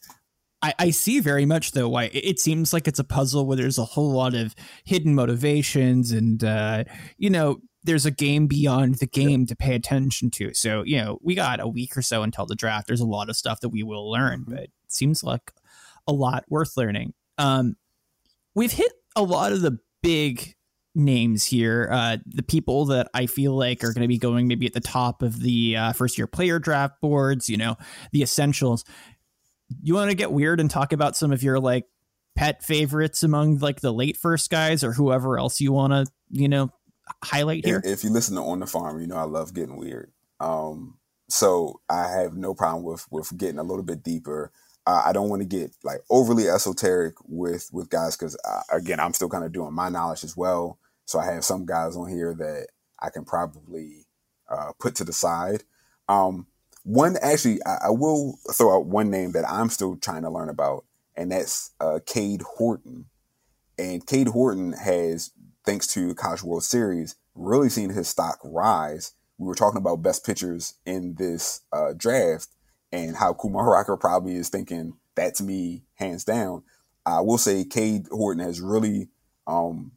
I, 0.63 0.75
I 0.79 0.91
see 0.91 1.21
very 1.21 1.47
much 1.47 1.73
though 1.73 1.89
why 1.89 2.11
it 2.13 2.41
seems 2.41 2.73
like 2.73 2.89
it's 2.89 2.99
a 2.99 3.05
puzzle 3.05 3.47
where 3.47 3.57
there's 3.57 3.79
a 3.79 3.85
whole 3.85 4.13
lot 4.13 4.35
of 4.35 4.55
hidden 4.85 5.15
motivations 5.15 6.11
and 6.11 6.43
uh, 6.43 6.85
you 7.17 7.31
know 7.31 7.59
there's 7.85 8.05
a 8.05 8.11
game 8.11 8.49
beyond 8.49 8.97
the 8.97 9.07
game 9.07 9.47
to 9.47 9.57
pay 9.57 9.75
attention 9.75 10.31
to. 10.33 10.53
So 10.55 10.83
you 10.85 10.99
know 11.01 11.19
we 11.23 11.35
got 11.35 11.61
a 11.61 11.69
week 11.69 11.97
or 11.97 12.03
so 12.03 12.23
until 12.23 12.47
the 12.47 12.57
draft. 12.57 12.87
There's 12.87 13.01
a 13.01 13.07
lot 13.07 13.29
of 13.29 13.37
stuff 13.37 13.61
that 13.61 13.69
we 13.69 13.83
will 13.83 14.11
learn, 14.11 14.41
mm-hmm. 14.41 14.55
but 14.55 14.65
it 14.65 14.73
seems 14.89 15.23
like 15.23 15.53
a 16.07 16.13
lot 16.13 16.45
worth 16.49 16.77
learning. 16.77 17.15
Um, 17.37 17.77
we've 18.55 18.73
hit 18.73 18.93
a 19.15 19.23
lot 19.23 19.53
of 19.53 19.61
the 19.61 19.79
big 20.03 20.55
names 20.95 21.45
here. 21.45 21.89
Uh, 21.93 22.17
the 22.27 22.43
people 22.43 22.87
that 22.87 23.09
I 23.15 23.27
feel 23.27 23.57
like 23.57 23.85
are 23.85 23.93
going 23.93 24.03
to 24.03 24.09
be 24.09 24.19
going 24.19 24.49
maybe 24.49 24.67
at 24.67 24.73
the 24.73 24.81
top 24.81 25.23
of 25.23 25.41
the 25.41 25.77
uh, 25.77 25.93
first 25.93 26.19
year 26.19 26.27
player 26.27 26.59
draft 26.59 27.01
boards, 27.01 27.49
you 27.49 27.57
know, 27.57 27.77
the 28.13 28.23
essentials 28.23 28.85
you 29.83 29.95
want 29.95 30.11
to 30.11 30.17
get 30.17 30.33
weird 30.33 30.61
and 30.61 30.71
talk 30.71 30.93
about 30.93 31.17
some 31.17 31.33
of 31.33 31.43
your 31.43 31.61
like 31.61 31.87
pet 32.37 32.63
favorites 32.63 33.23
among 33.23 33.59
like 33.59 33.81
the 33.81 33.93
late 33.93 34.17
first 34.17 34.51
guys 34.51 34.85
or 34.85 34.93
whoever 34.93 35.39
else 35.39 35.61
you 35.61 35.73
want 35.73 35.93
to 35.93 36.07
you 36.31 36.49
know 36.49 36.71
highlight 37.25 37.65
here? 37.65 37.83
if, 37.85 37.99
if, 37.99 38.05
you 38.05 38.11
listen 38.11 38.37
to 38.37 38.43
on 38.43 38.61
the 38.61 38.67
farm 38.67 39.01
you 39.01 39.07
know 39.07 39.17
i 39.17 39.25
love 39.25 39.55
getting 39.55 39.77
weird. 39.77 40.13
Um 40.41 40.99
so 41.29 41.81
i 41.89 42.09
have 42.09 42.37
no 42.37 42.55
problem 42.55 42.85
with 42.85 43.07
with 43.11 43.37
getting 43.37 43.59
a 43.59 43.65
little 43.65 43.83
bit 43.83 44.03
deeper. 44.03 44.53
Uh, 44.87 45.03
i 45.05 45.13
don't 45.13 45.29
want 45.29 45.43
to 45.43 45.49
get 45.49 45.73
like 45.85 46.01
overly 46.11 46.49
esoteric 46.49 47.15
with 47.27 47.69
with 47.73 47.91
guys 47.91 48.17
because 48.17 48.37
uh, 48.45 48.63
again 48.71 49.01
i'm 49.01 49.13
still 49.13 49.29
kind 49.29 49.45
of 49.45 49.53
doing 49.53 49.73
my 49.73 49.89
knowledge 49.89 50.25
as 50.25 50.37
well. 50.37 50.79
So 51.07 51.19
i 51.19 51.27
have 51.27 51.45
some 51.45 51.67
guys 51.67 51.97
on 51.97 52.09
here 52.09 52.35
that 52.35 52.69
i 53.01 53.11
can 53.11 53.25
probably 53.25 54.07
uh, 54.49 54.73
put 54.79 54.95
to 54.95 55.05
the 55.05 55.13
side. 55.13 55.65
Um 56.09 56.47
one 56.85 57.17
actually, 57.21 57.63
I, 57.65 57.87
I, 57.87 57.91
will 57.91 58.39
throw 58.53 58.77
out 58.77 58.87
one 58.87 59.11
name 59.11 59.33
that 59.33 59.49
I'm 59.49 59.69
still 59.69 59.97
trying 59.97 60.23
to 60.23 60.31
learn 60.31 60.49
about, 60.49 60.85
and 61.17 61.31
that's 61.31 61.73
uh, 61.81 62.01
Cade 62.07 62.43
Horton. 62.43 63.07
And 63.79 64.07
Cade 64.07 64.29
Horton 64.29 64.73
has, 64.73 65.31
thanks 65.65 65.87
to 65.95 66.15
College 66.15 66.43
World 66.43 66.65
Series, 66.65 67.17
really 67.35 67.69
seen 67.69 67.91
his 67.91 68.09
stock 68.09 68.39
rise. 68.45 69.13
We 69.39 69.47
were 69.47 69.55
talking 69.55 69.79
about 69.79 70.03
best 70.03 70.25
pitchers 70.25 70.75
in 70.85 71.15
this 71.17 71.61
uh, 71.73 71.93
draft, 71.97 72.49
and 72.91 73.17
how 73.17 73.35
Kumar 73.35 73.71
Rocker 73.71 73.97
probably 73.97 74.37
is 74.37 74.49
thinking 74.49 74.95
that's 75.15 75.41
me 75.41 75.85
hands 75.95 76.25
down. 76.25 76.63
I 77.05 77.21
will 77.21 77.39
say 77.39 77.65
Cade 77.65 78.07
Horton 78.11 78.43
has 78.43 78.61
really 78.61 79.09
um, 79.47 79.93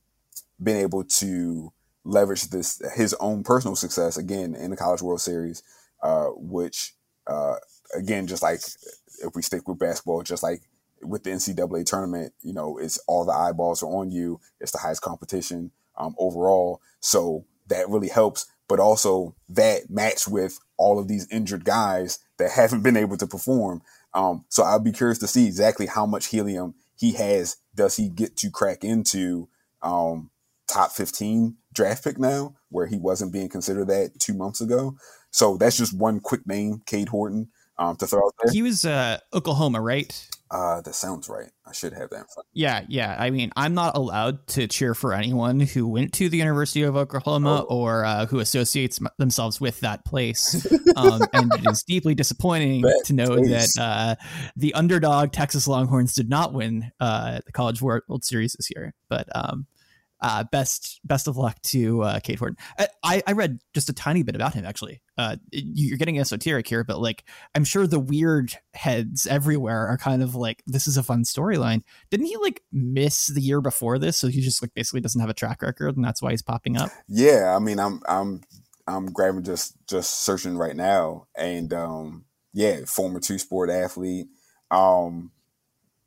been 0.62 0.78
able 0.78 1.04
to 1.04 1.74
leverage 2.04 2.50
this 2.50 2.82
his 2.96 3.14
own 3.16 3.44
personal 3.44 3.76
success 3.76 4.18
again 4.18 4.56
in 4.56 4.72
the 4.72 4.78
College 4.78 5.02
World 5.02 5.22
Series 5.22 5.62
uh, 6.02 6.28
which 6.36 6.94
uh, 7.28 7.56
again, 7.96 8.28
just 8.28 8.44
like 8.44 8.60
if 9.24 9.36
we 9.36 9.42
stick 9.42 9.68
with 9.68 9.80
basketball, 9.80 10.24
just 10.24 10.44
like 10.44 10.62
with 11.02 11.24
the 11.24 11.32
NCAA 11.32 11.86
tournament, 11.86 12.34
you 12.42 12.54
know, 12.54 12.78
it's 12.78 13.00
all 13.08 13.26
the 13.26 13.32
eyeballs 13.32 13.84
are 13.84 13.88
on 13.88 14.12
you. 14.12 14.40
It's 14.60 14.72
the 14.72 14.78
highest 14.78 15.02
competition 15.02 15.72
um, 15.98 16.16
overall, 16.18 16.82
so 17.00 17.46
that 17.68 17.90
really 17.90 18.10
helps. 18.10 18.46
But 18.68 18.80
also 18.80 19.36
that 19.50 19.90
matched 19.90 20.28
with 20.28 20.58
all 20.78 20.98
of 20.98 21.08
these 21.08 21.28
injured 21.30 21.66
guys 21.66 22.20
that 22.38 22.52
haven't 22.56 22.84
been 22.84 22.98
able 22.98 23.18
to 23.18 23.28
perform. 23.28 23.82
Um, 24.14 24.46
so 24.50 24.64
I'd 24.64 24.84
be 24.84 24.92
curious 24.92 25.20
to 25.20 25.28
see 25.28 25.46
exactly 25.46 25.86
how 25.86 26.06
much 26.06 26.28
helium 26.28 26.76
he 26.96 27.14
has. 27.14 27.58
Does 27.76 27.96
he 27.96 28.10
get 28.10 28.36
to 28.38 28.50
crack 28.50 28.84
into 28.84 29.48
um, 29.82 30.32
top 30.68 30.92
15 30.92 31.56
draft 31.74 32.04
pick 32.04 32.20
now, 32.20 32.56
where 32.70 32.88
he 32.88 32.98
wasn't 32.98 33.34
being 33.34 33.50
considered 33.50 33.88
that 33.88 34.20
two 34.20 34.34
months 34.34 34.62
ago? 34.62 34.96
So 35.32 35.58
that's 35.58 35.78
just 35.78 35.98
one 35.98 36.20
quick 36.20 36.46
name, 36.46 36.82
Cade 36.86 37.10
Horton, 37.10 37.50
um, 37.78 37.96
to 37.98 38.08
throw 38.08 38.26
out 38.26 38.34
there. 38.42 38.54
He 38.54 38.62
was 38.62 38.86
uh, 38.86 39.18
Oklahoma, 39.34 39.82
right? 39.82 40.28
Uh, 40.52 40.82
that 40.82 40.94
sounds 40.94 41.30
right. 41.30 41.50
I 41.66 41.72
should 41.72 41.94
have 41.94 42.10
that. 42.10 42.26
Yeah, 42.52 42.84
yeah. 42.90 43.16
I 43.18 43.30
mean, 43.30 43.54
I'm 43.56 43.74
not 43.74 43.96
allowed 43.96 44.46
to 44.48 44.68
cheer 44.68 44.94
for 44.94 45.14
anyone 45.14 45.62
who 45.62 45.88
went 45.88 46.12
to 46.16 46.28
the 46.28 46.38
University 46.38 46.84
of 46.84 46.98
Oklahoma 46.98 47.66
oh. 47.70 47.74
or 47.74 48.04
uh, 48.04 48.26
who 48.26 48.40
associates 48.40 49.00
themselves 49.18 49.62
with 49.62 49.80
that 49.80 50.06
place. 50.06 50.68
Um, 50.94 51.22
and 51.32 51.54
it 51.54 51.72
is 51.72 51.84
deeply 51.84 52.16
disappointing 52.16 52.84
to 53.06 53.14
know 53.14 53.38
that 53.38 53.70
uh, 53.80 54.16
the 54.58 54.74
underdog 54.74 55.32
Texas 55.32 55.66
Longhorns 55.66 56.14
did 56.14 56.30
not 56.30 56.52
win 56.52 56.92
uh, 57.00 57.40
the 57.46 57.52
College 57.54 57.82
World 57.82 58.26
Series 58.26 58.54
this 58.54 58.70
year. 58.76 58.94
But 59.08 59.30
um, 59.34 59.68
uh, 60.22 60.44
best 60.52 61.00
best 61.04 61.28
of 61.28 61.38
luck 61.38 61.62
to 61.64 62.04
uh, 62.04 62.20
Cade 62.20 62.40
Horton. 62.40 62.58
I, 63.04 63.24
I 63.26 63.32
read 63.32 63.60
just 63.74 63.90
a 63.90 63.94
tiny 63.94 64.24
bit 64.24 64.36
about 64.36 64.54
him 64.54 64.66
actually. 64.66 65.02
Uh, 65.18 65.38
you're 65.52 65.98
getting 65.98 66.20
esoteric 66.20 66.68
here, 66.68 66.84
but 66.84 67.00
like 67.00 67.24
I'm 67.56 67.64
sure 67.64 67.88
the 67.88 68.00
weird 68.00 68.54
heads 68.74 69.26
everywhere 69.26 69.88
are 69.88 69.98
kind 69.98 70.22
of 70.22 70.36
like 70.36 70.64
this 70.68 70.88
is 70.88 70.98
a 70.98 71.04
fun 71.04 71.24
storyline. 71.24 71.82
Didn't 72.10 72.28
he 72.28 72.38
like 72.38 72.62
miss 72.72 73.28
the 73.28 73.42
year 73.42 73.62
before 73.62 74.00
this, 74.00 74.18
so 74.18 74.28
he 74.28 74.42
just 74.42 74.62
like 74.62 74.74
basically 74.74 75.02
doesn't 75.02 75.22
have 75.22 75.30
a 75.30 75.36
track 75.36 75.62
record, 75.62 75.96
and 75.96 76.06
that's 76.06 76.22
why 76.22 76.32
he's 76.32 76.42
popping 76.42 76.78
up? 76.78 76.90
Yeah, 77.08 77.56
I 77.56 77.60
mean, 77.60 77.80
I'm 77.80 78.02
I'm 78.08 78.42
I'm 78.88 79.08
grabbing 79.08 79.44
just 79.44 79.76
just 79.88 80.24
searching 80.24 80.58
right 80.58 80.76
now, 80.76 81.28
and 81.36 81.74
um, 81.74 82.26
yeah, 82.54 82.82
former 82.86 83.20
two 83.20 83.40
sport 83.40 83.70
athlete. 83.70 84.28
Um, 84.70 85.32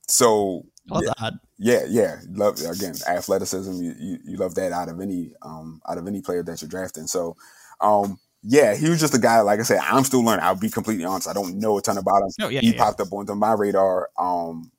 so 0.08 0.66
yeah. 1.00 1.30
Yeah, 1.58 1.84
yeah. 1.88 2.16
Love 2.30 2.60
again 2.60 2.94
athleticism. 3.06 3.82
You, 3.82 3.94
you, 3.98 4.18
you 4.24 4.36
love 4.36 4.54
that 4.56 4.72
out 4.72 4.88
of 4.88 5.00
any 5.00 5.32
um 5.42 5.80
out 5.88 5.98
of 5.98 6.06
any 6.06 6.20
player 6.20 6.42
that 6.42 6.60
you're 6.60 6.68
drafting. 6.68 7.06
So, 7.06 7.36
um, 7.80 8.18
yeah, 8.42 8.74
he 8.74 8.90
was 8.90 9.00
just 9.00 9.14
a 9.14 9.18
guy. 9.18 9.40
Like 9.40 9.60
I 9.60 9.62
said, 9.62 9.78
I'm 9.82 10.04
still 10.04 10.22
learning. 10.22 10.44
I'll 10.44 10.56
be 10.56 10.68
completely 10.68 11.04
honest. 11.04 11.28
I 11.28 11.32
don't 11.32 11.58
know 11.58 11.78
a 11.78 11.82
ton 11.82 11.96
about 11.96 12.22
him. 12.22 12.28
Oh, 12.42 12.48
yeah, 12.48 12.60
he 12.60 12.72
yeah. 12.72 12.78
popped 12.78 13.00
up 13.00 13.12
onto 13.12 13.34
my 13.34 13.52
radar. 13.52 14.10
Um, 14.18 14.70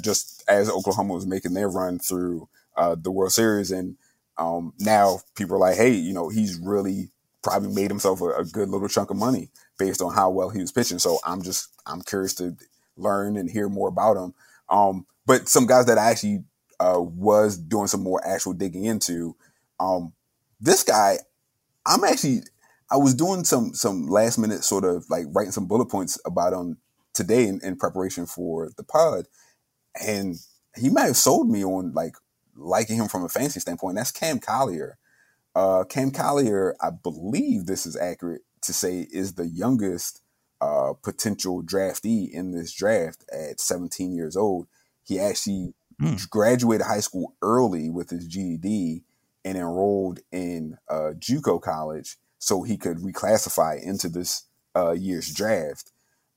just 0.00 0.44
as 0.48 0.70
Oklahoma 0.70 1.14
was 1.14 1.26
making 1.26 1.54
their 1.54 1.68
run 1.68 1.98
through 1.98 2.48
uh, 2.76 2.94
the 2.94 3.10
World 3.10 3.32
Series, 3.32 3.72
and 3.72 3.96
um, 4.38 4.72
now 4.78 5.20
people 5.34 5.56
are 5.56 5.58
like, 5.58 5.76
hey, 5.76 5.90
you 5.90 6.12
know, 6.12 6.28
he's 6.28 6.58
really 6.58 7.10
probably 7.42 7.72
made 7.72 7.90
himself 7.90 8.20
a, 8.20 8.28
a 8.30 8.44
good 8.44 8.68
little 8.68 8.88
chunk 8.88 9.10
of 9.10 9.16
money 9.16 9.50
based 9.78 10.02
on 10.02 10.14
how 10.14 10.30
well 10.30 10.50
he 10.50 10.60
was 10.60 10.70
pitching. 10.70 10.98
So 10.98 11.18
I'm 11.24 11.42
just 11.42 11.68
I'm 11.86 12.02
curious 12.02 12.34
to 12.34 12.56
learn 12.96 13.36
and 13.36 13.50
hear 13.50 13.68
more 13.68 13.88
about 13.88 14.16
him. 14.16 14.34
Um, 14.70 15.06
but 15.26 15.48
some 15.48 15.66
guys 15.66 15.86
that 15.86 15.98
I 15.98 16.10
actually 16.10 16.44
uh, 16.78 17.00
was 17.00 17.58
doing 17.58 17.86
some 17.86 18.02
more 18.02 18.26
actual 18.26 18.52
digging 18.52 18.84
into. 18.84 19.36
Um, 19.78 20.12
this 20.60 20.82
guy, 20.82 21.18
I'm 21.86 22.04
actually, 22.04 22.42
I 22.90 22.96
was 22.96 23.14
doing 23.14 23.44
some 23.44 23.74
some 23.74 24.06
last 24.06 24.38
minute 24.38 24.64
sort 24.64 24.84
of 24.84 25.04
like 25.10 25.26
writing 25.32 25.52
some 25.52 25.66
bullet 25.66 25.86
points 25.86 26.18
about 26.24 26.52
him 26.52 26.78
today 27.14 27.46
in, 27.46 27.60
in 27.62 27.76
preparation 27.76 28.26
for 28.26 28.70
the 28.76 28.84
pod, 28.84 29.26
and 30.00 30.36
he 30.76 30.88
might 30.90 31.06
have 31.06 31.16
sold 31.16 31.50
me 31.50 31.64
on 31.64 31.92
like 31.92 32.14
liking 32.56 32.96
him 32.96 33.08
from 33.08 33.24
a 33.24 33.28
fantasy 33.28 33.60
standpoint. 33.60 33.96
That's 33.96 34.12
Cam 34.12 34.38
Collier. 34.38 34.98
Uh, 35.54 35.84
Cam 35.84 36.10
Collier, 36.10 36.76
I 36.80 36.90
believe 36.90 37.66
this 37.66 37.86
is 37.86 37.96
accurate 37.96 38.42
to 38.62 38.72
say, 38.72 39.08
is 39.10 39.34
the 39.34 39.46
youngest 39.46 40.22
uh, 40.60 40.92
potential 41.02 41.62
draftee 41.62 42.30
in 42.30 42.52
this 42.52 42.72
draft 42.72 43.24
at 43.32 43.60
17 43.60 44.12
years 44.12 44.36
old. 44.36 44.66
He 45.02 45.18
actually 45.18 45.74
mm. 46.00 46.28
graduated 46.30 46.86
high 46.86 47.00
school 47.00 47.34
early 47.42 47.90
with 47.90 48.10
his 48.10 48.26
GED 48.26 49.02
and 49.44 49.58
enrolled 49.58 50.20
in 50.30 50.76
uh, 50.88 51.12
JUCO 51.18 51.60
college 51.60 52.16
so 52.38 52.62
he 52.62 52.76
could 52.76 52.98
reclassify 52.98 53.82
into 53.82 54.08
this 54.08 54.44
uh, 54.76 54.92
year's 54.92 55.32
draft. 55.32 55.92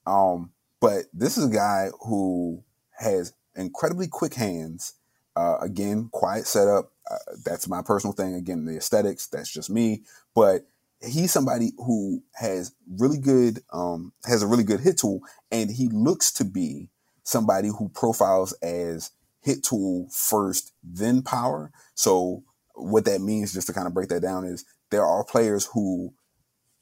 Um, 0.06 0.52
but 0.80 1.06
this 1.14 1.38
is 1.38 1.46
a 1.46 1.54
guy 1.54 1.90
who 2.02 2.64
has 2.98 3.34
incredibly 3.56 4.08
quick 4.08 4.34
hands. 4.34 4.94
Uh, 5.36 5.58
again, 5.62 6.10
quiet 6.12 6.46
setup. 6.46 6.92
Uh, 7.10 7.18
that's 7.46 7.68
my 7.68 7.82
personal 7.82 8.14
thing. 8.14 8.36
Again, 8.36 8.66
the 8.66 8.78
aesthetics. 8.78 9.28
That's 9.28 9.52
just 9.52 9.70
me. 9.70 10.04
But 10.36 10.68
he's 11.04 11.32
somebody 11.32 11.72
who 11.78 12.24
has 12.36 12.74
really 13.00 13.18
good, 13.18 13.60
um, 13.72 14.14
has 14.26 14.44
a 14.44 14.48
really 14.48 14.64
good 14.64 14.80
hit 14.80 14.98
tool, 14.98 15.22
and 15.52 15.70
he 15.70 15.88
looks 15.90 16.32
to 16.34 16.46
be 16.46 16.90
somebody 17.24 17.70
who 17.70 17.90
profiles 17.90 18.54
as 18.62 19.12
hit 19.42 19.64
tool 19.64 20.08
first, 20.12 20.74
then 20.84 21.22
power. 21.22 21.72
So 21.96 22.44
what 22.76 23.06
that 23.06 23.22
means, 23.22 23.54
just 23.54 23.68
to 23.68 23.74
kind 23.74 23.88
of 23.88 23.94
break 23.94 24.10
that 24.10 24.22
down, 24.22 24.46
is 24.46 24.66
there 24.92 25.06
are 25.06 25.24
players 25.24 25.70
who 25.74 26.14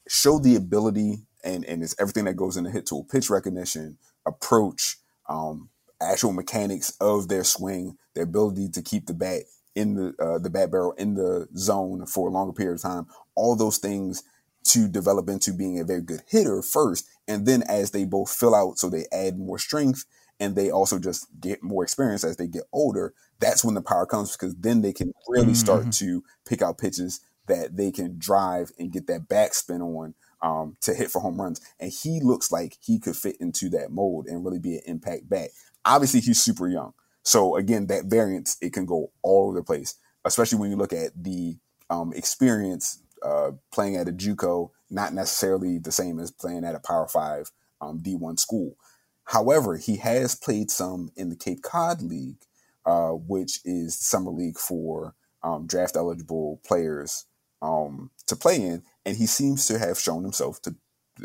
show 0.08 0.38
the 0.38 0.56
ability 0.56 1.26
and, 1.44 1.64
and 1.64 1.82
it's 1.82 1.96
everything 1.98 2.24
that 2.26 2.36
goes 2.36 2.56
into 2.56 2.70
hit 2.70 2.86
tool, 2.86 3.06
pitch 3.10 3.30
recognition, 3.30 3.98
approach, 4.26 4.96
um, 5.28 5.70
actual 6.00 6.32
mechanics 6.32 6.94
of 7.00 7.28
their 7.28 7.44
swing, 7.44 7.96
their 8.14 8.24
ability 8.24 8.68
to 8.68 8.82
keep 8.82 9.06
the 9.06 9.14
bat 9.14 9.42
in 9.74 9.94
the 9.94 10.14
uh, 10.22 10.38
the 10.38 10.50
bat 10.50 10.70
barrel 10.70 10.92
in 10.92 11.14
the 11.14 11.48
zone 11.56 12.04
for 12.06 12.28
a 12.28 12.32
longer 12.32 12.52
period 12.52 12.74
of 12.74 12.82
time. 12.82 13.06
All 13.34 13.56
those 13.56 13.78
things 13.78 14.22
to 14.64 14.88
develop 14.88 15.28
into 15.28 15.52
being 15.52 15.80
a 15.80 15.84
very 15.84 16.02
good 16.02 16.20
hitter 16.28 16.62
first, 16.62 17.06
and 17.26 17.46
then 17.46 17.62
as 17.68 17.90
they 17.90 18.04
both 18.04 18.30
fill 18.30 18.54
out, 18.54 18.78
so 18.78 18.88
they 18.88 19.06
add 19.12 19.38
more 19.38 19.58
strength 19.58 20.04
and 20.42 20.56
they 20.56 20.70
also 20.70 20.98
just 20.98 21.28
get 21.40 21.62
more 21.62 21.84
experience 21.84 22.24
as 22.24 22.36
they 22.36 22.48
get 22.48 22.64
older, 22.72 23.14
that's 23.38 23.64
when 23.64 23.74
the 23.74 23.80
power 23.80 24.06
comes 24.06 24.32
because 24.32 24.56
then 24.56 24.82
they 24.82 24.92
can 24.92 25.12
really 25.28 25.46
mm-hmm. 25.46 25.54
start 25.54 25.92
to 25.92 26.24
pick 26.44 26.60
out 26.62 26.78
pitches 26.78 27.20
that 27.46 27.76
they 27.76 27.92
can 27.92 28.18
drive 28.18 28.72
and 28.76 28.92
get 28.92 29.06
that 29.06 29.28
backspin 29.28 29.80
on 29.80 30.14
um, 30.42 30.76
to 30.80 30.94
hit 30.94 31.10
for 31.10 31.20
home 31.20 31.40
runs. 31.40 31.60
And 31.78 31.92
he 31.92 32.20
looks 32.20 32.50
like 32.50 32.76
he 32.80 32.98
could 32.98 33.14
fit 33.14 33.36
into 33.38 33.68
that 33.70 33.92
mold 33.92 34.26
and 34.26 34.44
really 34.44 34.58
be 34.58 34.76
an 34.76 34.82
impact 34.86 35.28
bat. 35.28 35.50
Obviously, 35.84 36.20
he's 36.20 36.42
super 36.42 36.68
young. 36.68 36.92
So 37.22 37.56
again, 37.56 37.86
that 37.86 38.06
variance, 38.06 38.56
it 38.60 38.72
can 38.72 38.84
go 38.84 39.12
all 39.22 39.48
over 39.48 39.58
the 39.58 39.64
place, 39.64 39.94
especially 40.24 40.58
when 40.58 40.70
you 40.70 40.76
look 40.76 40.92
at 40.92 41.10
the 41.14 41.56
um, 41.88 42.12
experience 42.14 43.00
uh, 43.24 43.52
playing 43.72 43.96
at 43.96 44.08
a 44.08 44.12
JUCO, 44.12 44.70
not 44.90 45.12
necessarily 45.14 45.78
the 45.78 45.92
same 45.92 46.18
as 46.18 46.30
playing 46.30 46.64
at 46.64 46.74
a 46.74 46.80
Power 46.80 47.08
Five 47.08 47.50
um, 47.80 48.00
D1 48.00 48.38
school. 48.38 48.76
However, 49.24 49.76
he 49.76 49.96
has 49.96 50.34
played 50.34 50.70
some 50.70 51.10
in 51.16 51.28
the 51.28 51.36
Cape 51.36 51.62
Cod 51.62 52.02
League, 52.02 52.44
uh, 52.84 53.10
which 53.10 53.60
is 53.64 53.98
summer 53.98 54.30
league 54.30 54.58
for 54.58 55.14
um, 55.42 55.66
draft 55.66 55.96
eligible 55.96 56.60
players 56.66 57.26
um, 57.60 58.10
to 58.26 58.36
play 58.36 58.56
in, 58.56 58.82
and 59.06 59.16
he 59.16 59.26
seems 59.26 59.66
to 59.66 59.78
have 59.78 59.98
shown 59.98 60.22
himself 60.24 60.60
to 60.62 60.74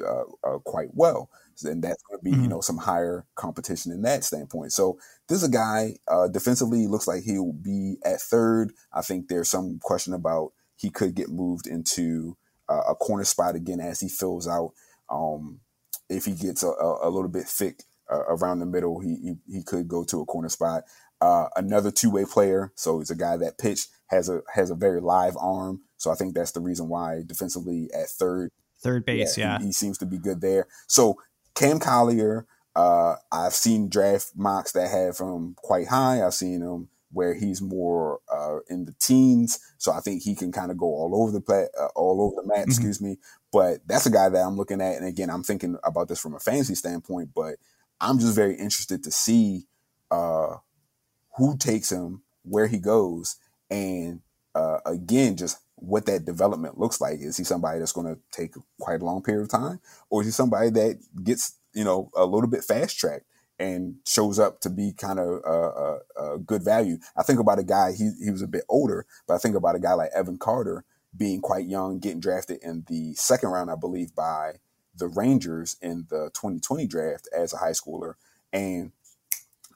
uh, 0.05 0.23
uh, 0.43 0.57
quite 0.59 0.89
well. 0.93 1.29
And 1.63 1.83
that's 1.83 2.03
going 2.03 2.19
to 2.19 2.23
be, 2.23 2.31
mm-hmm. 2.31 2.43
you 2.43 2.49
know, 2.49 2.61
some 2.61 2.77
higher 2.77 3.25
competition 3.33 3.91
in 3.91 4.03
that 4.03 4.23
standpoint. 4.23 4.73
So 4.73 4.99
this 5.27 5.39
is 5.39 5.47
a 5.47 5.51
guy 5.51 5.95
uh, 6.07 6.27
defensively 6.27 6.85
looks 6.85 7.07
like 7.07 7.23
he'll 7.23 7.53
be 7.53 7.95
at 8.05 8.21
third. 8.21 8.73
I 8.93 9.01
think 9.01 9.27
there's 9.27 9.49
some 9.49 9.79
question 9.81 10.13
about 10.13 10.51
he 10.77 10.89
could 10.89 11.15
get 11.15 11.29
moved 11.29 11.67
into 11.67 12.37
uh, 12.69 12.83
a 12.89 12.95
corner 12.95 13.23
spot 13.23 13.55
again 13.55 13.79
as 13.79 13.99
he 13.99 14.07
fills 14.07 14.47
out. 14.47 14.71
Um, 15.09 15.59
if 16.09 16.25
he 16.25 16.33
gets 16.33 16.63
a, 16.63 16.67
a, 16.67 17.09
a 17.09 17.09
little 17.09 17.29
bit 17.29 17.45
thick 17.45 17.83
uh, 18.11 18.23
around 18.27 18.59
the 18.59 18.65
middle, 18.65 18.99
he, 18.99 19.15
he, 19.15 19.57
he 19.57 19.63
could 19.63 19.87
go 19.87 20.03
to 20.05 20.21
a 20.21 20.25
corner 20.25 20.49
spot. 20.49 20.83
Uh, 21.19 21.47
another 21.55 21.91
two 21.91 22.11
way 22.11 22.25
player, 22.25 22.71
so 22.75 22.99
he's 22.99 23.09
a 23.09 23.15
guy 23.15 23.35
that 23.37 23.57
pitched 23.57 23.89
has 24.07 24.29
a 24.29 24.41
has 24.53 24.69
a 24.69 24.75
very 24.75 25.01
live 25.01 25.35
arm. 25.37 25.81
So 25.97 26.11
I 26.11 26.15
think 26.15 26.35
that's 26.35 26.51
the 26.51 26.61
reason 26.61 26.89
why 26.89 27.23
defensively 27.25 27.89
at 27.93 28.07
third, 28.07 28.51
third 28.79 29.03
base, 29.03 29.35
yeah, 29.35 29.53
yeah. 29.53 29.59
He, 29.59 29.65
he, 29.65 29.71
seems 29.73 29.97
to 29.97 30.05
be 30.05 30.19
good 30.19 30.41
there. 30.41 30.67
So 30.85 31.17
Cam 31.55 31.79
Collier, 31.79 32.45
uh, 32.75 33.15
I've 33.31 33.53
seen 33.53 33.89
draft 33.89 34.33
mocks 34.35 34.73
that 34.73 34.91
have 34.91 35.17
him 35.17 35.55
quite 35.57 35.87
high. 35.87 36.23
I've 36.23 36.35
seen 36.35 36.61
him 36.61 36.89
where 37.17 37.33
he's 37.33 37.63
more 37.63 38.19
uh, 38.31 38.59
in 38.69 38.85
the 38.85 38.93
teens. 38.99 39.59
So 39.79 39.91
I 39.91 40.01
think 40.01 40.21
he 40.21 40.35
can 40.35 40.51
kind 40.51 40.69
of 40.69 40.77
go 40.77 40.85
all 40.85 41.19
over 41.19 41.31
the 41.31 41.41
play, 41.41 41.65
uh, 41.79 41.87
all 41.95 42.21
over 42.21 42.39
the 42.39 42.47
map. 42.47 42.59
Mm-hmm. 42.59 42.69
Excuse 42.69 43.01
me. 43.01 43.17
But 43.51 43.79
that's 43.87 44.05
a 44.05 44.11
guy 44.11 44.29
that 44.29 44.39
I'm 44.39 44.55
looking 44.55 44.81
at, 44.81 44.97
and 44.97 45.05
again, 45.07 45.31
I'm 45.31 45.41
thinking 45.41 45.77
about 45.83 46.09
this 46.09 46.19
from 46.19 46.35
a 46.35 46.39
fantasy 46.39 46.75
standpoint. 46.75 47.31
But 47.33 47.55
I'm 47.99 48.19
just 48.19 48.35
very 48.35 48.53
interested 48.53 49.03
to 49.03 49.11
see 49.11 49.65
uh, 50.11 50.57
who 51.37 51.57
takes 51.57 51.91
him, 51.91 52.21
where 52.43 52.67
he 52.67 52.77
goes, 52.77 53.37
and 53.71 54.21
uh, 54.53 54.77
again, 54.85 55.37
just 55.37 55.57
what 55.73 56.05
that 56.05 56.23
development 56.23 56.77
looks 56.77 57.01
like. 57.01 57.19
Is 57.19 57.35
he 57.35 57.43
somebody 57.43 57.79
that's 57.79 57.93
going 57.93 58.13
to 58.13 58.21
take 58.31 58.53
quite 58.79 59.01
a 59.01 59.05
long 59.05 59.23
period 59.23 59.41
of 59.41 59.49
time, 59.49 59.79
or 60.11 60.21
is 60.21 60.27
he 60.27 60.31
somebody 60.31 60.69
that 60.69 60.99
gets 61.23 61.57
you 61.73 61.83
know 61.83 62.11
a 62.15 62.25
little 62.25 62.49
bit 62.49 62.63
fast 62.63 62.99
tracked 62.99 63.25
and 63.59 63.95
shows 64.05 64.39
up 64.39 64.61
to 64.61 64.69
be 64.69 64.93
kind 64.93 65.19
of 65.19 65.41
a, 65.45 65.51
a, 65.51 66.33
a, 66.33 66.39
good 66.39 66.63
value? 66.63 66.97
I 67.15 67.23
think 67.23 67.39
about 67.39 67.59
a 67.59 67.63
guy 67.63 67.93
he 67.93 68.11
he 68.23 68.31
was 68.31 68.41
a 68.41 68.47
bit 68.47 68.63
older, 68.69 69.05
but 69.27 69.35
I 69.35 69.37
think 69.37 69.55
about 69.55 69.75
a 69.75 69.79
guy 69.79 69.93
like 69.93 70.11
Evan 70.15 70.37
Carter 70.37 70.85
being 71.15 71.41
quite 71.41 71.65
young, 71.65 71.99
getting 71.99 72.19
drafted 72.19 72.59
in 72.61 72.85
the 72.87 73.13
second 73.15 73.49
round, 73.49 73.71
I 73.71 73.75
believe, 73.75 74.13
by 74.15 74.53
the 74.95 75.07
Rangers 75.07 75.77
in 75.81 76.07
the 76.09 76.31
2020 76.33 76.87
draft 76.87 77.27
as 77.35 77.53
a 77.53 77.57
high 77.57 77.71
schooler, 77.71 78.13
and 78.51 78.91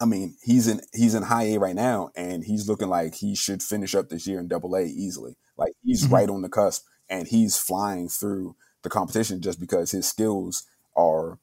I 0.01 0.05
mean, 0.05 0.35
he's 0.41 0.67
in 0.67 0.81
he's 0.93 1.13
in 1.13 1.23
high 1.23 1.43
A 1.43 1.59
right 1.59 1.75
now, 1.75 2.09
and 2.15 2.43
he's 2.43 2.67
looking 2.67 2.89
like 2.89 3.13
he 3.15 3.35
should 3.35 3.61
finish 3.61 3.93
up 3.93 4.09
this 4.09 4.25
year 4.25 4.39
in 4.39 4.47
Double 4.47 4.75
A 4.75 4.83
easily. 4.83 5.35
Like 5.57 5.73
he's 5.83 6.05
mm-hmm. 6.05 6.13
right 6.15 6.29
on 6.29 6.41
the 6.41 6.49
cusp, 6.49 6.85
and 7.07 7.27
he's 7.27 7.55
flying 7.55 8.09
through 8.09 8.55
the 8.81 8.89
competition 8.89 9.41
just 9.41 9.59
because 9.59 9.91
his 9.91 10.09
skills 10.09 10.63
are 10.95 11.37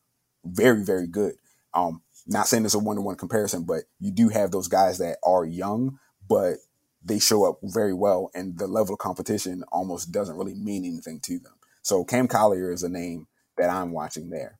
very 0.45 0.85
very 0.85 1.07
good. 1.07 1.35
Um, 1.73 2.03
not 2.29 2.47
saying 2.47 2.65
it's 2.65 2.75
a 2.75 2.79
one 2.79 2.97
to 2.97 3.03
one 3.03 3.17
comparison, 3.17 3.65
but 3.65 3.85
you 3.99 4.13
do 4.13 4.29
have 4.29 4.51
those 4.51 4.69
guys 4.69 4.99
that 4.99 5.17
are 5.25 5.45
young, 5.45 5.99
but 6.29 6.57
they 7.03 7.19
show 7.19 7.49
up 7.49 7.59
very 7.63 7.95
well, 7.95 8.31
and 8.35 8.59
the 8.59 8.67
level 8.67 8.95
of 8.95 8.99
competition 8.99 9.65
almost 9.73 10.13
doesn't 10.13 10.37
really 10.37 10.55
mean 10.55 10.85
anything 10.85 11.21
to 11.21 11.39
them. 11.39 11.55
So 11.83 12.05
Cam 12.05 12.29
Collier 12.29 12.71
is 12.71 12.83
a 12.83 12.89
name 12.89 13.29
that 13.57 13.71
I'm 13.71 13.93
watching 13.93 14.31
there. 14.31 14.59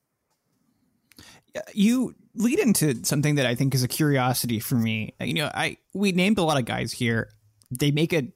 You 1.75 2.15
lead 2.35 2.59
into 2.59 3.05
something 3.05 3.35
that 3.35 3.47
I 3.47 3.55
think 3.55 3.75
is 3.75 3.83
a 3.83 3.89
curiosity 3.89 4.61
for 4.61 4.77
me. 4.77 5.15
You 5.21 5.35
know, 5.35 5.51
I 5.53 5.79
we 5.93 6.13
named 6.13 6.39
a 6.39 6.45
lot 6.45 6.59
of 6.59 6.65
guys 6.65 6.93
here. 6.93 7.31
They 7.71 7.91
make 7.91 8.13
a 8.13 8.29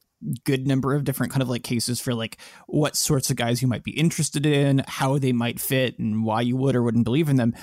good 0.45 0.67
number 0.67 0.95
of 0.95 1.05
different 1.05 1.33
kind 1.33 1.43
of 1.43 1.49
like 1.49 1.63
cases 1.63 2.01
for 2.01 2.15
like 2.15 2.39
what 2.67 2.97
sorts 2.97 3.31
of 3.31 3.37
guys 3.37 3.63
you 3.63 3.69
might 3.69 3.85
be 3.85 3.93
interested 3.93 4.47
in, 4.47 4.83
how 4.87 5.19
they 5.19 5.33
might 5.33 5.61
fit, 5.61 5.99
and 5.99 6.25
why 6.25 6.41
you 6.41 6.57
would 6.57 6.77
or 6.77 6.83
wouldn't 6.83 7.05
believe 7.05 7.29
in 7.29 7.37
them. 7.37 7.55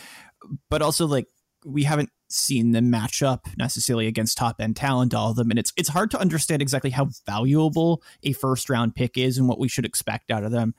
But 0.70 0.82
also 0.82 1.06
like 1.06 1.28
we 1.66 1.84
haven't 1.84 2.10
seen 2.30 2.72
them 2.72 2.90
match 2.90 3.24
up 3.24 3.48
necessarily 3.58 4.08
against 4.08 4.38
top 4.38 4.62
end 4.62 4.76
talent, 4.76 5.14
all 5.14 5.32
of 5.32 5.36
them, 5.36 5.50
and 5.50 5.60
it's 5.60 5.74
it's 5.76 5.90
hard 5.90 6.12
to 6.12 6.20
understand 6.20 6.62
exactly 6.62 6.92
how 6.92 7.10
valuable 7.26 8.02
a 8.24 8.34
first 8.34 8.70
round 8.70 8.96
pick 8.96 9.18
is 9.18 9.38
and 9.38 9.48
what 9.48 9.60
we 9.60 9.68
should 9.68 9.86
expect 9.86 10.32
out 10.32 10.44
of 10.44 10.52
them. 10.52 10.74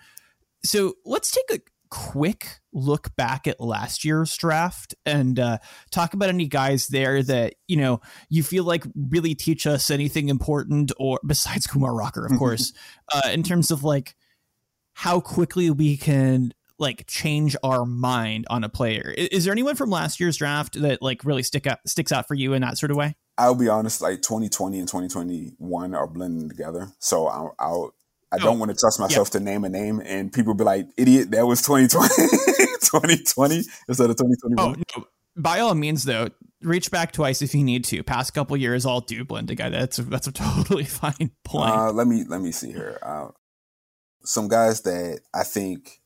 So 0.64 0.94
let's 1.04 1.30
take 1.30 1.50
a 1.50 1.60
quick 1.90 2.60
look 2.72 3.14
back 3.16 3.48
at 3.48 3.60
last 3.60 4.04
year's 4.04 4.36
draft 4.36 4.94
and 5.04 5.40
uh, 5.40 5.58
talk 5.90 6.14
about 6.14 6.28
any 6.28 6.46
guys 6.46 6.86
there 6.86 7.22
that 7.22 7.54
you 7.66 7.76
know 7.76 8.00
you 8.28 8.42
feel 8.42 8.64
like 8.64 8.84
really 8.94 9.34
teach 9.34 9.66
us 9.66 9.90
anything 9.90 10.28
important 10.28 10.92
or 10.98 11.18
besides 11.26 11.66
Kumar 11.66 11.94
Rocker 11.94 12.24
of 12.24 12.32
course 12.38 12.72
uh, 13.12 13.28
in 13.32 13.42
terms 13.42 13.70
of 13.70 13.82
like 13.82 14.14
how 14.94 15.20
quickly 15.20 15.70
we 15.70 15.96
can 15.96 16.52
like 16.80 17.06
change 17.06 17.54
our 17.62 17.84
mind 17.84 18.46
on 18.50 18.64
a 18.64 18.68
player 18.68 19.14
is, 19.16 19.28
is, 19.28 19.44
there 19.44 19.52
anyone 19.52 19.76
from 19.76 19.90
last 19.90 20.18
year's 20.18 20.36
draft 20.36 20.80
that 20.80 21.00
like 21.02 21.24
really 21.24 21.42
stick 21.42 21.66
out 21.66 21.78
sticks 21.86 22.10
out 22.10 22.26
for 22.26 22.34
you 22.34 22.52
in 22.52 22.62
that 22.62 22.78
sort 22.78 22.90
of 22.90 22.96
way 22.96 23.14
I'll 23.38 23.54
be 23.54 23.68
honest 23.68 24.00
like 24.00 24.22
2020 24.22 24.78
and 24.78 24.88
2021 24.88 25.94
are 25.94 26.06
blending 26.06 26.48
together 26.48 26.88
so 26.98 27.26
I'll, 27.26 27.54
I'll 27.58 27.94
I 28.32 28.38
don't 28.38 28.58
want 28.58 28.70
to 28.70 28.76
trust 28.76 29.00
myself 29.00 29.28
yeah. 29.28 29.40
to 29.40 29.44
name 29.44 29.64
a 29.64 29.68
name 29.68 30.00
and 30.04 30.32
people 30.32 30.54
be 30.54 30.62
like, 30.62 30.86
idiot, 30.96 31.32
that 31.32 31.46
was 31.46 31.62
2020, 31.62 32.08
2020 32.78 33.56
instead 33.88 34.08
of 34.08 34.16
2021. 34.16 34.56
Oh, 34.56 34.98
no. 34.98 35.06
By 35.36 35.60
all 35.60 35.74
means, 35.74 36.04
though, 36.04 36.28
reach 36.62 36.90
back 36.90 37.12
twice 37.12 37.42
if 37.42 37.54
you 37.54 37.64
need 37.64 37.84
to. 37.84 38.02
Past 38.02 38.34
couple 38.34 38.56
years, 38.56 38.86
all 38.86 39.00
do 39.00 39.24
blend 39.24 39.48
together. 39.48 39.78
That's 39.78 39.98
a, 39.98 40.02
that's 40.02 40.26
a 40.26 40.32
totally 40.32 40.84
fine 40.84 41.32
point. 41.44 41.70
Uh, 41.70 41.92
let 41.92 42.06
me 42.06 42.24
let 42.28 42.40
me 42.40 42.52
see 42.52 42.72
here. 42.72 42.98
Uh, 43.02 43.28
some 44.22 44.48
guys 44.48 44.82
that 44.82 45.20
I 45.34 45.44
think, 45.44 45.99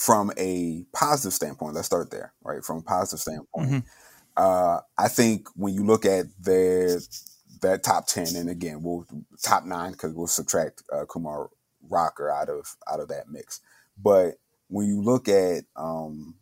from 0.00 0.32
a 0.38 0.82
positive 0.94 1.34
standpoint, 1.34 1.74
let's 1.74 1.86
start 1.86 2.10
there. 2.10 2.32
Right, 2.42 2.64
from 2.64 2.78
a 2.78 2.82
positive 2.82 3.20
standpoint, 3.20 3.68
mm-hmm. 3.68 3.78
uh, 4.34 4.80
I 4.96 5.08
think 5.08 5.48
when 5.56 5.74
you 5.74 5.84
look 5.84 6.06
at 6.06 6.24
their 6.38 6.98
that 7.60 7.82
top 7.82 8.06
ten, 8.06 8.34
and 8.34 8.48
again, 8.48 8.82
we'll 8.82 9.06
top 9.42 9.66
nine 9.66 9.92
because 9.92 10.14
we'll 10.14 10.26
subtract 10.26 10.82
uh, 10.90 11.04
Kumar 11.04 11.50
Rocker 11.90 12.30
out 12.30 12.48
of 12.48 12.76
out 12.90 13.00
of 13.00 13.08
that 13.08 13.28
mix. 13.28 13.60
But 14.02 14.36
when 14.68 14.86
you 14.86 15.02
look 15.02 15.28
at, 15.28 15.64
um, 15.76 16.36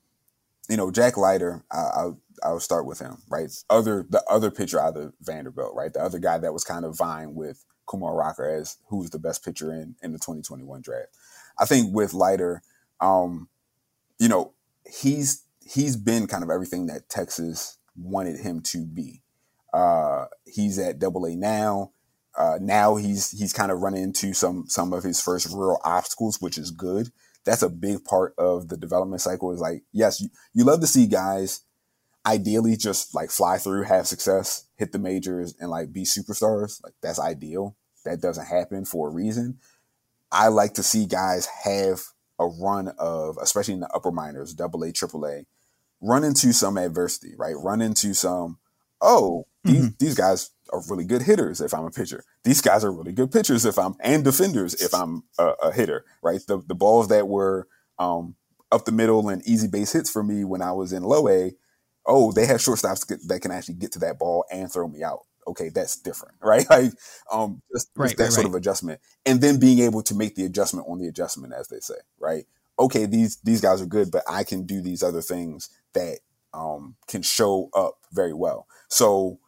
you 0.68 0.76
know, 0.76 0.92
Jack 0.92 1.16
Leiter, 1.16 1.64
I, 1.72 1.90
I'll 1.96 2.20
I'll 2.44 2.60
start 2.60 2.86
with 2.86 3.00
him, 3.00 3.22
right? 3.28 3.50
Other 3.68 4.06
the 4.08 4.22
other 4.30 4.52
pitcher 4.52 4.78
out 4.80 4.96
of 4.96 5.14
Vanderbilt, 5.20 5.74
right? 5.74 5.92
The 5.92 6.04
other 6.04 6.20
guy 6.20 6.38
that 6.38 6.52
was 6.52 6.62
kind 6.62 6.84
of 6.84 6.96
vying 6.96 7.34
with 7.34 7.64
Kumar 7.86 8.14
Rocker 8.14 8.48
as 8.48 8.76
who's 8.86 9.10
the 9.10 9.18
best 9.18 9.44
pitcher 9.44 9.72
in 9.72 9.96
in 10.00 10.12
the 10.12 10.18
2021 10.18 10.80
draft. 10.80 11.08
I 11.58 11.64
think 11.64 11.92
with 11.92 12.14
Leiter, 12.14 12.62
um, 13.00 13.48
you 14.18 14.28
know, 14.28 14.52
he's 14.86 15.44
he's 15.60 15.96
been 15.96 16.26
kind 16.26 16.42
of 16.42 16.50
everything 16.50 16.86
that 16.86 17.08
Texas 17.08 17.78
wanted 17.96 18.38
him 18.40 18.60
to 18.62 18.84
be. 18.84 19.22
Uh, 19.72 20.26
he's 20.46 20.78
at 20.78 20.98
Double 20.98 21.26
A 21.26 21.36
now. 21.36 21.92
Uh, 22.36 22.58
now 22.60 22.96
he's 22.96 23.32
he's 23.32 23.52
kind 23.52 23.72
of 23.72 23.80
running 23.80 24.02
into 24.02 24.32
some 24.32 24.64
some 24.68 24.92
of 24.92 25.02
his 25.02 25.20
first 25.20 25.46
real 25.46 25.78
obstacles, 25.84 26.40
which 26.40 26.56
is 26.58 26.70
good. 26.70 27.10
That's 27.44 27.62
a 27.62 27.68
big 27.68 28.04
part 28.04 28.34
of 28.38 28.68
the 28.68 28.76
development 28.76 29.20
cycle. 29.20 29.52
Is 29.52 29.60
like, 29.60 29.82
yes, 29.92 30.20
you, 30.20 30.28
you 30.54 30.64
love 30.64 30.80
to 30.80 30.86
see 30.86 31.06
guys 31.06 31.62
ideally 32.26 32.76
just 32.76 33.14
like 33.14 33.30
fly 33.30 33.58
through, 33.58 33.84
have 33.84 34.06
success, 34.06 34.66
hit 34.76 34.92
the 34.92 34.98
majors, 34.98 35.54
and 35.58 35.70
like 35.70 35.92
be 35.92 36.02
superstars. 36.02 36.82
Like 36.82 36.94
that's 37.02 37.18
ideal. 37.18 37.76
That 38.04 38.20
doesn't 38.20 38.46
happen 38.46 38.84
for 38.84 39.08
a 39.08 39.12
reason. 39.12 39.58
I 40.30 40.48
like 40.48 40.74
to 40.74 40.82
see 40.82 41.06
guys 41.06 41.46
have 41.64 42.02
a 42.38 42.46
run 42.46 42.88
of, 42.98 43.36
especially 43.40 43.74
in 43.74 43.80
the 43.80 43.90
upper 43.94 44.10
minors, 44.10 44.54
double 44.54 44.82
A, 44.84 44.92
triple 44.92 45.26
A, 45.26 45.44
run 46.00 46.24
into 46.24 46.52
some 46.52 46.78
adversity, 46.78 47.34
right? 47.36 47.54
Run 47.56 47.80
into 47.80 48.14
some 48.14 48.58
oh, 49.00 49.46
these, 49.64 49.76
mm-hmm. 49.76 49.88
these 49.98 50.14
guys 50.14 50.50
are 50.72 50.82
really 50.88 51.04
good 51.04 51.22
hitters 51.22 51.60
if 51.60 51.72
I'm 51.74 51.84
a 51.84 51.90
pitcher. 51.90 52.24
These 52.44 52.60
guys 52.60 52.84
are 52.84 52.92
really 52.92 53.12
good 53.12 53.30
pitchers 53.30 53.64
if 53.64 53.78
I'm 53.78 53.94
and 54.00 54.24
defenders 54.24 54.74
if 54.74 54.94
I'm 54.94 55.24
a, 55.38 55.52
a 55.62 55.72
hitter, 55.72 56.04
right? 56.22 56.40
The 56.46 56.62
the 56.66 56.74
balls 56.74 57.08
that 57.08 57.28
were 57.28 57.68
um, 57.98 58.36
up 58.70 58.84
the 58.84 58.92
middle 58.92 59.28
and 59.28 59.46
easy 59.46 59.68
base 59.68 59.92
hits 59.92 60.10
for 60.10 60.22
me 60.22 60.44
when 60.44 60.62
I 60.62 60.72
was 60.72 60.92
in 60.92 61.02
low 61.02 61.28
A, 61.28 61.52
oh, 62.06 62.32
they 62.32 62.46
have 62.46 62.58
shortstops 62.58 63.06
that 63.28 63.40
can 63.40 63.50
actually 63.50 63.74
get 63.74 63.92
to 63.92 63.98
that 64.00 64.18
ball 64.18 64.44
and 64.50 64.70
throw 64.70 64.88
me 64.88 65.02
out. 65.02 65.20
Okay, 65.48 65.70
that's 65.70 65.96
different, 65.96 66.36
right? 66.42 66.68
Like 66.68 66.92
um, 67.32 67.62
just, 67.72 67.90
right, 67.96 68.06
just 68.06 68.18
that 68.18 68.24
right, 68.24 68.32
sort 68.32 68.44
right. 68.44 68.50
of 68.50 68.54
adjustment, 68.54 69.00
and 69.26 69.40
then 69.40 69.58
being 69.58 69.80
able 69.80 70.02
to 70.02 70.14
make 70.14 70.34
the 70.34 70.44
adjustment 70.44 70.86
on 70.88 70.98
the 70.98 71.08
adjustment, 71.08 71.52
as 71.52 71.68
they 71.68 71.80
say, 71.80 71.94
right? 72.18 72.44
Okay, 72.78 73.06
these 73.06 73.36
these 73.38 73.60
guys 73.60 73.82
are 73.82 73.86
good, 73.86 74.10
but 74.10 74.22
I 74.28 74.44
can 74.44 74.64
do 74.64 74.80
these 74.80 75.02
other 75.02 75.22
things 75.22 75.70
that 75.94 76.18
um, 76.54 76.96
can 77.08 77.22
show 77.22 77.70
up 77.74 77.98
very 78.12 78.34
well. 78.34 78.66
So 78.88 79.40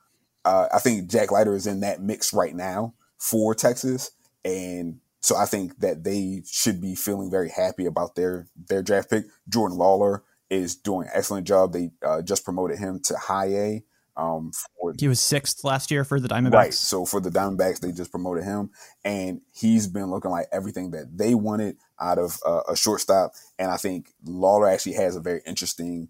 uh, 0.44 0.68
I 0.72 0.78
think 0.78 1.10
Jack 1.10 1.30
Leiter 1.30 1.54
is 1.54 1.66
in 1.66 1.80
that 1.80 2.00
mix 2.00 2.32
right 2.32 2.54
now 2.54 2.94
for 3.18 3.54
Texas, 3.54 4.10
and 4.44 5.00
so 5.20 5.36
I 5.36 5.44
think 5.44 5.78
that 5.80 6.02
they 6.02 6.42
should 6.46 6.80
be 6.80 6.94
feeling 6.94 7.30
very 7.30 7.50
happy 7.50 7.86
about 7.86 8.14
their 8.14 8.48
their 8.68 8.82
draft 8.82 9.10
pick. 9.10 9.26
Jordan 9.48 9.78
Lawlar 9.78 10.22
is 10.48 10.74
doing 10.74 11.06
an 11.06 11.12
excellent 11.14 11.46
job. 11.46 11.72
They 11.72 11.90
uh, 12.04 12.22
just 12.22 12.44
promoted 12.44 12.78
him 12.78 13.00
to 13.04 13.16
high 13.16 13.46
A. 13.46 13.84
Um, 14.16 14.52
for, 14.78 14.94
he 14.98 15.08
was 15.08 15.20
sixth 15.20 15.64
last 15.64 15.90
year 15.90 16.04
for 16.04 16.20
the 16.20 16.28
Diamondbacks. 16.28 16.52
Right. 16.52 16.74
So 16.74 17.06
for 17.06 17.20
the 17.20 17.30
Diamondbacks, 17.30 17.80
they 17.80 17.92
just 17.92 18.10
promoted 18.10 18.44
him, 18.44 18.70
and 19.04 19.40
he's 19.52 19.86
been 19.86 20.10
looking 20.10 20.30
like 20.30 20.46
everything 20.52 20.90
that 20.92 21.16
they 21.16 21.34
wanted 21.34 21.76
out 22.00 22.18
of 22.18 22.38
uh, 22.44 22.62
a 22.68 22.76
shortstop. 22.76 23.32
And 23.58 23.70
I 23.70 23.76
think 23.76 24.12
Lawlar 24.26 24.72
actually 24.72 24.94
has 24.94 25.16
a 25.16 25.20
very 25.20 25.40
interesting 25.46 26.08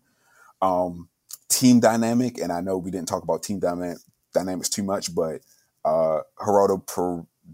um, 0.62 1.08
team 1.48 1.80
dynamic, 1.80 2.38
and 2.38 2.52
I 2.52 2.60
know 2.60 2.78
we 2.78 2.90
didn't 2.90 3.08
talk 3.08 3.22
about 3.22 3.42
team 3.42 3.60
dynamic, 3.60 3.98
dynamics 4.32 4.68
too 4.68 4.82
much, 4.82 5.14
but 5.14 5.40
uh, 5.84 6.20
Geraldo 6.38 6.84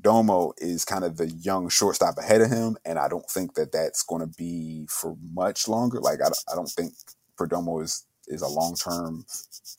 Perdomo 0.03 0.53
is 0.59 0.85
kind 0.85 1.05
of 1.05 1.17
the 1.17 1.29
young 1.29 1.69
shortstop 1.69 2.19
ahead 2.19 2.41
of 2.41 2.51
him, 2.51 2.77
and 2.85 2.99
I 2.99 3.09
don't 3.09 3.29
think 3.29 3.55
that 3.55 3.73
that's 3.73 4.03
going 4.03 4.21
to 4.21 4.27
be 4.27 4.87
for 4.89 5.17
much 5.35 5.69
longer. 5.69 6.01
Like 6.01 6.21
I, 6.21 6.29
I 6.51 6.55
don't 6.55 6.69
think 6.69 6.95
Perdomo 7.39 7.83
is 7.83 8.05
is 8.27 8.43
a 8.43 8.49
long 8.49 8.75
term 8.75 9.25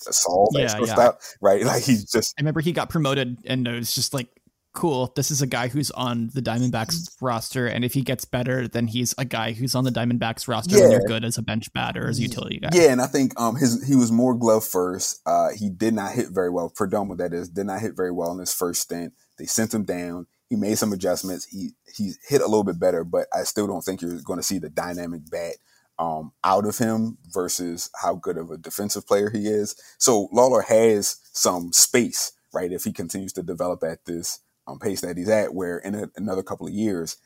assault 0.07 0.51
yeah, 0.53 0.79
yeah. 0.83 1.11
right? 1.41 1.63
Like 1.65 1.83
he's 1.83 2.09
just. 2.09 2.33
I 2.37 2.41
remember 2.41 2.61
he 2.61 2.71
got 2.71 2.89
promoted, 2.89 3.37
and 3.45 3.67
it 3.67 3.71
was 3.71 3.93
just 3.93 4.13
like 4.13 4.29
cool, 4.77 5.11
this 5.15 5.31
is 5.31 5.41
a 5.41 5.47
guy 5.47 5.67
who's 5.69 5.89
on 5.91 6.29
the 6.35 6.41
Diamondbacks 6.41 7.09
roster, 7.19 7.65
and 7.65 7.83
if 7.83 7.95
he 7.95 8.01
gets 8.01 8.25
better, 8.25 8.67
then 8.67 8.85
he's 8.85 9.15
a 9.17 9.25
guy 9.25 9.53
who's 9.53 9.73
on 9.73 9.83
the 9.83 9.89
Diamondbacks 9.89 10.47
roster 10.47 10.77
yeah. 10.77 10.83
when 10.83 10.91
you're 10.91 11.07
good 11.07 11.25
as 11.25 11.35
a 11.39 11.41
bench 11.41 11.73
batter 11.73 12.07
as 12.07 12.19
a 12.19 12.21
utility 12.21 12.59
guy. 12.59 12.69
Yeah, 12.71 12.91
and 12.91 13.01
I 13.01 13.07
think 13.07 13.37
um 13.39 13.55
his 13.55 13.87
he 13.87 13.95
was 13.95 14.11
more 14.11 14.35
glove 14.35 14.63
first. 14.63 15.19
Uh, 15.25 15.49
he 15.55 15.69
did 15.69 15.95
not 15.95 16.11
hit 16.11 16.27
very 16.29 16.51
well. 16.51 16.69
Perdomo, 16.69 17.17
that 17.17 17.33
is, 17.33 17.49
did 17.49 17.65
not 17.65 17.81
hit 17.81 17.95
very 17.95 18.11
well 18.11 18.31
in 18.31 18.39
his 18.39 18.53
first 18.53 18.83
stint. 18.83 19.13
They 19.39 19.45
sent 19.45 19.73
him 19.73 19.83
down. 19.83 20.27
He 20.47 20.55
made 20.55 20.77
some 20.77 20.93
adjustments. 20.93 21.45
He 21.45 21.71
he 21.95 22.13
hit 22.27 22.41
a 22.41 22.47
little 22.47 22.63
bit 22.63 22.79
better, 22.79 23.03
but 23.03 23.25
I 23.35 23.43
still 23.43 23.65
don't 23.65 23.81
think 23.81 24.03
you're 24.03 24.21
going 24.21 24.39
to 24.39 24.45
see 24.45 24.59
the 24.59 24.69
dynamic 24.69 25.21
bat 25.31 25.55
um, 25.99 26.31
out 26.43 26.65
of 26.65 26.77
him 26.77 27.17
versus 27.33 27.89
how 28.01 28.15
good 28.15 28.37
of 28.37 28.51
a 28.51 28.57
defensive 28.57 29.07
player 29.07 29.29
he 29.29 29.47
is. 29.47 29.75
So 29.97 30.29
Lawlar 30.33 30.63
has 30.65 31.17
some 31.33 31.73
space, 31.73 32.33
right? 32.53 32.71
If 32.71 32.83
he 32.83 32.93
continues 32.93 33.33
to 33.33 33.43
develop 33.43 33.83
at 33.83 34.05
this 34.05 34.39
um, 34.67 34.79
pace 34.79 35.01
that 35.01 35.17
he's 35.17 35.29
at, 35.29 35.53
where 35.53 35.79
in 35.79 35.95
a, 35.95 36.09
another 36.15 36.43
couple 36.43 36.67
of 36.67 36.73
years, 36.73 37.17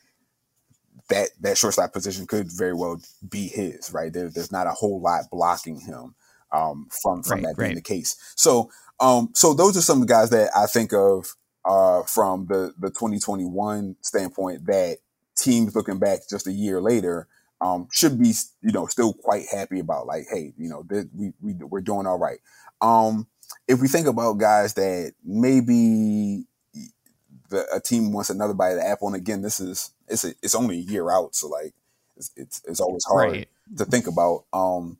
that 1.08 1.30
that 1.40 1.58
shortstop 1.58 1.92
position 1.92 2.26
could 2.26 2.50
very 2.50 2.72
well 2.72 3.00
be 3.28 3.48
his. 3.48 3.92
Right 3.92 4.12
there, 4.12 4.28
there's 4.28 4.52
not 4.52 4.66
a 4.66 4.70
whole 4.70 5.00
lot 5.00 5.24
blocking 5.30 5.80
him 5.80 6.14
um, 6.52 6.88
from 7.02 7.22
from 7.22 7.40
right, 7.40 7.48
that 7.48 7.58
being 7.58 7.70
right. 7.70 7.76
the 7.76 7.82
case. 7.82 8.16
So 8.36 8.70
um, 9.00 9.30
so 9.34 9.52
those 9.52 9.76
are 9.76 9.82
some 9.82 10.00
of 10.00 10.06
the 10.06 10.12
guys 10.12 10.30
that 10.30 10.50
I 10.56 10.66
think 10.66 10.92
of 10.92 11.34
uh, 11.64 12.02
from 12.04 12.46
the 12.46 12.72
the 12.78 12.88
2021 12.88 13.96
standpoint 14.00 14.66
that 14.66 14.98
teams 15.36 15.74
looking 15.74 15.98
back 15.98 16.20
just 16.30 16.46
a 16.46 16.52
year 16.52 16.80
later 16.80 17.26
um, 17.62 17.88
should 17.92 18.18
be 18.18 18.32
you 18.62 18.72
know 18.72 18.86
still 18.86 19.12
quite 19.12 19.46
happy 19.50 19.78
about 19.78 20.06
like 20.06 20.24
hey 20.30 20.52
you 20.58 20.68
know 20.68 20.84
we, 21.14 21.32
we 21.40 21.54
we're 21.54 21.80
doing 21.80 22.06
all 22.06 22.18
right 22.18 22.40
um, 22.80 23.26
if 23.68 23.80
we 23.80 23.88
think 23.88 24.06
about 24.06 24.38
guys 24.38 24.74
that 24.74 25.12
maybe 25.24 26.44
the, 27.50 27.64
a 27.72 27.80
team 27.80 28.12
wants 28.12 28.30
another 28.30 28.54
bite 28.54 28.70
of 28.70 28.78
the 28.78 28.86
apple 28.86 29.06
and 29.06 29.16
again 29.16 29.42
this 29.42 29.60
is 29.60 29.90
it's 30.08 30.24
a, 30.24 30.34
it's 30.42 30.54
only 30.54 30.78
a 30.78 30.80
year 30.80 31.10
out 31.10 31.34
so 31.34 31.48
like 31.48 31.74
it's 32.16 32.32
it's, 32.36 32.62
it's 32.66 32.80
always 32.80 33.04
hard 33.04 33.32
right. 33.32 33.48
to 33.76 33.84
think 33.84 34.06
about 34.06 34.44
um 34.52 34.98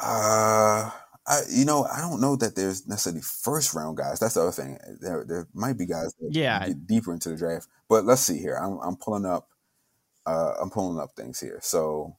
uh 0.00 0.90
I, 1.26 1.40
you 1.50 1.64
know, 1.64 1.86
I 1.86 2.00
don't 2.02 2.20
know 2.20 2.36
that 2.36 2.54
there's 2.54 2.86
necessarily 2.86 3.22
first 3.22 3.74
round 3.74 3.96
guys. 3.96 4.20
That's 4.20 4.34
the 4.34 4.42
other 4.42 4.52
thing. 4.52 4.78
There, 5.00 5.24
there 5.26 5.48
might 5.54 5.78
be 5.78 5.86
guys 5.86 6.12
that 6.20 6.34
yeah. 6.34 6.66
get 6.66 6.86
deeper 6.86 7.14
into 7.14 7.30
the 7.30 7.36
draft. 7.36 7.66
But 7.88 8.04
let's 8.04 8.20
see 8.20 8.38
here. 8.38 8.56
I'm, 8.56 8.78
I'm 8.80 8.96
pulling 8.96 9.24
up, 9.24 9.48
uh, 10.26 10.54
I'm 10.60 10.70
pulling 10.70 10.98
up 10.98 11.10
things 11.16 11.40
here. 11.40 11.58
So, 11.62 12.16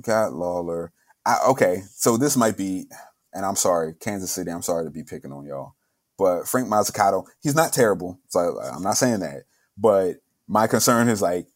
got 0.00 0.32
Lawlar. 0.32 0.88
I, 1.24 1.38
okay, 1.50 1.82
so 1.94 2.16
this 2.16 2.36
might 2.36 2.56
be, 2.56 2.86
and 3.32 3.44
I'm 3.44 3.56
sorry, 3.56 3.94
Kansas 4.00 4.32
City. 4.32 4.50
I'm 4.50 4.62
sorry 4.62 4.84
to 4.84 4.90
be 4.90 5.04
picking 5.04 5.32
on 5.32 5.46
y'all, 5.46 5.74
but 6.18 6.48
Frank 6.48 6.68
Mozzicato, 6.68 7.26
he's 7.42 7.54
not 7.54 7.72
terrible. 7.72 8.18
So 8.28 8.60
I'm 8.60 8.82
not 8.82 8.96
saying 8.96 9.20
that, 9.20 9.44
but 9.76 10.16
my 10.48 10.66
concern 10.66 11.08
is 11.08 11.22
like 11.22 11.46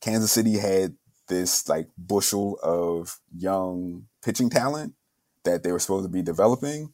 Kansas 0.00 0.32
City 0.32 0.58
had 0.58 0.96
this 1.28 1.68
like 1.68 1.88
bushel 1.98 2.58
of 2.62 3.18
young 3.36 4.04
pitching 4.24 4.50
talent 4.50 4.94
that 5.44 5.62
they 5.62 5.72
were 5.72 5.78
supposed 5.78 6.06
to 6.06 6.12
be 6.12 6.22
developing, 6.22 6.92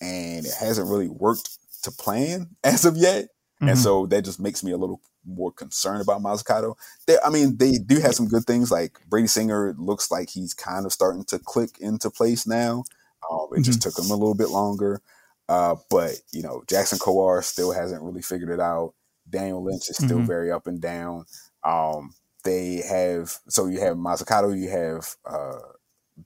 and 0.00 0.46
it 0.46 0.52
hasn't 0.58 0.88
really 0.88 1.08
worked 1.08 1.58
to 1.82 1.90
plan 1.90 2.50
as 2.64 2.84
of 2.84 2.96
yet. 2.96 3.24
Mm-hmm. 3.24 3.68
And 3.68 3.78
so 3.78 4.06
that 4.06 4.24
just 4.24 4.40
makes 4.40 4.64
me 4.64 4.72
a 4.72 4.76
little 4.76 5.00
more 5.26 5.52
concerned 5.52 6.02
about 6.02 6.22
Mozzicato. 6.22 6.74
They, 7.06 7.16
I 7.24 7.30
mean, 7.30 7.56
they 7.56 7.72
do 7.72 8.00
have 8.00 8.14
some 8.14 8.28
good 8.28 8.44
things. 8.44 8.70
Like 8.70 8.98
Brady 9.08 9.28
Singer 9.28 9.74
looks 9.78 10.10
like 10.10 10.30
he's 10.30 10.54
kind 10.54 10.86
of 10.86 10.92
starting 10.92 11.24
to 11.24 11.38
click 11.38 11.78
into 11.80 12.10
place 12.10 12.46
now. 12.46 12.84
Um, 13.30 13.48
it 13.52 13.54
mm-hmm. 13.56 13.62
just 13.62 13.82
took 13.82 13.98
him 13.98 14.10
a 14.10 14.14
little 14.14 14.34
bit 14.34 14.50
longer. 14.50 15.00
Uh, 15.48 15.76
but 15.90 16.12
you 16.32 16.42
know, 16.42 16.62
Jackson 16.68 16.98
Kowar 16.98 17.42
still 17.42 17.72
hasn't 17.72 18.02
really 18.02 18.22
figured 18.22 18.50
it 18.50 18.60
out. 18.60 18.94
Daniel 19.28 19.62
Lynch 19.62 19.88
is 19.90 19.96
still 19.96 20.18
mm-hmm. 20.18 20.26
very 20.26 20.50
up 20.50 20.66
and 20.66 20.80
down. 20.80 21.24
Um, 21.64 22.14
they 22.44 22.82
have 22.88 23.36
so 23.48 23.66
you 23.66 23.80
have 23.80 23.96
Mozzicato, 23.96 24.58
you 24.58 24.70
have 24.70 25.14
uh, 25.26 25.58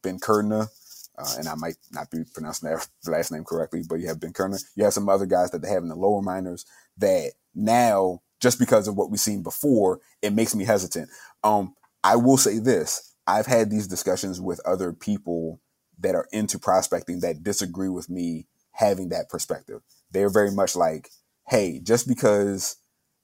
Ben 0.02 0.18
Kerdner, 0.18 0.68
uh, 1.16 1.34
and 1.38 1.48
I 1.48 1.54
might 1.54 1.76
not 1.92 2.10
be 2.10 2.24
pronouncing 2.32 2.68
that 2.68 2.86
last 3.10 3.30
name 3.32 3.44
correctly, 3.44 3.82
but 3.88 4.00
you 4.00 4.08
have 4.08 4.20
Ben 4.20 4.32
Kerner. 4.32 4.58
You 4.74 4.84
have 4.84 4.92
some 4.92 5.08
other 5.08 5.26
guys 5.26 5.50
that 5.50 5.62
they 5.62 5.68
have 5.68 5.82
in 5.82 5.88
the 5.88 5.94
lower 5.94 6.22
minors 6.22 6.66
that 6.98 7.32
now, 7.54 8.22
just 8.44 8.58
because 8.58 8.86
of 8.86 8.94
what 8.94 9.10
we've 9.10 9.18
seen 9.18 9.42
before, 9.42 10.00
it 10.20 10.34
makes 10.34 10.54
me 10.54 10.64
hesitant. 10.64 11.08
Um, 11.42 11.74
I 12.04 12.16
will 12.16 12.36
say 12.36 12.58
this: 12.58 13.14
I've 13.26 13.46
had 13.46 13.70
these 13.70 13.88
discussions 13.88 14.38
with 14.38 14.60
other 14.66 14.92
people 14.92 15.60
that 15.98 16.14
are 16.14 16.28
into 16.30 16.58
prospecting 16.58 17.20
that 17.20 17.42
disagree 17.42 17.88
with 17.88 18.10
me 18.10 18.46
having 18.72 19.08
that 19.08 19.30
perspective. 19.30 19.80
They're 20.10 20.28
very 20.28 20.50
much 20.50 20.76
like, 20.76 21.10
"Hey, 21.48 21.80
just 21.80 22.06
because." 22.06 22.76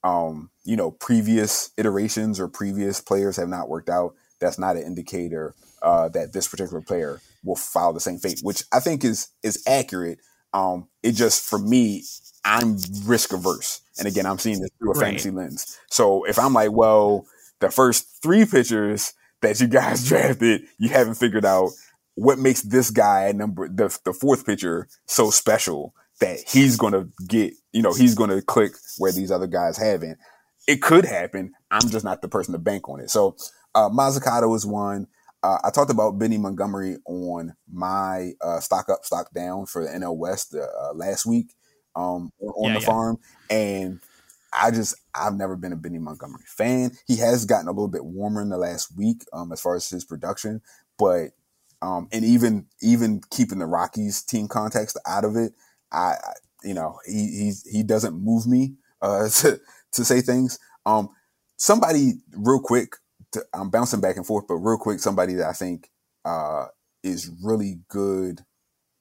Um, 0.03 0.49
you 0.65 0.77
know, 0.77 0.93
previous 0.93 1.73
iterations 1.77 2.41
or 2.41 2.49
previous 2.49 3.03
players 3.03 3.37
have 3.37 3.51
not 3.51 3.69
worked 3.69 3.91
out, 3.91 4.15
that's 4.41 4.59
not 4.59 4.77
an 4.77 4.83
indicator 4.83 5.55
uh, 5.83 6.09
that 6.09 6.33
this 6.33 6.49
particular 6.49 6.81
player 6.81 7.21
will 7.45 7.55
follow 7.55 7.93
the 7.93 8.01
same 8.01 8.17
fate, 8.17 8.41
which 8.43 8.65
I 8.73 8.81
think 8.81 9.05
is 9.05 9.29
is 9.43 9.63
accurate. 9.67 10.21
Um, 10.53 10.89
it 11.03 11.13
just 11.13 11.49
for 11.49 11.59
me, 11.59 12.05
I'm 12.45 12.79
risk 13.05 13.33
averse, 13.33 13.83
and 13.99 14.09
again, 14.09 14.27
I'm 14.27 14.39
seeing 14.39 14.61
this 14.61 14.71
through 14.79 14.93
a 14.93 14.95
right. 14.95 15.07
fantasy 15.07 15.31
lens. 15.31 15.79
So 15.91 16.25
if 16.25 16.39
I'm 16.39 16.55
like, 16.55 16.73
well, 16.73 17.27
the 17.61 17.71
first 17.71 18.23
three 18.23 18.45
pitchers 18.47 19.13
that 19.43 19.61
you 19.61 19.69
guys 19.69 20.05
drafted, 20.09 20.63
you 20.79 20.89
haven't 20.89 21.15
figured 21.15 21.45
out 21.45 21.71
what 22.15 22.39
makes 22.39 22.63
this 22.63 22.91
guy 22.91 23.33
number 23.33 23.69
the 23.69 23.97
the 24.05 24.13
fourth 24.13 24.45
pitcher 24.45 24.89
so 25.07 25.31
special 25.31 25.95
that 26.21 26.39
he's 26.47 26.77
going 26.77 26.93
to 26.93 27.09
get, 27.27 27.55
you 27.73 27.83
know, 27.83 27.95
he's 27.95 28.15
going 28.15 28.31
to 28.31 28.43
click 28.43 28.73
where 28.99 29.13
these 29.13 29.31
other 29.31 29.47
guys 29.47 29.79
haven't. 29.79 30.19
It 30.69 30.83
could 30.83 31.07
happen. 31.07 31.53
I'm 31.71 31.89
just 31.89 32.05
not 32.05 32.21
the 32.21 32.29
person 32.29 32.53
to 32.53 32.59
bank 32.59 32.89
on 32.89 33.01
it. 33.01 33.11
So 33.11 33.37
uh, 33.75 33.89
Mozzicato 33.89 34.55
is 34.55 34.67
one. 34.67 35.07
Uh, 35.43 35.59
I 35.65 35.71
talked 35.71 35.91
about 35.91 36.19
Benny 36.19 36.39
Montgomery 36.39 36.99
on 37.07 37.55
my 37.73 38.33
uh, 38.43 38.61
stock 38.61 38.89
up, 38.91 39.05
stock 39.05 39.33
down 39.33 39.67
for 39.67 39.85
the 39.85 39.91
NL 39.91 40.17
West 40.17 40.55
uh, 40.55 40.93
last 40.93 41.25
week 41.25 41.55
um, 41.97 42.31
on 42.41 42.69
yeah, 42.69 42.75
the 42.75 42.81
yeah. 42.81 42.87
farm, 42.87 43.19
and 43.49 44.01
I 44.53 44.71
just 44.71 44.95
I've 45.15 45.35
never 45.35 45.57
been 45.57 45.73
a 45.73 45.77
Benny 45.77 45.99
Montgomery 45.99 46.45
fan. 46.47 46.93
He 47.07 47.17
has 47.17 47.47
gotten 47.47 47.69
a 47.69 47.73
little 47.73 47.89
bit 47.89 48.05
warmer 48.05 48.43
in 48.43 48.51
the 48.51 48.59
last 48.59 48.97
week 48.97 49.25
um, 49.33 49.51
as 49.53 49.61
far 49.61 49.77
as 49.77 49.89
his 49.89 50.05
production, 50.05 50.61
but 50.99 51.31
um, 51.81 52.09
and 52.13 52.25
even 52.25 52.67
even 52.83 53.23
keeping 53.31 53.59
the 53.59 53.67
Rockies 53.67 54.23
team 54.23 54.47
context 54.47 54.99
out 55.07 55.25
of 55.25 55.37
it, 55.37 55.53
I, 55.91 56.17
I 56.23 56.33
you 56.63 56.75
know 56.75 56.99
he 57.07 57.53
he 57.71 57.83
doesn't 57.83 58.15
move 58.15 58.47
me 58.47 58.75
uh, 59.01 59.29
to 59.41 59.61
to 59.93 60.05
say 60.05 60.21
things. 60.21 60.59
Um, 60.85 61.09
somebody 61.57 62.15
real 62.33 62.61
quick 62.61 62.97
to, 63.33 63.45
I'm 63.55 63.71
bouncing 63.71 64.01
back 64.01 64.17
and 64.17 64.27
forth, 64.27 64.47
but 64.49 64.57
real 64.57 64.79
quick, 64.79 65.01
somebody 65.01 65.35
that 65.35 65.49
I 65.49 65.53
think 65.53 65.91
uh, 66.25 66.67
is 67.03 67.31
really 67.43 67.81
good 67.89 68.41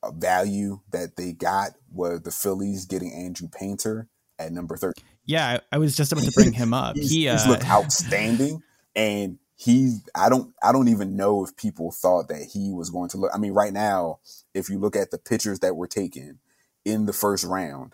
uh, 0.03 0.11
value 0.11 0.79
that 0.91 1.15
they 1.15 1.33
got 1.33 1.71
was 1.91 2.21
the 2.21 2.31
Phillies 2.31 2.85
getting 2.85 3.11
Andrew 3.13 3.47
Painter 3.47 4.07
at 4.37 4.51
number 4.51 4.77
13. 4.77 5.03
Yeah, 5.25 5.59
I 5.71 5.77
was 5.77 5.95
just 5.95 6.11
about 6.11 6.23
to 6.23 6.31
bring 6.31 6.53
him 6.53 6.73
up. 6.73 6.95
he's, 6.95 7.11
he 7.11 7.27
uh... 7.27 7.33
he's 7.33 7.47
looked 7.47 7.69
outstanding, 7.69 8.63
and 8.95 9.37
he 9.55 9.97
I 10.15 10.29
don't 10.29 10.53
I 10.63 10.71
don't 10.71 10.87
even 10.87 11.15
know 11.15 11.43
if 11.43 11.55
people 11.55 11.91
thought 11.91 12.29
that 12.29 12.49
he 12.53 12.71
was 12.71 12.89
going 12.89 13.09
to 13.09 13.17
look. 13.17 13.31
I 13.33 13.37
mean, 13.37 13.51
right 13.51 13.73
now, 13.73 14.19
if 14.53 14.69
you 14.69 14.79
look 14.79 14.95
at 14.95 15.11
the 15.11 15.17
pitchers 15.17 15.59
that 15.59 15.75
were 15.75 15.87
taken 15.87 16.39
in 16.85 17.05
the 17.05 17.13
first 17.13 17.43
round, 17.43 17.93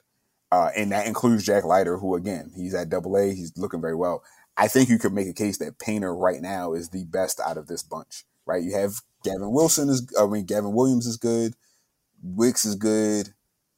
uh, 0.51 0.69
and 0.77 0.91
that 0.91 1.07
includes 1.07 1.45
Jack 1.45 1.65
Leiter, 1.65 1.97
who 1.97 2.15
again 2.15 2.51
he's 2.55 2.75
at 2.75 2.89
Double 2.89 3.17
A, 3.17 3.33
he's 3.33 3.51
looking 3.57 3.81
very 3.81 3.95
well. 3.95 4.23
I 4.57 4.67
think 4.67 4.89
you 4.89 4.97
could 4.97 5.13
make 5.13 5.27
a 5.27 5.33
case 5.33 5.57
that 5.57 5.79
Painter 5.79 6.15
right 6.15 6.41
now 6.41 6.73
is 6.73 6.89
the 6.89 7.05
best 7.05 7.39
out 7.39 7.57
of 7.57 7.67
this 7.67 7.83
bunch, 7.83 8.25
right? 8.45 8.63
You 8.63 8.73
have 8.75 9.01
Gavin 9.23 9.51
Wilson 9.51 9.89
is, 9.89 10.07
I 10.19 10.25
mean, 10.27 10.45
Gavin 10.45 10.73
Williams 10.73 11.05
is 11.05 11.17
good. 11.17 11.55
Wicks 12.23 12.65
is 12.65 12.75
good. 12.75 13.33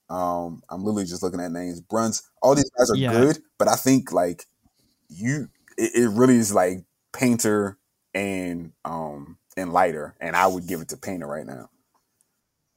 Um, 0.09 0.61
I'm 0.69 0.83
literally 0.83 1.05
just 1.05 1.23
looking 1.23 1.41
at 1.41 1.51
names. 1.51 1.81
Bruns, 1.81 2.29
all 2.41 2.55
these 2.55 2.69
guys 2.77 2.89
are 2.91 2.95
yeah. 2.95 3.11
good, 3.11 3.39
but 3.57 3.67
I 3.67 3.75
think 3.75 4.11
like 4.11 4.45
you, 5.09 5.49
it, 5.77 5.91
it, 5.95 6.09
really 6.09 6.37
is 6.37 6.53
like 6.53 6.85
Painter 7.11 7.77
and 8.13 8.71
um 8.85 9.37
and 9.57 9.73
Leiter, 9.73 10.15
and 10.21 10.35
I 10.35 10.47
would 10.47 10.67
give 10.67 10.79
it 10.79 10.89
to 10.89 10.97
Painter 10.97 11.27
right 11.27 11.45
now. 11.45 11.69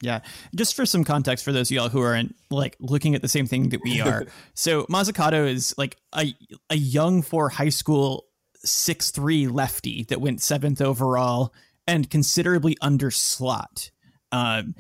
Yeah, 0.03 0.21
just 0.55 0.75
for 0.75 0.87
some 0.87 1.05
context 1.05 1.45
for 1.45 1.53
those 1.53 1.71
of 1.71 1.75
y'all 1.75 1.89
who 1.91 2.01
aren't 2.01 2.35
like 2.51 2.77
looking 2.81 3.15
at 3.15 3.23
the 3.23 3.29
same 3.29 3.47
thing 3.47 3.69
that 3.71 3.81
we 3.83 4.01
are. 4.01 4.27
so 4.55 4.85
Mozzicato 4.85 5.47
is 5.47 5.75
like 5.77 5.97
a 6.15 6.35
a 6.71 6.77
young 6.77 7.23
for 7.23 7.49
high 7.51 7.69
school 7.69 8.25
six 8.65 9.11
three 9.11 9.47
lefty 9.47 10.05
that 10.05 10.21
went 10.21 10.41
seventh 10.41 10.81
overall 10.81 11.53
and 11.87 12.09
considerably 12.09 12.77
under 12.81 13.11
slot. 13.11 13.91
Um, 14.33 14.75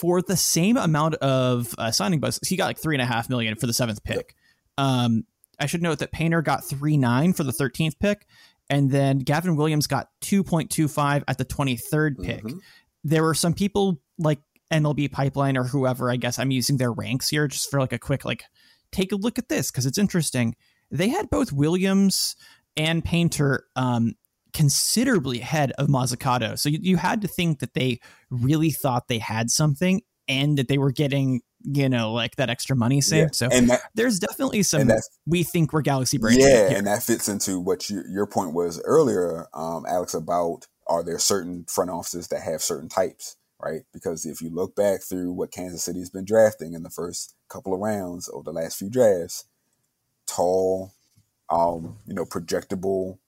for 0.00 0.22
the 0.22 0.36
same 0.36 0.76
amount 0.76 1.14
of 1.16 1.74
uh, 1.78 1.90
signing 1.90 2.20
bonus, 2.20 2.38
he 2.46 2.56
got 2.56 2.66
like 2.66 2.78
three 2.78 2.94
and 2.94 3.02
a 3.02 3.06
half 3.06 3.28
million 3.28 3.56
for 3.56 3.66
the 3.66 3.72
seventh 3.72 4.04
pick. 4.04 4.34
Um, 4.78 5.24
I 5.58 5.66
should 5.66 5.82
note 5.82 5.98
that 6.00 6.12
Painter 6.12 6.42
got 6.42 6.64
three 6.64 6.96
nine 6.96 7.32
for 7.32 7.42
the 7.44 7.52
thirteenth 7.52 7.98
pick, 7.98 8.26
and 8.70 8.90
then 8.90 9.18
Gavin 9.18 9.56
Williams 9.56 9.86
got 9.86 10.08
two 10.20 10.44
point 10.44 10.70
two 10.70 10.88
five 10.88 11.24
at 11.26 11.38
the 11.38 11.44
twenty 11.44 11.76
third 11.76 12.18
pick. 12.18 12.42
Mm-hmm. 12.44 12.58
There 13.04 13.22
were 13.22 13.34
some 13.34 13.54
people 13.54 14.00
like 14.18 14.40
MLB 14.72 15.12
pipeline 15.12 15.56
or 15.56 15.64
whoever, 15.64 16.10
I 16.10 16.16
guess 16.16 16.38
I'm 16.38 16.50
using 16.50 16.78
their 16.78 16.92
ranks 16.92 17.28
here 17.28 17.46
just 17.46 17.70
for 17.70 17.80
like 17.80 17.92
a 17.92 17.98
quick 17.98 18.24
like 18.24 18.44
take 18.90 19.12
a 19.12 19.16
look 19.16 19.38
at 19.38 19.48
this 19.48 19.70
because 19.70 19.86
it's 19.86 19.98
interesting. 19.98 20.54
They 20.90 21.08
had 21.08 21.30
both 21.30 21.52
Williams 21.52 22.36
and 22.76 23.04
Painter 23.04 23.66
um, 23.76 24.14
considerably 24.52 25.40
ahead 25.40 25.72
of 25.78 25.88
Mozzicato. 25.88 26.58
So 26.58 26.68
you, 26.68 26.78
you 26.82 26.96
had 26.96 27.22
to 27.22 27.28
think 27.28 27.60
that 27.60 27.74
they 27.74 28.00
really 28.30 28.70
thought 28.70 29.08
they 29.08 29.18
had 29.18 29.50
something 29.50 30.02
and 30.28 30.58
that 30.58 30.68
they 30.68 30.78
were 30.78 30.92
getting 30.92 31.40
you 31.64 31.88
know 31.88 32.12
like 32.12 32.36
that 32.36 32.50
extra 32.50 32.74
money 32.74 33.00
saved. 33.00 33.30
Yeah. 33.34 33.48
So 33.48 33.48
and 33.52 33.70
that, 33.70 33.80
there's 33.94 34.18
definitely 34.18 34.62
some 34.62 34.90
we 35.26 35.42
think 35.42 35.72
we're 35.72 35.82
galaxy 35.82 36.18
brain. 36.18 36.38
Yeah, 36.40 36.68
here. 36.68 36.78
and 36.78 36.86
that 36.86 37.02
fits 37.02 37.28
into 37.28 37.60
what 37.60 37.88
you, 37.88 38.02
your 38.08 38.26
point 38.26 38.52
was 38.52 38.80
earlier, 38.84 39.46
um, 39.54 39.84
Alex, 39.88 40.14
about 40.14 40.66
are 40.86 41.04
there 41.04 41.18
certain 41.18 41.64
front 41.68 41.90
offices 41.90 42.28
that 42.28 42.42
have 42.42 42.62
certain 42.62 42.88
types 42.88 43.36
right? 43.62 43.82
Because 43.92 44.26
if 44.26 44.40
you 44.40 44.50
look 44.50 44.74
back 44.74 45.02
through 45.02 45.32
what 45.32 45.52
Kansas 45.52 45.84
City 45.84 46.00
has 46.00 46.10
been 46.10 46.24
drafting 46.24 46.74
in 46.74 46.82
the 46.82 46.90
first 46.90 47.34
couple 47.48 47.72
of 47.72 47.80
rounds 47.80 48.28
over 48.32 48.44
the 48.44 48.52
last 48.52 48.78
few 48.78 48.90
drafts, 48.90 49.44
tall, 50.26 50.92
um, 51.48 51.98
you 52.06 52.14
know, 52.14 52.24
projectable. 52.24 53.18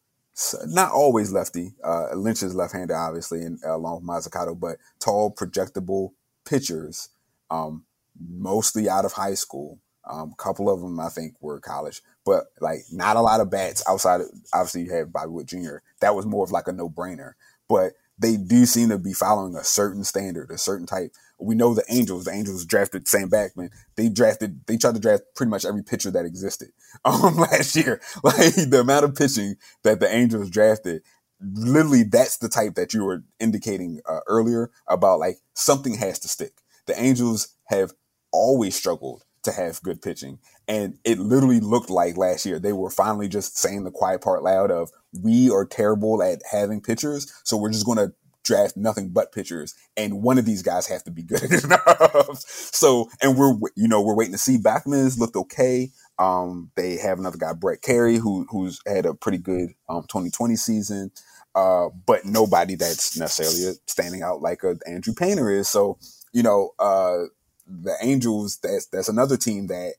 Not 0.67 0.91
always 0.91 1.31
lefty. 1.31 1.75
Uh, 1.85 2.15
Lynch 2.15 2.43
is 2.43 2.57
left-handed, 2.57 2.95
obviously, 2.95 3.43
and 3.43 3.61
uh, 3.65 3.77
along 3.77 3.97
with 3.97 4.05
Mozzicato, 4.09 4.59
but 4.59 4.79
tall, 4.99 5.33
projectable 5.33 6.11
pitchers, 6.45 7.11
um, 7.51 7.85
mostly 8.19 8.89
out 8.89 9.05
of 9.05 9.13
high 9.13 9.35
school. 9.35 9.79
Um, 10.11 10.33
a 10.33 10.43
couple 10.43 10.69
of 10.69 10.81
them, 10.81 10.99
I 11.01 11.09
think, 11.09 11.35
were 11.41 11.61
college, 11.61 12.03
but 12.27 12.45
like 12.61 12.81
not 12.93 13.17
a 13.17 13.23
lot 13.23 13.41
of 13.41 13.51
bats 13.51 13.83
outside. 13.89 14.21
Of, 14.21 14.27
obviously, 14.53 14.83
you 14.83 14.93
had 14.93 15.13
Bobby 15.13 15.31
Witt 15.31 15.47
Jr. 15.47 15.77
That 16.01 16.15
was 16.15 16.27
more 16.27 16.45
of 16.45 16.51
like 16.51 16.69
a 16.69 16.73
no-brainer, 16.73 17.33
but 17.69 17.93
they 18.19 18.37
do 18.37 18.65
seem 18.67 18.91
to 18.91 18.99
be 18.99 19.13
following 19.13 19.57
a 19.57 19.65
certain 19.65 20.05
standard, 20.05 20.51
a 20.51 20.59
certain 20.59 20.87
type. 20.87 21.13
We 21.39 21.55
know 21.55 21.75
the 21.75 21.85
Angels. 21.89 22.25
The 22.25 22.33
Angels 22.33 22.65
drafted 22.65 23.09
Sam 23.09 23.29
Bachman. 23.29 23.71
They 23.97 24.09
drafted. 24.09 24.61
They 24.67 24.77
tried 24.77 24.95
to 24.95 25.01
draft 25.01 25.25
pretty 25.35 25.51
much 25.51 25.65
every 25.65 25.83
pitcher 25.83 26.11
that 26.13 26.25
existed 26.25 26.71
um, 27.05 27.37
last 27.37 27.75
year. 27.77 28.01
Like 28.23 28.55
the 28.55 28.81
amount 28.81 29.05
of 29.05 29.15
pitching 29.15 29.57
that 29.83 30.01
the 30.01 30.13
Angels 30.13 30.49
drafted, 30.49 31.03
literally, 31.41 32.05
that's 32.05 32.39
the 32.39 32.49
type 32.49 32.75
that 32.77 32.95
you 32.95 33.05
were 33.05 33.25
indicating 33.41 34.01
uh, 34.09 34.21
earlier 34.29 34.71
about. 34.87 35.19
Like 35.19 35.39
something 35.55 35.95
has 35.97 36.19
to 36.21 36.29
stick. 36.29 36.53
The 36.87 37.01
Angels 37.01 37.49
have 37.67 37.93
always 38.33 38.77
struggled 38.77 39.25
to 39.43 39.53
have 39.53 39.83
good 39.83 40.03
pitching. 40.03 40.39
And 40.67 40.99
it 41.05 41.19
literally 41.19 41.61
looked 41.61 41.91
like 41.91 42.17
last 42.17 42.47
year 42.47 42.59
they 42.59 42.73
were 42.73 42.91
finally 42.91 43.29
just 43.29 43.59
saying 43.59 43.85
the 43.85 43.91
quiet 43.91 44.23
part 44.23 44.43
loud 44.43 44.71
of 44.71 44.91
we 45.13 45.51
are 45.51 45.65
terrible 45.65 46.23
at 46.23 46.41
having 46.51 46.81
pitchers, 46.81 47.33
so 47.45 47.57
we're 47.57 47.71
just 47.71 47.87
going 47.87 47.99
to 47.99 48.15
draft 48.45 48.77
nothing 48.77 49.09
but 49.09 49.33
pitchers, 49.33 49.75
and 49.97 50.23
one 50.23 50.39
of 50.39 50.45
these 50.45 50.63
guys 50.63 50.87
has 50.87 51.03
to 51.03 51.11
be 51.11 51.23
good 51.23 51.43
enough. 51.65 52.39
so, 52.47 53.11
and 53.21 53.37
we're 53.37 53.55
you 53.75 53.89
know 53.89 54.03
we're 54.03 54.15
waiting 54.15 54.33
to 54.33 54.39
see. 54.39 54.59
Bachman's 54.59 55.19
looked 55.19 55.37
okay. 55.37 55.91
Um, 56.19 56.71
they 56.77 56.97
have 56.97 57.19
another 57.19 57.39
guy, 57.39 57.53
Brett 57.53 57.83
Carey, 57.83 58.17
who 58.17 58.47
who's 58.51 58.81
had 58.87 59.07
a 59.07 59.15
pretty 59.15 59.39
good 59.39 59.71
um, 59.89 60.03
2020 60.03 60.57
season, 60.57 61.11
uh, 61.55 61.89
but 62.07 62.25
nobody 62.25 62.75
that's 62.75 63.19
necessarily 63.19 63.77
standing 63.87 64.23
out 64.23 64.43
like 64.43 64.63
a 64.63 64.77
Andrew 64.87 65.15
Painter 65.15 65.51
is. 65.51 65.69
So, 65.69 65.99
you 66.33 66.43
know, 66.43 66.71
uh, 66.79 67.25
the 67.67 67.97
Angels, 68.03 68.59
that's 68.63 68.87
that's 68.87 69.09
another 69.09 69.37
team 69.37 69.67
that 69.69 69.95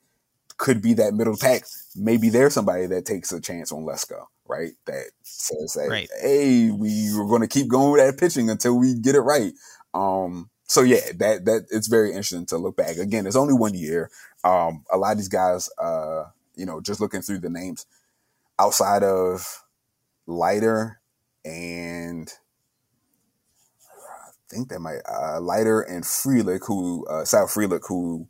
could 0.57 0.81
be 0.81 0.93
that 0.95 1.13
middle 1.13 1.37
pack. 1.37 1.63
Maybe 1.95 2.29
there's 2.29 2.53
somebody 2.53 2.87
that 2.87 3.05
takes 3.05 3.31
a 3.31 3.41
chance 3.41 3.71
on 3.71 3.83
Lesko, 3.83 4.25
right? 4.47 4.71
That 4.85 5.05
says, 5.23 5.77
hey, 5.79 5.87
right. 5.87 6.09
hey 6.21 6.71
we 6.71 7.09
are 7.17 7.25
going 7.25 7.41
to 7.41 7.47
keep 7.47 7.67
going 7.67 7.91
with 7.91 8.01
that 8.01 8.19
pitching 8.19 8.49
until 8.49 8.77
we 8.77 8.95
get 8.95 9.15
it 9.15 9.21
right. 9.21 9.53
Um, 9.93 10.49
so 10.67 10.81
yeah, 10.81 11.11
that 11.17 11.45
that 11.45 11.67
it's 11.69 11.87
very 11.87 12.09
interesting 12.09 12.45
to 12.47 12.57
look 12.57 12.75
back. 12.75 12.97
Again, 12.97 13.27
it's 13.27 13.35
only 13.35 13.53
one 13.53 13.73
year. 13.73 14.09
Um, 14.43 14.83
a 14.91 14.97
lot 14.97 15.13
of 15.13 15.17
these 15.17 15.27
guys, 15.27 15.69
uh, 15.77 16.25
you 16.55 16.65
know, 16.65 16.81
just 16.81 16.99
looking 16.99 17.21
through 17.21 17.39
the 17.39 17.49
names 17.49 17.85
outside 18.59 19.03
of 19.03 19.63
Leiter 20.27 20.99
and 21.43 22.31
I 23.81 24.53
think 24.53 24.69
that 24.69 24.79
might 24.79 25.01
uh, 25.07 25.39
Leiter 25.39 25.81
and 25.81 26.03
Frelick, 26.03 26.65
who 26.67 27.05
uh, 27.07 27.25
Sal 27.25 27.47
Frelick, 27.47 27.81
who 27.87 28.27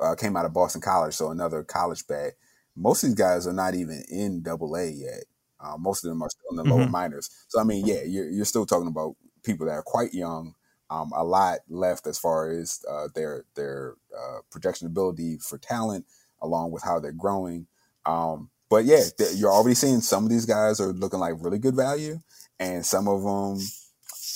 uh, 0.00 0.14
came 0.14 0.36
out 0.36 0.44
of 0.44 0.52
Boston 0.52 0.80
College, 0.80 1.14
so 1.14 1.30
another 1.30 1.62
college 1.62 2.06
bag. 2.06 2.32
Most 2.76 3.02
of 3.02 3.10
these 3.10 3.18
guys 3.18 3.46
are 3.46 3.52
not 3.52 3.74
even 3.74 4.04
in 4.08 4.42
Double 4.42 4.76
A 4.76 4.88
yet. 4.88 5.24
Uh, 5.60 5.76
most 5.76 6.04
of 6.04 6.10
them 6.10 6.22
are 6.22 6.30
still 6.30 6.50
in 6.50 6.56
the 6.56 6.62
mm-hmm. 6.62 6.72
lower 6.72 6.88
minors. 6.88 7.30
So 7.48 7.60
I 7.60 7.64
mean, 7.64 7.86
yeah, 7.86 8.02
you're 8.04 8.28
you're 8.28 8.44
still 8.44 8.66
talking 8.66 8.88
about 8.88 9.16
people 9.42 9.66
that 9.66 9.72
are 9.72 9.82
quite 9.82 10.14
young. 10.14 10.54
Um, 10.90 11.12
a 11.14 11.22
lot 11.22 11.58
left 11.68 12.06
as 12.06 12.18
far 12.18 12.50
as 12.50 12.82
uh, 12.88 13.08
their 13.14 13.44
their 13.54 13.94
uh, 14.16 14.38
projection 14.50 14.86
ability 14.86 15.38
for 15.38 15.58
talent, 15.58 16.06
along 16.40 16.70
with 16.70 16.82
how 16.82 16.98
they're 16.98 17.12
growing. 17.12 17.66
Um, 18.06 18.50
but 18.70 18.84
yeah, 18.84 19.04
you're 19.34 19.52
already 19.52 19.74
seeing 19.74 20.00
some 20.00 20.24
of 20.24 20.30
these 20.30 20.46
guys 20.46 20.80
are 20.80 20.92
looking 20.92 21.20
like 21.20 21.34
really 21.38 21.58
good 21.58 21.74
value, 21.74 22.20
and 22.60 22.86
some 22.86 23.08
of 23.08 23.22
them 23.22 23.58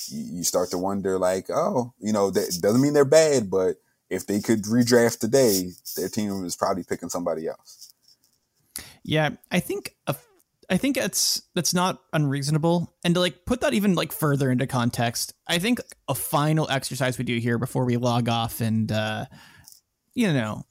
you 0.09 0.45
start 0.45 0.71
to 0.71 0.79
wonder 0.79 1.19
like, 1.19 1.47
oh, 1.51 1.93
you 1.99 2.13
know, 2.13 2.31
that 2.31 2.59
doesn't 2.61 2.81
mean 2.81 2.93
they're 2.93 3.05
bad, 3.05 3.51
but 3.51 3.77
if 4.13 4.27
they 4.27 4.41
could 4.41 4.65
redraft 4.65 5.21
today, 5.21 5.71
their 5.97 6.09
team 6.09 6.45
is 6.45 6.55
probably 6.55 6.85
picking 6.85 7.09
somebody 7.09 7.49
else. 7.49 7.95
Yeah, 9.03 9.31
I 9.51 9.61
think 9.61 9.97
a, 10.07 10.15
I 10.71 10.77
think 10.77 10.97
it's 10.97 11.43
that's 11.55 11.75
not 11.75 12.01
unreasonable, 12.13 12.95
and 13.05 13.15
to 13.15 13.21
like 13.21 13.47
put 13.47 13.63
that 13.63 13.75
even 13.75 13.95
like 13.95 14.13
further 14.13 14.51
into 14.51 14.67
context, 14.67 15.33
I 15.49 15.59
think 15.59 15.81
a 16.09 16.15
final 16.15 16.71
exercise 16.71 17.19
we 17.19 17.25
do 17.25 17.39
here 17.39 17.59
before 17.59 17.85
we 17.85 17.97
log 17.97 18.29
off 18.29 18.61
and 18.61 18.93
uh, 18.93 19.25
you 20.15 20.33
know 20.33 20.63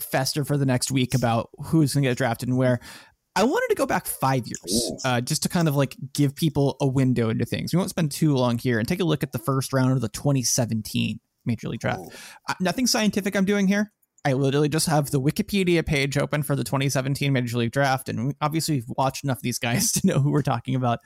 fester 0.00 0.44
for 0.44 0.56
the 0.56 0.66
next 0.66 0.92
week 0.92 1.14
about 1.14 1.50
who's 1.64 1.94
going 1.94 2.04
to 2.04 2.10
get 2.10 2.18
drafted 2.18 2.48
and 2.48 2.58
where. 2.58 2.78
I 3.34 3.44
wanted 3.44 3.68
to 3.70 3.76
go 3.76 3.86
back 3.86 4.04
five 4.04 4.44
years, 4.46 4.92
uh, 5.06 5.22
just 5.22 5.44
to 5.44 5.48
kind 5.48 5.66
of 5.66 5.74
like 5.74 5.96
give 6.12 6.36
people 6.36 6.76
a 6.82 6.86
window 6.86 7.30
into 7.30 7.46
things. 7.46 7.72
We 7.72 7.78
won't 7.78 7.88
spend 7.88 8.12
too 8.12 8.36
long 8.36 8.58
here 8.58 8.78
and 8.78 8.86
take 8.86 9.00
a 9.00 9.04
look 9.04 9.22
at 9.22 9.32
the 9.32 9.38
first 9.38 9.72
round 9.72 9.92
of 9.92 10.02
the 10.02 10.10
2017 10.10 11.18
Major 11.44 11.68
League 11.68 11.80
Draft. 11.80 12.02
Uh, 12.48 12.54
nothing 12.60 12.86
scientific 12.86 13.36
I'm 13.36 13.44
doing 13.44 13.68
here. 13.68 13.92
I 14.24 14.34
literally 14.34 14.68
just 14.68 14.86
have 14.86 15.10
the 15.10 15.20
Wikipedia 15.20 15.84
page 15.84 16.16
open 16.16 16.42
for 16.42 16.54
the 16.54 16.62
2017 16.62 17.32
Major 17.32 17.58
League 17.58 17.72
Draft, 17.72 18.08
and 18.08 18.34
obviously 18.40 18.76
we've 18.76 18.92
watched 18.96 19.24
enough 19.24 19.38
of 19.38 19.42
these 19.42 19.58
guys 19.58 19.92
to 19.92 20.06
know 20.06 20.20
who 20.20 20.30
we're 20.30 20.42
talking 20.42 20.74
about. 20.74 21.00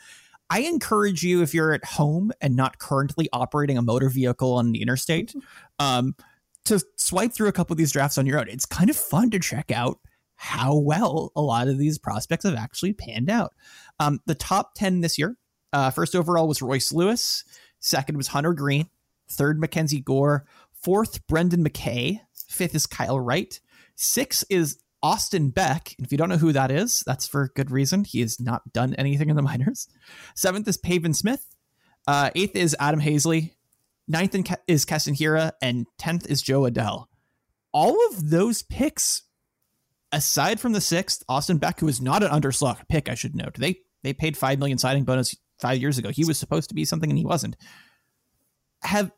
I 0.49 0.61
encourage 0.61 1.23
you, 1.23 1.43
if 1.43 1.55
you're 1.55 1.73
at 1.73 1.85
home 1.85 2.31
and 2.41 2.55
not 2.55 2.79
currently 2.79 3.29
operating 3.33 3.79
a 3.79 3.83
motor 3.83 4.09
vehicle 4.09 4.53
on 4.53 4.73
the 4.73 4.83
interstate, 4.83 5.35
um, 5.79 6.15
to 6.67 6.85
swipe 6.97 7.33
through 7.33 7.49
a 7.49 7.53
couple 7.53 7.75
of 7.75 7.79
these 7.79 7.93
drafts 7.93 8.19
on 8.19 8.27
your 8.27 8.39
own. 8.39 8.49
It's 8.49 8.67
kind 8.67 8.91
of 8.91 8.97
fun 8.97 9.31
to 9.31 9.39
check 9.39 9.71
out 9.71 9.99
how 10.35 10.77
well 10.77 11.33
a 11.35 11.41
lot 11.41 11.69
of 11.69 11.79
these 11.79 11.99
prospects 11.99 12.45
have 12.45 12.57
actually 12.57 12.93
panned 12.93 13.31
out. 13.31 13.55
Um, 13.99 14.21
the 14.27 14.35
top 14.35 14.75
10 14.75 15.01
this 15.01 15.17
year, 15.17 15.37
uh, 15.73 15.91
first 15.91 16.15
overall 16.15 16.47
was 16.47 16.61
Royce 16.61 16.93
Lewis. 16.93 17.45
Second 17.81 18.17
was 18.17 18.29
Hunter 18.29 18.53
Greene. 18.53 18.89
Third, 19.29 19.61
Mackenzie 19.61 20.01
Gore. 20.01 20.47
Fourth, 20.73 21.27
Brendan 21.27 21.65
McKay. 21.65 22.21
Fifth 22.49 22.75
is 22.75 22.87
Kyle 22.87 23.19
Wright. 23.19 23.59
Six 23.95 24.45
is 24.51 24.79
Austin 25.03 25.51
Beck. 25.51 25.95
If 25.99 26.13
you 26.13 26.19
don't 26.19 26.29
know 26.29 26.37
who 26.37 26.53
that 26.53 26.71
is, 26.71 27.03
that's 27.07 27.27
for 27.27 27.51
good 27.55 27.71
reason. 27.71 28.05
He 28.05 28.21
has 28.21 28.41
not 28.41 28.73
done 28.73 28.95
anything 28.95 29.31
in 29.31 29.37
the 29.37 29.43
minors. 29.51 29.89
Seventh 30.35 30.69
is 30.69 30.77
Pavin 30.77 31.15
Smith. 31.15 31.45
Uh, 32.07 32.31
eighth 32.35 32.57
is 32.57 32.77
Adam 32.79 33.01
Haseley. 33.01 33.53
Ninth 34.09 34.37
is 34.69 34.85
Keston 34.85 35.15
Hiura, 35.15 35.53
And 35.61 35.87
tenth 35.99 36.31
is 36.31 36.43
Jo 36.43 36.63
Adell. 36.63 37.07
All 37.73 37.97
of 38.09 38.31
those 38.31 38.63
picks 38.63 39.23
aside 40.13 40.61
from 40.61 40.73
the 40.73 40.81
sixth, 40.81 41.23
Austin 41.29 41.59
Beck, 41.59 41.81
who 41.81 41.89
is 41.89 42.01
not 42.01 42.23
an 42.23 42.31
underslot 42.31 42.89
pick, 42.89 43.09
I 43.09 43.15
should 43.15 43.35
note, 43.35 43.55
they 43.55 43.81
they 44.03 44.13
paid 44.13 44.37
five 44.37 44.59
million 44.59 44.79
signing 44.79 45.05
bonus 45.05 45.37
five 45.61 45.81
years 45.81 45.99
ago. 45.99 46.11
He 46.11 46.25
was 46.25 46.39
supposed 46.39 46.69
to 46.69 46.75
be 46.75 46.85
something 46.85 47.11
and 47.11 47.19
he 47.19 47.25
wasn't. 47.25 47.57
Have 48.83 49.11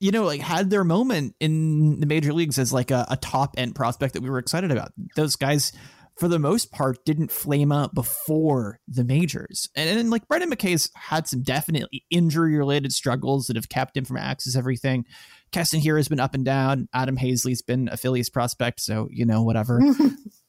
you 0.00 0.10
know, 0.10 0.24
like 0.24 0.40
had 0.40 0.70
their 0.70 0.84
moment 0.84 1.34
in 1.40 2.00
the 2.00 2.06
major 2.06 2.32
leagues 2.32 2.58
as 2.58 2.72
like 2.72 2.90
a, 2.90 3.06
a 3.10 3.16
top 3.16 3.54
end 3.56 3.74
prospect 3.74 4.14
that 4.14 4.22
we 4.22 4.30
were 4.30 4.38
excited 4.38 4.70
about. 4.70 4.92
Those 5.14 5.36
guys 5.36 5.72
for 6.16 6.28
the 6.28 6.38
most 6.38 6.72
part, 6.72 7.04
didn't 7.04 7.30
flame 7.30 7.70
up 7.70 7.94
before 7.94 8.80
the 8.88 9.04
majors. 9.04 9.68
And 9.76 9.98
then, 9.98 10.10
like, 10.10 10.26
Brendan 10.26 10.50
McKay's 10.50 10.90
had 10.94 11.28
some 11.28 11.42
definitely 11.42 12.04
injury 12.10 12.56
related 12.56 12.92
struggles 12.92 13.46
that 13.46 13.56
have 13.56 13.68
kept 13.68 13.96
him 13.96 14.06
from 14.06 14.16
access 14.16 14.56
everything. 14.56 15.04
Keston 15.52 15.80
Hiura 15.80 15.98
has 15.98 16.08
been 16.08 16.20
up 16.20 16.34
and 16.34 16.44
down. 16.44 16.88
Adam 16.94 17.18
Haseley's 17.18 17.60
been 17.60 17.88
a 17.88 17.98
Phillies 17.98 18.30
prospect, 18.30 18.80
so, 18.80 19.08
you 19.10 19.26
know, 19.26 19.42
whatever. 19.42 19.80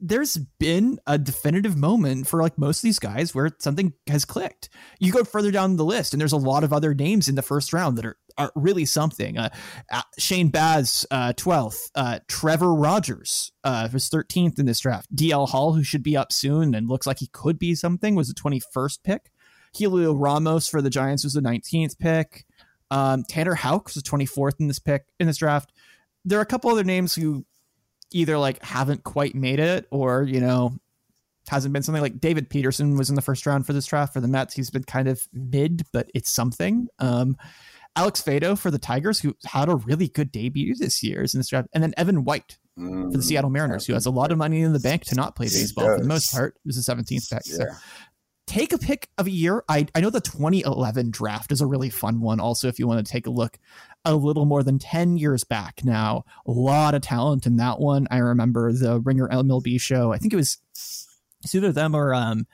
there's 0.00 0.36
been 0.58 0.98
a 1.06 1.18
definitive 1.18 1.76
moment 1.76 2.26
for 2.26 2.42
like 2.42 2.56
most 2.58 2.78
of 2.78 2.82
these 2.82 2.98
guys 2.98 3.34
where 3.34 3.50
something 3.58 3.92
has 4.08 4.24
clicked. 4.24 4.70
You 4.98 5.12
go 5.12 5.24
further 5.24 5.50
down 5.50 5.76
the 5.76 5.84
list, 5.84 6.14
and 6.14 6.20
there's 6.20 6.32
a 6.32 6.38
lot 6.38 6.64
of 6.64 6.72
other 6.72 6.94
names 6.94 7.28
in 7.28 7.34
the 7.34 7.42
first 7.42 7.72
round 7.72 7.98
that 7.98 8.06
are, 8.06 8.16
are 8.38 8.52
really 8.54 8.84
something. 8.84 9.38
Uh, 9.38 9.50
uh, 9.92 10.02
Shane 10.18 10.48
Baz, 10.48 11.06
uh, 11.10 11.34
12th. 11.34 11.90
Uh, 11.94 12.18
Trevor 12.28 12.74
Rogers 12.74 13.52
uh, 13.62 13.88
was 13.92 14.08
13th 14.08 14.58
in 14.58 14.66
this 14.66 14.80
draft. 14.80 15.14
DL 15.14 15.48
Hall, 15.48 15.74
who 15.74 15.84
should 15.84 16.02
be 16.02 16.16
up 16.16 16.32
soon 16.32 16.74
and 16.74 16.88
looks 16.88 17.06
like 17.06 17.18
he 17.18 17.28
could 17.28 17.58
be 17.58 17.74
something, 17.74 18.14
was 18.14 18.28
the 18.28 18.34
21st 18.34 18.98
pick. 19.04 19.30
Heliot 19.76 20.16
Ramos 20.18 20.68
for 20.68 20.82
the 20.82 20.90
Giants 20.90 21.24
was 21.24 21.34
the 21.34 21.40
19th 21.40 21.98
pick. 21.98 22.44
Um, 22.90 23.24
Tanner 23.28 23.54
Houck 23.54 23.86
was 23.86 23.94
the 23.94 24.02
24th 24.02 24.58
in 24.58 24.66
this 24.66 24.78
pick 24.80 25.04
in 25.20 25.26
this 25.26 25.36
draft. 25.36 25.72
There 26.24 26.38
are 26.38 26.42
a 26.42 26.46
couple 26.46 26.70
other 26.70 26.84
names 26.84 27.14
who 27.14 27.46
either 28.12 28.38
like 28.38 28.62
haven't 28.62 29.04
quite 29.04 29.34
made 29.34 29.60
it 29.60 29.86
or 29.90 30.22
you 30.22 30.40
know 30.40 30.72
hasn't 31.48 31.72
been 31.72 31.82
something 31.82 32.02
like 32.02 32.20
David 32.20 32.48
Peterson 32.48 32.96
was 32.96 33.08
in 33.08 33.16
the 33.16 33.22
first 33.22 33.44
round 33.46 33.66
for 33.66 33.72
this 33.72 33.86
draft 33.86 34.12
for 34.12 34.20
the 34.20 34.28
Mets. 34.28 34.54
He's 34.54 34.70
been 34.70 34.84
kind 34.84 35.08
of 35.08 35.26
mid, 35.32 35.82
but 35.92 36.10
it's 36.14 36.30
something. 36.30 36.86
Um, 36.98 37.36
Alex 37.96 38.22
Faedo 38.22 38.56
for 38.56 38.70
the 38.70 38.78
Tigers, 38.78 39.18
who 39.20 39.34
had 39.44 39.68
a 39.68 39.74
really 39.74 40.06
good 40.06 40.30
debut 40.30 40.76
this 40.76 41.02
year, 41.02 41.22
is 41.22 41.34
in 41.34 41.40
this 41.40 41.48
draft, 41.48 41.68
and 41.74 41.82
then 41.82 41.92
Evan 41.96 42.24
White 42.24 42.58
for 43.10 43.16
the 43.16 43.22
Seattle 43.22 43.50
Mariners, 43.50 43.84
who 43.86 43.94
has 43.94 44.06
a 44.06 44.10
lot 44.10 44.30
of 44.30 44.38
money 44.38 44.60
in 44.60 44.72
the 44.72 44.78
bank 44.78 45.04
to 45.06 45.14
not 45.16 45.34
play 45.34 45.46
baseball 45.46 45.86
for 45.96 45.98
the 45.98 46.08
most 46.08 46.32
part. 46.32 46.54
This 46.64 46.76
is 46.76 46.88
17th 46.88 47.30
pick. 47.30 47.42
Yeah. 47.46 47.56
So 47.56 47.64
take 48.50 48.72
a 48.72 48.78
pick 48.78 49.08
of 49.16 49.28
a 49.28 49.30
year. 49.30 49.62
I, 49.68 49.86
I 49.94 50.00
know 50.00 50.10
the 50.10 50.20
2011 50.20 51.12
draft 51.12 51.52
is 51.52 51.60
a 51.60 51.66
really 51.66 51.88
fun 51.88 52.20
one. 52.20 52.40
Also, 52.40 52.66
if 52.66 52.80
you 52.80 52.88
want 52.88 53.04
to 53.04 53.10
take 53.10 53.28
a 53.28 53.30
look 53.30 53.58
a 54.04 54.14
little 54.16 54.44
more 54.44 54.64
than 54.64 54.78
10 54.78 55.16
years 55.16 55.44
back 55.44 55.84
now, 55.84 56.24
a 56.46 56.50
lot 56.50 56.94
of 56.94 57.02
talent 57.02 57.46
in 57.46 57.56
that 57.56 57.78
one. 57.78 58.08
I 58.10 58.18
remember 58.18 58.72
the 58.72 59.00
Ringer 59.00 59.28
MLB 59.28 59.80
show. 59.80 60.12
I 60.12 60.18
think 60.18 60.32
it 60.32 60.36
was 60.36 60.58
it's 60.72 61.54
either 61.54 61.70
them 61.70 61.94
or 61.94 62.12
um, 62.12 62.46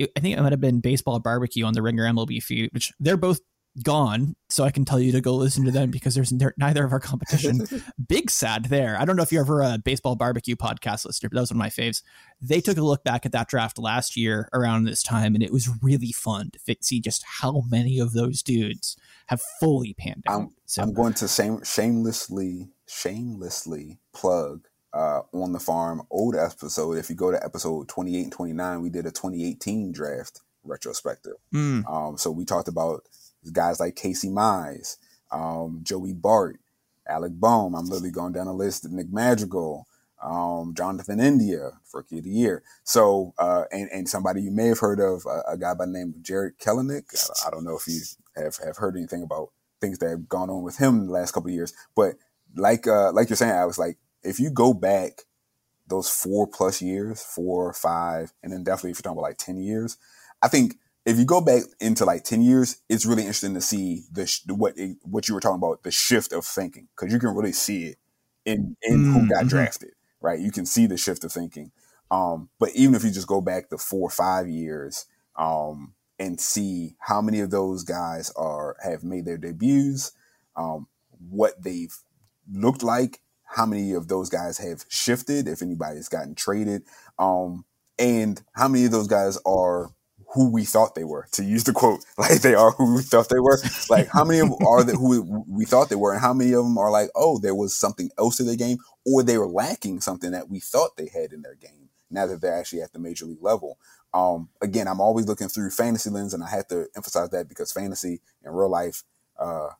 I 0.00 0.20
think 0.20 0.36
it 0.36 0.42
might 0.42 0.52
have 0.52 0.60
been 0.60 0.80
Baseball 0.80 1.20
Barbecue 1.20 1.64
on 1.64 1.74
the 1.74 1.82
Ringer 1.82 2.04
MLB 2.04 2.42
feed, 2.42 2.70
which 2.72 2.92
they're 2.98 3.16
both 3.16 3.40
gone 3.82 4.34
so 4.48 4.64
i 4.64 4.70
can 4.70 4.84
tell 4.84 4.98
you 4.98 5.12
to 5.12 5.20
go 5.20 5.34
listen 5.34 5.64
to 5.64 5.70
them 5.70 5.90
because 5.90 6.14
there's 6.14 6.32
neither 6.56 6.84
of 6.84 6.92
our 6.92 7.00
competition. 7.00 7.66
Big 8.08 8.30
sad 8.30 8.66
there. 8.66 8.96
I 8.98 9.04
don't 9.04 9.16
know 9.16 9.22
if 9.22 9.32
you're 9.32 9.42
ever 9.42 9.62
a 9.62 9.78
baseball 9.82 10.16
barbecue 10.16 10.56
podcast 10.56 11.04
listener 11.04 11.28
but 11.28 11.36
that 11.36 11.40
was 11.42 11.50
one 11.50 11.56
of 11.56 11.58
my 11.58 11.68
faves. 11.68 12.02
They 12.40 12.60
took 12.60 12.76
a 12.78 12.82
look 12.82 13.04
back 13.04 13.26
at 13.26 13.32
that 13.32 13.48
draft 13.48 13.78
last 13.78 14.16
year 14.16 14.48
around 14.52 14.84
this 14.84 15.02
time 15.02 15.34
and 15.34 15.42
it 15.42 15.52
was 15.52 15.68
really 15.82 16.12
fun 16.12 16.50
to 16.52 16.76
see 16.80 17.00
just 17.00 17.24
how 17.40 17.64
many 17.68 17.98
of 17.98 18.12
those 18.12 18.42
dudes 18.42 18.96
have 19.26 19.40
fully 19.60 19.94
panned 19.94 20.24
out. 20.26 20.40
I'm, 20.40 20.50
so, 20.64 20.82
I'm 20.82 20.92
going 20.92 21.14
to 21.14 21.28
shame, 21.28 21.62
shamelessly 21.64 22.68
shamelessly 22.88 23.98
plug 24.12 24.68
uh, 24.92 25.22
on 25.32 25.52
the 25.52 25.58
farm 25.58 26.02
old 26.10 26.36
episode. 26.36 26.98
If 26.98 27.10
you 27.10 27.16
go 27.16 27.30
to 27.30 27.44
episode 27.44 27.88
28 27.88 28.22
and 28.22 28.32
29 28.32 28.80
we 28.80 28.90
did 28.90 29.06
a 29.06 29.10
2018 29.10 29.92
draft 29.92 30.40
retrospective. 30.64 31.34
Mm. 31.54 31.90
um, 31.90 32.18
so 32.18 32.30
we 32.30 32.44
talked 32.44 32.68
about 32.68 33.04
guys 33.52 33.80
like 33.80 33.96
Casey 33.96 34.28
Mize, 34.28 34.96
um, 35.30 35.80
Joey 35.82 36.12
Bart, 36.12 36.60
Alec 37.08 37.32
Bohm. 37.34 37.74
I'm 37.74 37.86
literally 37.86 38.10
going 38.10 38.32
down 38.32 38.46
the 38.46 38.52
list. 38.52 38.84
Of 38.84 38.92
Nick 38.92 39.12
Madrigal, 39.12 39.86
um, 40.22 40.74
Jonathan 40.76 41.20
India 41.20 41.72
Rookie 41.92 42.18
of 42.18 42.24
the 42.24 42.30
Year. 42.30 42.62
So, 42.84 43.34
uh, 43.38 43.64
and, 43.70 43.88
and 43.92 44.08
somebody 44.08 44.42
you 44.42 44.50
may 44.50 44.66
have 44.68 44.80
heard 44.80 45.00
of, 45.00 45.26
a, 45.48 45.56
guy 45.56 45.74
by 45.74 45.86
the 45.86 45.92
name 45.92 46.14
of 46.16 46.22
Jarred 46.22 46.58
Kelenic. 46.58 47.04
I, 47.14 47.48
I, 47.48 47.50
don't 47.50 47.64
know 47.64 47.76
if 47.76 47.86
you 47.86 48.00
have, 48.36 48.56
have 48.64 48.76
heard 48.78 48.96
anything 48.96 49.22
about 49.22 49.50
things 49.80 49.98
that 49.98 50.10
have 50.10 50.28
gone 50.28 50.50
on 50.50 50.62
with 50.62 50.78
him 50.78 51.00
in 51.00 51.06
the 51.06 51.12
last 51.12 51.32
couple 51.32 51.48
of 51.48 51.54
years. 51.54 51.72
But 51.94 52.14
like 52.56 52.86
uh, 52.86 53.12
like 53.12 53.28
you're 53.28 53.36
saying, 53.36 53.52
I 53.52 53.66
was 53.66 53.78
like, 53.78 53.98
if 54.22 54.40
you 54.40 54.50
go 54.50 54.74
back 54.74 55.22
those 55.88 56.08
four 56.08 56.46
plus 56.46 56.82
years, 56.82 57.22
four, 57.22 57.72
five, 57.72 58.32
and 58.42 58.52
then 58.52 58.64
definitely 58.64 58.90
if 58.90 58.98
you're 58.98 59.02
talking 59.02 59.18
about 59.18 59.28
like 59.28 59.38
10 59.38 59.58
years, 59.58 59.96
I 60.42 60.48
think 60.48 60.76
if 61.06 61.18
you 61.18 61.24
go 61.24 61.40
back 61.40 61.62
into 61.80 62.04
like 62.04 62.24
10 62.24 62.42
years, 62.42 62.82
it's 62.88 63.06
really 63.06 63.22
interesting 63.22 63.54
to 63.54 63.60
see 63.60 64.02
the, 64.10 64.28
what, 64.48 64.74
what 65.02 65.28
you 65.28 65.34
were 65.34 65.40
talking 65.40 65.56
about, 65.56 65.84
the 65.84 65.92
shift 65.92 66.32
of 66.32 66.44
thinking, 66.44 66.88
because 66.94 67.12
you 67.12 67.20
can 67.20 67.34
really 67.34 67.52
see 67.52 67.86
it 67.86 67.98
in, 68.44 68.76
in 68.82 69.04
mm, 69.04 69.12
who 69.12 69.28
got 69.28 69.40
mm-hmm. 69.40 69.48
drafted, 69.48 69.92
right? 70.20 70.40
You 70.40 70.50
can 70.50 70.66
see 70.66 70.86
the 70.86 70.96
shift 70.96 71.22
of 71.22 71.32
thinking. 71.32 71.70
Um, 72.10 72.50
but 72.58 72.70
even 72.74 72.96
if 72.96 73.04
you 73.04 73.10
just 73.10 73.28
go 73.28 73.40
back 73.40 73.68
the 73.68 73.78
four 73.78 74.08
or 74.08 74.10
five 74.10 74.48
years, 74.48 75.06
um, 75.36 75.94
and 76.18 76.40
see 76.40 76.96
how 76.98 77.20
many 77.20 77.40
of 77.40 77.50
those 77.50 77.84
guys 77.84 78.32
are, 78.36 78.76
have 78.82 79.04
made 79.04 79.26
their 79.26 79.36
debuts, 79.36 80.12
um, 80.56 80.88
what 81.30 81.62
they've 81.62 81.96
looked 82.50 82.82
like, 82.82 83.20
how 83.44 83.66
many 83.66 83.92
of 83.92 84.08
those 84.08 84.28
guys 84.28 84.58
have 84.58 84.84
shifted, 84.88 85.46
if 85.46 85.62
anybody's 85.62 86.08
gotten 86.08 86.34
traded, 86.34 86.82
um, 87.18 87.64
and 87.98 88.42
how 88.54 88.66
many 88.66 88.86
of 88.86 88.90
those 88.90 89.08
guys 89.08 89.38
are 89.46 89.90
who 90.36 90.50
we 90.50 90.64
thought 90.64 90.94
they 90.94 91.04
were. 91.04 91.26
To 91.32 91.42
use 91.42 91.64
the 91.64 91.72
quote, 91.72 92.04
like 92.18 92.42
they 92.42 92.54
are 92.54 92.70
who 92.72 92.96
we 92.96 93.02
thought 93.02 93.28
they 93.28 93.40
were. 93.40 93.58
Like 93.90 94.08
how 94.12 94.24
many 94.24 94.40
of 94.40 94.50
them 94.50 94.58
are 94.66 94.84
that 94.84 94.94
who 94.94 95.44
we 95.48 95.64
thought 95.64 95.88
they 95.88 95.96
were, 95.96 96.12
and 96.12 96.20
how 96.20 96.34
many 96.34 96.52
of 96.52 96.64
them 96.64 96.78
are 96.78 96.90
like, 96.90 97.08
oh, 97.16 97.38
there 97.38 97.54
was 97.54 97.74
something 97.74 98.10
else 98.18 98.36
to 98.36 98.44
their 98.44 98.56
game, 98.56 98.78
or 99.04 99.22
they 99.22 99.38
were 99.38 99.48
lacking 99.48 100.00
something 100.00 100.30
that 100.32 100.48
we 100.48 100.60
thought 100.60 100.96
they 100.96 101.08
had 101.08 101.32
in 101.32 101.42
their 101.42 101.54
game. 101.56 101.88
Now 102.10 102.26
that 102.26 102.40
they're 102.40 102.54
actually 102.56 102.82
at 102.82 102.92
the 102.92 103.00
major 103.00 103.24
league 103.24 103.42
level. 103.42 103.78
Um, 104.14 104.50
again, 104.62 104.86
I'm 104.86 105.00
always 105.00 105.26
looking 105.26 105.48
through 105.48 105.70
fantasy 105.70 106.10
lens, 106.10 106.34
and 106.34 106.44
I 106.44 106.50
have 106.50 106.68
to 106.68 106.86
emphasize 106.94 107.30
that 107.30 107.48
because 107.48 107.72
fantasy 107.72 108.20
and 108.44 108.56
real 108.56 108.70
life 108.70 109.02
uh, 109.38 109.70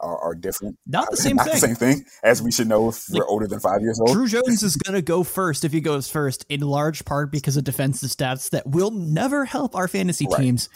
are, 0.00 0.18
are 0.18 0.34
different. 0.34 0.78
Not 0.86 1.10
the 1.10 1.16
same 1.18 1.36
Not 1.36 1.46
thing. 1.46 1.54
the 1.54 1.60
same 1.60 1.74
thing, 1.74 2.04
as 2.22 2.42
we 2.42 2.50
should 2.50 2.68
know 2.68 2.88
if 2.88 3.10
like, 3.10 3.20
we're 3.20 3.28
older 3.28 3.46
than 3.46 3.60
five 3.60 3.80
years 3.80 4.00
old. 4.00 4.16
Druw 4.16 4.28
Jones 4.28 4.62
is 4.62 4.76
going 4.76 4.94
to 4.94 5.02
go 5.02 5.22
first 5.22 5.64
if 5.64 5.72
he 5.72 5.80
goes 5.80 6.10
first, 6.10 6.44
in 6.48 6.60
large 6.60 7.04
part 7.04 7.30
because 7.32 7.56
of 7.56 7.64
defensive 7.64 8.10
stats 8.10 8.50
that 8.50 8.66
will 8.66 8.90
never 8.90 9.44
help 9.44 9.74
our 9.74 9.88
fantasy 9.88 10.26
right. 10.30 10.40
teams, 10.40 10.68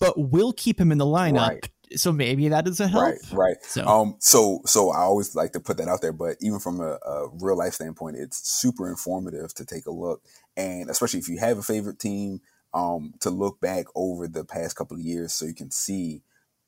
but 0.00 0.18
will 0.18 0.52
keep 0.52 0.80
him 0.80 0.92
in 0.92 0.98
the 0.98 1.06
lineup. 1.06 1.48
Right. 1.48 1.70
So 1.94 2.10
maybe 2.10 2.48
that 2.48 2.66
is 2.66 2.80
a 2.80 2.88
help. 2.88 3.04
Right, 3.04 3.18
right. 3.32 3.56
So, 3.62 3.86
um, 3.86 4.16
so, 4.18 4.62
so 4.64 4.90
I 4.90 5.00
always 5.00 5.34
like 5.34 5.52
to 5.52 5.60
put 5.60 5.76
that 5.76 5.88
out 5.88 6.00
there. 6.00 6.12
But 6.12 6.36
even 6.40 6.58
from 6.58 6.80
a, 6.80 6.98
a 7.06 7.28
real 7.34 7.58
life 7.58 7.74
standpoint, 7.74 8.16
it's 8.16 8.48
super 8.48 8.88
informative 8.88 9.52
to 9.54 9.66
take 9.66 9.84
a 9.84 9.90
look, 9.90 10.22
and 10.56 10.88
especially 10.88 11.20
if 11.20 11.28
you 11.28 11.38
have 11.38 11.58
a 11.58 11.62
favorite 11.62 11.98
team, 11.98 12.40
um, 12.72 13.12
to 13.20 13.28
look 13.28 13.60
back 13.60 13.86
over 13.94 14.26
the 14.26 14.44
past 14.44 14.76
couple 14.76 14.96
of 14.96 15.02
years, 15.02 15.34
so 15.34 15.44
you 15.44 15.54
can 15.54 15.70
see 15.70 16.22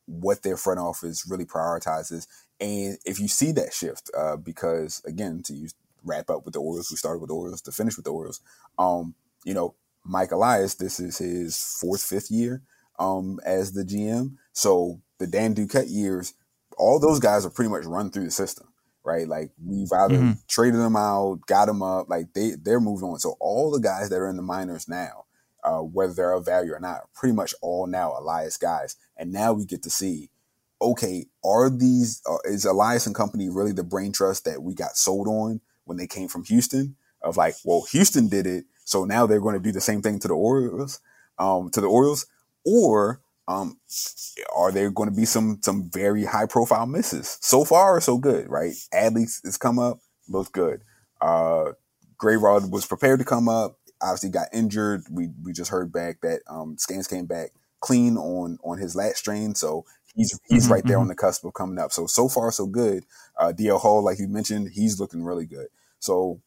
what 0.06 0.42
their 0.42 0.56
front 0.56 0.80
office 0.80 1.26
really 1.28 1.44
prioritizes. 1.44 2.26
And 2.60 2.98
if 3.04 3.18
you 3.18 3.28
see 3.28 3.52
that 3.52 3.72
shift, 3.72 4.10
uh, 4.16 4.36
because 4.36 5.02
again, 5.06 5.42
to 5.44 5.54
use, 5.54 5.74
wrap 6.04 6.30
up 6.30 6.44
with 6.44 6.54
the 6.54 6.60
Orioles, 6.60 6.90
we 6.90 6.96
started 6.96 7.20
with 7.20 7.28
the 7.28 7.34
Orioles 7.34 7.62
to 7.62 7.72
finish 7.72 7.96
with 7.96 8.04
the 8.04 8.12
Orioles. 8.12 8.40
Um, 8.78 9.14
you 9.44 9.54
know, 9.54 9.74
Mike 10.04 10.32
Elias, 10.32 10.74
this 10.74 11.00
is 11.00 11.18
his 11.18 11.78
fourth, 11.80 12.02
fifth 12.02 12.30
year 12.30 12.62
um, 12.98 13.40
as 13.44 13.72
the 13.72 13.84
GM. 13.84 14.36
So 14.52 15.00
the 15.18 15.26
Dan 15.26 15.54
Duquette 15.54 15.90
years, 15.90 16.34
all 16.76 17.00
those 17.00 17.20
guys 17.20 17.46
are 17.46 17.50
pretty 17.50 17.70
much 17.70 17.84
run 17.84 18.10
through 18.10 18.24
the 18.24 18.30
system, 18.30 18.68
right? 19.04 19.26
Like 19.26 19.50
we've 19.64 19.92
either 19.92 20.16
mm-hmm. 20.16 20.32
traded 20.48 20.80
them 20.80 20.96
out, 20.96 21.40
got 21.46 21.66
them 21.66 21.82
up, 21.82 22.08
like 22.08 22.32
they 22.34 22.52
they're 22.60 22.80
moving 22.80 23.08
on. 23.08 23.18
So 23.18 23.36
all 23.40 23.70
the 23.70 23.80
guys 23.80 24.10
that 24.10 24.16
are 24.16 24.28
in 24.28 24.36
the 24.36 24.42
minors 24.42 24.88
now 24.88 25.23
uh, 25.64 25.80
whether 25.80 26.12
they're 26.12 26.32
of 26.32 26.44
value 26.44 26.72
or 26.72 26.80
not. 26.80 27.12
Pretty 27.14 27.34
much 27.34 27.54
all 27.62 27.86
now 27.86 28.14
Elias 28.18 28.56
guys, 28.56 28.96
and 29.16 29.32
now 29.32 29.52
we 29.52 29.64
get 29.64 29.82
to 29.82 29.90
see, 29.90 30.30
okay, 30.80 31.26
are 31.44 31.70
these 31.70 32.22
uh, 32.28 32.38
is 32.44 32.64
Elias 32.64 33.06
and 33.06 33.14
company 33.14 33.48
really 33.48 33.72
the 33.72 33.84
brain 33.84 34.12
trust 34.12 34.44
that 34.44 34.62
we 34.62 34.74
got 34.74 34.96
sold 34.96 35.26
on 35.28 35.60
when 35.84 35.96
they 35.96 36.06
came 36.06 36.28
from 36.28 36.44
Houston? 36.44 36.96
Of 37.22 37.38
like, 37.38 37.54
well, 37.64 37.86
Houston 37.90 38.28
did 38.28 38.46
it, 38.46 38.66
so 38.84 39.04
now 39.04 39.26
they're 39.26 39.40
going 39.40 39.54
to 39.54 39.62
do 39.62 39.72
the 39.72 39.80
same 39.80 40.02
thing 40.02 40.18
to 40.20 40.28
the 40.28 40.34
Orioles, 40.34 41.00
um, 41.38 41.70
to 41.70 41.80
the 41.80 41.86
Orioles, 41.86 42.26
or 42.66 43.22
um, 43.48 43.78
are 44.54 44.70
there 44.70 44.90
going 44.90 45.08
to 45.08 45.14
be 45.14 45.24
some 45.24 45.60
some 45.62 45.90
very 45.90 46.24
high 46.24 46.46
profile 46.46 46.86
misses? 46.86 47.38
So 47.40 47.64
far, 47.64 48.00
so 48.00 48.18
good, 48.18 48.50
right? 48.50 48.74
Adley 48.92 49.22
has 49.44 49.56
come 49.56 49.78
up, 49.78 50.00
looked 50.28 50.52
good. 50.52 50.82
Uh, 51.20 51.72
Grayrod 52.22 52.70
was 52.70 52.86
prepared 52.86 53.18
to 53.20 53.24
come 53.24 53.48
up 53.48 53.78
obviously 54.04 54.30
got 54.30 54.48
injured. 54.52 55.04
We 55.10 55.30
we 55.42 55.52
just 55.52 55.70
heard 55.70 55.92
back 55.92 56.20
that 56.20 56.42
um, 56.48 56.76
scans 56.78 57.08
came 57.08 57.26
back 57.26 57.50
clean 57.80 58.16
on 58.16 58.58
on 58.62 58.78
his 58.78 58.94
lat 58.94 59.16
strain, 59.16 59.54
so 59.54 59.84
he's 60.14 60.38
he's 60.48 60.64
mm-hmm, 60.64 60.72
right 60.72 60.84
there 60.84 60.96
mm-hmm. 60.96 61.02
on 61.02 61.08
the 61.08 61.14
cusp 61.14 61.44
of 61.44 61.54
coming 61.54 61.78
up. 61.78 61.92
So 61.92 62.06
so 62.06 62.28
far 62.28 62.52
so 62.52 62.66
good. 62.66 63.04
Uh, 63.38 63.52
DL 63.52 63.80
Hall, 63.80 64.04
like 64.04 64.18
you 64.18 64.28
mentioned, 64.28 64.70
he's 64.72 65.00
looking 65.00 65.24
really 65.24 65.46
good. 65.46 65.68
So 65.98 66.40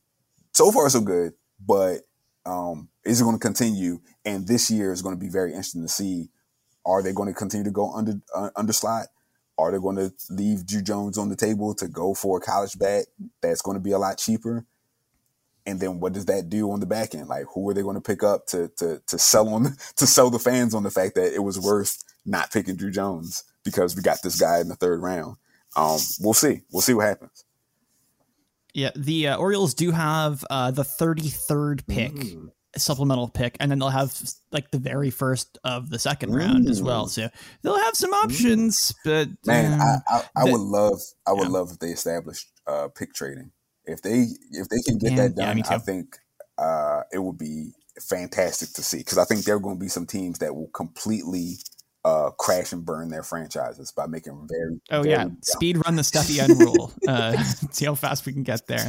so 0.53 0.71
far 0.71 0.89
so 0.89 1.01
good, 1.01 1.33
but 1.59 2.01
um, 2.45 2.89
is 3.03 3.19
it 3.19 3.23
going 3.23 3.35
to 3.35 3.45
continue? 3.45 3.99
And 4.23 4.47
this 4.47 4.71
year 4.71 4.93
is 4.93 5.01
going 5.01 5.15
to 5.15 5.19
be 5.19 5.29
very 5.29 5.51
interesting 5.51 5.81
to 5.81 5.89
see. 5.89 6.29
Are 6.85 7.03
they 7.03 7.11
going 7.11 7.27
to 7.27 7.33
continue 7.33 7.65
to 7.65 7.71
go 7.71 7.91
under 7.91 8.13
uh, 8.33 8.51
under 8.55 8.71
slot? 8.71 9.07
Are 9.57 9.71
they 9.71 9.79
going 9.79 9.95
to 9.95 10.13
leave 10.29 10.59
Druw 10.59 10.83
Jones 10.83 11.17
on 11.17 11.29
the 11.29 11.35
table 11.35 11.73
to 11.75 11.87
go 11.87 12.13
for 12.13 12.37
a 12.37 12.41
college 12.41 12.77
bat 12.77 13.07
that's 13.41 13.61
going 13.61 13.75
to 13.75 13.83
be 13.83 13.91
a 13.91 13.97
lot 13.97 14.17
cheaper? 14.17 14.65
And 15.67 15.81
then 15.81 15.99
what 15.99 16.13
does 16.13 16.25
that 16.25 16.49
do 16.49 16.71
on 16.71 16.79
the 16.79 16.85
back 16.85 17.13
end? 17.13 17.27
Like, 17.27 17.45
who 17.53 17.69
are 17.69 17.73
they 17.73 17.81
going 17.81 17.95
to 17.95 18.01
pick 18.01 18.23
up 18.23 18.47
to 18.47 18.69
to 18.77 19.01
to 19.05 19.19
sell 19.19 19.49
on 19.49 19.75
to 19.97 20.07
sell 20.07 20.29
the 20.29 20.39
fans 20.39 20.73
on 20.73 20.83
the 20.83 20.89
fact 20.89 21.15
that 21.15 21.33
it 21.33 21.43
was 21.43 21.59
worth 21.59 22.01
not 22.25 22.51
picking 22.51 22.77
Druw 22.77 22.91
Jones 22.91 23.43
because 23.63 23.95
we 23.95 24.01
got 24.01 24.19
this 24.23 24.39
guy 24.39 24.59
in 24.59 24.69
the 24.69 24.75
third 24.75 25.01
round? 25.01 25.35
Um, 25.75 25.99
we'll 26.21 26.33
see. 26.33 26.61
We'll 26.71 26.81
see 26.81 26.93
what 26.93 27.07
happens. 27.07 27.43
Yeah, 28.73 28.91
the 28.95 29.29
uh, 29.29 29.37
Orioles 29.37 29.73
do 29.73 29.91
have 29.91 30.45
uh, 30.49 30.71
the 30.71 30.83
33rd 30.83 31.87
pick, 31.87 32.13
mm. 32.13 32.49
supplemental 32.75 33.27
pick, 33.27 33.57
and 33.59 33.71
then 33.71 33.79
they'll 33.79 33.89
have 33.89 34.13
like 34.51 34.71
the 34.71 34.77
very 34.77 35.09
first 35.09 35.57
of 35.63 35.89
the 35.89 35.99
second 35.99 36.29
mm. 36.29 36.37
round 36.37 36.69
as 36.69 36.81
well. 36.81 37.07
So 37.07 37.27
they'll 37.61 37.77
have 37.77 37.95
some 37.95 38.13
options. 38.13 38.93
But 39.03 39.29
man, 39.45 39.81
I, 39.81 39.97
I, 40.07 40.23
I 40.35 40.45
the, 40.45 40.51
would 40.51 40.61
love, 40.61 41.01
I 41.27 41.33
would 41.33 41.43
yeah. 41.43 41.49
love 41.49 41.71
if 41.71 41.79
they 41.79 41.89
established 41.89 42.47
uh, 42.67 42.87
pick 42.89 43.13
trading 43.13 43.51
if 43.87 44.01
they 44.01 44.27
if 44.51 44.69
they 44.69 44.81
can 44.85 44.97
get 44.97 45.15
that 45.15 45.35
done, 45.35 45.57
yeah, 45.57 45.63
I 45.69 45.77
think 45.79 46.17
uh, 46.57 47.01
it 47.11 47.19
would 47.19 47.37
be 47.37 47.71
fantastic 47.99 48.73
to 48.73 48.83
see 48.83 48.99
because 48.99 49.17
I 49.17 49.25
think 49.25 49.43
there 49.43 49.55
are 49.55 49.59
going 49.59 49.77
to 49.77 49.79
be 49.79 49.87
some 49.87 50.05
teams 50.05 50.39
that 50.39 50.55
will 50.55 50.67
completely 50.67 51.57
uh, 52.05 52.31
crash 52.31 52.71
and 52.71 52.85
burn 52.85 53.09
their 53.09 53.23
franchises 53.23 53.91
by 53.91 54.07
making 54.07 54.47
very 54.49 54.79
oh 54.91 55.03
very 55.03 55.15
yeah 55.15 55.23
dumb. 55.23 55.37
speed 55.41 55.81
run 55.85 55.95
the 55.95 56.03
stuffy 56.03 56.39
end 56.39 56.57
rule 56.59 56.91
uh, 57.07 57.37
see 57.71 57.85
how 57.85 57.95
fast 57.95 58.25
we 58.25 58.33
can 58.33 58.43
get 58.43 58.65
there 58.67 58.87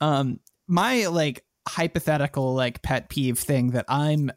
um 0.00 0.40
my 0.66 1.06
like 1.06 1.44
hypothetical 1.68 2.54
like 2.54 2.82
pet 2.82 3.08
peeve 3.08 3.38
thing 3.38 3.70
that 3.70 3.84
i'm 3.88 4.30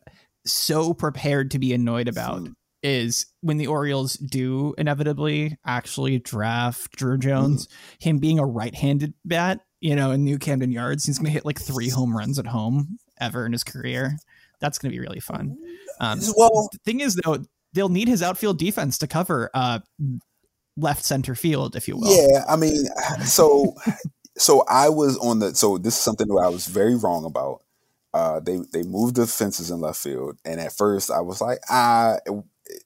so 0.46 0.94
prepared 0.94 1.52
to 1.52 1.60
be 1.60 1.74
annoyed 1.74 2.08
about 2.08 2.42
mm. 2.42 2.54
is 2.84 3.26
when 3.42 3.58
the 3.58 3.68
orioles 3.68 4.14
do 4.14 4.76
inevitably 4.78 5.58
actually 5.66 6.20
draft 6.20 6.96
Druw 6.98 7.18
jones 7.18 7.68
mm. 7.68 7.72
him 8.00 8.20
being 8.20 8.38
a 8.38 8.46
right-handed 8.46 9.14
bat 9.26 9.62
you 9.82 9.96
know, 9.96 10.12
in 10.12 10.24
New 10.24 10.40
Camden 10.40 10.72
Yards. 10.72 11.06
He's 11.06 11.18
going 11.18 11.26
to 11.26 11.32
hit 11.32 11.46
like 11.46 11.60
three 11.60 11.90
home 11.90 12.16
runs 12.16 12.40
at 12.40 12.48
home 12.48 13.00
ever 13.20 13.46
in 13.46 13.52
his 13.52 13.64
career. 13.64 14.18
that's 14.60 14.78
going 14.78 14.92
to 14.92 14.96
be 14.96 15.02
really 15.02 15.20
fun. 15.20 15.58
Um, 16.00 16.20
well, 16.38 16.70
the 16.72 16.80
thing 16.86 17.02
is, 17.02 17.16
though, 17.16 17.40
they'll 17.74 17.90
need 17.90 18.08
his 18.08 18.24
outfield 18.24 18.60
defense 18.60 18.98
to 19.00 19.08
cover 19.08 19.50
uh, 19.54 19.80
left 20.78 21.04
center 21.04 21.36
field, 21.36 21.76
if 21.76 21.88
you 21.88 21.98
will. 21.98 22.16
Yeah, 22.16 22.46
I 22.48 22.56
mean, 22.56 22.86
so 23.26 23.76
so 24.38 24.64
I 24.68 24.90
was 24.90 25.18
on 25.18 25.40
the 25.40 25.56
so 25.56 25.78
this 25.78 25.96
is 25.96 26.00
something 26.00 26.28
that 26.28 26.44
I 26.44 26.50
was 26.50 26.68
very 26.68 26.96
wrong 26.96 27.26
about. 27.26 27.64
Uh, 28.14 28.40
they 28.40 28.60
they 28.72 28.84
moved 28.84 29.16
the 29.16 29.28
fences 29.28 29.72
in 29.72 29.80
left 29.80 30.00
field, 30.00 30.38
and 30.46 30.60
at 30.60 30.74
first 30.74 31.10
I 31.12 31.22
was 31.22 31.42
like, 31.42 31.60
ah, 31.70 32.18
it, 32.26 32.44
it 32.66 32.84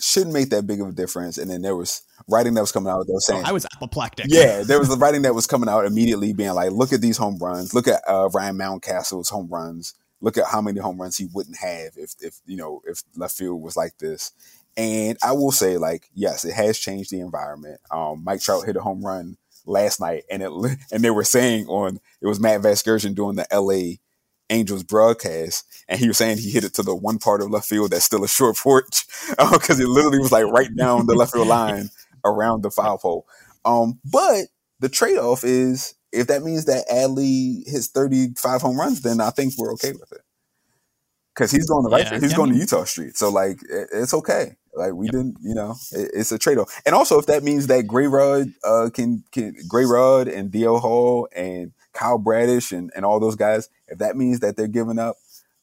shouldn't 0.00 0.32
make 0.32 0.50
that 0.50 0.66
big 0.66 0.80
of 0.80 0.88
a 0.88 0.92
difference. 0.92 1.38
And 1.38 1.50
then 1.50 1.62
there 1.62 1.76
was 1.76 2.02
writing 2.28 2.54
that 2.54 2.60
was 2.60 2.72
coming 2.72 2.90
out 2.90 3.06
that 3.06 3.12
was 3.12 3.26
saying, 3.26 3.42
oh, 3.44 3.48
I 3.48 3.52
was 3.52 3.66
apoplectic. 3.74 4.26
Yeah, 4.28 4.62
there 4.62 4.78
was 4.78 4.88
the 4.88 4.96
writing 4.96 5.22
that 5.22 5.34
was 5.34 5.46
coming 5.46 5.68
out 5.68 5.84
immediately, 5.84 6.32
being 6.32 6.54
like, 6.54 6.72
look 6.72 6.92
at 6.92 7.00
these 7.00 7.16
home 7.16 7.38
runs, 7.38 7.74
look 7.74 7.88
at 7.88 8.02
uh, 8.08 8.28
Ryan 8.32 8.56
Mountcastle's 8.56 9.28
home 9.28 9.48
runs, 9.48 9.94
look 10.20 10.38
at 10.38 10.46
how 10.46 10.60
many 10.60 10.80
home 10.80 11.00
runs 11.00 11.18
he 11.18 11.26
wouldn't 11.32 11.58
have 11.58 11.92
if 11.96 12.14
if 12.20 12.40
you 12.46 12.56
know 12.56 12.80
if 12.86 13.02
left 13.16 13.36
field 13.36 13.62
was 13.62 13.76
like 13.76 13.98
this. 13.98 14.32
And 14.76 15.16
I 15.22 15.32
will 15.32 15.52
say, 15.52 15.76
like, 15.76 16.08
yes, 16.14 16.44
it 16.44 16.54
has 16.54 16.78
changed 16.78 17.12
the 17.12 17.20
environment. 17.20 17.80
Um, 17.92 18.24
Mike 18.24 18.40
Trout 18.40 18.66
hit 18.66 18.74
a 18.74 18.80
home 18.80 19.06
run 19.06 19.36
last 19.66 20.00
night, 20.00 20.24
and 20.30 20.42
it 20.42 20.50
and 20.90 21.04
they 21.04 21.10
were 21.10 21.24
saying 21.24 21.66
on 21.68 22.00
it 22.20 22.26
was 22.26 22.40
Matt 22.40 22.62
Vasgersian 22.62 23.14
doing 23.14 23.36
the 23.36 23.52
L.A. 23.52 24.00
Angels 24.50 24.82
broadcast, 24.82 25.64
and 25.88 26.00
he 26.00 26.08
was 26.08 26.18
saying 26.18 26.38
he 26.38 26.50
hit 26.50 26.64
it 26.64 26.74
to 26.74 26.82
the 26.82 26.94
one 26.94 27.18
part 27.18 27.40
of 27.40 27.50
left 27.50 27.68
field 27.68 27.92
that's 27.92 28.04
still 28.04 28.24
a 28.24 28.28
short 28.28 28.56
porch 28.62 29.04
because 29.28 29.80
uh, 29.80 29.82
it 29.82 29.88
literally 29.88 30.18
was 30.18 30.32
like 30.32 30.44
right 30.46 30.74
down 30.76 31.06
the 31.06 31.14
left 31.14 31.32
field 31.32 31.48
line 31.48 31.88
around 32.24 32.62
the 32.62 32.70
foul 32.70 32.98
pole. 32.98 33.26
Um, 33.64 34.00
but 34.04 34.46
the 34.80 34.88
trade 34.88 35.18
off 35.18 35.44
is 35.44 35.94
if 36.12 36.26
that 36.28 36.42
means 36.42 36.66
that 36.66 36.88
Adley 36.88 37.68
hits 37.68 37.88
35 37.88 38.62
home 38.62 38.78
runs, 38.78 39.00
then 39.02 39.20
I 39.20 39.30
think 39.30 39.54
we're 39.58 39.72
okay 39.74 39.92
with 39.92 40.12
it. 40.12 40.20
Because 41.34 41.50
he's 41.50 41.68
going 41.68 41.84
to 41.84 41.90
right, 41.90 42.04
yeah, 42.04 42.20
he's 42.20 42.30
yeah, 42.30 42.36
going 42.36 42.52
to 42.52 42.58
Eutaw 42.58 42.86
Street, 42.86 43.16
so 43.16 43.28
like 43.28 43.58
it, 43.68 43.88
it's 43.92 44.14
okay. 44.14 44.54
Like 44.72 44.92
we 44.92 45.06
yep. 45.06 45.12
didn't, 45.12 45.36
you 45.42 45.54
know, 45.54 45.74
it, 45.90 46.10
it's 46.14 46.30
a 46.30 46.38
trade 46.38 46.58
off. 46.58 46.80
And 46.86 46.94
also, 46.94 47.18
if 47.18 47.26
that 47.26 47.42
means 47.42 47.66
that 47.66 47.88
Gray 47.88 48.06
Rod 48.06 48.52
uh, 48.62 48.90
can 48.94 49.24
can 49.32 49.56
Gray 49.66 49.84
Rod 49.84 50.28
and 50.28 50.52
DL 50.52 50.80
Hall 50.80 51.28
and 51.34 51.72
Kyle 51.92 52.18
Bradish 52.18 52.70
and 52.70 52.92
and 52.94 53.04
all 53.04 53.18
those 53.18 53.34
guys, 53.34 53.68
if 53.88 53.98
that 53.98 54.16
means 54.16 54.40
that 54.40 54.56
they're 54.56 54.68
giving 54.68 55.00
up 55.00 55.16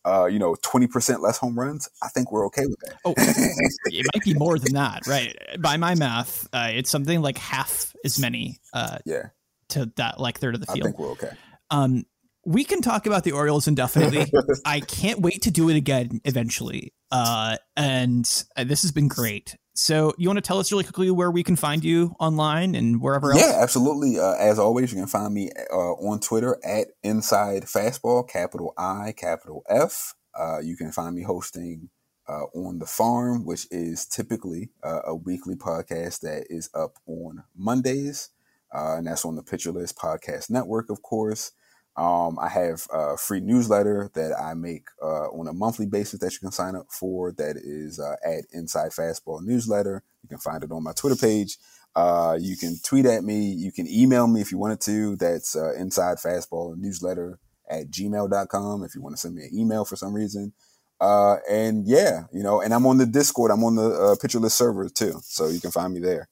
uh, 0.05 0.25
you 0.25 0.39
know, 0.39 0.55
20% 0.55 1.21
less 1.21 1.37
home 1.37 1.59
runs, 1.59 1.89
I 2.01 2.07
think 2.09 2.31
we're 2.31 2.45
okay 2.47 2.65
with 2.65 2.79
that. 2.79 2.95
oh, 3.05 3.13
it 3.17 4.05
might 4.13 4.23
be 4.23 4.33
more 4.33 4.57
than 4.57 4.73
that, 4.73 5.05
right? 5.07 5.35
By 5.59 5.77
my 5.77 5.95
math, 5.95 6.47
uh, 6.53 6.69
it's 6.71 6.89
something 6.89 7.21
like 7.21 7.37
half 7.37 7.93
as 8.03 8.19
many 8.19 8.59
uh, 8.73 8.97
yeah. 9.05 9.29
to 9.69 9.91
that 9.97 10.19
like 10.19 10.39
third 10.39 10.55
of 10.55 10.61
the 10.61 10.67
field. 10.67 10.81
I 10.81 10.85
think 10.85 10.99
we're 10.99 11.11
okay. 11.11 11.31
Um, 11.69 12.05
we 12.45 12.63
can 12.63 12.81
talk 12.81 13.05
about 13.05 13.23
the 13.23 13.33
Orioles 13.33 13.67
indefinitely. 13.67 14.31
I 14.65 14.79
can't 14.79 15.21
wait 15.21 15.43
to 15.43 15.51
do 15.51 15.69
it 15.69 15.75
again 15.75 16.21
eventually. 16.25 16.93
Uh, 17.11 17.57
and 17.75 18.27
uh, 18.57 18.63
this 18.63 18.81
has 18.81 18.91
been 18.91 19.07
great. 19.07 19.55
So, 19.73 20.13
you 20.17 20.27
want 20.27 20.37
to 20.37 20.41
tell 20.41 20.59
us 20.59 20.71
really 20.71 20.83
quickly 20.83 21.09
where 21.11 21.31
we 21.31 21.43
can 21.43 21.55
find 21.55 21.83
you 21.83 22.13
online 22.19 22.75
and 22.75 23.01
wherever 23.01 23.31
else? 23.31 23.41
Yeah, 23.41 23.57
absolutely. 23.61 24.19
Uh, 24.19 24.33
as 24.33 24.59
always, 24.59 24.91
you 24.91 24.99
can 24.99 25.07
find 25.07 25.33
me 25.33 25.49
uh, 25.71 25.93
on 25.93 26.19
Twitter 26.19 26.57
at 26.63 26.87
Inside 27.03 27.63
Fastball, 27.63 28.27
capital 28.27 28.73
I, 28.77 29.13
capital 29.15 29.63
F. 29.69 30.13
Uh, 30.37 30.59
you 30.59 30.75
can 30.75 30.91
find 30.91 31.15
me 31.15 31.23
hosting 31.23 31.89
uh, 32.27 32.45
on 32.53 32.79
the 32.79 32.85
farm, 32.85 33.45
which 33.45 33.67
is 33.71 34.05
typically 34.05 34.71
uh, 34.83 35.01
a 35.05 35.15
weekly 35.15 35.55
podcast 35.55 36.19
that 36.21 36.47
is 36.49 36.69
up 36.73 36.97
on 37.05 37.43
Mondays, 37.55 38.29
uh, 38.73 38.95
and 38.97 39.07
that's 39.07 39.25
on 39.25 39.35
the 39.35 39.43
Pitcher 39.43 39.71
List 39.71 39.97
Podcast 39.97 40.49
Network, 40.49 40.89
of 40.89 41.01
course. 41.01 41.51
Um, 41.97 42.39
I 42.39 42.47
have 42.47 42.87
a 42.91 43.17
free 43.17 43.41
newsletter 43.41 44.09
that 44.13 44.33
I 44.39 44.53
make 44.53 44.85
uh, 45.01 45.27
on 45.29 45.47
a 45.47 45.53
monthly 45.53 45.85
basis 45.85 46.19
that 46.21 46.31
you 46.31 46.39
can 46.39 46.51
sign 46.51 46.75
up 46.75 46.87
for. 46.89 47.33
That 47.33 47.57
is 47.57 47.99
uh, 47.99 48.15
at 48.25 48.45
Inside 48.53 48.91
Fastball 48.91 49.41
Newsletter. 49.41 50.01
You 50.23 50.29
can 50.29 50.37
find 50.37 50.63
it 50.63 50.71
on 50.71 50.83
my 50.83 50.93
Twitter 50.93 51.17
page. 51.17 51.57
Uh, 51.93 52.37
you 52.39 52.55
can 52.55 52.77
tweet 52.85 53.05
at 53.05 53.23
me. 53.23 53.51
You 53.51 53.73
can 53.73 53.87
email 53.89 54.27
me 54.27 54.39
if 54.39 54.51
you 54.51 54.57
wanted 54.57 54.79
to. 54.81 55.17
That's 55.17 55.55
uh, 55.55 55.73
Inside 55.73 56.17
Fastball 56.17 56.77
Newsletter 56.77 57.39
at 57.69 57.91
gmail.com 57.91 58.83
if 58.83 58.95
you 58.95 59.01
want 59.01 59.15
to 59.15 59.21
send 59.21 59.35
me 59.35 59.43
an 59.43 59.49
email 59.53 59.83
for 59.83 59.97
some 59.97 60.13
reason. 60.13 60.53
Uh, 61.01 61.37
and 61.49 61.85
yeah, 61.87 62.23
you 62.31 62.43
know, 62.43 62.61
and 62.61 62.73
I'm 62.73 62.85
on 62.85 62.99
the 62.99 63.05
Discord. 63.05 63.51
I'm 63.51 63.63
on 63.65 63.75
the 63.75 63.89
uh, 63.89 64.39
List 64.39 64.57
server 64.57 64.87
too. 64.87 65.19
So 65.23 65.49
you 65.49 65.59
can 65.59 65.71
find 65.71 65.93
me 65.93 65.99
there. 65.99 66.29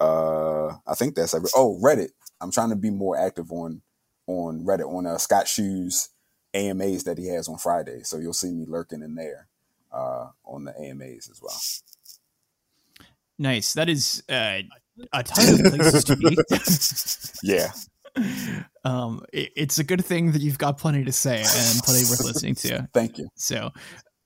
I 0.00 0.94
think 0.94 1.14
that's 1.14 1.34
every. 1.34 1.48
Oh, 1.54 1.80
Reddit. 1.82 2.10
I'm 2.40 2.52
trying 2.52 2.70
to 2.70 2.76
be 2.76 2.90
more 2.90 3.18
active 3.18 3.52
on 3.52 3.82
on 4.30 4.64
Reddit 4.64 4.92
on 4.92 5.06
uh, 5.06 5.18
Scott 5.18 5.46
Chu's 5.46 6.10
AMAs 6.54 7.04
that 7.04 7.18
he 7.18 7.28
has 7.28 7.48
on 7.48 7.58
Friday. 7.58 8.02
So 8.02 8.18
you'll 8.18 8.32
see 8.32 8.50
me 8.50 8.64
lurking 8.66 9.02
in 9.02 9.14
there 9.14 9.48
uh, 9.92 10.28
on 10.44 10.64
the 10.64 10.74
AMAs 10.78 11.28
as 11.30 11.40
well. 11.42 11.58
Nice. 13.38 13.72
That 13.74 13.88
is 13.88 14.22
uh, 14.28 14.60
a 15.12 15.22
ton 15.22 15.66
of 15.66 15.72
places 15.72 16.04
to 16.04 16.16
be. 16.16 16.36
yeah. 17.42 17.72
Um, 18.84 19.24
it, 19.32 19.52
it's 19.56 19.78
a 19.78 19.84
good 19.84 20.04
thing 20.04 20.32
that 20.32 20.42
you've 20.42 20.58
got 20.58 20.78
plenty 20.78 21.04
to 21.04 21.12
say 21.12 21.38
and 21.38 21.82
plenty 21.82 22.04
worth 22.10 22.24
listening 22.24 22.54
to. 22.56 22.88
Thank 22.94 23.18
you. 23.18 23.28
So, 23.36 23.70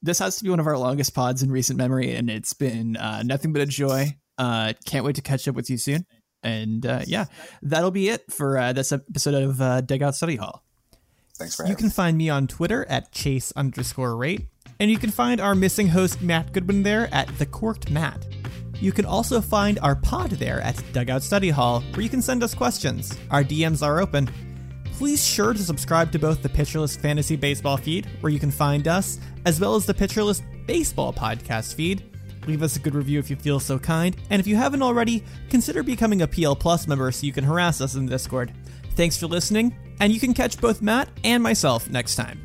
this 0.02 0.18
has 0.18 0.36
to 0.36 0.44
be 0.44 0.50
one 0.50 0.60
of 0.60 0.66
our 0.66 0.76
longest 0.76 1.14
pods 1.14 1.42
in 1.42 1.50
recent 1.50 1.78
memory, 1.78 2.14
and 2.14 2.28
it's 2.28 2.52
been 2.52 2.96
uh, 2.96 3.22
nothing 3.22 3.52
but 3.52 3.62
a 3.62 3.66
joy. 3.66 4.16
Uh, 4.36 4.72
can't 4.84 5.04
wait 5.04 5.16
to 5.16 5.22
catch 5.22 5.48
up 5.48 5.54
with 5.54 5.70
you 5.70 5.78
soon. 5.78 6.04
And 6.44 6.84
uh, 6.84 7.00
yeah, 7.06 7.24
that'll 7.62 7.90
be 7.90 8.10
it 8.10 8.30
for 8.30 8.58
uh, 8.58 8.72
this 8.72 8.92
episode 8.92 9.34
of 9.34 9.60
uh, 9.60 9.80
Dugout 9.80 10.14
Study 10.14 10.36
Hall. 10.36 10.62
Thanks 11.36 11.56
for 11.56 11.64
having. 11.64 11.72
You 11.72 11.76
can 11.76 11.90
find 11.90 12.16
me 12.16 12.28
on 12.28 12.46
Twitter 12.46 12.86
at 12.88 13.10
chase 13.10 13.52
underscore 13.56 14.16
rate, 14.16 14.46
and 14.78 14.90
you 14.90 14.98
can 14.98 15.10
find 15.10 15.40
our 15.40 15.54
missing 15.54 15.88
host 15.88 16.22
Matt 16.22 16.52
Goodwin 16.52 16.82
there 16.82 17.12
at 17.12 17.26
the 17.38 17.46
Corked 17.46 17.90
Matt. 17.90 18.24
You 18.80 18.92
can 18.92 19.06
also 19.06 19.40
find 19.40 19.78
our 19.80 19.96
pod 19.96 20.32
there 20.32 20.60
at 20.60 20.80
Dugout 20.92 21.22
Study 21.22 21.50
Hall, 21.50 21.80
where 21.92 22.02
you 22.02 22.08
can 22.08 22.22
send 22.22 22.42
us 22.42 22.54
questions. 22.54 23.16
Our 23.30 23.42
DMs 23.42 23.82
are 23.82 24.00
open. 24.00 24.30
Please 24.92 25.26
sure 25.26 25.52
to 25.52 25.62
subscribe 25.62 26.12
to 26.12 26.18
both 26.18 26.42
the 26.42 26.48
Pitcher 26.48 26.80
List 26.80 27.00
Fantasy 27.00 27.34
Baseball 27.34 27.76
feed, 27.76 28.06
where 28.20 28.30
you 28.30 28.38
can 28.38 28.50
find 28.50 28.86
us, 28.86 29.18
as 29.44 29.58
well 29.60 29.74
as 29.74 29.86
the 29.86 29.94
Pitcher 29.94 30.22
List 30.22 30.44
Baseball 30.66 31.12
podcast 31.12 31.74
feed, 31.74 32.04
Leave 32.46 32.62
us 32.62 32.76
a 32.76 32.80
good 32.80 32.94
review 32.94 33.18
if 33.18 33.30
you 33.30 33.36
feel 33.36 33.58
so 33.58 33.78
kind, 33.78 34.16
and 34.30 34.40
if 34.40 34.46
you 34.46 34.56
haven't 34.56 34.82
already, 34.82 35.24
consider 35.48 35.82
becoming 35.82 36.22
a 36.22 36.26
PL 36.26 36.56
Plus 36.56 36.86
member 36.86 37.10
so 37.10 37.26
you 37.26 37.32
can 37.32 37.44
harass 37.44 37.80
us 37.80 37.94
in 37.94 38.06
Discord. 38.06 38.52
Thanks 38.94 39.16
for 39.16 39.26
listening, 39.26 39.74
and 40.00 40.12
you 40.12 40.20
can 40.20 40.34
catch 40.34 40.60
both 40.60 40.82
Matt 40.82 41.08
and 41.24 41.42
myself 41.42 41.88
next 41.88 42.16
time. 42.16 42.43